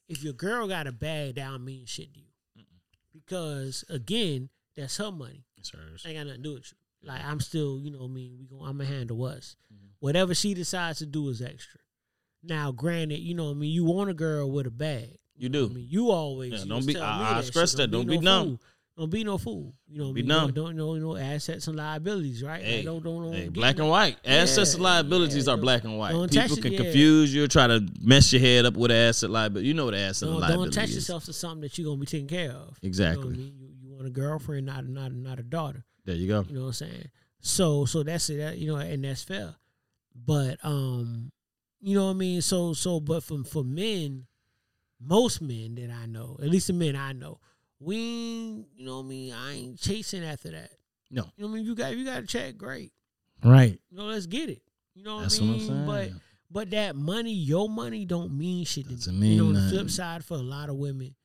if 0.08 0.24
your 0.24 0.34
girl 0.34 0.68
got 0.68 0.86
a 0.88 0.92
bag, 0.92 1.36
that 1.36 1.50
don't 1.50 1.66
mean 1.66 1.86
shit 1.86 2.14
to 2.14 2.20
you 2.20 2.66
because 3.14 3.84
again, 3.90 4.50
that's 4.76 4.98
her 4.98 5.12
money. 5.12 5.44
Hers. 5.70 6.04
Ain't 6.06 6.18
got 6.18 6.28
nothing 6.28 6.44
to 6.44 6.50
do 6.50 6.54
with 6.56 6.72
you. 6.72 7.08
Like 7.10 7.24
I'm 7.26 7.40
still, 7.40 7.80
you 7.82 7.92
know, 7.92 8.00
what 8.00 8.06
I 8.12 8.14
mean, 8.14 8.38
we 8.40 8.46
going 8.46 8.70
I'm 8.70 8.78
gonna 8.78 8.90
handle 8.90 9.24
us. 9.26 9.56
Mm-hmm. 9.74 9.86
Whatever 10.00 10.34
she 10.36 10.54
decides 10.54 11.00
to 11.00 11.06
do 11.06 11.30
is 11.30 11.42
extra. 11.42 11.80
Now, 12.44 12.72
granted, 12.72 13.20
you 13.20 13.34
know, 13.36 13.46
what 13.46 13.52
I 13.52 13.54
mean, 13.56 13.72
you 13.72 13.86
want 13.86 14.10
a 14.10 14.14
girl 14.14 14.52
with 14.52 14.66
a 14.68 14.72
bag. 14.72 15.18
You 15.36 15.48
I 15.50 15.52
do. 15.52 15.70
mean, 15.70 15.88
you 15.90 16.10
always 16.12 16.52
Yeah, 16.54 16.60
you 16.60 16.66
don't 16.70 16.86
be- 16.86 16.98
I- 16.98 17.32
I 17.32 17.34
that 17.42 17.46
stress 17.46 17.74
that. 17.74 17.90
Don't 17.92 18.08
be 18.08 18.18
no 18.18 18.22
dumb. 18.24 18.48
Fool. 18.48 18.60
Don't 18.98 19.10
be 19.10 19.24
no 19.24 19.38
fool. 19.38 19.74
You 19.88 20.00
know, 20.00 20.04
what 20.06 20.10
I 20.12 20.14
Be 20.14 20.22
mean? 20.22 20.30
dumb. 20.30 20.52
Don't, 20.52 20.76
don't 20.76 21.00
know 21.00 21.14
no 21.14 21.18
assets 21.18 21.68
and 21.68 21.78
liabilities, 21.78 22.44
right? 22.44 22.62
Hey, 22.62 22.78
like, 22.78 22.86
don't 22.86 23.04
don't, 23.04 23.24
don't 23.24 23.34
Hey, 23.34 23.48
black 23.48 23.80
and 23.80 23.90
white. 23.90 24.18
Assets 24.26 24.74
and 24.74 24.84
liabilities 24.84 25.48
yeah, 25.48 25.54
are 25.54 25.58
black 25.58 25.86
and 25.86 25.98
white. 25.98 26.12
People 26.12 26.58
it, 26.58 26.62
can 26.62 26.72
yeah. 26.74 26.78
confuse 26.78 27.34
you, 27.34 27.48
try 27.48 27.68
to 27.68 27.88
mess 28.02 28.32
your 28.34 28.42
head 28.42 28.66
up 28.66 28.76
with 28.76 28.92
an 28.92 28.98
asset 28.98 29.30
liability. 29.30 29.68
You 29.70 29.74
know 29.74 29.86
what 29.86 29.96
asset 29.96 30.28
and 30.28 30.34
Don't, 30.34 30.42
liability 30.42 30.72
don't 30.72 30.78
attach 30.78 30.90
is. 30.90 30.96
yourself 30.96 31.26
to 31.26 31.34
something 31.34 31.62
that 31.62 31.78
you're 31.78 31.86
gonna 31.86 32.00
be 32.00 32.06
taken 32.06 32.28
care 32.28 32.52
of. 32.52 32.78
You, 32.82 32.88
know 32.88 32.88
Exactly. 32.90 33.34
I 33.34 33.38
you, 33.38 33.44
you 33.44 33.52
want 33.68 33.71
a 34.06 34.10
girlfriend, 34.10 34.66
not 34.66 34.88
not 34.88 35.12
not 35.14 35.40
a 35.40 35.44
daughter. 35.44 35.84
There 36.06 36.16
you 36.16 36.28
go. 36.28 36.46
You 36.48 36.56
know 36.56 36.62
what 36.62 36.68
I'm 36.68 36.74
saying? 36.74 37.10
So 37.42 37.86
so 37.86 38.04
that's 38.04 38.30
it. 38.30 38.38
That, 38.38 38.58
you 38.58 38.68
know, 38.68 38.78
and 38.78 39.04
that's 39.04 39.24
fair. 39.24 39.56
But 40.16 40.58
um, 40.64 41.32
you 41.80 41.96
know 41.96 42.06
what 42.06 42.12
I 42.12 42.16
mean. 42.16 42.42
So 42.42 42.74
so 42.74 43.00
but 43.00 43.24
for 43.24 43.44
for 43.44 43.64
men, 43.64 44.26
most 45.00 45.42
men 45.42 45.76
that 45.76 45.90
I 45.92 46.06
know, 46.06 46.38
at 46.42 46.50
least 46.50 46.68
the 46.68 46.74
men 46.74 46.96
I 46.96 47.14
know, 47.14 47.40
we 47.80 47.98
you 47.98 48.86
know 48.86 48.98
what 48.98 49.06
I 49.06 49.10
mean. 49.10 49.34
I 49.34 49.54
ain't 49.54 49.80
chasing 49.80 50.24
after 50.24 50.52
that. 50.52 50.72
No. 51.10 51.24
You 51.36 51.44
know 51.44 51.48
what 51.48 51.54
I 51.54 51.56
mean. 51.58 51.66
You 51.66 51.76
got 51.76 51.96
you 51.98 52.06
got 52.06 52.20
to 52.22 52.28
check, 52.28 52.58
great. 52.58 52.92
Right. 53.44 53.80
You 53.90 53.98
know, 53.98 54.06
let's 54.06 54.28
get 54.28 54.50
it. 54.50 54.62
You 54.94 55.04
know 55.04 55.16
what 55.16 55.22
That's 55.24 55.40
I 55.40 55.44
what 55.44 55.48
mean. 55.52 55.62
I'm 55.62 55.68
saying. 55.68 55.86
But 55.86 56.10
but 56.52 56.70
that 56.72 56.96
money, 56.96 57.34
your 57.34 57.70
money, 57.70 58.06
don't 58.06 58.38
mean 58.38 58.66
shit 58.66 58.86
to 58.90 58.96
Doesn't 58.96 59.18
me. 59.20 59.36
you 59.36 59.38
know, 59.38 59.44
mean 59.46 59.54
the 59.54 59.70
flip 59.70 59.90
side, 59.90 60.24
for 60.24 60.36
a 60.36 60.42
lot 60.42 60.70
of 60.70 60.76
women, 60.76 61.16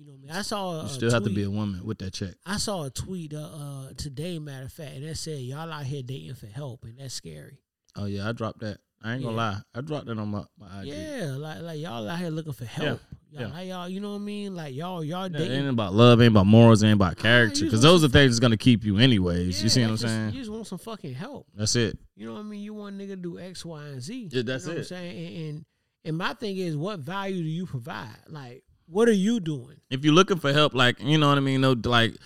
you 0.00 0.06
know, 0.06 0.12
what 0.12 0.18
I 0.18 0.22
mean, 0.22 0.30
I 0.38 0.42
saw 0.42 0.70
a, 0.72 0.78
you 0.80 0.86
a 0.86 0.88
still 0.88 1.10
have 1.10 1.24
to 1.24 1.30
be 1.30 1.42
a 1.42 1.50
woman 1.50 1.84
with 1.84 1.98
that 1.98 2.12
check. 2.14 2.34
I 2.46 2.56
saw 2.56 2.84
a 2.84 2.90
tweet 2.90 3.34
uh, 3.34 3.38
uh, 3.52 3.88
today, 3.96 4.38
matter 4.38 4.64
of 4.64 4.72
fact, 4.72 4.94
and 4.96 5.06
that 5.06 5.16
said 5.16 5.40
y'all 5.40 5.70
out 5.70 5.84
here 5.84 6.02
dating 6.02 6.34
for 6.36 6.46
help, 6.46 6.84
and 6.84 6.98
that's 6.98 7.12
scary. 7.14 7.58
Oh 7.96 8.06
yeah, 8.06 8.28
I 8.28 8.32
dropped 8.32 8.60
that. 8.60 8.78
I 9.02 9.14
ain't 9.14 9.22
gonna 9.22 9.36
lie. 9.36 9.58
I 9.74 9.80
dropped 9.80 10.06
that 10.06 10.18
on 10.18 10.28
my, 10.28 10.42
my 10.58 10.82
IG. 10.82 10.88
Yeah, 10.88 11.34
like 11.38 11.60
like 11.60 11.80
y'all 11.80 12.08
out 12.08 12.18
here 12.18 12.30
looking 12.30 12.52
for 12.52 12.64
help. 12.66 13.00
Y'all, 13.32 13.48
yeah. 13.48 13.60
y'all, 13.60 13.88
you 13.88 14.00
know 14.00 14.10
what 14.10 14.16
I 14.16 14.20
mean? 14.20 14.54
Like 14.56 14.74
y'all, 14.74 15.04
y'all 15.04 15.30
Yeah, 15.30 15.38
dating. 15.38 15.58
ain't 15.60 15.68
about 15.68 15.94
love, 15.94 16.20
ain't 16.20 16.32
about 16.32 16.46
morals, 16.46 16.82
ain't 16.82 16.94
about 16.94 17.16
character. 17.16 17.64
Because 17.64 17.80
those 17.82 18.02
are 18.04 18.08
things 18.08 18.32
that's 18.32 18.40
gonna 18.40 18.56
keep 18.56 18.84
you 18.84 18.98
anyways. 18.98 19.62
you 19.62 19.68
see 19.68 19.82
what 19.82 19.90
I'm 19.90 19.96
just- 19.96 20.12
saying? 20.12 20.32
You 20.34 20.40
just 20.40 20.50
want 20.50 20.66
some 20.66 20.78
fucking 20.78 21.14
help. 21.14 21.46
That's 21.54 21.76
it. 21.76 21.96
You 22.16 22.26
know 22.26 22.34
what 22.34 22.40
I 22.40 22.42
mean? 22.44 22.60
You 22.60 22.74
want 22.74 23.00
a 23.00 23.04
nigga 23.04 23.10
to 23.10 23.16
do 23.16 23.38
X, 23.38 23.64
Y, 23.64 23.84
and 23.86 24.02
Z. 24.02 24.28
Yeah, 24.32 24.42
that's 24.44 24.64
you 24.64 24.70
know 24.70 24.74
What 24.74 24.78
I'm 24.78 24.82
it. 24.82 24.86
saying, 24.86 25.26
and, 25.36 25.48
and 25.48 25.64
and 26.04 26.16
my 26.18 26.32
thing 26.34 26.56
is, 26.56 26.76
what 26.76 27.00
value 27.00 27.42
do 27.42 27.48
you 27.48 27.66
provide? 27.66 28.16
Like, 28.28 28.64
what 28.90 29.08
are 29.08 29.12
you 29.12 29.40
doing? 29.40 29.76
If 29.90 30.04
you're 30.04 30.14
looking 30.14 30.38
for 30.38 30.52
help, 30.52 30.74
like 30.74 31.00
you 31.00 31.18
know 31.18 31.28
what 31.28 31.38
I 31.38 31.40
mean, 31.40 31.60
no, 31.60 31.72
like 31.84 32.16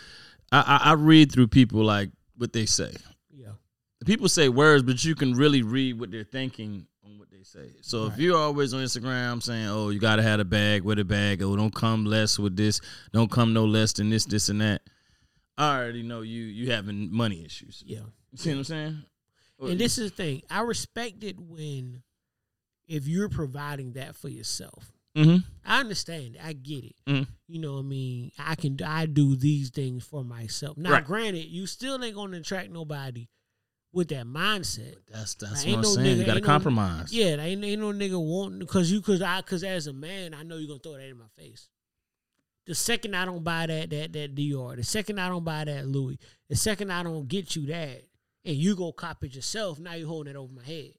I, 0.50 0.80
I, 0.82 0.90
I 0.90 0.92
read 0.94 1.30
through 1.30 1.48
people 1.48 1.82
like 1.84 2.10
what 2.36 2.52
they 2.52 2.66
say. 2.66 2.92
Yeah, 3.30 3.52
People 4.04 4.28
say 4.28 4.48
words, 4.48 4.82
but 4.82 5.04
you 5.04 5.14
can 5.14 5.34
really 5.34 5.62
read 5.62 5.98
what 5.98 6.10
they're 6.10 6.24
thinking 6.24 6.86
on 7.04 7.18
what 7.18 7.30
they 7.30 7.42
say. 7.42 7.70
So 7.82 8.06
if 8.06 8.18
you're 8.18 8.36
always 8.38 8.74
on 8.74 8.82
Instagram 8.82 9.42
saying, 9.42 9.68
"Oh, 9.68 9.90
you 9.90 10.00
gotta 10.00 10.22
have 10.22 10.40
a 10.40 10.44
bag 10.44 10.82
with 10.82 10.98
a 10.98 11.04
bag," 11.04 11.42
oh, 11.42 11.56
don't 11.56 11.74
come 11.74 12.04
less 12.04 12.38
with 12.38 12.56
this, 12.56 12.80
don't 13.12 13.30
come 13.30 13.52
no 13.52 13.64
less 13.64 13.92
than 13.92 14.10
this, 14.10 14.24
this, 14.24 14.48
and 14.48 14.60
that. 14.60 14.82
I 15.56 15.76
already 15.78 16.02
know 16.02 16.22
you 16.22 16.42
you 16.42 16.72
having 16.72 17.14
money 17.14 17.44
issues. 17.44 17.82
yeah. 17.86 18.00
You 18.32 18.38
see 18.38 18.50
what 18.50 18.58
I'm 18.58 18.64
saying? 18.64 19.02
And 19.60 19.78
this 19.78 19.98
is 19.98 20.10
the 20.10 20.16
thing. 20.16 20.42
I 20.50 20.60
respect 20.62 21.22
it 21.22 21.38
when 21.38 22.02
if 22.88 23.06
you're 23.06 23.28
providing 23.28 23.92
that 23.92 24.16
for 24.16 24.28
yourself. 24.28 24.93
Mm-hmm. 25.16 25.36
I 25.64 25.80
understand. 25.80 26.38
I 26.42 26.52
get 26.54 26.84
it. 26.84 26.96
Mhm. 27.06 27.26
You 27.46 27.60
know, 27.60 27.74
what 27.74 27.78
I 27.80 27.82
mean, 27.82 28.32
I 28.38 28.54
can 28.56 28.76
I 28.82 29.06
do 29.06 29.36
these 29.36 29.70
things 29.70 30.04
for 30.04 30.24
myself. 30.24 30.76
Now, 30.76 30.90
Right. 30.92 31.04
granted, 31.04 31.46
you 31.46 31.66
still 31.66 32.02
ain't 32.02 32.16
gonna 32.16 32.38
attract 32.38 32.70
nobody 32.70 33.28
with 33.92 34.08
that 34.08 34.26
mindset. 34.26 34.96
That's 35.10 35.34
that's 35.36 35.64
Ain't 35.64 35.76
what 35.76 35.76
I'm 35.76 35.82
no 35.82 35.94
saying. 35.94 36.06
nigga- 36.06 36.18
you 36.18 36.24
got 36.26 36.32
to 36.32 36.38
ain't 36.38 36.42
no- 36.46 36.52
compromise. 36.52 37.12
Yeah, 37.12 37.36
ain't, 37.40 37.64
ain't 37.64 37.80
no 37.80 37.92
nigga 37.92 38.20
wanting 38.20 38.58
because 38.58 38.90
you 38.90 39.00
because 39.00 39.22
I 39.22 39.40
because 39.40 39.62
as 39.62 39.86
a 39.86 39.92
man, 39.92 40.34
I 40.34 40.42
know 40.42 40.56
you're 40.56 40.66
gonna 40.68 40.80
throw 40.80 40.94
that 40.94 41.08
in 41.08 41.16
my 41.18 41.28
face. 41.38 41.68
The 42.66 42.74
second 42.74 43.14
I 43.14 43.24
don't 43.24 43.44
buy 43.44 43.66
that 43.66 43.90
that 43.90 44.12
that 44.14 44.34
Dior, 44.34 44.74
the 44.76 44.82
second 44.84 45.20
I 45.20 45.28
don't 45.28 45.44
buy 45.44 45.64
that 45.64 45.86
Louis, 45.86 46.18
the 46.48 46.56
second 46.56 46.90
I 46.90 47.02
don't 47.04 47.28
get 47.28 47.54
you 47.54 47.66
that, 47.66 48.02
and 48.44 48.56
you 48.56 48.74
go 48.74 48.90
cop 48.90 49.22
it 49.22 49.34
yourself, 49.36 49.78
now 49.78 49.92
you 49.94 50.08
holding 50.08 50.34
it 50.34 50.36
over 50.36 50.52
my 50.52 50.64
head. 50.64 50.94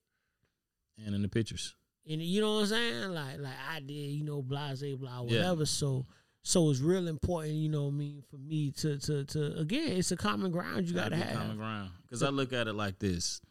And 0.98 1.14
in 1.14 1.22
the 1.22 1.28
pictures. 1.28 1.76
And 2.08 2.22
you 2.22 2.42
know 2.42 2.56
what 2.56 2.62
I'm 2.62 2.68
saying? 2.68 3.10
Like 3.14 3.40
like 3.40 3.54
I 3.72 3.80
did, 3.80 3.94
you 3.94 4.24
know, 4.24 4.42
blase 4.42 4.84
blah 4.96 5.24
Yeah. 5.28 5.38
whatever. 5.40 5.66
So 5.66 6.06
so 6.44 6.70
it's 6.70 6.80
real 6.80 7.08
important, 7.08 7.56
you 7.56 7.70
know 7.70 7.84
what 7.86 7.94
I 7.94 7.98
mean, 7.98 8.24
for 8.30 8.38
me 8.38 8.72
to 8.78 8.98
to 9.00 9.24
to 9.26 9.58
again, 9.58 9.94
it's 9.94 10.12
a 10.12 10.18
common 10.18 10.52
ground 10.52 10.88
you 10.88 10.94
gotta 10.94 11.16
be 11.16 11.22
have. 11.22 11.36
common 11.38 11.58
ground. 11.58 11.90
Because 12.04 12.22
I 12.22 12.30
look 12.30 12.54
at 12.54 12.68
it 12.68 12.74
like 12.74 13.00
this: 13.00 13.42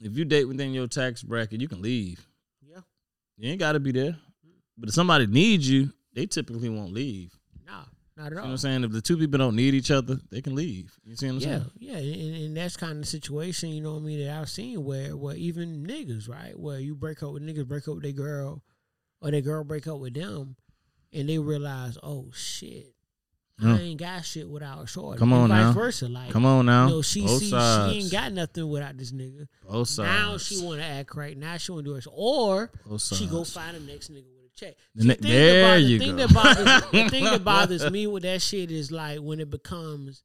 if 0.00 0.16
you 0.16 0.24
date 0.24 0.44
within 0.44 0.72
your 0.72 0.86
tax 0.86 1.22
bracket, 1.22 1.60
you 1.60 1.66
can 1.68 1.82
leave. 1.82 2.24
Yeah. 2.64 2.80
You 3.36 3.50
ain't 3.50 3.58
got 3.58 3.72
to 3.72 3.80
be 3.80 3.90
there. 3.92 4.16
But 4.78 4.88
if 4.88 4.94
somebody 4.94 5.26
needs 5.26 5.68
you, 5.68 5.92
they 6.14 6.26
typically 6.26 6.68
won't 6.68 6.92
leave. 6.92 7.36
Not 8.16 8.26
at 8.26 8.30
You 8.32 8.36
know 8.36 8.40
all. 8.42 8.46
what 8.48 8.50
I'm 8.52 8.56
saying? 8.58 8.84
If 8.84 8.92
the 8.92 9.00
two 9.00 9.16
people 9.16 9.38
don't 9.38 9.56
need 9.56 9.74
each 9.74 9.90
other, 9.90 10.18
they 10.30 10.42
can 10.42 10.54
leave. 10.54 10.92
You 11.04 11.16
see 11.16 11.26
what 11.26 11.32
I'm 11.32 11.38
Yeah, 11.40 11.46
saying? 11.48 11.70
yeah, 11.78 11.96
and, 11.96 12.36
and 12.44 12.56
that's 12.56 12.76
kind 12.76 12.98
of 12.98 13.08
situation, 13.08 13.70
you 13.70 13.80
know 13.80 13.92
what 13.94 14.00
I 14.00 14.04
mean, 14.04 14.24
that 14.26 14.38
I've 14.38 14.50
seen 14.50 14.84
where 14.84 15.16
where 15.16 15.34
even 15.36 15.86
niggas, 15.86 16.28
right, 16.28 16.58
where 16.58 16.78
you 16.78 16.94
break 16.94 17.22
up 17.22 17.32
with 17.32 17.42
niggas, 17.42 17.66
break 17.66 17.88
up 17.88 17.94
with 17.94 18.02
their 18.02 18.12
girl, 18.12 18.62
or 19.20 19.30
their 19.30 19.40
girl 19.40 19.64
break 19.64 19.86
up 19.86 19.98
with 19.98 20.12
them, 20.14 20.56
and 21.12 21.28
they 21.28 21.38
realize, 21.38 21.96
oh 22.02 22.30
shit, 22.34 22.94
I 23.64 23.78
ain't 23.80 24.00
got 24.00 24.24
shit 24.24 24.48
without 24.48 24.82
a 24.82 24.86
shorty. 24.88 25.18
Come 25.20 25.32
and 25.32 25.42
on 25.44 25.48
vice 25.50 25.66
now. 25.66 25.72
versa, 25.72 26.08
like 26.08 26.30
Come 26.32 26.44
on 26.44 26.66
now. 26.66 26.86
you 26.88 26.92
know, 26.94 27.02
she 27.02 27.20
Both 27.22 27.38
see 27.40 27.50
sides. 27.50 27.92
she 27.92 27.98
ain't 28.00 28.10
got 28.12 28.32
nothing 28.32 28.68
without 28.68 28.96
this 28.98 29.12
nigga. 29.12 29.46
Both 29.68 29.88
sides. 29.88 30.08
Now 30.08 30.36
she 30.38 30.64
want 30.66 30.80
to 30.80 30.84
act 30.86 31.14
right. 31.14 31.36
Now 31.36 31.56
she 31.58 31.70
want 31.70 31.84
to 31.84 31.92
do 31.92 31.96
it, 31.96 32.06
or 32.12 32.70
she 32.98 33.26
go 33.26 33.44
find 33.44 33.76
the 33.76 33.80
next 33.80 34.10
nigga 34.12 34.24
check. 34.54 34.74
The 34.94 35.02
See, 35.02 35.08
ne- 35.08 35.14
there 35.20 35.78
you 35.78 35.98
the 35.98 36.04
thing 36.06 36.16
go. 36.16 36.26
That 36.26 36.34
bothers, 36.34 36.90
the 36.92 37.08
thing 37.10 37.24
that 37.24 37.44
bothers 37.44 37.90
me 37.90 38.06
with 38.06 38.22
that 38.24 38.42
shit 38.42 38.70
is 38.70 38.90
like 38.92 39.18
when 39.18 39.40
it 39.40 39.50
becomes 39.50 40.22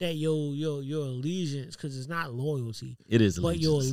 that 0.00 0.14
your 0.14 0.54
your 0.54 0.82
your 0.82 1.06
allegiance 1.06 1.76
because 1.76 1.98
it's 1.98 2.08
not 2.08 2.32
loyalty, 2.34 2.96
It 3.08 3.20
is 3.20 3.38
but 3.38 3.58
your 3.58 3.80
allegiance. 3.80 3.90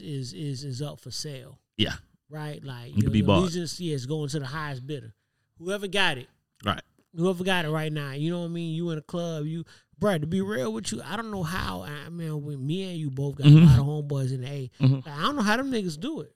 is 0.00 0.32
is 0.32 0.64
is 0.64 0.82
up 0.82 1.00
for 1.00 1.10
sale, 1.10 1.58
Yeah. 1.76 1.94
right? 2.30 2.62
Like 2.64 2.94
You 2.96 3.02
your, 3.02 3.10
be 3.10 3.18
your 3.20 3.30
allegiance 3.30 3.78
yeah, 3.80 3.94
is 3.94 4.06
going 4.06 4.28
to 4.30 4.38
the 4.40 4.46
highest 4.46 4.86
bidder. 4.86 5.14
Whoever 5.58 5.86
got 5.88 6.18
it, 6.18 6.28
Right. 6.64 6.82
whoever 7.16 7.44
got 7.44 7.64
it 7.64 7.70
right 7.70 7.92
now, 7.92 8.12
you 8.12 8.30
know 8.30 8.40
what 8.40 8.46
I 8.46 8.48
mean. 8.48 8.74
You 8.74 8.90
in 8.90 8.98
a 8.98 9.02
club, 9.02 9.46
you. 9.46 9.64
Bro, 9.98 10.18
to 10.18 10.26
be 10.26 10.40
real 10.40 10.72
with 10.72 10.90
you, 10.90 11.00
I 11.04 11.14
don't 11.14 11.30
know 11.30 11.44
how. 11.44 11.82
I 11.82 12.08
mean, 12.08 12.42
when 12.44 12.66
me 12.66 12.82
and 12.90 12.98
you 12.98 13.08
both 13.08 13.36
got 13.36 13.46
Mhm. 13.46 13.62
a 13.62 13.66
lot 13.66 13.78
of 13.78 13.86
homeboys 13.86 14.32
in 14.34 14.40
the 14.40 14.48
A, 14.48 14.70
Mhm. 14.80 15.06
I 15.06 15.22
don't 15.22 15.36
know 15.36 15.42
how 15.42 15.56
them 15.56 15.70
niggas 15.70 16.00
do 16.00 16.22
it. 16.22 16.34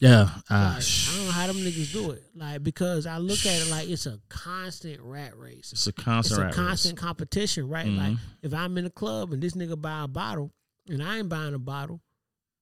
Yeah. 0.00 0.28
Ah, 0.48 0.74
Like, 0.76 0.84
I 0.84 1.16
don't 1.16 1.26
know 1.26 1.32
how 1.32 1.46
them 1.48 1.56
niggas 1.56 1.92
do 1.92 2.10
it. 2.12 2.22
Like 2.36 2.62
because 2.62 3.04
I 3.06 3.18
look 3.18 3.40
at 3.46 3.60
it 3.62 3.68
like 3.70 3.88
it's 3.88 4.06
a 4.06 4.20
constant 4.28 5.00
rat 5.02 5.36
race. 5.36 5.72
it's 5.72 5.86
a 5.88 5.92
constant. 5.92 5.98
It's 5.98 6.28
constant. 6.28 6.38
a 6.38 6.42
rat 6.42 6.46
race. 6.46 6.56
constant 6.68 6.98
competition, 6.98 7.68
right? 7.68 7.86
Like 7.88 8.12
Mhm. 8.12 8.18
if 8.42 8.54
I'm 8.54 8.78
in 8.78 8.86
a 8.86 8.90
club 8.90 9.32
and 9.32 9.42
this 9.42 9.54
nigga 9.54 9.80
buy 9.80 10.04
a 10.04 10.08
bottle 10.08 10.52
and 10.88 11.02
I 11.02 11.18
ain't 11.18 11.28
buying 11.28 11.54
a 11.54 11.58
bottle, 11.58 12.00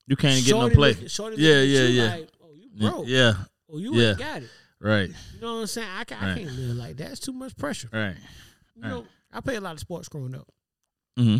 You 0.06 0.16
can't 0.16 0.42
get 0.44 0.52
no 0.52 0.70
play. 0.70 0.94
look- 0.94 1.10
shorty 1.10 1.36
Yeah, 1.42 1.60
yeah, 1.62 1.82
yeah. 1.88 2.10
Like, 2.14 2.30
oh, 2.42 2.52
you 2.54 2.70
Yeah, 2.72 2.90
broke. 2.90 3.06
Yeah. 3.06 3.32
Oh, 3.70 3.78
you 3.78 3.94
yeah. 3.96 4.08
ain't 4.10 4.18
got 4.18 4.42
it. 4.42 4.50
Right. 4.80 5.08
You 5.34 5.40
know 5.40 5.54
what 5.56 5.60
I'm 5.62 5.66
saying? 5.66 5.88
I, 5.90 6.04
ca- 6.04 6.16
I 6.20 6.26
Right. 6.28 6.38
can't 6.44 6.56
live 6.56 6.76
like 6.76 6.96
that. 6.98 7.10
It's 7.10 7.20
too 7.20 7.32
much 7.32 7.56
pressure. 7.56 7.88
Right. 7.92 8.16
You 8.76 8.82
know, 8.82 9.06
I 9.32 9.40
play 9.40 9.56
a 9.56 9.60
lot 9.60 9.72
of 9.74 9.80
sports 9.80 10.08
growing 10.08 10.34
up. 10.34 10.48
hmm 11.16 11.38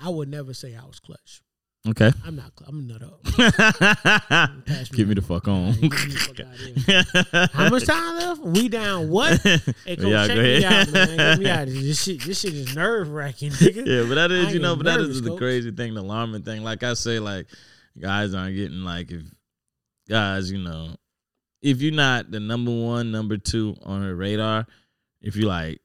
I 0.00 0.08
would 0.10 0.28
never 0.28 0.52
say 0.54 0.74
I 0.76 0.84
was 0.84 1.00
clutch. 1.00 1.42
Okay. 1.86 2.12
I'm 2.24 2.36
not. 2.36 2.52
I'm 2.66 2.80
a 2.80 2.82
nut 2.82 3.02
up. 3.02 3.22
Get 4.92 5.08
me 5.08 5.14
the 5.14 5.22
fuck 5.22 5.46
on. 5.48 5.72
Get 5.72 5.90
the 5.90 7.06
fuck 7.16 7.30
outta. 7.30 7.50
How 7.52 7.70
much 7.70 7.86
time 7.86 8.16
left? 8.16 8.42
We 8.42 8.68
down 8.68 9.08
what? 9.08 9.40
Hey, 9.84 9.96
coach, 9.96 10.06
Yeah, 10.08 10.26
check 10.26 10.36
me 10.36 10.64
out, 10.64 10.90
man. 10.92 11.16
Get 11.16 11.38
me 11.38 11.48
out. 11.50 11.66
This 11.68 12.02
shit, 12.02 12.22
this 12.22 12.40
shit 12.40 12.52
is 12.52 12.74
nerve 12.74 13.08
wracking, 13.08 13.50
nigga. 13.52 13.76
yeah, 13.86 14.08
but 14.08 14.16
that 14.16 14.32
is, 14.32 14.48
I 14.48 14.50
you 14.50 14.58
know, 14.58 14.76
but 14.76 14.84
that 14.86 14.98
nervous, 14.98 15.16
is 15.16 15.22
the 15.22 15.30
coach. 15.30 15.38
crazy 15.38 15.70
thing, 15.70 15.94
the 15.94 16.00
alarming 16.00 16.42
thing. 16.42 16.62
Like 16.62 16.82
I 16.82 16.94
say, 16.94 17.20
like 17.20 17.46
guys 17.98 18.34
aren't 18.34 18.56
getting 18.56 18.82
like 18.82 19.10
if 19.10 19.22
guys, 20.08 20.50
you 20.50 20.58
know, 20.58 20.94
if 21.62 21.80
you're 21.80 21.92
not 21.94 22.30
the 22.30 22.40
number 22.40 22.72
one, 22.72 23.12
number 23.12 23.36
two 23.38 23.76
on 23.84 24.02
her 24.02 24.14
radar, 24.14 24.66
if 25.22 25.36
you 25.36 25.46
like 25.46 25.80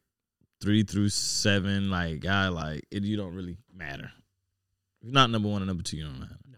three 0.61 0.83
through 0.83 1.09
seven, 1.09 1.89
like 1.89 2.19
guy, 2.19 2.49
like 2.49 2.83
it, 2.91 3.03
you 3.03 3.15
don't 3.15 3.35
really 3.35 3.57
matter. 3.73 4.11
If 5.03 5.07
you're 5.07 5.13
not 5.13 5.29
number 5.29 5.49
one 5.49 5.61
or 5.61 5.65
number 5.65 5.83
two, 5.83 5.97
you 5.97 6.05
don't 6.05 6.17
matter. 6.19 6.37
No. 6.49 6.57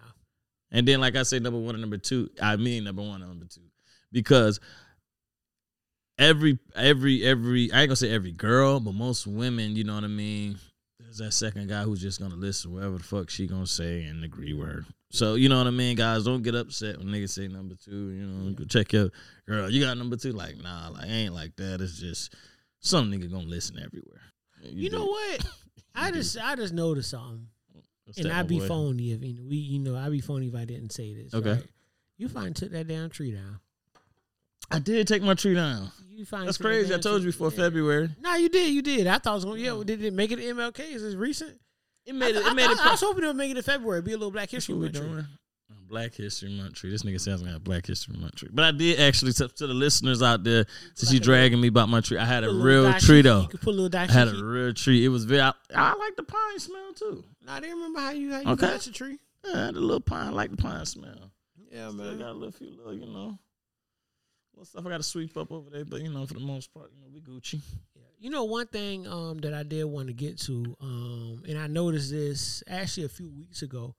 And 0.72 0.88
then, 0.88 1.02
like 1.02 1.16
I 1.16 1.24
say, 1.24 1.40
number 1.40 1.60
one 1.60 1.74
and 1.74 1.82
number 1.82 1.98
two, 1.98 2.30
I 2.40 2.56
mean 2.58 2.84
number 2.84 3.02
one 3.02 3.22
and 3.22 3.30
number 3.30 3.46
two, 3.46 3.62
because 4.12 4.60
every 6.20 6.60
every 6.76 7.24
every 7.26 7.72
I 7.72 7.82
ain't 7.82 7.90
gonna 7.90 7.96
say 7.96 8.12
every 8.12 8.32
girl, 8.32 8.80
but 8.80 8.94
most 8.94 9.26
women, 9.26 9.76
you 9.76 9.84
know 9.84 9.96
what 9.96 10.04
I 10.04 10.08
mean. 10.08 10.60
There's 11.00 11.18
that 11.18 11.32
second 11.34 11.70
guy 11.70 11.84
who's 11.84 12.02
just 12.02 12.20
gonna 12.20 12.36
listen 12.36 12.72
whatever 12.72 12.98
the 12.98 13.04
fuck 13.04 13.32
she 13.32 13.48
gonna 13.48 13.66
say 13.66 14.04
and 14.04 14.24
agree 14.24 14.54
with 14.54 14.68
her. 14.68 14.86
So 15.12 15.36
you 15.36 15.50
know 15.50 15.58
what 15.58 15.68
I 15.68 15.72
mean, 15.72 15.96
guys. 15.96 16.24
Don't 16.24 16.44
get 16.44 16.56
upset 16.56 17.00
when 17.00 17.08
niggas 17.08 17.32
say 17.32 17.48
number 17.48 17.76
two. 17.76 18.12
You 18.12 18.26
know, 18.28 18.52
go 18.52 18.66
check 18.66 18.94
your 18.94 19.10
girl. 19.48 19.70
You 19.70 19.84
got 19.84 19.98
number 19.98 20.18
two? 20.18 20.34
Like 20.34 20.62
nah, 20.62 20.90
like 20.90 21.10
ain't 21.10 21.34
like 21.34 21.56
that. 21.56 21.82
It's 21.82 22.00
just 22.00 22.36
some 22.80 23.12
nigga 23.12 23.32
gonna 23.32 23.46
listen 23.46 23.78
everywhere. 23.80 24.22
You, 24.62 24.90
do. 24.90 24.98
know 24.98 25.06
what? 25.06 25.46
I 25.96 26.12
just 26.12 26.38
I 26.38 26.56
just 26.56 26.74
noticed 26.74 27.12
something, 27.12 27.48
What's 28.06 28.20
and 28.20 28.32
I'd 28.32 28.48
be 28.48 28.60
phony 28.60 29.12
if 29.12 29.24
you 29.24 29.34
know, 29.34 29.44
we 29.50 29.58
you 29.58 29.80
know 29.80 29.96
I'd 29.96 30.12
be 30.12 30.22
phony 30.22 30.48
if 30.48 30.56
I 30.56 30.66
didn't 30.66 30.92
say 30.92 31.14
this. 31.14 31.34
Okay. 31.34 31.54
right? 31.54 31.64
You 32.18 32.30
find 32.30 32.56
took 32.56 32.72
that 32.72 32.88
damn 32.88 33.10
tree 33.10 33.32
down. 33.32 33.60
I 34.72 34.80
did 34.80 35.08
take 35.08 35.22
my 35.22 35.34
tree 35.34 35.56
down. 35.56 35.92
You 36.10 36.26
find 36.26 36.48
That's 36.48 36.58
crazy. 36.58 36.94
I 36.94 36.98
told 36.98 37.22
you 37.22 37.30
before 37.30 37.52
yeah. 37.52 37.58
February. 37.58 38.10
No, 38.22 38.36
you 38.36 38.50
did. 38.50 38.74
You 38.74 38.82
did. 38.82 39.08
I 39.08 39.18
thought 39.18 39.32
it 39.32 39.36
was 39.36 39.46
gonna. 39.46 39.60
Yeah, 39.60 39.84
did 39.84 40.04
it 40.04 40.14
make 40.14 40.32
it 40.32 40.38
to 40.38 40.44
MLK? 40.44 40.80
Is 40.94 41.02
this 41.02 41.16
recent? 41.16 41.60
It 42.06 42.16
made 42.16 42.36
it. 42.36 42.46
I, 42.46 42.52
It 42.52 42.56
made 42.56 42.68
I, 42.68 42.72
it. 42.72 42.86
I 42.86 42.92
was 42.92 43.02
hoping 43.02 43.24
it 43.24 43.28
would 43.28 43.36
make 43.36 43.52
it 43.52 43.56
to 43.56 43.64
February. 43.64 44.02
Be 44.02 44.14
a 44.14 44.18
little 44.18 44.32
Black 44.32 44.50
History 44.50 44.76
Month 44.76 44.94
doing. 44.94 45.26
Black 45.88 46.16
History 46.16 46.50
Month 46.50 46.76
tree. 46.76 46.90
This 46.92 47.04
nigga 47.04 47.20
sounds 47.20 47.42
like 47.44 47.56
a 47.56 47.60
Black 47.60 47.86
History 47.86 48.16
Month 48.18 48.36
tree. 48.36 48.50
But 48.52 48.66
I 48.66 48.72
did 48.72 49.00
actually 49.00 49.34
to, 49.34 49.48
to 49.48 49.68
the 49.68 49.74
listeners 49.74 50.22
out 50.22 50.44
there, 50.44 50.66
since 50.96 51.12
you 51.12 51.18
Like 51.18 51.22
a 51.22 51.26
dragging 51.26 51.62
me 51.62 51.68
about 51.68 51.90
my 51.90 52.02
tree, 52.02 52.18
I 52.18 52.26
had 52.26 52.44
a 52.44 52.48
Put 52.48 52.62
real 52.64 52.94
tree 53.00 53.22
though. 53.22 53.42
You 53.42 53.48
could 53.48 53.62
put 53.62 53.74
a 53.76 53.78
little 53.82 54.00
I 54.00 54.06
had 54.12 54.28
a 54.28 54.44
real 54.44 54.74
tree. 54.74 55.06
It 55.06 55.10
was 55.10 55.26
very. 55.26 55.42
I, 55.42 55.54
I 55.74 55.94
like 55.96 56.16
the 56.16 56.24
pine 56.24 56.60
smell 56.60 56.94
too. 56.96 57.24
Nah, 57.46 57.60
they 57.60 57.70
remember 57.70 58.00
how 58.00 58.12
you 58.12 58.32
how 58.32 58.40
you 58.42 58.50
Okay. 58.50 58.68
got 58.68 58.86
your 58.86 58.94
tree. 58.94 59.20
Yeah, 59.46 59.54
I 59.62 59.66
had 59.68 59.76
a 59.76 59.80
little 59.80 60.00
pine. 60.00 60.28
I 60.28 60.32
like 60.32 60.52
the 60.52 60.58
pine 60.58 60.86
smell. 60.86 61.32
Yeah, 61.72 61.90
Still 61.90 61.94
man. 62.04 62.18
got 62.20 62.30
a 62.30 62.34
little 62.34 62.52
few 62.52 62.72
little, 62.76 62.94
you 62.94 63.06
know, 63.06 63.38
little 64.54 64.66
stuff 64.66 64.86
I 64.86 64.90
got 64.90 64.98
to 64.98 65.04
sweep 65.04 65.36
up 65.38 65.52
over 65.52 65.70
there. 65.70 65.86
But 65.86 66.02
you 66.02 66.10
know, 66.12 66.26
for 66.26 66.34
the 66.36 66.40
most 66.40 66.74
part, 66.74 66.92
you 66.96 67.02
know, 67.02 67.08
we 67.14 67.22
Gucci. 67.22 67.60
You 68.18 68.30
know, 68.32 68.46
one 68.46 68.68
thing 68.68 69.08
um, 69.08 69.38
that 69.40 69.54
I 69.54 69.64
did 69.64 69.84
want 69.84 70.08
to 70.08 70.14
get 70.14 70.40
to, 70.42 70.76
um, 70.82 71.44
and 71.48 71.58
I 71.60 71.68
noticed 71.68 72.10
this 72.12 72.64
actually 72.68 73.06
a 73.06 73.10
few 73.10 73.30
weeks 73.30 73.62
ago, 73.62 73.94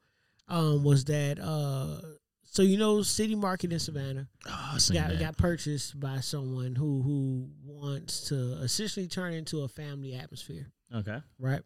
um, 0.48 0.84
was 0.84 1.04
that 1.06 1.38
uh, 1.40 2.00
so 2.44 2.62
you 2.62 2.78
know, 2.78 3.02
City 3.02 3.34
Market 3.34 3.72
in 3.72 3.78
Savannah 3.78 4.28
Oh, 4.48 4.78
got 4.92 5.10
that. 5.10 5.20
got 5.20 5.36
purchased 5.36 5.98
by 6.00 6.20
someone 6.20 6.74
who 6.74 7.02
who 7.02 7.50
wants 7.64 8.28
to 8.28 8.58
essentially 8.62 9.08
turn 9.08 9.34
into 9.34 9.62
a 9.62 9.68
family 9.68 10.14
atmosphere, 10.14 10.72
okay. 10.94 11.18
right? 11.38 11.60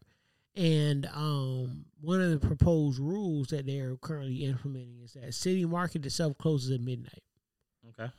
And 0.56 1.06
um, 1.14 1.84
one 2.00 2.20
of 2.20 2.30
the 2.30 2.44
proposed 2.44 2.98
rules 2.98 3.48
that 3.48 3.66
they're 3.66 3.96
currently 3.96 4.44
implementing 4.44 5.00
is 5.04 5.12
that 5.12 5.32
City 5.32 5.64
Market 5.64 6.04
itself 6.06 6.36
closes 6.38 6.72
at 6.72 6.80
midnight. 6.80 7.22
Okay. 7.90 8.10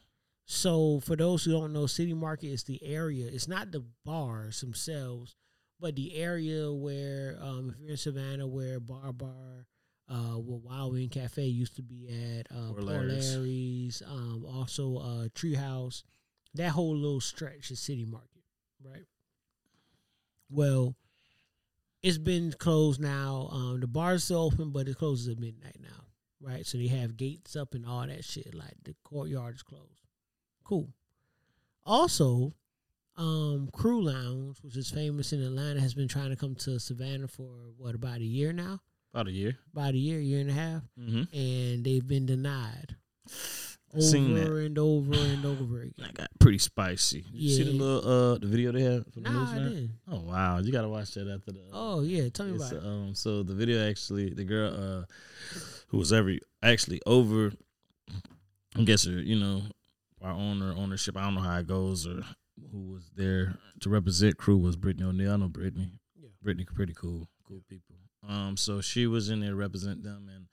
So 0.45 1.01
for 1.01 1.15
those 1.15 1.43
who 1.43 1.51
don't 1.51 1.73
know, 1.73 1.87
City 1.87 2.13
Market 2.13 2.47
is 2.47 2.63
the 2.63 2.81
area. 2.83 3.27
It's 3.27 3.47
not 3.49 3.71
the 3.71 3.83
bars 4.05 4.61
themselves, 4.61 5.35
but 5.79 5.95
the 5.95 6.15
area 6.15 6.71
where, 6.71 7.37
um, 7.41 7.69
if 7.73 7.79
you're 7.81 7.91
in 7.91 7.97
Savannah, 7.97 8.47
where 8.47 8.79
Bar 8.79 9.11
Bar, 9.11 9.67
uh, 10.11 10.37
where 10.37 10.59
Wild 10.59 10.93
Wing 10.93 11.09
Cafe 11.09 11.43
used 11.43 11.77
to 11.77 11.81
be 11.81 12.09
at, 12.09 12.51
uh, 12.51 12.67
Poor 12.67 12.75
Poor 12.75 12.83
Larry's. 12.83 13.35
Larry's, 13.35 14.03
um, 14.05 14.45
also 14.45 14.97
uh, 14.97 15.27
Treehouse, 15.29 16.03
that 16.55 16.69
whole 16.71 16.95
little 16.95 17.21
stretch 17.21 17.71
is 17.71 17.79
City 17.79 18.05
Market, 18.05 18.43
right? 18.83 19.05
Well, 20.49 20.95
it's 22.03 22.17
been 22.17 22.53
closed 22.57 22.99
now. 22.99 23.49
Um, 23.51 23.79
the 23.79 23.87
bar's 23.87 24.25
still 24.25 24.43
open, 24.43 24.71
but 24.71 24.87
it 24.89 24.97
closes 24.97 25.29
at 25.29 25.39
midnight 25.39 25.77
now, 25.81 26.05
right? 26.41 26.65
So 26.65 26.77
they 26.77 26.87
have 26.87 27.15
gates 27.15 27.55
up 27.55 27.73
and 27.73 27.85
all 27.85 28.05
that 28.05 28.25
shit. 28.25 28.53
Like 28.53 28.75
the 28.83 28.95
courtyard 29.03 29.55
is 29.55 29.63
closed. 29.63 30.07
Cool. 30.65 30.89
Also, 31.85 32.53
um, 33.15 33.69
CRU 33.71 34.03
Lounge, 34.03 34.57
which 34.61 34.75
is 34.75 34.91
famous 34.91 35.31
in 35.31 35.41
Atlanta, 35.41 35.79
has 35.79 35.93
been 35.93 36.07
trying 36.07 36.31
to 36.31 36.35
come 36.35 36.55
to 36.55 36.79
Savannah 36.79 37.27
for 37.27 37.49
what 37.77 37.95
about 37.95 38.17
a 38.17 38.25
year 38.25 38.51
now? 38.51 38.81
About 39.13 39.27
a 39.27 39.31
year. 39.31 39.57
About 39.73 39.93
a 39.93 39.97
year, 39.97 40.19
year 40.19 40.39
and 40.41 40.49
a 40.49 40.53
half, 40.53 40.81
Mm-hmm. 40.99 41.35
and 41.37 41.83
they've 41.83 42.07
been 42.07 42.25
denied. 42.25 42.95
Seen 43.99 44.37
over 44.37 44.61
and 44.61 44.77
over 44.79 45.13
and 45.13 45.45
over 45.45 45.81
again. 45.81 45.93
That 45.97 46.13
got 46.13 46.29
pretty 46.39 46.59
spicy. 46.59 47.23
Did 47.23 47.33
you 47.33 47.49
see 47.49 47.63
the 47.63 47.71
little 47.71 47.99
uh 48.33 48.37
the 48.37 48.47
video 48.47 48.71
they 48.71 48.83
had 48.83 49.03
from 49.11 49.23
the 49.23 49.29
Nah, 49.29 49.39
news 49.43 49.49
I 49.49 49.55
didn't. 49.69 49.91
Oh 50.09 50.21
wow, 50.21 50.59
you 50.59 50.71
gotta 50.71 50.87
watch 50.87 51.11
that 51.15 51.27
after 51.27 51.51
the. 51.51 51.59
Oh 51.73 51.99
yeah, 52.01 52.29
tell 52.29 52.45
me 52.45 52.55
about 52.55 52.71
it. 52.71 52.83
um, 52.85 53.13
so 53.15 53.43
the 53.43 53.53
video 53.53 53.85
actually, 53.89 54.33
the 54.33 54.45
girl 54.45 54.73
uh, 54.73 55.03
who 55.89 55.97
was 55.97 56.13
every 56.13 56.39
actually 56.63 57.01
over, 57.05 57.51
I 58.77 58.83
guess 58.83 59.03
her, 59.05 59.11
you 59.19 59.37
know, 59.37 59.63
our 60.21 60.31
owner 60.31 60.73
ownership. 60.73 61.17
I 61.17 61.23
don't 61.23 61.35
know 61.35 61.41
how 61.41 61.57
it 61.57 61.67
goes 61.67 62.07
or 62.07 62.21
who 62.71 62.93
was 62.93 63.11
there 63.17 63.57
to 63.81 63.89
represent 63.89 64.37
CRU 64.37 64.57
was 64.57 64.77
Brittany 64.77 65.05
O'Neill. 65.09 65.33
I 65.33 65.35
know 65.35 65.49
Brittany. 65.49 65.91
Yeah. 66.17 66.29
Brittany 66.41 66.65
pretty 66.73 66.93
cool, 66.93 67.27
cool 67.45 67.61
people. 67.67 67.95
Um, 68.27 68.57
so 68.57 68.81
she 68.81 69.07
was 69.07 69.29
in 69.29 69.39
there 69.39 69.49
to 69.51 69.55
represent 69.55 70.03
them, 70.03 70.29
and 70.33 70.45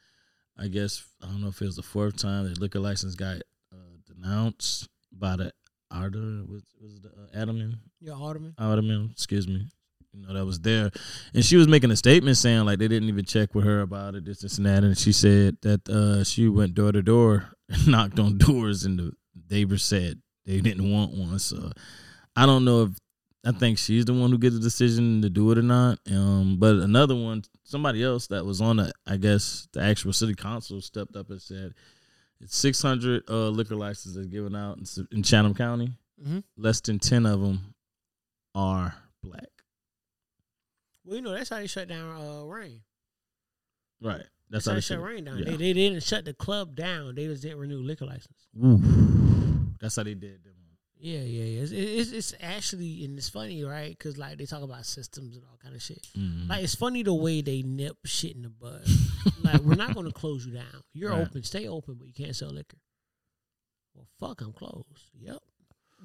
I 0.56 0.68
guess 0.68 1.04
I 1.22 1.26
don't 1.26 1.40
know 1.40 1.48
if 1.48 1.60
it 1.60 1.66
was 1.66 1.76
the 1.76 1.82
fourth 1.82 2.16
time 2.16 2.44
the 2.44 2.58
liquor 2.58 2.80
license 2.80 3.14
got 3.14 3.36
uh, 3.72 3.96
denounced 4.06 4.88
by 5.12 5.36
the 5.36 5.52
Arda 5.90 6.44
was 6.48 6.62
was 6.80 7.00
the 7.00 7.08
uh, 7.08 7.44
Adaman 7.44 7.74
Yeah, 8.00 8.12
Alderman. 8.12 8.54
Ottoman, 8.58 9.10
excuse 9.12 9.48
me, 9.48 9.68
you 10.12 10.26
know, 10.26 10.34
that 10.34 10.44
was 10.44 10.60
there. 10.60 10.90
And 11.34 11.44
she 11.44 11.56
was 11.56 11.68
making 11.68 11.90
a 11.90 11.96
statement 11.96 12.36
saying 12.36 12.64
like 12.64 12.78
they 12.78 12.88
didn't 12.88 13.08
even 13.08 13.24
check 13.24 13.54
with 13.54 13.64
her 13.64 13.80
about 13.80 14.14
it, 14.14 14.24
this, 14.24 14.40
this 14.40 14.58
and 14.58 14.66
that. 14.66 14.84
And 14.84 14.96
she 14.96 15.12
said 15.12 15.58
that 15.62 15.88
uh, 15.88 16.24
she 16.24 16.48
went 16.48 16.74
door 16.74 16.92
to 16.92 17.02
door 17.02 17.50
and 17.68 17.88
knocked 17.88 18.18
on 18.18 18.38
doors 18.38 18.84
and 18.84 18.98
the 18.98 19.12
neighbors 19.50 19.84
said 19.84 20.20
they 20.44 20.60
didn't 20.60 20.90
want 20.90 21.12
one. 21.12 21.38
So 21.38 21.72
I 22.36 22.46
don't 22.46 22.64
know 22.64 22.84
if 22.84 22.90
I 23.46 23.52
think 23.52 23.78
she's 23.78 24.04
the 24.04 24.12
one 24.12 24.30
who 24.30 24.38
gets 24.38 24.56
the 24.56 24.60
decision 24.60 25.22
to 25.22 25.30
do 25.30 25.50
it 25.52 25.58
or 25.58 25.62
not. 25.62 26.00
Um, 26.10 26.56
but 26.58 26.76
another 26.76 27.14
one, 27.14 27.44
somebody 27.62 28.02
else 28.02 28.26
that 28.28 28.44
was 28.44 28.60
on 28.60 28.76
the, 28.78 28.92
I 29.06 29.16
guess 29.16 29.68
the 29.72 29.80
actual 29.80 30.12
city 30.12 30.34
council 30.34 30.80
stepped 30.80 31.14
up 31.16 31.30
and 31.30 31.40
said 31.40 31.72
it's 32.40 32.56
600 32.56 33.22
uh, 33.28 33.48
liquor 33.48 33.76
licenses 33.76 34.26
given 34.26 34.54
out 34.56 34.78
in, 34.78 35.06
in 35.12 35.22
Chatham 35.22 35.54
County. 35.54 35.92
Mhm. 36.22 36.42
Less 36.56 36.80
than 36.80 36.98
10 36.98 37.26
of 37.26 37.40
them 37.40 37.74
are 38.54 38.94
black. 39.22 39.46
Well, 41.04 41.16
you 41.16 41.22
know 41.22 41.32
that's 41.32 41.48
how 41.50 41.56
they 41.58 41.68
shut 41.68 41.88
down 41.88 42.20
uh, 42.20 42.44
Rain. 42.44 42.80
Right. 44.02 44.24
That's, 44.50 44.64
That's 44.64 44.66
how 44.66 44.70
how 44.72 44.74
they 44.76 44.80
shut. 44.80 45.00
Rain 45.02 45.24
down. 45.24 45.38
yeah. 45.38 45.44
They, 45.50 45.56
they 45.56 45.72
didn't 45.74 46.02
shut 46.02 46.24
the 46.24 46.34
club 46.34 46.74
down. 46.74 47.14
They 47.14 47.26
just 47.26 47.42
didn't 47.42 47.58
renew 47.58 47.78
liquor 47.82 48.06
license. 48.06 48.48
Oof. 48.64 48.80
That's 49.80 49.94
how 49.96 50.02
they 50.02 50.14
did 50.14 50.42
them. 50.44 50.54
Yeah, 51.00 51.20
yeah, 51.20 51.44
yeah. 51.44 51.62
It's, 51.62 51.72
it's, 51.72 52.12
it's 52.12 52.34
actually 52.40 53.04
and 53.04 53.16
it's 53.18 53.28
funny, 53.28 53.62
right? 53.64 53.90
Because 53.96 54.18
like 54.18 54.36
they 54.38 54.46
talk 54.46 54.62
about 54.62 54.84
systems 54.84 55.36
and 55.36 55.44
all 55.44 55.58
kind 55.62 55.74
of 55.76 55.82
shit. 55.82 56.06
Mhm. 56.16 56.48
Like 56.48 56.64
it's 56.64 56.74
funny 56.74 57.02
the 57.02 57.14
way 57.14 57.40
they 57.40 57.62
nip 57.62 57.96
shit 58.04 58.34
in 58.34 58.42
the 58.42 58.48
bud. 58.48 58.84
like 59.44 59.60
we're 59.60 59.74
not 59.76 59.94
going 59.94 60.06
to 60.06 60.12
close 60.12 60.44
you 60.46 60.54
down. 60.54 60.82
You're 60.92 61.10
Right. 61.12 61.20
open, 61.22 61.42
stay 61.44 61.68
open, 61.68 61.94
but 61.98 62.06
you 62.08 62.12
can't 62.14 62.34
sell 62.34 62.50
liquor. 62.50 62.78
Well, 63.94 64.06
fuck, 64.18 64.40
I'm 64.40 64.52
closed. 64.52 65.10
Yep. 65.20 65.38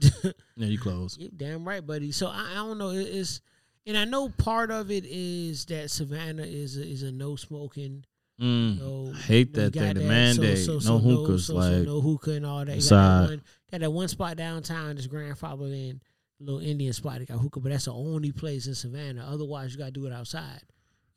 yeah, 0.23 0.67
you 0.67 0.79
close. 0.79 1.17
You 1.19 1.29
damn 1.35 1.67
right, 1.67 1.85
buddy. 1.85 2.11
So 2.11 2.27
I, 2.27 2.49
I 2.51 2.55
don't 2.55 2.77
know. 2.77 2.89
It, 2.89 3.01
it's 3.03 3.41
and 3.85 3.97
I 3.97 4.05
know 4.05 4.29
part 4.29 4.71
of 4.71 4.89
it 4.91 5.05
is 5.05 5.65
that 5.65 5.91
Savannah 5.91 6.43
is 6.43 6.77
a, 6.77 6.85
is 6.87 7.03
a 7.03 7.11
no 7.11 7.35
smoking. 7.35 8.05
Mm. 8.41 8.79
No, 8.79 9.13
Hate 9.13 9.55
no, 9.55 9.63
that 9.69 9.73
thing. 9.73 9.93
The 9.95 10.01
mandate. 10.01 10.57
So- 10.59 10.79
so- 10.79 10.97
no 10.97 10.99
so 10.99 10.99
hookahs. 10.99 11.49
like 11.49 11.85
no 11.85 12.01
hookah 12.01 12.31
and 12.31 12.45
all 12.45 12.65
that. 12.65 12.75
You 12.75 12.89
Got 12.89 13.21
that, 13.21 13.29
one, 13.29 13.41
got 13.71 13.79
that 13.81 13.91
one 13.91 14.07
spot 14.07 14.37
downtown, 14.37 14.95
this 14.95 15.07
grandfather 15.07 15.65
in 15.65 16.01
little 16.39 16.59
Indian 16.59 16.93
spot. 16.93 17.19
They 17.19 17.25
got 17.25 17.37
hookah, 17.39 17.59
but 17.59 17.71
that's 17.71 17.85
the 17.85 17.93
only 17.93 18.31
place 18.31 18.67
in 18.67 18.75
Savannah. 18.75 19.25
Otherwise, 19.29 19.71
you 19.73 19.77
got 19.77 19.85
to 19.85 19.91
do 19.91 20.07
it 20.07 20.13
outside, 20.13 20.61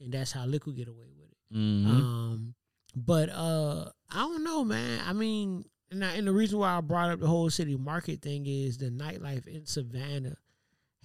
and 0.01 0.12
that's 0.12 0.33
how 0.33 0.45
liquor 0.45 0.73
get 0.73 0.89
away 0.89 1.07
with 1.19 1.31
it. 1.31 1.57
mhm. 1.57 1.87
Um, 1.87 2.55
but 2.95 3.31
uh, 3.31 3.91
I 4.11 4.19
don't 4.21 4.45
know, 4.45 4.62
man. 4.64 5.01
I 5.07 5.12
mean, 5.12 5.64
and, 5.91 6.05
I, 6.05 6.12
and 6.14 6.27
the 6.27 6.33
reason 6.33 6.59
why 6.59 6.77
I 6.77 6.81
brought 6.81 7.11
up 7.11 7.21
the 7.21 7.27
whole 7.27 7.49
city 7.51 7.77
market 7.77 8.21
thing 8.23 8.47
is 8.47 8.77
the 8.79 8.91
nightlife 8.91 9.47
in 9.47 9.64
Savannah 9.67 10.37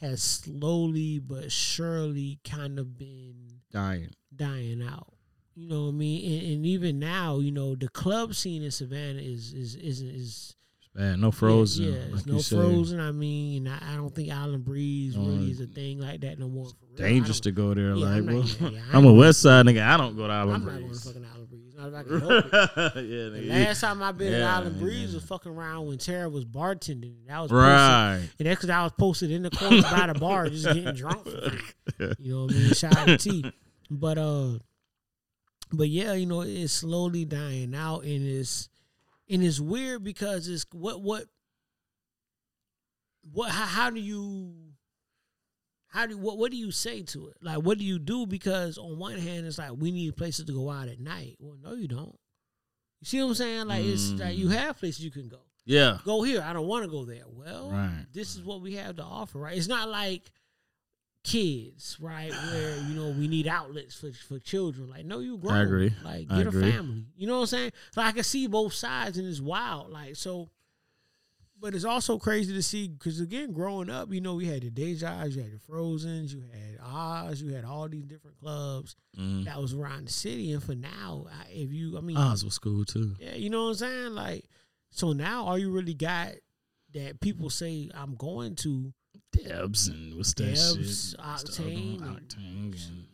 has 0.02 0.22
slowly 0.24 1.20
but 1.20 1.52
surely 1.52 2.40
kind 2.44 2.80
of 2.80 2.98
been 2.98 3.62
dying. 3.72 4.10
dying 4.36 4.82
out. 4.82 5.14
You 5.62 5.70
know 5.70 5.84
what 5.84 5.90
I 5.90 5.92
mean? 5.92 6.40
And, 6.44 6.54
and 6.54 6.66
even 6.66 7.00
now, 7.00 7.40
you 7.40 7.52
know, 7.52 7.76
the 7.76 7.88
club 7.90 8.34
scene 8.36 8.64
in 8.64 8.72
Savannah 8.72 9.22
is 9.22 9.54
is 9.54 9.76
is 9.76 10.02
is 10.02 10.56
bad. 10.96 11.20
No 11.20 11.32
frozen. 11.32 11.86
Yeah, 11.86 11.92
yeah, 12.10 12.16
like 12.16 12.26
no 12.26 12.40
frozen. 12.40 13.00
I 13.00 13.12
mean, 13.12 13.68
I, 13.68 13.94
I 13.94 13.96
don't 13.96 14.14
think 14.14 14.32
Island 14.32 14.66
Breeze 14.66 15.16
No, 15.16 15.24
really 15.26 15.52
is 15.52 15.62
a 15.62 15.68
thing 15.68 16.00
like 16.00 16.22
that 16.22 16.40
no 16.40 16.48
more. 16.50 16.68
Dangerous 16.96 17.40
to 17.42 17.52
go 17.52 17.74
there. 17.74 17.94
Yeah, 17.96 18.06
like, 18.06 18.18
I'm 18.18 18.26
not- 18.26 18.62
well, 18.62 18.72
yeah, 18.72 18.82
I'm 18.94 19.06
a 19.06 19.14
West 19.14 19.42
Side 19.42 19.66
nigga. 19.66 19.82
I 19.86 19.98
don't 19.98 20.16
go 20.18 20.28
to 20.28 20.34
Island 20.34 20.56
I'm 20.56 20.66
not 20.66 20.72
going 20.72 20.82
to 20.82 20.88
Breeze. 20.90 21.04
fucking 21.06 21.26
Island 21.26 21.50
Breeze. 21.50 21.74
Not 21.76 21.88
if 21.88 21.94
I 21.96 22.04
can 22.04 22.20
help 22.20 22.46
it. 22.46 23.06
yeah, 23.06 23.30
The 23.30 23.40
nigga. 23.40 23.66
last 23.66 23.82
time 23.82 24.04
I 24.04 24.12
been 24.12 24.34
at 24.34 24.42
Island 24.44 24.80
Breeze 24.80 25.14
was 25.14 25.24
fucking 25.24 25.52
around 25.52 25.88
when 25.88 25.98
Tara 26.00 26.30
was 26.30 26.44
bartending. 26.46 27.16
That 27.28 27.40
was 27.42 27.52
posted, 27.52 27.68
Right. 27.70 28.30
and 28.40 28.48
that's 28.48 28.58
because 28.58 28.70
I 28.70 28.84
was 28.84 28.92
posted 29.00 29.32
in 29.32 29.44
the 29.44 29.52
corner 29.52 29.82
by 29.84 30.08
the 30.08 30.20
bar, 30.20 30.50
just 30.50 30.66
getting 30.66 30.94
drunk. 30.96 31.28
You 32.20 32.34
know 32.36 32.46
what 32.46 32.54
I 32.56 32.58
mean? 32.58 32.74
Shout 32.74 32.98
out 32.98 33.06
to 33.08 33.18
T. 33.18 33.52
But 33.92 34.18
uh, 34.18 34.54
but 35.72 35.90
yeah, 35.90 36.14
you 36.14 36.26
know, 36.26 36.42
it's 36.42 36.74
slowly 36.74 37.26
dying 37.26 37.74
out, 37.76 38.04
and 38.04 38.28
it's 38.28 38.70
and 39.30 39.44
it's 39.44 39.60
weird 39.60 40.04
because 40.04 40.48
it's 40.48 40.66
what 40.72 41.02
what 41.02 41.26
what 43.32 43.52
how, 43.52 43.66
how 43.66 43.90
do 43.90 44.00
you 44.00 44.54
how 45.88 46.06
do 46.06 46.18
what 46.18 46.38
what 46.38 46.52
do 46.52 46.58
you 46.58 46.72
say 46.72 47.04
to 47.04 47.28
it? 47.28 47.38
Like, 47.42 47.60
what 47.60 47.78
do 47.78 47.84
you 47.84 48.00
do? 48.00 48.26
Because 48.26 48.78
on 48.78 48.98
one 48.98 49.18
hand, 49.18 49.46
it's 49.46 49.58
like 49.58 49.72
we 49.78 49.92
need 49.92 50.16
places 50.16 50.46
to 50.46 50.54
go 50.54 50.70
out 50.70 50.88
at 50.88 51.00
night. 51.00 51.38
Well, 51.40 51.58
no, 51.62 51.74
you 51.74 51.88
don't. 51.88 52.18
You 53.00 53.06
see 53.06 53.22
what 53.22 53.30
I'm 53.30 53.36
saying? 53.36 53.68
Like, 53.68 53.84
it's 53.84 54.12
like 54.12 54.38
you 54.38 54.48
mm. 54.48 54.56
have 54.56 54.78
places 54.78 55.04
you 55.04 55.12
can 55.12 55.28
go. 55.28 55.42
Yeah. 55.66 55.98
Go 56.06 56.24
here. 56.24 56.44
I 56.46 56.54
don't 56.54 56.68
want 56.68 56.86
to 56.86 56.92
go 56.92 57.06
there. 57.06 57.24
Well, 57.28 57.72
Right. 57.72 58.06
this 58.14 58.36
is 58.36 58.44
what 58.44 58.62
we 58.62 58.76
have 58.76 58.98
to 58.98 59.04
offer, 59.04 59.40
right? 59.40 59.58
It's 59.58 59.68
not 59.68 59.90
like 59.90 60.32
kids, 61.24 61.98
right? 62.00 62.32
Where 62.32 62.78
you 62.78 62.94
know 62.96 63.10
we 63.10 63.28
need 63.28 63.48
outlets 63.48 63.96
for 63.96 64.12
for 64.12 64.40
children. 64.40 64.90
Like, 64.90 65.06
no, 65.06 65.20
you 65.20 65.38
grown. 65.38 65.58
agree. 65.58 65.94
Like, 66.04 66.28
I 66.30 66.38
get 66.38 66.48
agree. 66.48 66.70
a 66.70 66.72
family. 66.74 67.06
You 67.16 67.28
know 67.28 67.36
what 67.36 67.42
I'm 67.42 67.48
saying? 67.48 67.72
So 67.92 68.02
I 68.02 68.12
can 68.12 68.24
see 68.24 68.48
both 68.48 68.74
sides, 68.74 69.18
and 69.18 69.28
it's 69.28 69.42
wild. 69.42 69.90
Like, 69.92 70.16
so. 70.16 70.50
But 71.60 71.76
it's 71.76 71.86
also 71.86 72.18
crazy 72.18 72.54
to 72.56 72.64
see 72.64 72.88
because 72.88 73.20
again, 73.20 73.52
growing 73.54 73.88
up, 73.88 74.12
you 74.12 74.20
know, 74.20 74.34
we 74.34 74.48
had 74.48 74.64
the 74.64 74.72
Dejas, 74.72 75.36
you 75.36 75.44
had 75.44 75.52
the 75.52 75.60
Frozens, 75.60 76.34
you 76.34 76.42
had 76.52 76.80
Oz, 76.84 77.40
you 77.40 77.54
had 77.54 77.66
all 77.66 77.88
these 77.88 78.06
different 78.06 78.40
clubs 78.40 78.96
Mm. 79.16 79.46
that 79.46 79.62
was 79.62 79.76
around 79.76 80.08
the 80.08 80.12
city. 80.12 80.54
And 80.54 80.64
for 80.64 80.74
now, 80.74 81.28
I- 81.32 81.52
if 81.52 81.72
you, 81.72 82.00
I 82.00 82.02
mean, 82.02 82.18
Oz 82.18 82.44
was 82.44 82.58
cool 82.58 82.84
too. 82.84 83.16
yeah, 83.20 83.36
you 83.36 83.52
know 83.52 83.66
what 83.66 83.70
I'm 83.70 83.76
saying? 83.76 84.14
Like, 84.16 84.50
so 84.90 85.14
now 85.14 85.46
all 85.46 85.58
you 85.60 85.70
really 85.70 85.94
got 85.94 86.34
that 86.96 87.20
people 87.20 87.52
say 87.52 87.92
I'm 87.94 88.16
going 88.16 88.56
to 88.56 88.92
Debs 89.32 89.88
and 89.88 90.16
what's 90.16 90.34
that 90.36 90.44
Debs, 90.44 90.70
shit? 90.70 90.78
What's 90.78 91.14
the 91.44 91.64
other 91.64 91.72
Octane, 91.72 92.00
Octane. 92.00 92.88
And, 92.88 93.06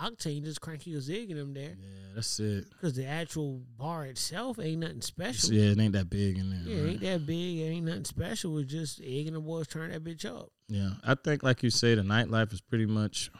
Octane 0.00 0.44
just 0.44 0.60
cranky 0.60 0.94
a 0.94 1.00
zig 1.00 1.30
in 1.30 1.36
them 1.36 1.52
there 1.52 1.76
yeah, 1.78 2.14
that's 2.14 2.40
it. 2.40 2.64
because 2.70 2.94
the 2.94 3.06
actual 3.06 3.60
bar 3.76 4.06
itself 4.06 4.58
ain't 4.58 4.80
nothing 4.80 5.02
special. 5.02 5.52
Yeah, 5.52 5.72
it 5.72 5.78
ain't 5.78 5.92
that 5.92 6.08
big 6.08 6.38
in 6.38 6.50
there. 6.50 6.60
Yeah, 6.64 6.76
it 6.76 6.82
right? 6.82 6.90
ain't 6.92 7.00
that 7.02 7.26
big. 7.26 7.58
It 7.58 7.64
ain't 7.64 7.86
nothing 7.86 8.04
special. 8.04 8.56
It's 8.58 8.72
just 8.72 9.00
egg 9.02 9.26
and 9.26 9.36
the 9.36 9.40
boys 9.40 9.66
turn 9.66 9.90
that 9.90 10.02
bitch 10.02 10.24
up. 10.24 10.50
Yeah, 10.68 10.90
I 11.04 11.16
think 11.16 11.42
like 11.42 11.62
you 11.62 11.70
say, 11.70 11.94
the 11.94 12.02
nightlife 12.02 12.52
is 12.52 12.60
pretty 12.60 12.86
much, 12.86 13.30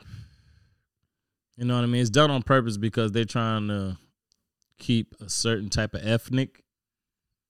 you 1.57 1.65
know 1.65 1.77
what 1.77 1.85
I 1.85 1.87
mean. 1.87 2.03
It's 2.03 2.11
done 2.11 2.31
on 2.31 2.43
purpose 2.43 2.77
because 2.77 3.13
they're 3.13 3.25
trying 3.25 3.69
to 3.69 3.97
keep 4.79 5.15
a 5.21 5.29
certain 5.31 5.71
type 5.71 5.95
of 5.95 6.05
ethnic, 6.05 6.63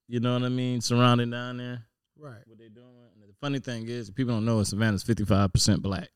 you 0.06 0.20
know 0.20 0.34
what 0.34 0.42
I 0.42 0.50
mean, 0.50 0.80
surrounding 0.80 1.30
down 1.30 1.56
there. 1.56 1.86
Right. 2.18 2.42
What 2.46 2.58
they 2.58 2.68
doing? 2.68 2.99
Funny 3.40 3.58
thing 3.58 3.88
is, 3.88 4.10
people 4.10 4.34
don't 4.34 4.44
know 4.44 4.62
Savannah's 4.62 5.02
fifty 5.02 5.24
five 5.24 5.52
percent 5.52 5.82
black. 5.82 6.10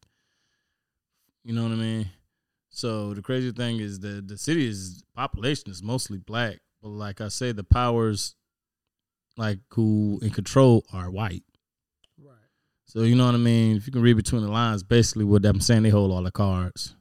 You 1.43 1.55
know 1.55 1.63
what 1.63 1.73
I 1.73 1.77
mean? 1.77 2.11
So 2.71 3.15
the 3.15 3.23
crazy 3.23 3.53
thing 3.53 3.79
is 3.81 4.01
that 4.01 4.27
the 4.27 4.37
city 4.37 4.69
is 4.69 5.05
population 5.15 5.71
is 5.71 5.83
mostly 5.83 6.19
black, 6.19 6.59
but 6.83 6.89
like 6.89 7.21
I 7.21 7.29
say, 7.29 7.53
the 7.53 7.65
powers 7.65 8.35
like 9.37 9.61
who 9.71 10.19
in 10.23 10.31
control 10.31 10.85
are 10.93 11.11
white. 11.11 11.45
Right. 12.23 12.35
So 12.87 13.03
you 13.03 13.15
know 13.15 13.27
what 13.27 13.35
I 13.35 13.39
mean. 13.39 13.77
If 13.77 13.87
you 13.87 13.93
can 13.93 14.03
read 14.03 14.17
between 14.17 14.43
the 14.43 14.51
lines, 14.51 14.83
basically 14.83 15.25
what 15.25 15.45
I'm 15.45 15.61
saying, 15.61 15.85
they 15.85 15.91
hold 15.91 16.11
all 16.11 16.23
the 16.23 16.33
cards. 16.33 16.97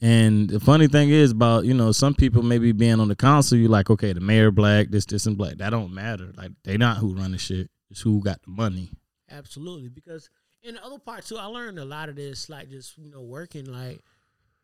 And 0.00 0.48
the 0.48 0.60
funny 0.60 0.88
thing 0.88 1.10
is 1.10 1.32
about 1.32 1.64
you 1.64 1.74
know 1.74 1.90
some 1.92 2.14
people 2.14 2.42
maybe 2.42 2.72
being 2.72 3.00
on 3.00 3.08
the 3.08 3.16
council, 3.16 3.58
you're 3.58 3.70
like 3.70 3.90
okay, 3.90 4.12
the 4.12 4.20
mayor 4.20 4.50
black, 4.50 4.88
this, 4.90 5.06
this, 5.06 5.26
and 5.26 5.36
black. 5.36 5.56
That 5.56 5.70
don't 5.70 5.92
matter. 5.92 6.32
Like 6.36 6.52
they 6.64 6.76
not 6.76 6.98
who 6.98 7.14
run 7.14 7.32
the 7.32 7.38
shit. 7.38 7.70
It's 7.90 8.02
who 8.02 8.20
got 8.20 8.42
the 8.42 8.50
money. 8.50 8.90
Absolutely, 9.30 9.88
because 9.88 10.28
in 10.62 10.74
the 10.74 10.84
other 10.84 10.98
part 10.98 11.24
too, 11.24 11.36
I 11.36 11.46
learned 11.46 11.78
a 11.78 11.84
lot 11.84 12.08
of 12.08 12.16
this, 12.16 12.48
like 12.48 12.70
just 12.70 12.98
you 12.98 13.10
know 13.10 13.22
working, 13.22 13.66
like 13.66 14.00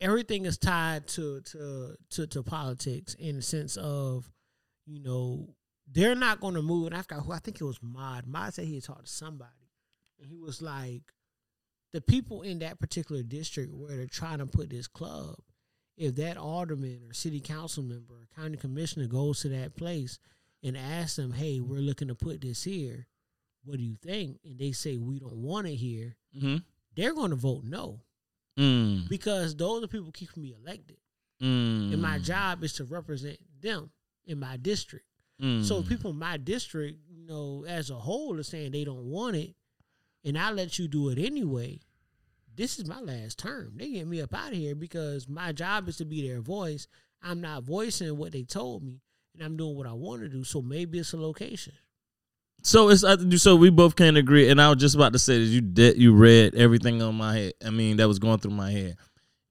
everything 0.01 0.45
is 0.45 0.59
tied 0.59 1.07
to 1.09 1.41
to 1.43 1.97
to, 2.11 2.27
to 2.27 2.43
politics 2.43 3.15
in 3.15 3.37
the 3.37 3.43
sense 3.43 3.77
of, 3.77 4.31
you 4.87 5.03
know, 5.03 5.55
they're 5.91 6.15
not 6.15 6.41
going 6.41 6.55
to 6.55 6.63
move. 6.63 6.87
And 6.87 6.97
I 6.97 7.03
forgot 7.03 7.25
who 7.25 7.33
I 7.33 7.39
think 7.39 7.61
it 7.61 7.65
was 7.65 7.79
Mod. 7.83 8.27
Mod 8.27 8.55
said 8.55 8.67
he 8.67 8.81
talked 8.81 9.07
to 9.07 9.13
somebody, 9.13 9.71
and 10.21 10.29
he 10.29 10.39
was 10.39 10.61
like, 10.61 11.03
the 11.93 12.01
people 12.01 12.43
in 12.43 12.59
that 12.59 12.79
particular 12.79 13.23
district 13.23 13.73
where 13.73 13.97
they're 13.97 14.07
trying 14.07 14.39
to 14.39 14.47
put 14.47 14.71
this 14.71 14.87
club, 14.87 15.37
if 15.97 16.17
that 16.17 16.37
alderman 16.37 17.01
or 17.09 17.15
city 17.15 17.41
council 17.41 17.83
member 17.83 18.15
or 18.15 18.29
county 18.43 18.57
commissioner 18.59 19.07
goes 19.07 19.41
to 19.41 19.49
that 19.49 19.77
place 19.77 20.19
and 20.63 20.77
asks 20.77 21.17
them, 21.17 21.33
"Hey, 21.33 21.61
we're 21.61 21.81
looking 21.81 22.09
to 22.09 22.15
put 22.15 22.41
this 22.43 22.65
here. 22.65 23.07
What 23.67 23.77
do 23.79 23.85
you 23.85 23.97
think?" 24.03 24.39
And 24.45 24.59
they 24.59 24.73
say 24.73 24.97
we 24.97 25.19
don't 25.19 25.43
want 25.43 25.67
it 25.67 25.77
here. 25.77 26.17
Mm-hmm. 26.35 26.57
They're 26.95 27.15
going 27.15 27.31
to 27.31 27.37
vote 27.37 27.65
no 27.65 28.01
Mm. 28.59 29.07
because 29.11 29.55
those 29.55 29.85
are 29.85 29.89
people 29.89 30.11
keeping 30.13 30.43
me 30.43 30.55
elected, 30.55 30.97
Mm. 31.43 31.93
and 31.93 32.01
my 32.01 32.19
job 32.19 32.65
is 32.65 32.73
to 32.75 32.85
represent 32.85 33.39
them 33.61 33.91
in 34.25 34.39
my 34.39 34.57
district. 34.57 35.05
Mm. 35.43 35.63
So 35.63 35.83
people 35.83 36.13
in 36.13 36.19
my 36.19 36.39
district, 36.39 36.99
you 37.11 37.27
know, 37.27 37.67
as 37.69 37.91
a 37.91 37.97
whole, 37.97 38.39
are 38.39 38.43
saying 38.43 38.73
they 38.73 38.85
don't 38.85 39.11
want 39.11 39.37
it, 39.37 39.55
and 40.25 40.39
I 40.39 40.51
let 40.53 40.79
you 40.79 40.89
do 40.89 41.11
it 41.11 41.19
anyway. 41.19 41.81
This 42.55 42.79
is 42.79 42.87
my 42.89 43.01
last 43.01 43.39
term. 43.39 43.77
They 43.77 43.91
get 43.93 44.07
me 44.07 44.23
up 44.23 44.33
out 44.33 44.53
of 44.53 44.57
here 44.57 44.75
because 44.75 45.29
my 45.29 45.53
job 45.53 45.87
is 45.91 45.99
to 45.99 46.07
be 46.07 46.27
their 46.27 46.41
voice. 46.41 46.87
I'm 47.21 47.43
not 47.43 47.65
voicing 47.65 48.17
what 48.17 48.33
they 48.33 48.45
told 48.45 48.83
me, 48.83 49.03
and 49.35 49.43
I'm 49.43 49.59
doing 49.59 49.77
what 49.77 49.87
I 49.87 49.93
want 49.93 50.23
to 50.23 50.31
do. 50.31 50.43
So 50.45 50.63
maybe 50.63 50.99
it's 50.99 51.13
a 51.13 51.19
location. 51.19 51.75
So 52.67 52.89
it's 52.89 53.05
so 53.41 53.55
we 53.55 53.71
both 53.71 53.95
can't 53.95 54.17
agree, 54.17 54.51
and 54.51 54.61
I 54.61 54.69
was 54.69 54.79
just 54.79 54.97
about 54.97 55.13
to 55.13 55.21
say 55.21 55.39
that 55.39 55.45
you 55.45 55.61
did 55.61 55.99
you 55.99 56.13
read 56.13 56.57
everything 56.57 57.01
on 57.01 57.15
my 57.15 57.37
head. 57.37 57.53
I 57.65 57.71
mean, 57.71 57.99
that 57.99 58.09
was 58.09 58.19
going 58.19 58.39
through 58.41 58.55
my 58.55 58.73
head. 58.73 58.97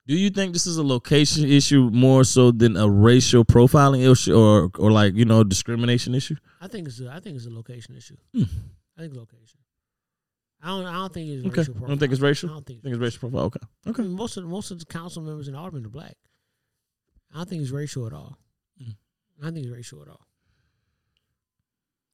Do 0.06 0.18
you 0.18 0.30
think 0.30 0.52
this 0.52 0.68
is 0.68 0.76
a 0.76 0.84
location 0.84 1.46
issue 1.46 1.90
more 1.94 2.26
so 2.26 2.52
than 2.52 2.76
a 2.76 2.90
racial 2.90 3.46
profiling 3.46 4.12
issue, 4.12 4.38
or 4.38 4.70
or 4.78 4.92
like 4.92 5.16
you 5.16 5.24
know 5.24 5.46
discrimination 5.46 6.14
issue? 6.14 6.36
I 6.60 6.68
think 6.68 6.90
it's 6.90 7.00
a, 7.00 7.10
I 7.10 7.22
think 7.22 7.38
it's 7.38 7.46
a 7.46 7.52
location 7.52 7.96
issue. 7.96 8.18
Hmm. 8.34 8.44
I 8.98 9.04
think 9.04 9.16
location. 9.16 9.60
I 10.62 10.68
don't 10.68 10.86
I 10.86 10.94
don't 10.96 11.14
think 11.14 11.30
it's 11.30 11.46
Okay, 11.48 11.62
racial. 11.62 11.86
I 11.86 11.88
don't 11.88 11.98
think 11.98 12.12
it's 12.12 12.22
racial? 12.22 12.50
I 12.50 12.54
don't 12.54 12.66
think. 12.66 12.80
I 12.80 12.82
think 12.82 12.96
it's 12.96 13.02
racial 13.02 13.20
profile. 13.30 13.46
Okay, 13.46 13.60
I 13.86 13.90
okay. 13.92 14.02
mean, 14.02 14.12
most 14.12 14.36
of 14.36 14.44
the, 14.44 14.50
most 14.50 14.72
of 14.72 14.80
the 14.80 14.86
council 14.88 15.22
members 15.22 15.48
in 15.48 15.56
Alderman 15.56 15.86
are 15.86 15.90
black. 15.90 16.18
I 17.34 17.38
don't 17.38 17.48
think 17.50 17.62
it's 17.62 17.72
racial 17.72 18.06
at 18.08 18.12
all. 18.12 18.38
Mm. 18.84 18.98
I 19.40 19.46
don't 19.46 19.54
think 19.54 19.68
it's 19.68 19.74
racial 19.74 20.02
at 20.02 20.10
all. 20.10 20.28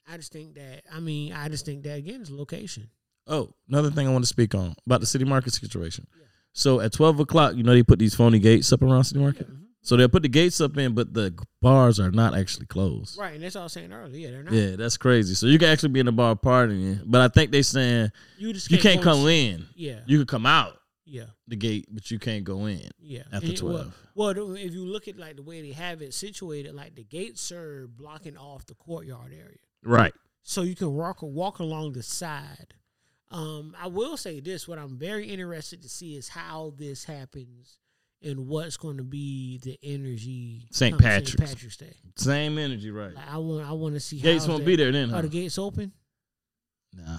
I 0.10 0.18
just 0.18 0.32
think 0.32 0.56
that 0.56 0.84
I 0.94 1.00
mean 1.00 1.34
I 1.34 1.50
just 1.50 1.66
think 1.66 1.84
that 1.84 1.98
again 1.98 2.22
is 2.22 2.32
location. 2.32 2.90
Oh, 3.28 3.54
another 3.70 3.92
thing 3.92 4.08
I 4.08 4.12
want 4.12 4.24
to 4.24 4.28
speak 4.30 4.56
on 4.56 4.76
about 4.86 5.00
the 5.00 5.06
city 5.06 5.26
market 5.26 5.54
situation. 5.54 6.08
So 6.54 6.80
at 6.82 6.92
twelve 6.94 7.20
o'clock, 7.20 7.56
you 7.56 7.64
know 7.64 7.74
they 7.74 7.84
put 7.84 8.00
these 8.00 8.16
phony 8.16 8.40
gates 8.40 8.72
up 8.74 8.82
around 8.82 9.04
city 9.06 9.20
market. 9.22 9.48
Mm-hmm. 9.48 9.58
So 9.84 9.98
they'll 9.98 10.10
put 10.10 10.22
the 10.22 10.30
gates 10.30 10.62
up 10.62 10.78
in, 10.78 10.94
but 10.94 11.14
the 11.14 11.34
bars 11.60 12.00
are 12.00 12.12
not 12.12 12.38
actually 12.38 12.68
closed. 12.68 13.18
Right, 13.18 13.34
and 13.34 13.44
that's 13.44 13.56
all 13.56 13.64
I 13.64 13.66
was 13.66 13.74
saying 13.74 13.92
earlier. 13.92 14.16
Yeah, 14.28 14.32
they're 14.32 14.44
not. 14.44 14.54
Yeah, 14.54 14.76
that's 14.76 14.96
crazy. 14.98 15.34
So 15.34 15.48
you 15.48 15.58
can 15.58 15.70
actually 15.70 15.90
be 15.90 16.00
in 16.02 16.06
the 16.06 16.12
bar 16.12 16.36
partying, 16.36 17.02
but 17.06 17.22
I 17.22 17.30
think 17.30 17.52
they 17.52 17.64
saying 17.64 18.12
You 18.38 18.54
just 18.54 18.70
you 18.70 18.78
can't 18.78 19.02
go 19.02 19.12
come 19.14 19.28
in. 19.28 19.66
Yeah, 19.76 20.02
You 20.06 20.20
can 20.20 20.28
come 20.28 20.46
out 20.46 20.78
yeah, 21.06 21.26
the 21.48 21.56
gate, 21.56 21.88
but 21.92 22.12
you 22.12 22.20
can't 22.20 22.44
go 22.44 22.68
in. 22.68 22.90
yeah. 23.00 23.24
After 23.32 23.48
And 23.48 23.54
it- 23.56 23.62
well- 23.64 23.74
12. 23.74 23.98
Well, 24.14 24.56
if 24.56 24.74
you 24.74 24.86
look 24.86 25.08
at 25.08 25.18
like 25.18 25.38
the 25.38 25.42
way 25.42 25.62
they 25.62 25.72
have 25.72 26.02
it 26.04 26.14
situated, 26.14 26.76
like 26.76 26.96
the 26.96 27.04
gates 27.04 27.52
are 27.52 27.88
blocking 27.88 28.38
off 28.38 28.66
the 28.68 28.76
courtyard 28.76 29.32
area. 29.34 29.58
Right. 29.84 30.14
so 30.44 30.62
you 30.62 30.76
can 30.76 30.94
walk 30.94 31.22
walk 31.22 31.60
along 31.60 31.94
the 31.94 32.04
side. 32.04 32.74
Um, 33.30 33.76
I 33.82 33.88
will 33.88 34.18
say 34.18 34.40
this: 34.40 34.68
what 34.68 34.78
I'm 34.78 34.98
very 34.98 35.28
interested 35.28 35.82
to 35.84 35.90
see 35.90 36.16
is 36.16 36.28
how 36.30 36.74
this 36.78 37.06
happens 37.06 37.78
and 38.24 38.48
what's 38.48 38.78
going 38.78 38.98
to 38.98 39.04
be 39.04 39.58
the 39.64 39.80
energy. 39.82 40.68
St. 40.72 40.98
Patrick's. 41.00 41.32
St. 41.32 41.50
Patrick's 41.50 41.78
Day. 41.78 41.94
Same 42.18 42.58
energy, 42.58 42.92
right? 42.92 43.14
Like, 43.16 43.28
I 43.30 43.38
want 43.38 43.68
I 43.68 43.72
want 43.72 43.94
to 43.96 44.00
see 44.00 44.20
Gates 44.20 44.48
won't 44.48 44.60
that- 44.60 44.66
be 44.66 44.76
there 44.76 44.92
then, 44.92 45.14
Are 45.14 45.22
the 45.22 45.30
gates 45.30 45.58
open? 45.58 45.92
Nah. 46.94 47.18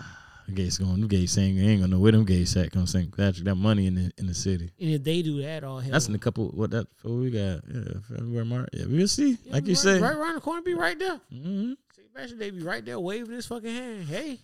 The 0.48 0.52
gates 0.52 0.76
going 0.76 0.98
them 1.00 1.08
gates 1.08 1.38
ain't, 1.38 1.58
ain't 1.58 1.80
gonna 1.80 1.92
know 1.92 2.00
where 2.00 2.12
them 2.12 2.24
gates 2.24 2.56
at 2.56 2.72
come 2.72 2.86
St. 2.86 3.16
Patrick. 3.16 3.44
That 3.44 3.54
money 3.54 3.86
in 3.86 3.94
the 3.94 4.12
in 4.18 4.26
the 4.26 4.34
city. 4.34 4.70
And 4.80 4.90
if 4.90 5.02
they 5.04 5.22
do 5.22 5.40
that, 5.42 5.62
all 5.64 5.78
hell. 5.78 5.92
That's 5.92 6.08
in 6.08 6.14
a 6.14 6.18
couple 6.18 6.48
what 6.48 6.70
that 6.72 6.88
what 7.02 7.12
we 7.14 7.30
got. 7.30 7.60
Yeah, 7.72 8.00
February, 8.08 8.44
March. 8.44 8.68
Yeah, 8.72 8.84
we'll 8.88 9.08
see. 9.08 9.38
Yeah, 9.44 9.52
like 9.54 9.66
you 9.66 9.74
right, 9.74 9.78
say. 9.78 10.00
right 10.00 10.14
around 10.16 10.34
the 10.34 10.40
corner, 10.40 10.60
be 10.62 10.74
right 10.74 10.98
there. 10.98 11.20
hmm 11.32 11.72
Patrick's 12.14 12.38
Day 12.38 12.50
be 12.50 12.62
right 12.62 12.84
there, 12.84 12.98
waving 13.00 13.32
his 13.34 13.46
fucking 13.46 13.74
hand. 13.74 14.04
Hey, 14.04 14.40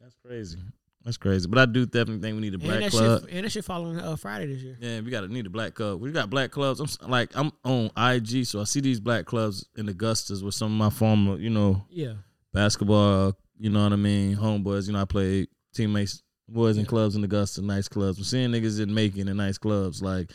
That's 0.00 0.14
crazy. 0.24 0.58
That's 1.04 1.16
crazy. 1.18 1.46
But 1.48 1.58
I 1.58 1.66
do 1.66 1.84
definitely 1.84 2.20
think 2.20 2.34
we 2.36 2.40
need 2.40 2.54
a 2.54 2.58
black 2.58 2.80
that 2.80 2.90
club. 2.90 3.22
shit 3.24 3.30
and 3.34 3.44
that 3.44 3.50
shit 3.50 3.64
following 3.64 3.98
uh, 4.00 4.16
Friday 4.16 4.46
this 4.46 4.62
year. 4.62 4.76
Yeah, 4.80 5.00
we 5.00 5.10
got 5.10 5.20
to 5.20 5.28
need 5.28 5.44
a 5.46 5.50
black 5.50 5.74
club. 5.74 6.00
We 6.00 6.10
got 6.12 6.30
black 6.30 6.50
clubs. 6.50 6.80
I'm 6.80 7.10
like 7.10 7.30
I'm 7.34 7.52
on 7.62 7.90
IG, 7.96 8.46
so 8.46 8.60
I 8.60 8.64
see 8.64 8.80
these 8.80 9.00
black 9.00 9.26
clubs 9.26 9.66
in 9.76 9.86
Augustus 9.88 10.42
with 10.42 10.54
some 10.54 10.72
of 10.72 10.78
my 10.78 10.88
former, 10.90 11.36
you 11.36 11.50
know, 11.50 11.84
Yeah, 11.90 12.14
basketball. 12.54 13.34
You 13.58 13.70
know 13.70 13.84
what 13.84 13.92
I 13.92 13.96
mean? 13.96 14.36
Homeboys. 14.36 14.86
You 14.86 14.94
know, 14.94 15.02
I 15.02 15.04
played 15.04 15.48
teammates, 15.74 16.22
boys 16.48 16.76
in 16.78 16.84
Yeah. 16.84 16.88
clubs 16.88 17.16
in 17.16 17.22
Augusta, 17.24 17.60
nice 17.62 17.86
clubs. 17.88 18.16
I'm 18.18 18.24
seeing 18.24 18.50
niggas 18.50 18.80
in 18.80 18.92
Macon 18.94 19.28
in 19.28 19.36
nice 19.36 19.58
clubs. 19.58 20.00
Like, 20.02 20.30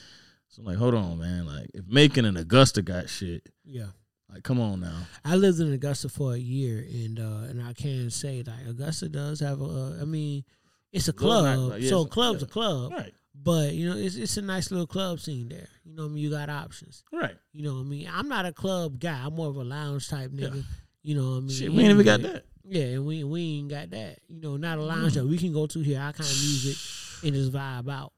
so 0.49 0.61
I'm 0.61 0.65
like, 0.67 0.77
hold 0.77 0.93
on, 0.93 1.17
man. 1.17 1.47
Like, 1.47 1.71
if 1.73 1.85
Macon 1.87 2.25
and 2.25 2.37
Augusta 2.37 2.81
got 2.83 3.09
shit, 3.09 3.49
yeah. 3.65 3.87
Like, 4.31 4.43
come 4.43 4.59
on 4.59 4.79
now. 4.81 5.07
I 5.25 5.35
lived 5.35 5.59
in 5.59 5.71
Augusta 5.73 6.09
for 6.09 6.33
a 6.33 6.37
year, 6.37 6.79
and 6.87 7.19
uh, 7.19 7.47
and 7.49 7.61
I 7.61 7.73
can 7.73 8.09
say 8.11 8.43
like 8.45 8.67
Augusta 8.67 9.09
does 9.09 9.39
have 9.39 9.61
a. 9.61 9.65
Uh, 9.65 10.01
I 10.01 10.05
mean, 10.05 10.43
it's 10.91 11.07
a 11.07 11.11
Little 11.11 11.27
club, 11.27 11.45
nightclub, 11.45 11.79
yeah, 11.81 11.89
so 11.89 12.01
it's 12.01 12.05
a- 12.07 12.13
club's 12.13 12.41
yeah. 12.41 12.45
a 12.45 12.49
club, 12.49 12.91
Right, 12.91 13.13
but 13.35 13.73
you 13.73 13.89
know 13.89 13.97
it's 13.97 14.15
it's 14.15 14.37
a 14.37 14.41
nice 14.41 14.71
little 14.71 14.87
club 14.87 15.19
scene 15.19 15.49
there. 15.49 15.67
You 15.83 15.95
know, 15.95 16.03
what 16.03 16.09
I 16.09 16.13
mean, 16.13 16.23
you 16.23 16.29
got 16.29 16.49
options. 16.49 17.03
right. 17.11 17.35
You 17.53 17.63
know, 17.63 17.73
what 17.75 17.81
I 17.81 17.83
mean, 17.83 18.09
I'm 18.11 18.27
not 18.29 18.45
a 18.45 18.53
club 18.53 18.99
guy. 18.99 19.19
I'm 19.25 19.33
more 19.35 19.49
of 19.49 19.55
a 19.57 19.63
lounge 19.63 20.07
type 20.09 20.31
nigga. 20.31 20.55
Yeah. 20.55 20.61
You 21.01 21.15
know, 21.15 21.29
what 21.31 21.37
I 21.37 21.39
mean, 21.41 21.49
Shit, 21.49 21.71
we 21.73 21.81
ain't 21.83 21.91
even 21.91 22.05
got 22.05 22.21
that. 22.21 22.45
Yeah, 22.65 22.83
and 22.83 23.05
we 23.05 23.23
we 23.23 23.41
ain't 23.57 23.69
got 23.69 23.89
that. 23.91 24.19
You 24.27 24.41
know, 24.41 24.57
not 24.57 24.77
a 24.77 24.83
lounge 24.83 25.13
Mm. 25.13 25.15
that 25.15 25.25
we 25.25 25.37
can 25.37 25.51
go 25.53 25.65
to 25.65 25.79
here. 25.79 25.99
Our 25.99 26.13
kind 26.13 26.29
of 26.29 26.35
music 26.39 26.77
and 27.23 27.33
just 27.33 27.51
vibe 27.51 27.89
out. 27.91 28.13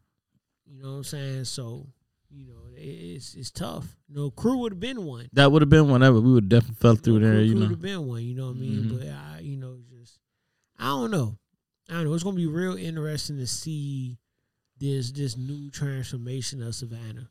You 0.66 0.82
know 0.82 0.92
what 0.92 0.98
I'm 0.98 1.04
saying? 1.04 1.46
So, 1.46 1.88
you 2.30 2.46
know, 2.48 2.54
it, 2.61 2.61
it's 2.82 3.36
it's 3.36 3.52
tough. 3.52 3.86
You 4.10 4.16
know, 4.16 4.32
CRU 4.32 4.58
would 4.58 4.74
have 4.74 4.80
been 4.80 5.06
one. 5.06 5.30
That 5.34 5.52
would 5.52 5.62
have 5.62 5.70
been 5.70 5.90
whatever. 5.90 6.20
We 6.20 6.32
would 6.34 6.50
definitely 6.50 6.76
fell 6.76 6.96
through 6.96 7.20
there. 7.20 7.42
You 7.42 7.52
CRU 7.52 7.56
know. 7.56 7.60
would 7.62 7.72
have 7.72 7.82
been 7.82 8.08
one. 8.08 8.24
You 8.24 8.36
know 8.36 8.48
what 8.48 8.58
I 8.58 8.60
mean? 8.60 8.84
Mhm. 8.86 9.00
But 9.00 9.08
I, 9.08 9.40
you 9.42 9.58
know, 9.58 9.78
just 9.90 10.20
I 10.78 10.86
don't 10.86 11.12
know. 11.12 11.38
I 11.90 11.94
don't 11.96 12.06
know. 12.06 12.14
It's 12.14 12.24
gonna 12.24 12.36
be 12.36 12.48
real 12.48 12.76
interesting 12.76 13.38
to 13.38 13.48
see 13.48 14.18
this 14.78 15.12
this 15.12 15.38
new 15.38 15.70
transformation 15.70 16.62
of 16.64 16.76
Savannah 16.76 17.30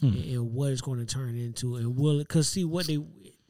Hmm. 0.00 0.06
and, 0.06 0.24
and 0.24 0.52
what 0.54 0.70
it's 0.70 0.80
going 0.80 1.04
to 1.04 1.06
turn 1.06 1.34
into, 1.36 1.74
and 1.74 1.96
will 1.96 2.20
it? 2.20 2.28
Because 2.28 2.46
see, 2.48 2.64
what 2.64 2.86
they 2.86 2.98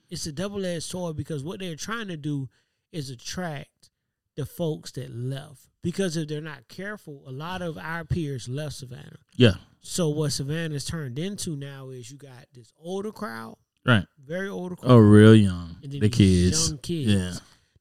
it's 0.09 0.27
a 0.27 0.33
double 0.33 0.65
edged 0.65 0.85
sword 0.85 1.17
because 1.17 1.45
what 1.45 1.61
they're 1.61 1.77
trying 1.77 2.09
to 2.09 2.17
do 2.17 2.49
is 2.93 3.11
attract 3.11 3.91
the 4.37 4.47
folks 4.47 4.93
that 4.93 5.15
left. 5.15 5.69
Because 5.83 6.17
if 6.17 6.29
they're 6.29 6.41
not 6.41 6.67
careful, 6.69 7.23
a 7.27 7.31
lot 7.33 7.61
of 7.61 7.77
our 7.77 8.05
peers 8.07 8.49
left 8.49 8.77
Savannah. 8.77 9.19
Yeah. 9.37 9.55
So 9.87 10.09
what 10.09 10.31
Savannah's 10.33 10.87
turned 10.87 11.19
into 11.19 11.57
now 11.57 11.91
is 11.91 12.11
you 12.11 12.17
got 12.17 12.47
this 12.55 12.73
older 12.79 13.13
crowd, 13.13 13.57
Right. 13.85 14.07
very 14.19 14.49
older 14.49 14.77
crowd. 14.77 14.91
Oh, 14.91 14.97
real 14.97 15.35
young. 15.35 15.77
The 15.83 16.09
kids. 16.09 16.71
young 16.71 16.79
kids. 16.79 17.13
Yeah. 17.13 17.35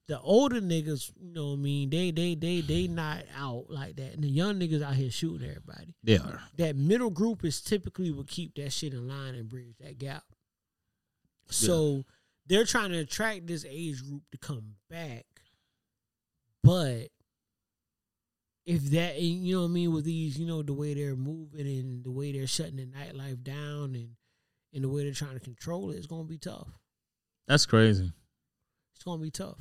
The 0.07 0.19
older 0.19 0.59
niggas, 0.59 1.13
you 1.17 1.33
know 1.33 1.51
what 1.51 1.53
I 1.53 1.61
mean, 1.61 1.89
they 1.89 2.11
they 2.11 2.35
they 2.35 2.59
they 2.59 2.87
not 2.89 3.23
out 3.37 3.67
like 3.69 3.95
that. 3.95 4.13
And 4.15 4.21
the 4.21 4.27
young 4.27 4.59
niggas 4.59 4.83
out 4.83 4.95
here 4.95 5.09
shooting 5.09 5.47
everybody. 5.47 5.95
They 6.03 6.17
are. 6.17 6.41
That 6.57 6.75
middle 6.75 7.09
group 7.09 7.45
is 7.45 7.61
typically 7.61 8.11
what 8.11 8.27
keep 8.27 8.53
that 8.55 8.73
shit 8.73 8.93
in 8.93 9.07
line 9.07 9.35
and 9.35 9.47
bridge 9.47 9.77
that 9.79 9.97
gap. 9.97 10.25
So 11.49 12.03
they're 12.47 12.65
trying 12.65 12.91
to 12.91 12.97
attract 12.97 13.47
this 13.47 13.65
age 13.67 14.03
group 14.03 14.23
to 14.33 14.37
come 14.37 14.75
back. 14.89 15.25
But 16.63 17.07
if 18.65 18.83
that 18.91 19.19
you 19.21 19.55
know 19.55 19.61
what 19.61 19.67
I 19.67 19.71
mean, 19.71 19.93
with 19.93 20.05
these, 20.05 20.37
you 20.37 20.45
know, 20.45 20.61
the 20.61 20.73
way 20.73 20.93
they're 20.93 21.15
moving 21.15 21.67
and 21.67 22.03
the 22.03 22.11
way 22.11 22.31
they're 22.31 22.47
shutting 22.47 22.77
the 22.77 22.85
nightlife 22.85 23.43
down 23.43 23.95
and 23.95 24.09
and 24.73 24.83
the 24.83 24.89
way 24.89 25.03
they're 25.03 25.13
trying 25.13 25.33
to 25.33 25.39
control 25.39 25.91
it, 25.91 25.97
it's 25.97 26.07
gonna 26.07 26.23
be 26.23 26.37
tough. 26.37 26.69
That's 27.47 27.65
crazy. 27.65 28.11
It's 28.95 29.03
gonna 29.03 29.21
be 29.21 29.31
tough. 29.31 29.59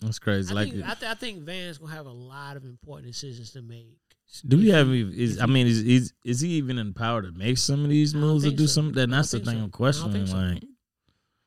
That's 0.00 0.18
crazy. 0.18 0.52
I 0.52 0.54
like, 0.54 0.72
think 0.72 0.84
I, 0.84 0.94
th- 0.94 1.10
I 1.10 1.14
think 1.14 1.40
Van's 1.40 1.78
gonna 1.78 1.92
have 1.92 2.06
a 2.06 2.12
lot 2.12 2.56
of 2.56 2.64
important 2.64 3.12
decisions 3.12 3.50
to 3.52 3.62
make. 3.62 3.98
do 4.46 4.58
we 4.58 4.68
have? 4.68 4.90
Is 4.90 5.40
I 5.40 5.46
mean, 5.46 5.66
is, 5.66 5.82
is 5.82 6.12
is 6.24 6.40
he 6.40 6.50
even 6.50 6.78
in 6.78 6.94
power 6.94 7.22
to 7.22 7.32
make 7.32 7.58
some 7.58 7.82
of 7.82 7.90
these 7.90 8.14
moves 8.14 8.46
or 8.46 8.50
do 8.50 8.66
so. 8.66 8.74
something? 8.74 8.94
Then 8.94 9.10
that's 9.10 9.30
the 9.30 9.40
thing 9.40 9.56
so. 9.56 9.64
I'm 9.64 9.70
questioning. 9.70 10.26
so. 10.26 10.36
Like, 10.36 10.62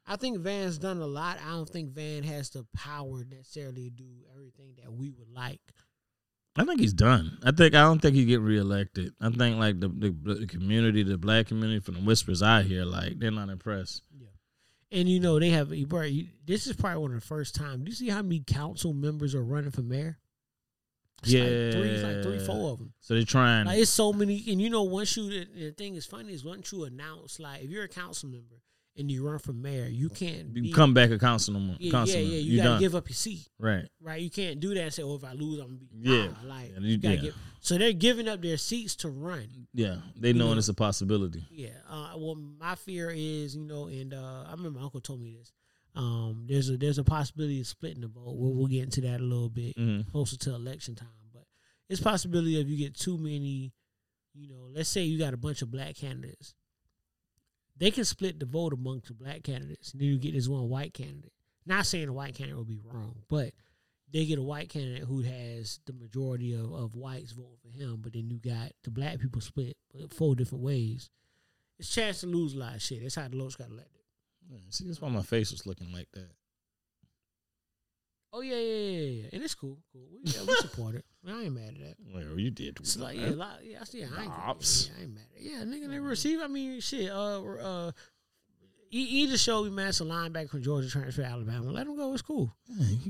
I 0.06 0.16
think 0.16 0.39
Van's 0.39 0.80
done 0.80 0.97
a 0.97 1.08
lot. 1.08 1.38
I 1.45 1.52
don't 1.52 1.70
think 1.70 1.91
Van 1.91 2.24
has 2.24 2.50
the 2.50 2.66
power 2.76 3.24
necessarily 3.30 3.89
to 3.89 3.95
do 3.95 4.10
everything 4.34 4.74
that 4.82 4.91
we 4.91 5.12
would 5.12 5.30
like. 5.30 5.62
I 6.60 6.66
think 6.66 6.82
he's 6.82 6.93
done. 6.93 7.38
I 7.43 7.51
think 7.51 7.74
I 7.74 7.82
don't 7.82 8.01
think 8.01 8.16
he 8.16 8.26
get 8.26 8.41
reelected. 8.41 9.14
I 9.22 9.30
think 9.30 9.57
like 9.57 9.80
the, 9.80 9.88
the 9.88 10.10
the 10.34 10.45
community, 10.45 11.03
the 11.03 11.18
black 11.18 11.47
community, 11.47 11.80
from 11.80 11.93
the 11.95 12.01
whispers 12.01 12.41
I 12.41 12.64
hear, 12.64 12.84
like 12.84 13.18
they're 13.18 13.32
not 13.32 13.47
impressed. 13.49 14.03
Yeah, 14.20 14.28
And 14.91 15.07
you 15.07 15.20
know 15.22 15.39
they 15.39 15.51
have. 15.51 15.70
This 15.70 16.68
is 16.68 16.76
probably 16.76 17.01
one 17.01 17.12
of 17.14 17.22
the 17.22 17.26
first 17.26 17.55
times. 17.55 17.84
Do 17.86 17.89
you 17.89 17.95
see 17.95 18.10
how 18.10 18.22
many 18.22 18.41
council 18.45 18.93
members 18.93 19.34
are 19.36 19.43
running 19.43 19.72
for 19.72 19.82
mayor? 19.84 20.20
It's 21.24 21.34
like 21.34 21.43
three, 21.43 21.89
it's 21.89 22.03
like 22.03 22.24
three, 22.24 22.38
Yeah. 22.39 22.45
four 22.45 22.72
of 22.74 22.80
them. 22.80 22.93
So 22.99 23.14
they're 23.14 23.24
trying. 23.24 23.66
Like 23.66 23.80
it's 23.80 23.89
so 23.91 24.12
many, 24.14 24.43
and 24.49 24.62
you 24.62 24.70
know, 24.70 24.84
once 24.84 25.16
you 25.18 25.30
the, 25.30 25.47
the 25.53 25.72
thing 25.72 25.95
is 25.95 26.05
funny 26.05 26.34
is 26.34 26.43
once 26.45 26.72
you 26.72 26.84
announce 26.84 27.39
like 27.39 27.64
if 27.64 27.70
you're 27.70 27.84
a 27.86 27.89
council 27.89 28.30
member 28.30 28.55
and 28.98 29.10
you 29.12 29.26
run 29.28 29.40
for 29.40 29.54
mayor, 29.54 29.88
you 29.88 30.10
can't 30.10 30.56
you 30.56 30.74
come 30.74 30.94
back 30.94 31.10
a 31.12 31.18
councilman. 31.20 31.78
Yeah, 31.80 31.92
councilman. 31.92 32.26
yeah, 32.28 32.34
yeah. 32.34 32.40
You, 32.40 32.52
You 32.52 32.58
gotta 32.58 32.70
done. 32.72 32.80
give 32.82 32.96
up 32.96 33.08
your 33.08 33.16
seat, 33.16 33.48
right. 33.60 33.86
right? 34.02 34.22
You 34.22 34.30
can't 34.30 34.60
do 34.60 34.74
that 34.74 34.82
and 34.82 34.94
say, 34.94 35.04
"Oh, 35.04 35.16
if 35.16 35.24
I 35.24 35.34
lose, 35.34 35.60
I'm 35.60 35.68
gonna 35.68 35.80
be." 35.80 35.88
Yeah. 36.10 36.28
Nah, 36.28 36.50
like 36.56 36.72
Yeah, 36.74 36.80
you 36.80 36.88
you- 36.90 36.98
gotta 36.98 37.16
yeah. 37.16 37.22
give. 37.22 37.36
So 37.62 37.78
they're 37.78 37.94
giving 37.94 38.28
up 38.28 38.42
their 38.42 38.58
seats 38.58 38.96
to 38.98 39.10
run. 39.10 39.68
Yeah, 39.74 39.98
they 40.18 40.34
knowing 40.34 40.52
know. 40.54 40.58
it's 40.58 40.70
a 40.70 40.74
possibility. 40.74 41.44
Yeah. 41.52 41.70
Uh, 41.90 42.14
well, 42.18 42.36
my 42.36 42.76
fear 42.76 43.12
is, 43.14 43.56
you 43.56 43.64
know, 43.66 43.88
and 43.88 44.14
uh, 44.14 44.46
I 44.48 44.52
remember 44.52 44.80
my 44.80 44.86
uncle 44.86 45.02
told 45.02 45.22
me 45.22 45.36
this. 45.38 45.52
Um, 45.96 46.46
there's 46.48 46.70
a 46.70 46.78
there's 46.78 46.98
a 47.00 47.04
possibility 47.04 47.60
of 47.62 47.68
splitting 47.68 48.02
the 48.02 48.08
vote. 48.08 48.36
We'll, 48.38 48.54
we'll 48.54 48.68
get 48.68 48.84
into 48.84 49.02
that 49.02 49.20
a 49.20 49.24
little 49.24 49.50
bit 49.50 49.76
Mhm. 49.76 50.10
closer 50.12 50.38
to 50.38 50.56
election 50.56 50.96
time. 50.96 51.10
But 51.34 51.44
it's 51.90 52.00
possibility 52.02 52.60
of 52.62 52.70
you 52.70 52.78
get 52.78 52.96
too 52.96 53.18
many. 53.18 53.74
You 54.36 54.48
know, 54.48 54.70
let's 54.72 54.90
say 54.90 55.04
you 55.04 55.18
got 55.20 55.34
a 55.34 55.38
bunch 55.38 55.62
of 55.62 55.72
black 55.72 55.96
candidates. 55.96 56.54
They 57.80 57.92
can 57.92 58.06
split 58.06 58.40
the 58.40 58.46
vote 58.46 58.74
amongst 58.74 59.08
the 59.08 59.14
black 59.14 59.44
candidates, 59.44 59.94
and 59.94 60.02
then 60.02 60.10
you 60.10 60.20
get 60.20 60.34
this 60.34 60.48
one 60.50 60.70
white 60.70 60.94
candidate. 60.94 61.32
Not 61.66 61.86
saying 61.86 62.08
the 62.08 62.14
white 62.14 62.36
candidate 62.36 62.58
will 62.58 62.66
be 62.66 62.82
wrong, 62.84 63.24
but 63.30 63.54
they 64.12 64.26
get 64.26 64.38
a 64.38 64.44
white 64.44 64.70
candidate 64.70 65.04
who 65.04 65.22
has 65.22 65.80
the 65.86 65.94
majority 65.94 66.54
of, 66.54 66.74
of 66.74 66.96
whites 66.96 67.32
voting 67.32 67.58
for 67.62 67.70
him, 67.70 68.00
but 68.02 68.14
then 68.14 68.30
you 68.30 68.38
got 68.38 68.72
the 68.84 68.92
black 68.92 69.20
people 69.20 69.40
split 69.40 69.78
four 70.10 70.36
different 70.36 70.64
ways. 70.64 71.10
It's 71.78 71.94
chance 71.94 72.20
to 72.22 72.28
lose 72.28 72.54
a 72.54 72.58
lot 72.58 72.76
of 72.76 72.82
shit. 72.82 73.02
That's 73.02 73.16
how 73.16 73.28
DeLoach 73.28 73.58
got 73.58 73.70
elected. 73.70 74.02
Yeah, 74.50 74.58
see, 74.70 74.86
that's 74.86 75.00
why 75.00 75.10
my 75.10 75.22
face 75.22 75.52
was 75.52 75.66
looking 75.66 75.94
like 75.94 76.08
that. 76.14 76.32
Oh 78.32 78.42
yeah, 78.42 78.56
yeah, 78.56 78.62
yeah, 78.62 79.00
yeah, 79.24 79.30
and 79.34 79.44
it's 79.44 79.56
cool, 79.56 79.80
cool. 79.92 80.04
We, 80.14 80.32
yeah, 80.32 80.42
we 80.48 80.54
support 80.58 80.96
it. 80.96 81.06
I 81.28 81.42
ain't 81.44 81.54
mad 81.56 81.70
at 81.70 81.80
that. 81.80 81.96
Well, 82.14 82.40
you 82.40 82.52
did. 82.52 82.78
It's 82.80 82.96
like 82.98 83.18
yeah, 83.18 83.30
lot, 83.30 83.60
yeah, 83.64 83.80
I 83.82 83.84
see. 83.86 84.04
I 84.04 84.22
ain't, 84.24 84.32
Ops. 84.32 84.90
yeah, 84.90 85.00
I 85.00 85.04
ain't 85.04 85.14
mad 85.16 85.24
at 85.36 85.42
it. 85.42 85.50
Yeah, 85.52 85.58
nigga, 85.64 85.90
they 85.90 86.00
receive. 86.00 86.40
I 86.40 86.48
mean, 86.48 86.80
shit. 86.80 87.10
Uh, 87.12 87.42
uh, 87.44 87.92
he, 88.92 89.06
he 89.06 89.28
just 89.28 89.44
showed 89.44 89.66
me 89.66 89.70
man, 89.72 89.90
it's 89.90 90.02
a 90.02 90.04
linebacker 90.04 90.50
from 90.50 90.64
Georgia 90.64 90.90
transfer 90.90 91.22
to 91.22 91.28
Alabama. 91.28 91.72
Let 91.72 91.86
him 91.88 91.96
go. 91.96 92.12
It's 92.14 92.22
cool. 92.24 92.52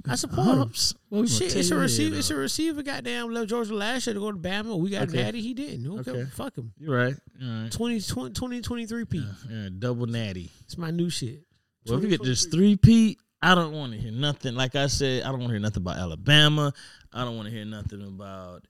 I 0.10 0.16
support 0.16 0.48
him. 0.48 0.62
Ops. 0.62 0.94
Well, 1.10 1.26
Shit, 1.26 1.56
it's 1.56 1.72
a 1.72 1.76
receiver. 1.76 2.16
It's 2.18 2.30
a 2.32 2.36
receiver. 2.36 2.82
Goddamn, 2.84 3.32
left 3.34 3.50
Georgia 3.50 3.74
last 3.76 4.08
year 4.08 4.14
to 4.14 4.20
go 4.20 4.32
to 4.32 4.38
Bama. 4.38 4.78
We 4.78 4.90
got 4.90 5.04
Okay. 5.10 5.24
Natty. 5.24 5.42
He 5.42 5.54
didn't. 5.54 6.00
Okay, 6.00 6.12
Okay. 6.12 6.26
fuck 6.32 6.58
him. 6.58 6.74
You're 6.78 6.96
right. 6.98 7.16
All 7.42 7.62
right. 7.64 7.72
20, 7.72 8.02
20, 8.02 8.34
2023 8.34 9.06
P. 9.06 9.18
Yeah, 9.20 9.24
yeah, 9.50 9.70
double 9.78 10.06
natty. 10.06 10.50
It's 10.66 10.78
my 10.78 10.92
new 10.92 11.10
shit. 11.10 11.44
Well, 11.86 11.98
if 11.98 12.04
we 12.04 12.10
get 12.10 12.24
this 12.24 12.46
three 12.46 12.76
Pete, 12.76 13.18
I 13.42 13.56
don't 13.56 13.74
want 13.74 13.94
to 13.94 13.98
hear 13.98 14.12
nothing. 14.12 14.56
Like 14.56 14.76
I 14.76 14.88
said, 14.88 15.24
I 15.24 15.28
don't 15.28 15.40
want 15.40 15.50
to 15.50 15.54
hear 15.54 15.62
nothing 15.62 15.84
about 15.84 15.98
Alabama. 15.98 16.74
I 17.14 17.24
don't 17.24 17.36
want 17.38 17.48
to 17.48 17.54
hear 17.54 17.66
nothing 17.66 18.02
about 18.02 18.66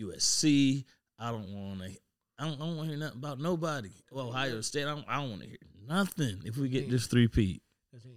USC. 0.00 0.84
I 1.18 1.30
don't 1.30 1.52
want 1.52 1.80
to. 1.80 1.90
I 2.38 2.44
don't, 2.46 2.58
don't 2.58 2.76
want 2.76 2.88
to 2.88 2.96
hear 2.96 3.04
nothing 3.04 3.18
about 3.18 3.40
nobody. 3.40 3.90
Well, 4.10 4.28
Ohio 4.28 4.60
State. 4.60 4.84
I 4.84 4.94
don't, 4.94 5.04
I 5.08 5.16
don't 5.16 5.30
want 5.30 5.42
to 5.42 5.48
hear 5.48 5.58
nothing. 5.86 6.40
If 6.44 6.56
we 6.56 6.68
get 6.68 6.90
this 6.90 7.06
three 7.06 7.28
ain't 7.36 7.62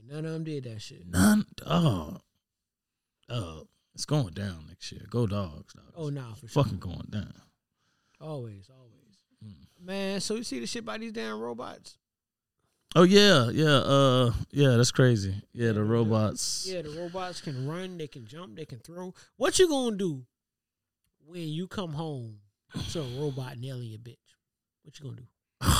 None 0.07 0.25
of 0.25 0.31
them 0.33 0.43
did 0.43 0.65
that 0.65 0.81
shit. 0.81 1.07
none. 1.07 1.45
Oh, 1.65 2.17
oh, 3.29 3.67
it's 3.95 4.05
going 4.05 4.33
down 4.33 4.65
next 4.67 4.91
year. 4.91 5.05
Go 5.09 5.25
dogs. 5.25 5.73
Dog. 5.73 5.85
Oh, 5.95 6.09
nah, 6.09 6.33
for 6.35 6.47
sure. 6.47 6.63
fucking 6.63 6.79
going 6.79 7.07
down. 7.09 7.33
Always, 8.19 8.69
always. 8.69 9.17
Mm. 9.43 9.85
Man, 9.85 10.19
so 10.21 10.35
you 10.35 10.43
see 10.43 10.59
the 10.59 10.67
shit 10.67 10.85
by 10.85 10.97
these 10.97 11.11
damn 11.11 11.39
robots? 11.39 11.97
Oh 12.95 13.03
yeah, 13.03 13.49
yeah, 13.49 13.77
uh, 13.77 14.33
yeah. 14.51 14.75
That's 14.75 14.91
crazy. 14.91 15.33
Yeah, 15.53 15.71
the 15.71 15.83
robots. 15.83 16.67
Yeah, 16.69 16.81
the 16.81 16.89
robots 16.89 17.39
can 17.39 17.67
run, 17.67 17.97
they 17.97 18.07
can 18.07 18.25
jump, 18.25 18.55
they 18.55 18.65
can 18.65 18.79
throw. 18.79 19.13
What 19.37 19.59
you 19.59 19.69
gonna 19.69 19.95
do 19.95 20.25
when 21.25 21.47
you 21.47 21.67
come 21.67 21.93
home 21.93 22.39
to 22.91 23.01
a 23.01 23.07
robot 23.19 23.57
nailing 23.57 23.87
your 23.87 23.99
bitch? 23.99 24.17
What 24.83 24.99
you 24.99 25.05
gonna 25.05 25.21
do? 25.21 25.27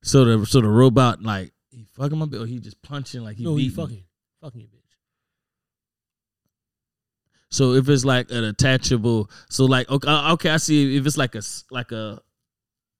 So 0.00 0.24
the 0.24 0.46
so 0.46 0.60
the 0.62 0.68
robot 0.68 1.22
like 1.22 1.52
he 1.70 1.84
fucking 1.84 2.16
my 2.16 2.24
bitch 2.24 2.42
or 2.42 2.46
he 2.46 2.60
just 2.60 2.80
punching 2.80 3.22
like 3.22 3.36
he 3.36 3.44
no, 3.44 3.56
he 3.56 3.68
fucking, 3.68 4.04
fucking 4.40 4.60
your 4.60 4.70
bitch. 4.70 4.78
So 7.50 7.72
if 7.74 7.88
it's 7.88 8.04
like 8.04 8.30
an 8.30 8.44
attachable, 8.44 9.30
so 9.50 9.66
like 9.66 9.90
okay, 9.90 10.08
uh, 10.08 10.32
okay, 10.34 10.50
I 10.50 10.56
see 10.58 10.96
if 10.96 11.04
it's 11.04 11.18
like 11.18 11.34
a 11.34 11.42
like 11.70 11.92
a 11.92 12.22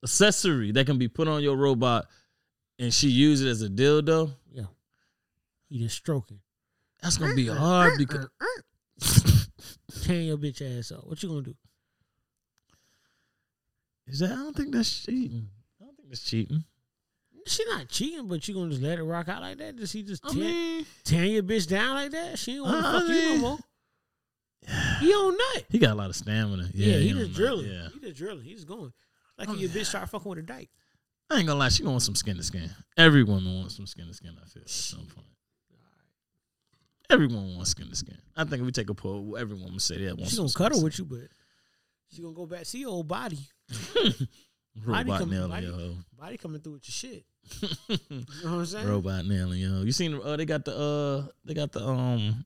accessory 0.02 0.72
that 0.72 0.86
can 0.86 0.98
be 0.98 1.08
put 1.08 1.28
on 1.28 1.42
your 1.42 1.56
robot, 1.56 2.06
and 2.78 2.92
she 2.92 3.08
use 3.08 3.42
it 3.42 3.48
as 3.48 3.62
a 3.62 3.68
dildo. 3.68 4.30
Yeah, 4.52 4.64
he 5.68 5.78
just 5.80 5.96
stroking, 5.96 6.40
That's 7.02 7.16
gonna 7.16 7.34
be 7.34 7.46
hard 7.48 7.98
because 7.98 8.26
mm. 9.00 9.48
tearing 10.04 10.26
your 10.26 10.38
bitch 10.38 10.60
ass 10.78 10.92
up. 10.92 11.06
What 11.06 11.22
you 11.22 11.28
gonna 11.28 11.42
do? 11.42 11.54
is 14.06 14.20
that 14.20 14.32
I 14.32 14.36
don't 14.36 14.56
think 14.56 14.72
that's 14.74 15.04
cheating. 15.04 15.38
Mm. 15.38 15.46
I 15.80 15.84
don't 15.84 15.96
think 15.96 16.08
that's 16.08 16.22
cheating. 16.22 16.64
She 17.46 17.64
not 17.66 17.88
cheating, 17.88 18.26
but 18.28 18.46
you 18.46 18.54
gonna 18.54 18.70
just 18.70 18.82
let 18.82 18.98
it 18.98 19.02
rock 19.04 19.28
out 19.28 19.40
like 19.42 19.58
that? 19.58 19.76
Does 19.76 19.92
he 19.92 20.02
just 20.02 20.24
I 20.24 20.30
tear, 20.30 20.38
mean, 20.38 20.86
tearing 21.04 21.32
your 21.32 21.42
bitch 21.42 21.66
down 21.66 21.94
like 21.94 22.10
that? 22.10 22.38
She 22.38 22.54
ain't 22.56 22.64
wanna 22.64 22.78
I 22.78 22.92
fuck 22.92 23.08
you 23.08 23.14
no 23.14 23.30
mean- 23.32 23.40
more. 23.40 23.58
He 25.00 25.12
on 25.12 25.32
nut. 25.36 25.64
he 25.70 25.78
got 25.78 25.92
a 25.92 25.94
lot 25.94 26.10
of 26.10 26.16
stamina. 26.16 26.68
Yeah, 26.74 26.94
Yeah, 26.94 26.98
he 26.98 27.08
don't 27.10 27.18
just 27.20 27.34
drilling. 27.34 27.70
Yeah, 27.70 27.88
He 27.94 28.00
just 28.00 28.16
drilling. 28.16 28.42
He's 28.44 28.64
going. 28.64 28.92
Like 29.38 29.48
if 29.50 29.58
your 29.60 29.70
bitch 29.70 29.86
start 29.86 30.08
fucking 30.10 30.28
with 30.28 30.38
a 30.40 30.42
dyke. 30.42 30.70
I 31.30 31.38
ain't 31.38 31.46
gonna 31.46 31.58
lie, 31.58 31.68
she 31.68 31.82
gonna 31.82 31.92
want 31.92 32.02
some 32.02 32.14
skin 32.14 32.36
to 32.36 32.42
skin. 32.42 32.70
Every 32.96 33.22
woman 33.22 33.54
wants 33.58 33.76
some 33.76 33.86
skin 33.86 34.06
to 34.06 34.14
skin. 34.14 34.34
I 34.42 34.46
feel 34.48 34.62
at 34.62 34.70
some 34.70 35.06
point. 35.06 35.26
Everyone 37.10 37.54
wants 37.56 37.70
skin 37.70 37.88
to 37.88 37.96
skin. 37.96 38.18
I 38.36 38.44
think 38.44 38.60
if 38.60 38.66
we 38.66 38.72
take 38.72 38.90
a 38.90 38.94
poll, 38.94 39.36
every 39.38 39.56
woman 39.56 39.78
say 39.78 40.04
that 40.04 40.16
wants 40.16 40.32
She 40.32 40.36
gonna 40.36 40.52
cuddle 40.52 40.82
with 40.82 40.98
you, 40.98 41.04
but 41.04 41.28
she 42.10 42.22
gonna 42.22 42.34
go 42.34 42.46
back 42.46 42.66
see 42.66 42.80
your 42.80 42.90
old 42.90 43.08
body. 43.08 43.38
Robot 44.84 45.28
nailing 45.28 45.50
body- 45.50 45.66
your 45.66 45.74
hoe. 45.74 45.96
Body 46.18 46.36
coming 46.36 46.60
through 46.60 46.74
with 46.74 46.88
your 46.88 46.92
shit. 46.92 47.24
You 48.10 48.44
know 48.44 48.50
what 48.52 48.58
I'm 48.60 48.66
saying? 48.66 48.86
Robot 48.88 49.24
nailing 49.26 49.58
yo. 49.60 49.82
You 49.82 49.92
seen? 49.92 50.20
Uh, 50.22 50.36
they 50.36 50.44
got 50.44 50.64
the 50.64 50.76
uh, 50.76 51.30
they 51.44 51.54
got 51.54 51.72
the 51.72 51.84
um, 51.84 52.44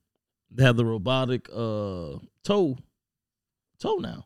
they 0.49 0.63
have 0.63 0.77
the 0.77 0.85
robotic 0.85 1.49
uh 1.49 2.17
toe, 2.43 2.77
toe 3.79 3.95
now. 3.97 4.25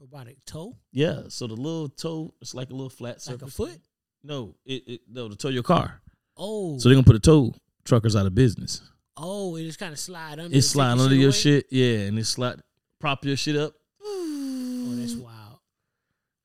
Robotic 0.00 0.42
toe, 0.46 0.76
Yeah, 0.92 1.24
so 1.28 1.46
the 1.46 1.54
little 1.54 1.88
toe, 1.90 2.32
it's 2.40 2.54
like 2.54 2.70
a 2.70 2.72
little 2.72 2.88
flat 2.88 3.22
like 3.28 3.42
a 3.42 3.46
foot. 3.48 3.78
No, 4.24 4.54
it, 4.64 4.82
it 4.86 5.00
no 5.06 5.28
to 5.28 5.36
tow 5.36 5.48
your 5.50 5.62
car. 5.62 6.00
Oh, 6.36 6.78
So 6.78 6.88
they're 6.88 6.96
gonna 6.96 7.04
put 7.04 7.16
a 7.16 7.20
tow 7.20 7.54
truckers 7.84 8.16
out 8.16 8.24
of 8.26 8.34
business. 8.34 8.80
oh, 9.16 9.56
it 9.56 9.64
just 9.64 9.78
kind 9.78 9.92
of 9.92 9.98
slide 9.98 10.40
under. 10.40 10.56
It's 10.56 10.68
sliding 10.68 11.02
under 11.02 11.14
your 11.14 11.28
away? 11.28 11.36
shit, 11.36 11.66
yeah, 11.70 11.98
and 12.06 12.18
it's 12.18 12.30
slide 12.30 12.60
prop 12.98 13.24
your 13.26 13.36
shit 13.36 13.56
up. 13.56 13.74
Oh, 14.02 14.94
that's 14.98 15.14
wild. 15.14 15.58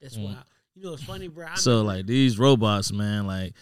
That's 0.02 0.18
Mm. 0.18 0.24
wild. 0.26 0.38
You 0.76 0.84
know, 0.84 0.94
it's 0.94 1.04
funny, 1.04 1.30
bro. 1.30 1.48
I 1.48 1.56
So 1.56 1.82
like 1.84 2.06
these 2.06 2.38
robots, 2.38 2.92
man, 2.92 3.26
like 3.26 3.54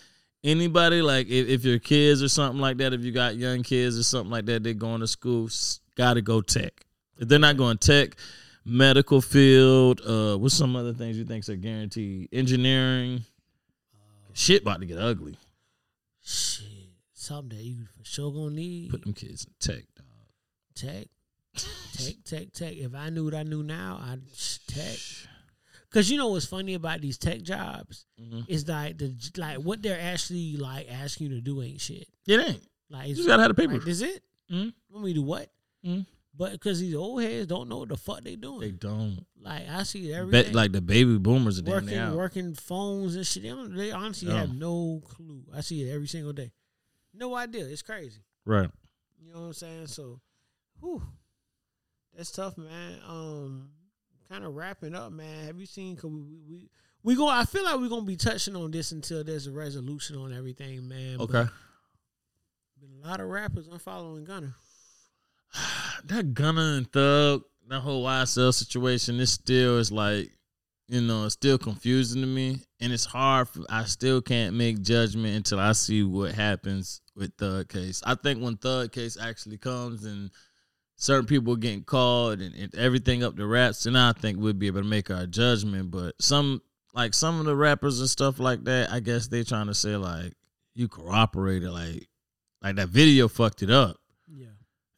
anybody, 0.44 1.04
like 1.04 1.28
if, 1.28 1.48
if 1.48 1.64
your 1.66 1.78
kids 1.78 2.24
or 2.24 2.30
something 2.30 2.60
like 2.60 2.78
that, 2.78 2.94
if 2.94 3.02
you 3.02 3.12
got 3.12 3.36
young 3.36 3.62
kids 3.62 3.98
or 4.00 4.04
something 4.04 4.32
like 4.32 4.46
that, 4.48 4.64
they're 4.64 4.74
going 4.74 5.02
to 5.02 5.08
school, 5.08 5.50
got 5.96 6.16
to 6.16 6.22
go 6.24 6.42
tech. 6.42 6.86
If 7.20 7.28
they're 7.28 7.38
not 7.38 7.58
going 7.58 7.78
tech, 7.78 8.16
medical 8.66 9.22
field, 9.22 10.02
uh, 10.06 10.38
what's 10.38 10.56
some 10.56 10.76
other 10.76 10.94
things 10.94 11.18
you 11.18 11.26
think 11.26 11.48
are 11.50 11.56
guaranteed? 11.56 12.30
Engineering, 12.32 13.24
shit 14.34 14.62
about 14.62 14.80
to 14.80 14.86
get 14.86 14.98
ugly. 14.98 15.38
shit, 16.22 16.66
something 17.14 17.58
that 17.58 17.64
you 17.64 17.86
for 17.98 18.06
sure 18.06 18.32
gonna 18.32 18.56
need. 18.56 18.90
Put 18.92 19.04
them 19.04 19.14
kids 19.14 19.46
in 19.46 19.52
tech, 19.60 19.84
dog. 19.96 20.06
tech, 20.76 21.08
tech, 21.94 22.16
tech, 22.24 22.52
tech. 22.54 22.74
If 22.78 22.96
I 22.96 23.10
knew 23.10 23.26
what 23.26 23.36
I 23.36 23.44
knew 23.44 23.64
now, 23.64 24.00
I'd 24.02 24.22
tech. 24.68 24.98
Cause 25.92 26.10
you 26.10 26.18
know 26.18 26.30
what's 26.30 26.48
funny 26.48 26.74
about 26.74 27.02
these 27.02 27.20
tech 27.20 27.44
jobs 27.44 28.08
Mhm. 28.20 28.46
is 28.48 28.68
like 28.68 28.98
the 28.98 29.14
like 29.38 29.60
what 29.60 29.84
they're 29.84 30.00
actually 30.02 30.58
like 30.58 30.88
asking 30.92 31.28
you 31.30 31.36
to 31.36 31.42
do 31.42 31.62
ain't 31.62 31.80
shit. 31.80 32.08
It 32.26 32.40
ain't. 32.40 32.64
Like 32.90 33.10
You 33.10 33.16
just 33.16 33.28
gotta 33.28 33.44
have 33.44 33.50
the 33.56 33.62
paper. 33.62 33.74
Like, 33.74 33.84
this 33.86 34.02
it? 34.02 34.24
Mhm. 34.52 34.74
Want 34.90 35.06
me 35.06 35.12
to 35.14 35.20
do 35.20 35.22
what? 35.22 35.52
Mhm. 35.86 36.08
But 36.36 36.54
because 36.54 36.80
these 36.80 36.96
old 36.96 37.22
heads 37.22 37.46
don't 37.48 37.70
know 37.70 37.80
what 37.80 37.90
the 37.90 37.98
fuck 37.98 38.24
they 38.24 38.36
doing. 38.36 38.60
They 38.62 38.72
don't. 38.72 39.24
like 39.40 39.70
I 39.70 39.84
see 39.84 40.12
it 40.12 40.16
every 40.16 40.44
like 40.52 40.72
the 40.72 40.82
baby 40.82 41.18
boomers 41.20 41.60
are 41.60 41.64
working 41.64 42.16
working 42.16 42.54
phones 42.56 43.16
and 43.16 43.26
shit. 43.26 43.44
They, 43.44 43.52
they 43.76 43.92
honestly 43.92 44.30
No. 44.30 44.38
have 44.38 44.54
no 44.56 45.02
clue. 45.08 45.44
I 45.54 45.62
see 45.62 45.84
it 45.88 45.94
every 45.94 46.08
single 46.08 46.34
day. 46.34 46.52
No 47.14 47.36
idea. 47.36 47.66
It's 47.66 47.84
crazy. 47.84 48.22
Right. 48.46 48.70
You 49.24 49.32
know 49.34 49.42
what 49.42 49.46
I'm 49.48 49.54
saying? 49.54 49.88
So, 49.88 50.20
whew, 50.80 51.04
that's 52.18 52.32
tough, 52.32 52.58
man. 52.58 52.98
Um, 53.08 53.70
kind 54.28 54.44
of 54.44 54.56
wrapping 54.56 54.96
up, 54.96 55.12
man. 55.12 55.46
Have 55.46 55.60
you 55.60 55.68
seen? 55.68 55.96
Cause 55.96 56.10
we 56.10 56.24
we 56.50 56.70
we, 57.04 57.16
go. 57.16 57.28
I 57.28 57.46
feel 57.46 57.64
like 57.64 57.76
we're 57.80 57.90
gonna 57.90 58.02
be 58.06 58.16
touching 58.16 58.56
on 58.56 58.72
this 58.72 58.92
until 58.92 59.24
there's 59.24 59.46
a 59.46 59.52
resolution 59.52 60.16
on 60.18 60.34
everything, 60.34 60.88
man. 60.88 61.18
but 61.18 61.24
Okay. 61.26 61.46
been 62.82 63.04
a 63.04 63.08
lot 63.08 63.20
of 63.20 63.28
rappers 63.28 63.68
unfollowing 63.68 64.24
Gunna. 64.26 64.56
that 66.06 66.34
Gunna 66.34 66.78
and 66.78 66.92
Thug, 66.92 67.44
that 67.68 67.80
whole 67.80 68.06
YSL 68.06 68.54
situation, 68.54 69.20
it 69.20 69.28
still 69.28 69.78
is 69.78 69.92
like, 69.92 70.30
you 70.88 71.02
know, 71.02 71.26
it's 71.26 71.34
still 71.34 71.58
confusing 71.58 72.22
to 72.22 72.28
me, 72.28 72.60
and 72.80 72.92
it's 72.92 73.06
hard. 73.06 73.48
For, 73.50 73.62
I 73.70 73.86
still 73.86 74.22
can't 74.22 74.56
make 74.56 74.82
judgment 74.82 75.36
until 75.36 75.60
I 75.60 75.72
see 75.72 76.04
what 76.04 76.34
happens 76.34 77.02
with 77.16 77.34
Thug 77.38 77.70
case. 77.70 78.02
I 78.06 78.16
think 78.16 78.42
when 78.42 78.58
Thug 78.58 78.92
case 78.92 79.18
actually 79.20 79.58
comes 79.58 80.04
and 80.04 80.30
certain 80.98 81.26
people 81.26 81.56
getting 81.56 81.84
called 81.84 82.42
and, 82.42 82.54
and 82.56 82.76
everything 82.76 83.24
up 83.24 83.36
the 83.36 83.46
wraps, 83.46 83.84
then 83.84 83.96
I 83.96 84.14
think 84.14 84.40
we'll 84.40 84.54
be 84.54 84.68
able 84.68 84.82
to 84.82 84.88
make 84.88 85.10
our 85.10 85.26
judgment. 85.26 85.90
But 85.90 86.16
some, 86.22 86.62
like 86.94 87.14
some 87.14 87.40
of 87.40 87.46
the 87.46 87.56
rappers 87.56 88.00
and 88.00 88.10
stuff 88.10 88.40
like 88.40 88.64
that, 88.66 88.92
I 88.92 89.00
guess 89.00 89.28
they 89.28 89.44
trying 89.44 89.68
to 89.68 89.74
say 89.74 89.96
like 89.96 90.34
you 90.76 90.88
cooperated, 90.88 91.70
like 91.70 92.08
like 92.62 92.76
that 92.76 92.90
video 92.90 93.28
fucked 93.28 93.64
it 93.64 93.70
up. 93.70 93.98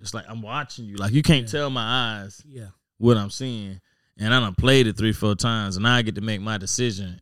It's 0.06 0.14
like 0.14 0.26
I'm 0.30 0.42
watching 0.42 0.86
you. 0.86 0.96
Like 0.96 1.12
you 1.14 1.22
can't 1.24 1.46
Yeah. 1.52 1.60
tell 1.60 1.70
my 1.70 2.22
eyes 2.22 2.42
yeah, 2.48 2.68
what 3.00 3.18
I'm 3.18 3.30
seeing. 3.32 3.82
And 4.18 4.34
I 4.34 4.40
done 4.40 4.56
played 4.56 4.88
it 4.88 4.96
three, 4.96 5.12
four 5.12 5.36
times, 5.36 5.76
and 5.76 5.84
now 5.84 5.96
I 5.96 6.02
get 6.04 6.16
to 6.16 6.22
make 6.22 6.40
my 6.40 6.58
decision 6.58 7.20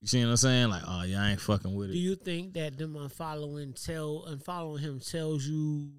You 0.00 0.06
see 0.06 0.24
what 0.24 0.30
I'm 0.30 0.36
saying? 0.38 0.70
Like, 0.70 0.82
oh 0.86 1.02
yeah, 1.02 1.22
I 1.22 1.30
ain't 1.32 1.40
fucking 1.40 1.74
with 1.74 1.90
it. 1.90 1.92
Do 1.92 1.98
you 1.98 2.14
think 2.16 2.54
that 2.54 2.78
them 2.78 2.94
unfollowing 2.94 3.74
tell 3.84 4.24
unfollowing 4.26 4.80
him 4.80 5.00
tells 5.00 5.44
you 5.44 5.90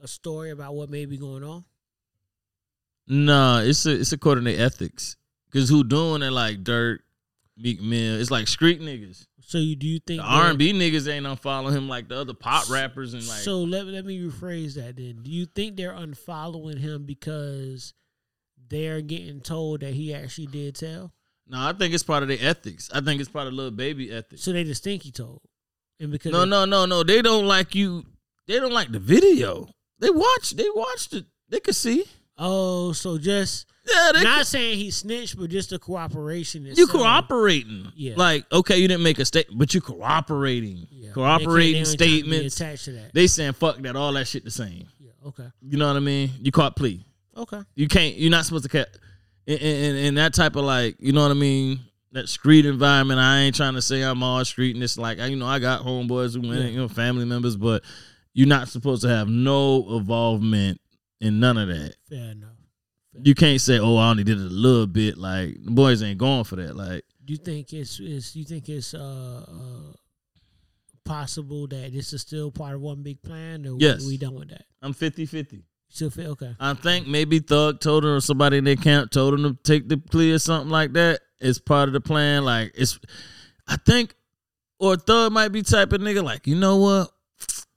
a 0.00 0.06
story 0.06 0.50
about 0.50 0.74
what 0.76 0.88
may 0.90 1.04
be 1.06 1.16
going 1.16 1.42
on? 1.42 1.64
Nah, 3.08 3.60
it's 3.60 3.86
a, 3.86 3.92
it's 4.00 4.12
according 4.12 4.44
to 4.44 4.54
ethics. 4.54 5.16
Cause 5.52 5.68
who 5.70 5.82
doing 5.82 6.22
it 6.22 6.30
like 6.30 6.62
Durk, 6.62 6.98
Meek 7.58 7.80
Mill? 7.82 8.20
It's 8.20 8.30
like 8.30 8.46
street 8.48 8.80
niggas. 8.80 9.26
So 9.40 9.58
you 9.58 9.76
do 9.76 9.86
you 9.86 9.98
think 10.06 10.22
R 10.24 10.50
and 10.50 10.58
B 10.58 10.72
niggas 10.72 11.10
ain't 11.12 11.26
unfollowing 11.26 11.72
him 11.72 11.88
like 11.88 12.08
the 12.08 12.16
other 12.16 12.34
pop 12.34 12.70
rappers 12.70 13.14
and 13.14 13.26
like. 13.26 13.38
so 13.38 13.58
let, 13.60 13.86
let 13.86 14.04
me 14.04 14.18
rephrase 14.20 14.74
that 14.74 14.96
then. 14.96 15.20
Do 15.22 15.30
you 15.30 15.46
think 15.46 15.76
they're 15.76 15.92
unfollowing 15.94 16.78
him 16.78 17.04
because 17.06 17.94
they're 18.68 19.00
getting 19.00 19.40
told 19.40 19.80
that 19.80 19.94
he 19.94 20.12
actually 20.14 20.46
did 20.48 20.74
tell? 20.76 21.12
no, 21.50 21.58
I 21.66 21.72
think 21.72 21.94
it's 21.94 22.02
part 22.02 22.22
of 22.22 22.28
their 22.28 22.38
ethics. 22.40 22.90
I 22.92 23.00
think 23.00 23.20
it's 23.20 23.30
part 23.30 23.46
of 23.46 23.54
little 23.54 23.70
baby 23.70 24.12
ethics. 24.12 24.42
So 24.42 24.52
they 24.52 24.64
just 24.64 24.84
think 24.84 25.02
he 25.02 25.10
told. 25.10 25.40
And 25.98 26.12
because 26.12 26.30
No, 26.30 26.40
they- 26.40 26.46
no, 26.50 26.64
no, 26.66 26.84
no. 26.84 27.02
They 27.02 27.22
don't 27.22 27.46
like 27.46 27.74
you. 27.74 28.04
They 28.46 28.60
don't 28.60 28.72
like 28.72 28.92
the 28.92 28.98
video. 28.98 29.68
They 29.98 30.10
watch. 30.10 30.50
They 30.50 30.68
watched 30.74 31.14
it. 31.14 31.24
They 31.48 31.60
could 31.60 31.74
see. 31.74 32.04
Oh, 32.36 32.92
so 32.92 33.16
just 33.18 33.66
Yeah, 33.90 34.12
they. 34.14 34.22
not 34.24 34.46
saying 34.46 34.78
he 34.78 34.90
snitched, 34.90 35.38
but 35.38 35.50
just 35.50 35.70
the 35.70 35.78
cooperation. 35.78 36.64
you 36.64 36.72
itself. 36.72 36.90
cooperating. 36.90 37.90
Yeah. 37.96 38.14
Like, 38.16 38.44
okay, 38.52 38.78
you 38.78 38.88
didn't 38.88 39.02
make 39.02 39.18
a 39.18 39.24
statement, 39.24 39.58
but 39.58 39.72
you 39.74 39.80
cooperating. 39.80 40.86
Yeah. 40.90 41.10
Cooperating 41.12 41.54
They 41.54 41.72
they 41.72 41.78
ain't 41.78 41.86
to 41.86 41.90
statements. 41.90 42.56
attached 42.60 42.84
to 42.86 42.92
that. 42.92 43.14
They 43.14 43.26
saying 43.26 43.52
fuck 43.54 43.78
that. 43.78 43.96
All 43.96 44.12
that 44.14 44.26
shit 44.28 44.44
the 44.44 44.50
same. 44.50 44.88
yeah. 45.00 45.10
Okay. 45.26 45.46
You 45.62 45.78
know 45.78 45.86
what 45.88 45.96
I 45.96 46.00
mean? 46.00 46.30
You 46.40 46.52
caught 46.52 46.76
plea. 46.76 47.04
Okay. 47.36 47.60
You 47.74 47.88
can't. 47.88 48.16
You're 48.16 48.30
not 48.30 48.44
supposed 48.44 48.64
to 48.64 48.68
cat. 48.68 48.88
In, 49.46 49.56
in, 49.58 49.96
in 49.96 50.14
that 50.16 50.34
type 50.34 50.56
of 50.56 50.64
like, 50.64 50.96
you 50.98 51.12
know 51.12 51.22
what 51.22 51.30
I 51.30 51.34
mean? 51.34 51.80
That 52.12 52.28
street 52.28 52.66
environment. 52.66 53.20
I 53.20 53.40
ain't 53.40 53.54
trying 53.56 53.74
to 53.74 53.82
say 53.82 54.02
I'm 54.02 54.22
all 54.22 54.44
street 54.44 54.74
and 54.74 54.82
it's 54.82 54.98
like, 54.98 55.18
you 55.18 55.36
know, 55.36 55.46
I 55.46 55.58
got 55.58 55.82
homeboys 55.82 56.34
who 56.34 56.46
went, 56.48 56.72
you 56.72 56.78
know, 56.78 56.88
family 56.88 57.24
members, 57.24 57.56
but 57.56 57.82
you're 58.34 58.48
not 58.48 58.68
supposed 58.68 59.02
to 59.02 59.08
have 59.08 59.28
no 59.28 59.96
involvement 59.96 60.80
in 61.20 61.40
none 61.40 61.56
of 61.58 61.68
that. 61.68 61.94
Fair 62.08 62.30
enough. 62.32 62.50
You 63.22 63.34
can't 63.34 63.60
say, 63.60 63.78
"Oh, 63.78 63.96
I 63.96 64.10
only 64.10 64.24
did 64.24 64.38
it 64.38 64.46
a 64.46 64.54
little 64.54 64.86
bit." 64.86 65.18
Like 65.18 65.56
the 65.62 65.70
boys 65.70 66.02
ain't 66.02 66.18
going 66.18 66.44
for 66.44 66.56
that. 66.56 66.76
Like, 66.76 67.04
Do 67.24 67.32
you 67.32 67.38
think 67.38 67.72
it's 67.72 68.00
is 68.00 68.34
you 68.36 68.44
think 68.44 68.68
it's 68.68 68.94
uh, 68.94 69.44
uh 69.48 69.92
possible 71.04 71.66
that 71.66 71.92
this 71.92 72.12
is 72.12 72.20
still 72.20 72.50
part 72.50 72.74
of 72.74 72.80
one 72.82 73.02
big 73.02 73.22
plan 73.22 73.66
or 73.66 73.76
Yes. 73.78 74.02
we, 74.02 74.08
we 74.08 74.16
done 74.18 74.34
with 74.34 74.50
that? 74.50 74.64
I'm 74.82 74.92
50-50. 74.92 75.62
Still 75.88 76.10
feel 76.10 76.32
okay. 76.32 76.54
I 76.60 76.74
think 76.74 77.06
maybe 77.06 77.38
Thug 77.38 77.80
told 77.80 78.04
her 78.04 78.16
or 78.16 78.20
somebody 78.20 78.58
in 78.58 78.64
their 78.64 78.76
camp 78.76 79.10
told 79.10 79.32
him 79.32 79.42
to 79.42 79.62
take 79.62 79.88
the 79.88 79.96
plea 79.96 80.32
or 80.32 80.38
something 80.38 80.70
like 80.70 80.92
that. 80.92 81.20
It's 81.40 81.58
part 81.58 81.88
of 81.88 81.94
the 81.94 82.00
plan. 82.00 82.44
Like 82.44 82.72
it's, 82.74 82.98
I 83.66 83.76
think, 83.76 84.14
or 84.78 84.96
Thug 84.96 85.32
might 85.32 85.48
be 85.48 85.62
type 85.62 85.92
of 85.94 86.02
nigga 86.02 86.22
like, 86.22 86.46
you 86.46 86.56
know 86.56 86.76
what, 86.76 87.10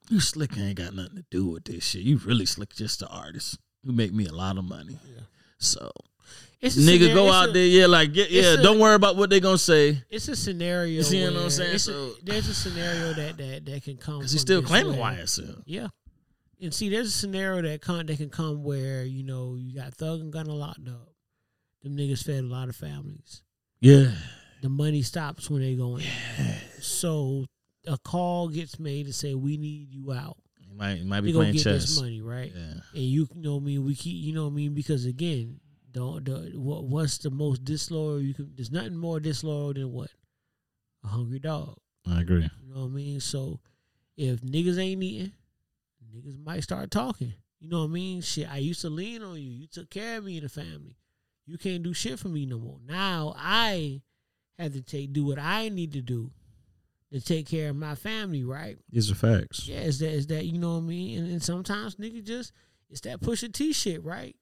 you 0.10 0.20
slick 0.20 0.58
ain't 0.58 0.76
got 0.76 0.94
nothing 0.94 1.16
to 1.16 1.26
do 1.32 1.48
with 1.48 1.64
this 1.64 1.86
shit. 1.86 2.02
You 2.02 2.18
really 2.18 2.46
slick 2.46 2.74
just 2.76 3.00
the 3.00 3.08
artist 3.08 3.58
who 3.86 3.91
make 3.91 4.14
me 4.14 4.26
a 4.28 4.34
lot 4.34 4.58
of 4.58 4.64
money. 4.66 4.98
So 5.58 5.91
It's 6.60 6.76
nigga, 6.76 6.84
scenario- 7.10 7.16
go 7.16 7.32
out 7.32 7.49
a- 7.49 7.52
there, 7.53 7.66
yeah, 7.66 7.86
like 7.88 8.16
yeah, 8.16 8.26
yeah. 8.30 8.53
a- 8.53 8.62
don't 8.64 8.80
worry 8.80 8.95
about 8.95 9.16
what 9.16 9.30
they 9.30 9.40
gonna 9.40 9.58
say. 9.58 10.02
It's 10.10 10.28
a 10.28 10.36
scenario. 10.36 10.91
You 10.98 11.03
see 11.03 11.24
what 11.24 11.36
I'm 11.36 11.49
saying? 11.49 11.76
it's 11.76 11.88
a- 11.88 12.14
there's 12.24 12.48
a 12.48 12.53
scenario 12.53 13.14
that 13.14 13.38
that 13.38 13.66
that 13.66 13.84
can 13.84 13.98
come. 13.98 14.22
Cause 14.22 14.32
he's 14.32 14.41
still 14.41 14.62
claiming 14.62 14.94
where- 14.98 15.14
YSL. 15.14 15.62
Yeah. 15.66 15.88
And 16.62 16.72
see, 16.74 16.90
there's 16.90 17.08
a 17.08 17.12
scenario 17.12 17.64
that 17.64 17.82
come 17.82 18.06
that 18.06 18.18
can 18.18 18.30
come 18.30 18.64
where 18.64 19.03
you 19.03 19.24
know 19.24 19.56
you 19.56 19.74
got 19.74 19.94
Thug 19.95 20.20
and 20.22 20.32
Gunna 20.32 20.53
locked 20.53 20.88
up. 20.88 21.10
Them 21.84 21.98
niggas 21.98 22.24
fed 22.24 22.44
a 22.44 22.48
lot 22.48 22.70
of 22.70 22.76
families. 22.76 23.41
Yeah. 23.80 24.14
The 24.62 24.70
money 24.70 25.02
stops 25.02 25.49
when 25.49 25.62
they 25.64 25.74
go 25.76 25.98
in. 25.98 26.03
So 26.82 27.45
a 27.88 27.98
call 27.98 28.48
gets 28.49 28.78
made 28.80 29.08
to 29.08 29.14
say 29.14 29.34
we 29.34 29.58
need 29.58 29.91
you 29.91 30.12
out. 30.12 30.38
Might, 30.76 31.03
might 31.06 31.22
be 31.22 31.34
playing 31.34 31.53
get 31.53 31.64
chess. 31.64 31.81
this 31.81 32.02
money, 32.02 32.22
right? 32.22 32.52
Yeah. 32.56 32.73
And 32.93 33.03
you 33.03 33.27
know 33.35 33.56
what 33.56 33.61
I 33.61 33.65
mean. 33.65 33.85
We 33.85 33.95
keep 33.95 34.23
you 34.23 34.34
know 34.34 34.45
what 34.45 34.52
I 34.52 34.56
mean 34.56 34.73
because 34.73 35.06
again, 35.06 35.60
don't 35.91 36.26
the 36.26 36.52
what 36.56 36.85
what's 36.85 37.18
the 37.19 37.30
most 37.30 37.64
disloyal 37.64 38.22
you 38.22 38.34
can? 38.34 38.52
There's 38.56 38.72
nothing 38.72 38.95
more 38.95 39.19
disloyal 39.19 39.73
than 39.73 39.91
what 39.91 40.10
a 41.03 41.07
hungry 41.07 41.39
dog. 41.39 41.77
I 42.07 42.22
agree. 42.22 42.49
You 42.64 42.73
know 42.73 42.81
what 42.81 42.88
I 42.88 42.93
mean? 42.93 43.19
So 43.19 43.60
if 44.18 44.41
niggas 44.41 44.80
ain't 44.80 45.03
eating, 45.03 45.31
niggas 46.15 46.43
might 46.43 46.64
start 46.64 46.91
talking. 46.91 47.34
You 47.60 47.69
know 47.69 47.80
what 47.80 47.89
I 47.89 47.93
mean? 47.93 48.22
Shit, 48.22 48.52
I 48.52 48.57
used 48.57 48.81
to 48.81 48.89
lean 48.89 49.22
on 49.22 49.35
you. 49.35 49.52
You 49.52 49.68
took 49.68 49.89
care 49.89 50.18
of 50.18 50.26
me 50.26 50.38
and 50.38 50.45
the 50.45 50.49
family. 50.49 50.98
You 51.45 51.57
can't 51.57 51.84
do 51.84 51.93
shit 51.93 52.18
for 52.18 52.30
me 52.30 52.45
no 52.45 52.57
more. 52.57 52.80
Now 52.85 53.34
I 53.38 54.02
have 54.57 54.73
to 54.73 54.81
take 54.81 55.14
do 55.14 55.26
what 55.26 55.39
I 55.39 55.69
need 55.69 55.93
to 55.93 56.02
do 56.02 56.31
to 57.12 57.20
take 57.22 57.48
care 57.48 57.70
of 57.70 57.76
my 57.76 57.96
family, 57.96 58.44
right? 58.44 58.78
It's 58.92 59.12
are 59.12 59.16
facts. 59.16 59.68
Yeah, 59.68 59.82
is 59.82 60.00
that 60.00 60.12
is 60.12 60.28
that 60.28 60.46
you 60.46 60.58
know 60.60 60.74
what 60.76 60.84
I 60.84 60.88
mean? 60.88 61.20
And, 61.20 61.32
and 61.32 61.44
sometimes 61.44 61.96
nigga 61.96 62.24
just 62.24 62.52
it's 62.90 63.02
that 63.02 63.20
Pusha 63.22 63.52
T 63.54 63.74
shit, 63.74 64.04
right? 64.04 64.36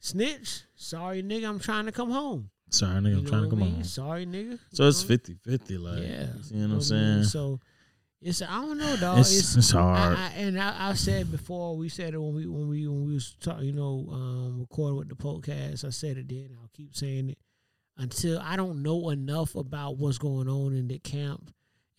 Snitch, 0.00 0.62
sorry 0.76 1.22
nigga, 1.22 1.48
I'm 1.48 1.58
trying 1.60 1.86
to 1.86 1.92
come 1.92 2.10
home. 2.10 2.50
Sorry, 2.70 3.00
nigga, 3.00 3.10
You 3.10 3.18
I'm 3.18 3.26
trying 3.26 3.42
to 3.44 3.50
come 3.50 3.58
mean? 3.60 3.76
on. 3.76 3.84
Sorry 3.84 4.26
nigga. 4.26 4.58
So 4.72 4.86
it's 4.88 5.02
know? 5.02 5.08
50 5.08 5.34
50. 5.44 5.78
Like, 5.78 6.02
yeah, 6.02 6.08
you 6.08 6.12
know 6.16 6.26
what 6.26 6.54
I'm 6.54 6.70
I 6.70 6.72
mean? 6.74 6.80
saying? 6.82 7.24
So 7.24 7.60
it's 8.22 8.42
I 8.42 8.46
don't 8.60 8.78
know, 8.78 8.96
dog. 8.96 9.18
It's- 9.20 9.38
It's, 9.38 9.56
it's 9.56 9.70
hard. 9.72 10.16
I, 10.16 10.26
I, 10.26 10.28
and 10.36 10.60
I, 10.60 10.90
I 10.90 10.94
said 10.94 11.30
before 11.30 11.76
we 11.76 11.88
said 11.88 12.14
it 12.14 12.18
when 12.18 12.34
we 12.34 12.46
when 12.46 12.68
we 12.68 12.86
when 12.86 13.06
we 13.06 13.14
was 13.14 13.34
talking, 13.40 13.66
you 13.66 13.72
know, 13.72 14.06
um, 14.12 14.60
recording 14.60 14.98
with 14.98 15.08
the 15.08 15.14
podcast. 15.16 15.84
I 15.84 15.90
said 15.90 16.16
it 16.16 16.28
then. 16.28 16.50
I'll 16.60 16.70
keep 16.72 16.94
saying 16.94 17.30
it 17.30 17.38
until 17.96 18.38
I 18.40 18.56
don't 18.56 18.82
know 18.82 19.10
enough 19.10 19.54
about 19.54 19.96
what's 19.98 20.18
going 20.18 20.48
on 20.48 20.74
in 20.74 20.88
the 20.88 20.98
camp 20.98 21.50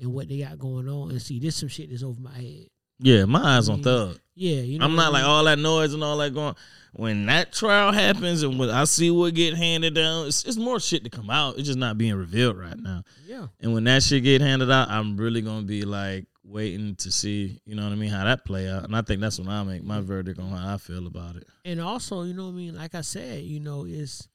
and 0.02 0.14
what 0.14 0.28
they 0.28 0.40
got 0.40 0.60
going 0.60 0.90
on. 0.90 1.11
And 1.11 1.22
see, 1.22 1.40
this 1.40 1.56
some 1.56 1.69
shit 1.69 1.90
that's 1.90 2.03
over 2.03 2.19
my 2.19 2.34
head. 2.34 2.68
yeah, 2.99 3.26
my 3.26 3.57
eyes 3.57 3.69
on 3.69 3.82
Thug. 3.82 4.19
Yeah, 4.36 4.61
you 4.61 4.80
know. 4.80 4.86
I'm 4.86 4.95
not 4.95 5.07
I 5.07 5.19
like 5.19 5.23
all 5.23 5.44
that 5.45 5.60
noise 5.60 5.94
and 5.94 6.03
all 6.03 6.18
that 6.18 6.34
going. 6.34 6.56
When 6.94 7.26
that 7.28 7.53
trial 7.53 7.91
happens 7.91 8.44
and 8.44 8.60
when 8.60 8.69
I 8.69 8.84
see 8.84 9.11
what 9.11 9.34
get 9.34 9.53
handed 9.56 9.94
down, 9.95 10.28
it's, 10.28 10.44
it's 10.45 10.57
more 10.57 10.80
shit 10.80 11.03
to 11.06 11.10
come 11.10 11.30
out. 11.30 11.57
It's 11.57 11.68
just 11.68 11.80
not 11.80 11.98
being 11.98 12.15
revealed 12.15 12.57
right 12.57 12.78
now. 12.78 13.03
Yeah, 13.26 13.48
And 13.61 13.73
when 13.73 13.86
that 13.86 14.03
shit 14.03 14.23
get 14.23 14.41
handed 14.41 14.69
out, 14.72 14.90
I'm 14.90 15.15
really 15.15 15.41
gonna 15.41 15.61
be 15.65 15.84
like 15.84 16.26
waiting 16.44 16.95
to 16.95 17.11
see, 17.11 17.61
you 17.65 17.76
know 17.76 17.84
what 17.84 17.94
I 17.94 17.95
mean, 17.95 18.10
how 18.10 18.26
that 18.26 18.44
play 18.45 18.69
out. 18.69 18.84
And 18.84 18.95
I 18.95 19.02
think 19.03 19.22
that's 19.22 19.40
when 19.40 19.48
I 19.48 19.64
make 19.64 19.84
my 19.84 20.02
verdict 20.02 20.38
on 20.40 20.49
how 20.49 20.73
I 20.73 20.78
feel 20.78 21.07
about 21.07 21.36
it. 21.38 21.48
and 21.64 21.80
also, 21.80 22.23
you 22.23 22.34
know 22.34 22.45
what 22.48 22.53
I 22.53 22.56
mean. 22.56 22.76
Like 22.76 22.94
I 22.95 23.02
said, 23.02 23.44
you 23.44 23.60
know, 23.61 23.86
it's 23.88 24.28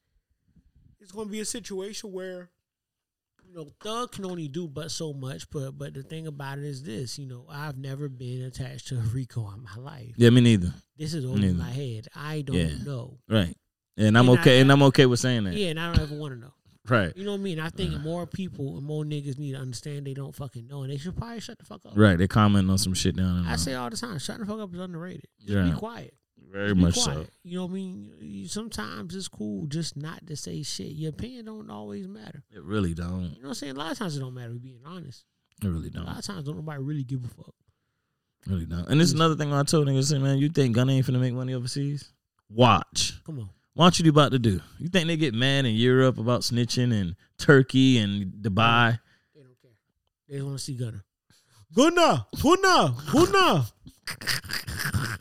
it's 1.01 1.13
going 1.13 1.27
to 1.29 1.33
be 1.33 1.41
a 1.41 1.45
situation 1.45 2.13
where 2.13 2.49
know 3.57 3.71
Thug 3.81 4.13
can 4.13 4.25
only 4.27 4.49
do 4.49 4.69
but 4.69 4.91
so 4.91 5.13
much. 5.13 5.49
But 5.51 5.73
but 5.79 5.95
the 5.95 6.03
thing 6.03 6.27
about 6.27 6.59
it 6.59 6.65
is 6.65 6.83
this, 6.83 7.19
you 7.19 7.27
know, 7.27 7.47
I've 7.51 7.77
never 7.79 8.09
been 8.09 8.43
attached 8.43 8.89
to 8.89 8.97
a 8.97 9.01
RICO 9.01 9.51
in 9.53 9.63
my 9.63 9.83
life. 9.83 10.13
Yeah, 10.17 10.31
me 10.31 10.41
neither. 10.43 10.73
This 10.97 11.15
is 11.15 11.25
over 11.25 11.39
my 11.39 11.71
head. 11.71 12.09
I 12.15 12.43
don't 12.43 12.57
Yeah. 12.57 12.77
know. 12.85 13.19
Right. 13.29 13.57
And 13.97 14.17
I'm 14.19 14.29
And 14.29 14.39
I- 14.39 14.41
okay. 14.43 14.61
and 14.61 14.71
I'm 14.71 14.83
okay 14.85 15.07
with 15.07 15.21
saying 15.21 15.45
that. 15.45 15.55
Yeah, 15.55 15.69
and 15.69 15.81
I 15.81 15.93
don't 15.93 16.03
ever 16.03 16.15
want 16.15 16.35
to 16.35 16.41
know. 16.41 16.53
Right. 16.89 17.17
You 17.17 17.25
know 17.25 17.33
what 17.33 17.41
I 17.41 17.43
mean? 17.43 17.59
I 17.59 17.69
think 17.71 17.99
more 18.01 18.27
people 18.29 18.77
and 18.77 18.87
more 18.87 19.03
niggas 19.05 19.39
need 19.39 19.53
to 19.53 19.59
understand 19.59 20.07
they 20.07 20.15
don't 20.15 20.33
fucking 20.35 20.69
know, 20.69 20.83
and 20.83 20.93
they 20.93 20.99
should 20.99 21.17
probably 21.17 21.41
shut 21.41 21.59
the 21.59 21.65
fuck 21.65 21.81
up. 21.85 21.95
Right. 21.97 22.17
They 22.17 22.29
comment 22.29 22.71
on 22.71 22.79
some 22.79 22.95
shit 22.95 23.17
down 23.17 23.43
there. 23.43 23.53
I 23.53 23.57
say 23.57 23.75
all 23.75 23.91
the 23.91 23.97
time, 23.97 24.19
shut 24.21 24.39
the 24.39 24.47
fuck 24.47 24.61
up 24.61 24.73
is 24.73 24.79
underrated. 24.79 25.25
Just 25.41 25.53
Yeah. 25.53 25.65
be 25.71 25.73
quiet. 25.77 26.15
Very 26.57 26.75
Be 26.75 26.81
much 26.83 26.95
quiet. 26.95 27.27
so. 27.27 27.33
You 27.45 27.57
know 27.59 27.65
what 27.67 27.71
I 27.73 27.75
mean? 27.75 28.13
You- 28.21 28.49
Sometimes 28.49 29.15
it's 29.15 29.29
cool 29.29 29.67
just 29.67 29.97
not 29.97 30.27
to 30.27 30.37
say 30.37 30.63
shit. 30.63 30.93
Your 30.93 31.11
opinion 31.11 31.45
don't 31.47 31.71
always 31.71 32.07
matter. 32.09 32.43
It 32.51 32.63
really 32.63 32.95
don't. 32.95 33.23
You 33.37 33.43
know 33.43 33.49
what 33.49 33.49
I'm 33.49 33.55
saying? 33.55 33.77
A 33.77 33.79
lot 33.79 33.93
of 33.93 33.99
times 33.99 34.17
it 34.17 34.21
don't 34.21 34.35
matter. 34.35 34.55
Being 34.55 34.81
honest, 34.85 35.25
It 35.63 35.69
really 35.69 35.91
don't. 35.91 36.05
a 36.05 36.07
lot 36.07 36.19
of 36.19 36.25
times 36.25 36.45
don't 36.45 36.57
nobody 36.57 36.83
really 36.83 37.05
give 37.05 37.25
a 37.25 37.29
fuck. 37.29 37.55
Really 38.47 38.67
don't. 38.67 38.89
And 38.89 39.01
this 39.01 39.09
is 39.09 39.15
another 39.15 39.35
thing 39.37 39.53
I 39.53 39.63
told 39.65 39.87
niggas, 39.89 40.05
say, 40.11 40.19
man, 40.19 40.39
you 40.39 40.49
think 40.49 40.75
Gunna 40.77 40.93
ain't 40.93 41.07
finna 41.07 41.21
make 41.21 41.35
money 41.35 41.53
overseas? 41.55 42.13
Watch. 42.49 43.21
Come 43.25 43.41
on. 43.41 43.51
Watch 43.75 43.99
what 43.99 44.05
you 44.07 44.11
about 44.11 44.31
to 44.33 44.39
do. 44.39 44.61
You 44.79 44.89
think 44.89 45.09
they 45.09 45.17
get 45.17 45.35
mad 45.35 45.67
in 45.67 45.75
Europe 45.75 46.17
about 46.19 46.41
snitching 46.43 46.93
and 46.99 47.17
Turkey 47.39 47.99
and 47.99 48.33
Dubai? 48.43 48.99
They 49.35 49.43
don't 49.43 49.61
care. 49.61 49.71
They 50.29 50.35
just 50.37 50.47
want 50.47 50.59
to 50.59 50.65
see 50.65 50.75
Gunna. 50.75 51.03
Gunna, 51.75 52.27
Gunna, 52.41 52.95
Gunner. 53.13 53.65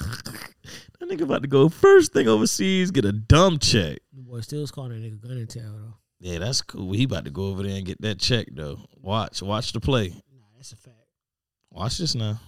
That 1.00 1.10
nigga 1.10 1.22
about 1.22 1.42
to 1.42 1.48
go 1.48 1.70
first 1.70 2.14
thing 2.14 2.28
overseas, 2.28 2.92
get 2.92 3.06
a 3.06 3.12
dumb 3.12 3.60
check. 3.60 4.00
The 4.14 4.22
boy 4.22 4.42
still's 4.42 4.72
calling 4.72 4.92
that 4.92 5.02
nigga 5.02 5.22
Gunna 5.22 5.46
Tail 5.46 5.74
though. 5.74 5.94
Yeah, 6.20 6.40
that's 6.40 6.62
cool. 6.62 6.94
He 6.94 7.04
about 7.04 7.26
to 7.26 7.32
go 7.32 7.48
over 7.48 7.64
there 7.64 7.76
and 7.76 7.86
get 7.86 8.02
that 8.02 8.20
check 8.20 8.48
though. 8.52 8.80
Watch, 9.02 9.42
watch 9.42 9.74
the 9.74 9.80
play. 9.80 10.10
Nah, 10.10 10.46
that's 10.56 10.72
a 10.72 10.78
fact. 10.78 10.96
Watch 11.72 11.98
this 11.98 12.16
now. 12.16 12.40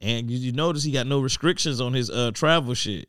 And 0.00 0.30
you, 0.30 0.38
you 0.38 0.52
notice 0.52 0.84
he 0.84 0.92
got 0.92 1.06
no 1.06 1.20
restrictions 1.20 1.80
on 1.80 1.92
his 1.92 2.10
uh 2.10 2.30
travel 2.32 2.74
shit 2.74 3.08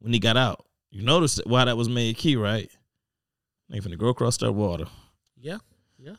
when 0.00 0.12
he 0.12 0.18
got 0.18 0.36
out. 0.36 0.64
You 0.90 1.02
notice 1.02 1.38
why 1.44 1.66
that 1.66 1.76
was 1.76 1.88
made 1.88 2.16
key, 2.16 2.36
right? 2.36 2.70
They 3.68 3.80
finna 3.80 3.98
go 3.98 4.08
across 4.08 4.38
that 4.38 4.52
water. 4.52 4.86
Yeah, 5.36 5.58
yeah, 5.98 6.16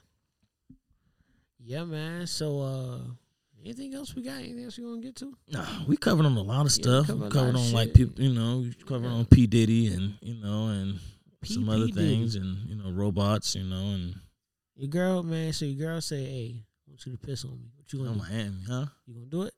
yeah, 1.60 1.84
man. 1.84 2.28
So, 2.28 2.62
uh, 2.62 3.00
anything 3.64 3.94
else 3.94 4.16
we 4.16 4.22
got? 4.24 4.40
Anything 4.40 4.64
else 4.66 4.78
you 4.78 4.88
want 4.88 5.02
to 5.02 5.08
get 5.08 5.16
to? 5.18 5.38
Nah, 5.50 5.66
we 5.88 5.98
covered 5.98 6.26
on 6.26 6.36
a 6.38 6.42
lot 6.42 6.66
of 6.66 6.72
Yeah, 6.78 6.82
stuff. 6.84 7.08
covered 7.08 7.24
We 7.26 7.30
covered 7.32 7.56
on 7.56 7.72
like 7.74 7.94
people, 7.94 8.22
you 8.24 8.34
know, 8.34 8.60
we 8.60 8.74
covered 8.86 9.08
Yeah. 9.08 9.14
on 9.14 9.26
P 9.26 9.48
Diddy 9.48 9.88
and 9.88 10.16
you 10.22 10.36
know 10.36 10.68
and 10.68 11.00
P. 11.42 11.54
some 11.54 11.66
P. 11.66 11.72
other 11.72 11.86
Diddy. 11.88 11.94
things 11.94 12.36
and 12.36 12.68
you 12.70 12.76
know 12.76 12.92
robots, 12.92 13.56
you 13.56 13.64
know, 13.64 13.90
and 13.92 14.16
Your 14.76 14.88
girl, 14.90 15.24
man. 15.24 15.52
So 15.54 15.66
your 15.66 15.88
girl 15.88 16.00
say, 16.02 16.24
"Hey, 16.24 16.64
I 16.88 16.92
want 16.92 17.06
you 17.06 17.12
to 17.12 17.18
piss 17.18 17.44
on 17.44 17.52
me." 17.62 17.70
What 17.76 17.92
you 17.92 18.00
gonna 18.00 18.12
do? 18.14 18.18
Miami, 18.20 18.64
huh? 18.68 18.86
You 19.06 19.14
gonna 19.16 19.26
do 19.28 19.42
it? 19.44 19.54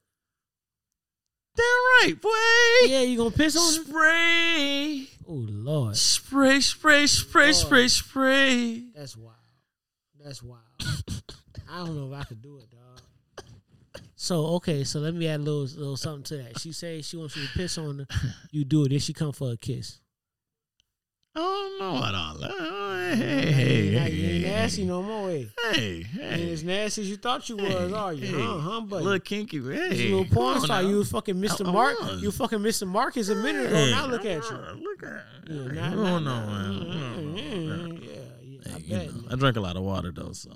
Damn 1.56 1.66
right, 1.66 2.14
boy. 2.22 2.90
Yeah, 2.92 3.02
you 3.02 3.18
gonna 3.18 3.30
piss 3.32 3.56
on? 3.58 3.86
Spray, 3.86 5.08
Oh 5.28 5.34
Lord, 5.34 5.96
spray, 5.98 6.60
spray, 6.62 7.06
spray, 7.08 7.52
spray, 7.54 7.88
spray. 7.88 8.84
that's 8.96 9.16
wild. 9.18 9.36
That's 10.24 10.42
wild. 10.42 10.62
I 11.70 11.78
don't 11.86 11.96
know 11.96 12.14
if 12.14 12.20
I 12.20 12.24
could 12.24 12.42
do 12.42 12.58
it, 12.58 12.70
dog. 12.72 12.81
So 14.22 14.46
okay, 14.58 14.84
so 14.84 15.00
let 15.00 15.16
me 15.16 15.28
add 15.28 15.40
a 15.40 15.44
little, 15.44 15.62
little 15.64 15.98
something 15.98 16.22
to 16.26 16.38
that. 16.44 16.60
She 16.60 16.74
say 16.74 17.02
she 17.02 17.18
wants 17.18 17.36
you 17.36 17.42
to 17.48 17.54
piss 17.54 17.76
on 17.80 18.00
her. 18.00 18.08
You 18.52 18.64
do 18.64 18.86
it. 18.86 18.90
Then 18.90 19.00
she 19.00 19.14
come 19.14 19.32
for 19.32 19.52
a 19.52 19.58
kiss. 19.58 20.00
I 21.36 21.40
don't 21.40 21.80
know 21.80 21.98
about 21.98 22.14
all. 22.14 22.38
Oh, 22.44 23.16
Hey, 23.16 23.52
hey, 23.52 23.92
hey, 23.92 24.10
you 24.12 24.30
ain't 24.30 24.44
nasty 24.46 24.86
no 24.86 25.02
more. 25.02 25.30
Eh? 25.32 25.46
Hey. 25.74 26.04
Hey, 26.04 26.04
You 26.04 26.22
ain't 26.44 26.52
as 26.52 26.64
nasty 26.64 27.02
as 27.02 27.10
you 27.10 27.18
thought 27.18 27.50
you 27.50 27.58
was, 27.58 27.92
are 27.94 28.14
you? 28.14 28.28
Hey, 28.28 28.44
Huh, 28.44 28.60
huh, 28.60 28.82
buddy? 28.82 29.04
Little 29.06 29.20
kinky, 29.22 29.58
hey. 29.58 29.96
you 29.96 30.16
little 30.18 30.26
porn 30.34 30.62
star. 30.62 30.84
You 30.84 30.98
was 30.98 31.10
fucking 31.12 31.36
Mr. 31.36 31.66
Mark. 31.66 31.98
You 32.20 32.30
fucking 32.32 32.60
Mr. 32.60 32.86
Marcus 32.88 33.28
a 33.30 33.36
minute 33.36 33.66
ago. 33.66 33.76
Hey, 33.76 33.90
Now 33.92 34.06
look 34.06 34.24
at 34.24 34.44
you. 34.44 34.56
Look 34.56 35.04
at 35.04 35.24
Yeah, 35.50 35.56
you. 35.64 35.72
nah, 35.74 35.88
I 35.88 35.94
nah, 35.96 36.20
nah. 36.20 36.46
man. 36.46 38.00
Yeah, 38.04 38.12
yeah, 38.14 38.20
yeah. 38.44 38.76
I 38.76 38.80
Hey, 38.80 39.08
bet. 39.08 39.32
I 39.32 39.36
drink 39.36 39.58
a 39.58 39.62
lot 39.62 39.76
of 39.78 39.82
water 39.84 40.12
though, 40.16 40.32
so 40.34 40.52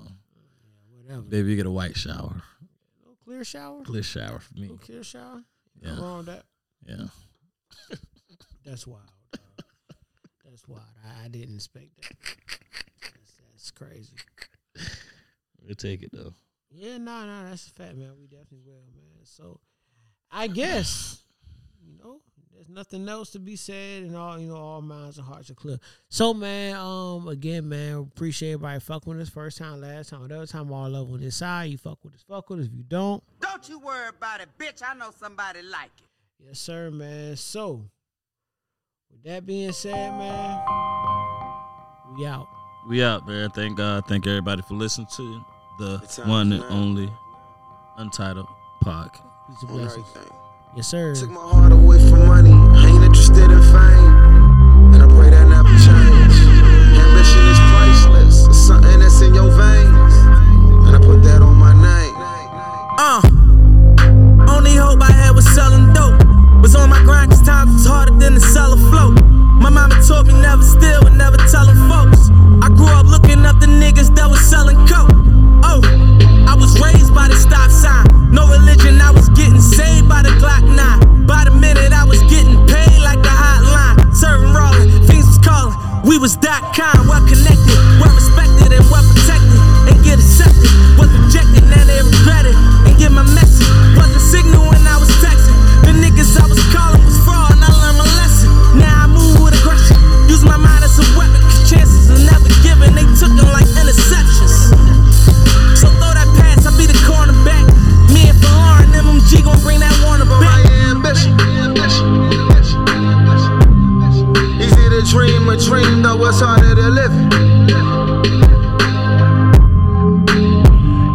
Whatever. 1.02 1.22
baby, 1.22 1.50
you 1.50 1.56
get 1.56 1.66
a 1.66 1.70
white 1.70 1.96
shower, 1.96 2.42
clear 3.36 3.44
shower. 3.44 3.82
clear 3.82 4.02
shower 4.02 4.38
for 4.38 4.58
me. 4.58 4.78
Clear 4.80 5.02
shower. 5.02 5.42
Yeah. 5.80 5.90
Nothing 5.90 6.04
wrong 6.04 6.16
with 6.18 6.26
that. 6.26 6.44
Yeah, 6.86 7.06
That's 8.64 8.86
wild. 8.86 9.02
That's 10.44 10.66
wild. 10.66 10.82
I, 11.04 11.24
I 11.24 11.28
didn't 11.28 11.56
expect 11.56 11.96
that. 11.96 12.16
That's, 13.02 13.40
that's 13.52 13.70
crazy. 13.70 14.16
we'll 15.62 15.74
take 15.74 16.02
it 16.02 16.10
though. 16.12 16.32
Yeah, 16.70 16.98
no, 16.98 17.04
nah, 17.04 17.26
no, 17.26 17.42
nah, 17.42 17.50
that's 17.50 17.66
a 17.66 17.70
fact, 17.70 17.96
man. 17.96 18.12
We 18.18 18.26
definitely 18.26 18.62
will, 18.64 18.84
man. 18.94 19.24
So, 19.24 19.60
I 20.30 20.46
guess 20.46 21.22
you 21.84 21.98
know, 21.98 22.20
there's 22.56 22.68
nothing 22.70 23.06
else 23.08 23.30
to 23.32 23.38
be 23.38 23.54
said, 23.54 24.04
and 24.04 24.16
all 24.16 24.38
you 24.38 24.48
know, 24.48 24.56
all 24.56 24.80
minds 24.80 25.18
and 25.18 25.26
hearts 25.26 25.50
are 25.50 25.54
clear. 25.54 25.78
So, 26.08 26.32
man, 26.32 26.74
um, 26.74 27.28
again, 27.28 27.68
man, 27.68 27.96
appreciate 27.98 28.52
everybody 28.52 28.80
fucking 28.80 29.12
with 29.12 29.20
us 29.22 29.28
first 29.28 29.58
time, 29.58 29.82
last 29.82 30.08
time, 30.08 30.22
whatever 30.22 30.46
time, 30.46 30.72
all 30.72 30.88
love 30.88 31.12
on 31.12 31.20
this 31.20 31.36
side. 31.36 31.64
You 31.70 31.76
fuck 31.76 32.02
with 32.02 32.14
us, 32.14 32.24
fuck 32.26 32.48
with 32.48 32.60
us. 32.60 32.66
If 32.66 32.72
you 32.72 32.82
don't, 32.88 33.22
Don't 33.40 33.68
you 33.68 33.78
worry 33.78 34.08
about 34.08 34.40
it, 34.40 34.48
bitch. 34.58 34.82
I 34.82 34.94
know 34.94 35.10
somebody 35.18 35.60
like 35.62 35.90
it. 35.98 36.46
yes, 36.46 36.58
sir, 36.58 36.90
man. 36.90 37.36
So, 37.36 37.84
with 39.10 39.22
that 39.24 39.44
being 39.44 39.72
said, 39.72 40.12
man, 40.16 40.58
we 42.16 42.26
out. 42.26 42.48
We 42.88 43.04
out, 43.04 43.28
man. 43.28 43.50
Thank 43.50 43.76
God. 43.76 44.04
Thank 44.06 44.26
everybody 44.26 44.62
for 44.62 44.74
listening 44.74 45.08
to 45.16 45.44
the 45.78 46.22
one 46.24 46.52
and 46.52 46.64
only 46.64 47.10
Untitled 47.98 48.46
Podcast. 48.82 49.20
Peace 49.48 49.62
and 49.62 49.70
on 49.70 49.76
blessings. 49.76 50.06
everything. 50.16 50.36
Yes, 50.74 50.88
sir. 50.88 51.14
Took 51.14 51.30
my 51.30 51.40
heart 51.40 51.72
away 51.72 51.98
from 52.10 52.26
money. 52.26 52.52
I 52.52 52.88
ain't 52.88 53.04
interested 53.04 53.50
in 53.50 53.62
fame. 53.72 54.92
And 54.92 55.02
I 55.02 55.06
pray 55.08 55.30
that 55.30 55.48
never 55.48 55.72
change. 55.80 56.36
Ambition 57.00 57.44
is 57.48 57.60
priceless. 57.72 58.46
It's 58.46 58.58
something 58.66 58.98
that's 59.00 59.20
in 59.22 59.34
your 59.34 59.50
veins. 59.50 60.14
And 60.86 60.96
I 60.96 61.00
put 61.00 61.22
that 61.24 61.40
on 61.40 61.56
my 61.56 61.72
name. 61.72 62.14
Uh, 62.98 63.22
only 64.52 64.76
hope 64.76 65.00
I 65.00 65.12
had 65.12 65.32
was 65.32 65.48
selling 65.54 65.92
dope. 65.94 66.20
Was 66.60 66.74
on 66.74 66.90
my 66.90 67.02
grind 67.04 67.30
cause 67.30 67.42
times 67.42 67.72
was 67.72 67.86
harder 67.86 68.12
than 68.12 68.34
to 68.34 68.40
sell 68.40 68.72
a 68.72 68.76
float. 68.90 69.20
My 69.60 69.70
mama 69.70 69.96
taught 70.06 70.26
me 70.26 70.34
never 70.40 70.62
steal 70.62 71.06
and 71.06 71.16
never 71.16 71.38
telling 71.48 71.76
folks. 71.88 72.28
I 72.60 72.68
grew 72.68 72.92
up 72.92 73.06
looking 73.06 73.46
up 73.46 73.60
the 73.60 73.66
niggas 73.66 74.14
that 74.16 74.28
was 74.28 74.40
selling 74.40 74.76
coke. 74.86 75.12
Oh, 75.64 75.80
I 76.46 76.54
was 76.54 76.78
raised 76.80 77.14
by 77.14 77.28
the 77.28 77.36
stop 77.36 77.70
sign. 77.70 78.06
No 78.30 78.46
religion, 78.46 79.00
I 79.00 79.10
was 79.10 79.28
getting 79.30 79.60
saved 79.60 80.08
by 80.08 80.22
the 80.22 80.30
Glock 80.38 80.62
9. 80.62 81.26
By 81.26 81.44
the 81.44 81.50
minute, 81.50 81.92
I 81.92 82.04
was 82.04 82.22
getting 82.30 82.54
paid 82.66 83.02
like 83.02 83.18
a 83.18 83.34
hotline. 83.34 84.14
Serving 84.14 84.54
rolling, 84.54 84.90
things 85.06 85.26
was 85.26 85.38
calling. 85.42 85.74
We 86.06 86.18
was 86.18 86.36
that 86.46 86.62
kind, 86.78 87.02
well 87.10 87.26
connected, 87.26 87.74
well 87.98 88.14
respected, 88.14 88.70
and 88.70 88.86
well 88.86 89.02
protected. 89.02 89.58
And 89.90 89.98
get 90.06 90.22
accepted, 90.22 90.70
was 90.94 91.10
rejected, 91.10 91.66
now 91.66 91.82
they 91.82 91.98
regret 91.98 92.45
it. 92.45 92.45
Though 116.06 116.24
it's 116.26 116.38
harder 116.40 116.72
to 116.76 116.88
live. 116.88 117.10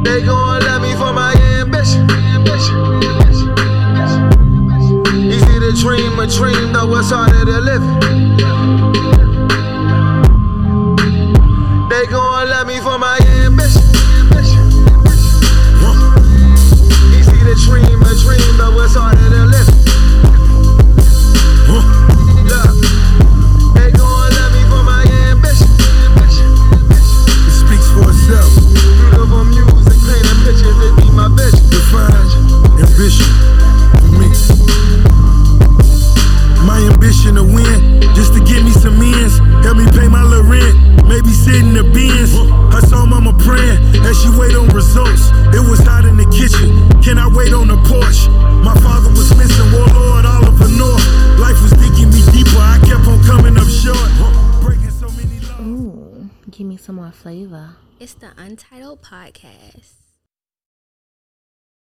They 0.03 0.22
gon' 0.26 0.59
love 0.59 0.81
me 0.81 0.91
for 0.95 1.13
my 1.13 1.34
ambition. 1.59 2.09
Easy 5.31 5.59
to 5.61 5.72
dream 5.80 6.19
a 6.19 6.27
dream, 6.27 6.73
though 6.73 6.97
it's 6.97 7.09
harder 7.09 7.45
to 7.45 7.59
live. 7.61 8.60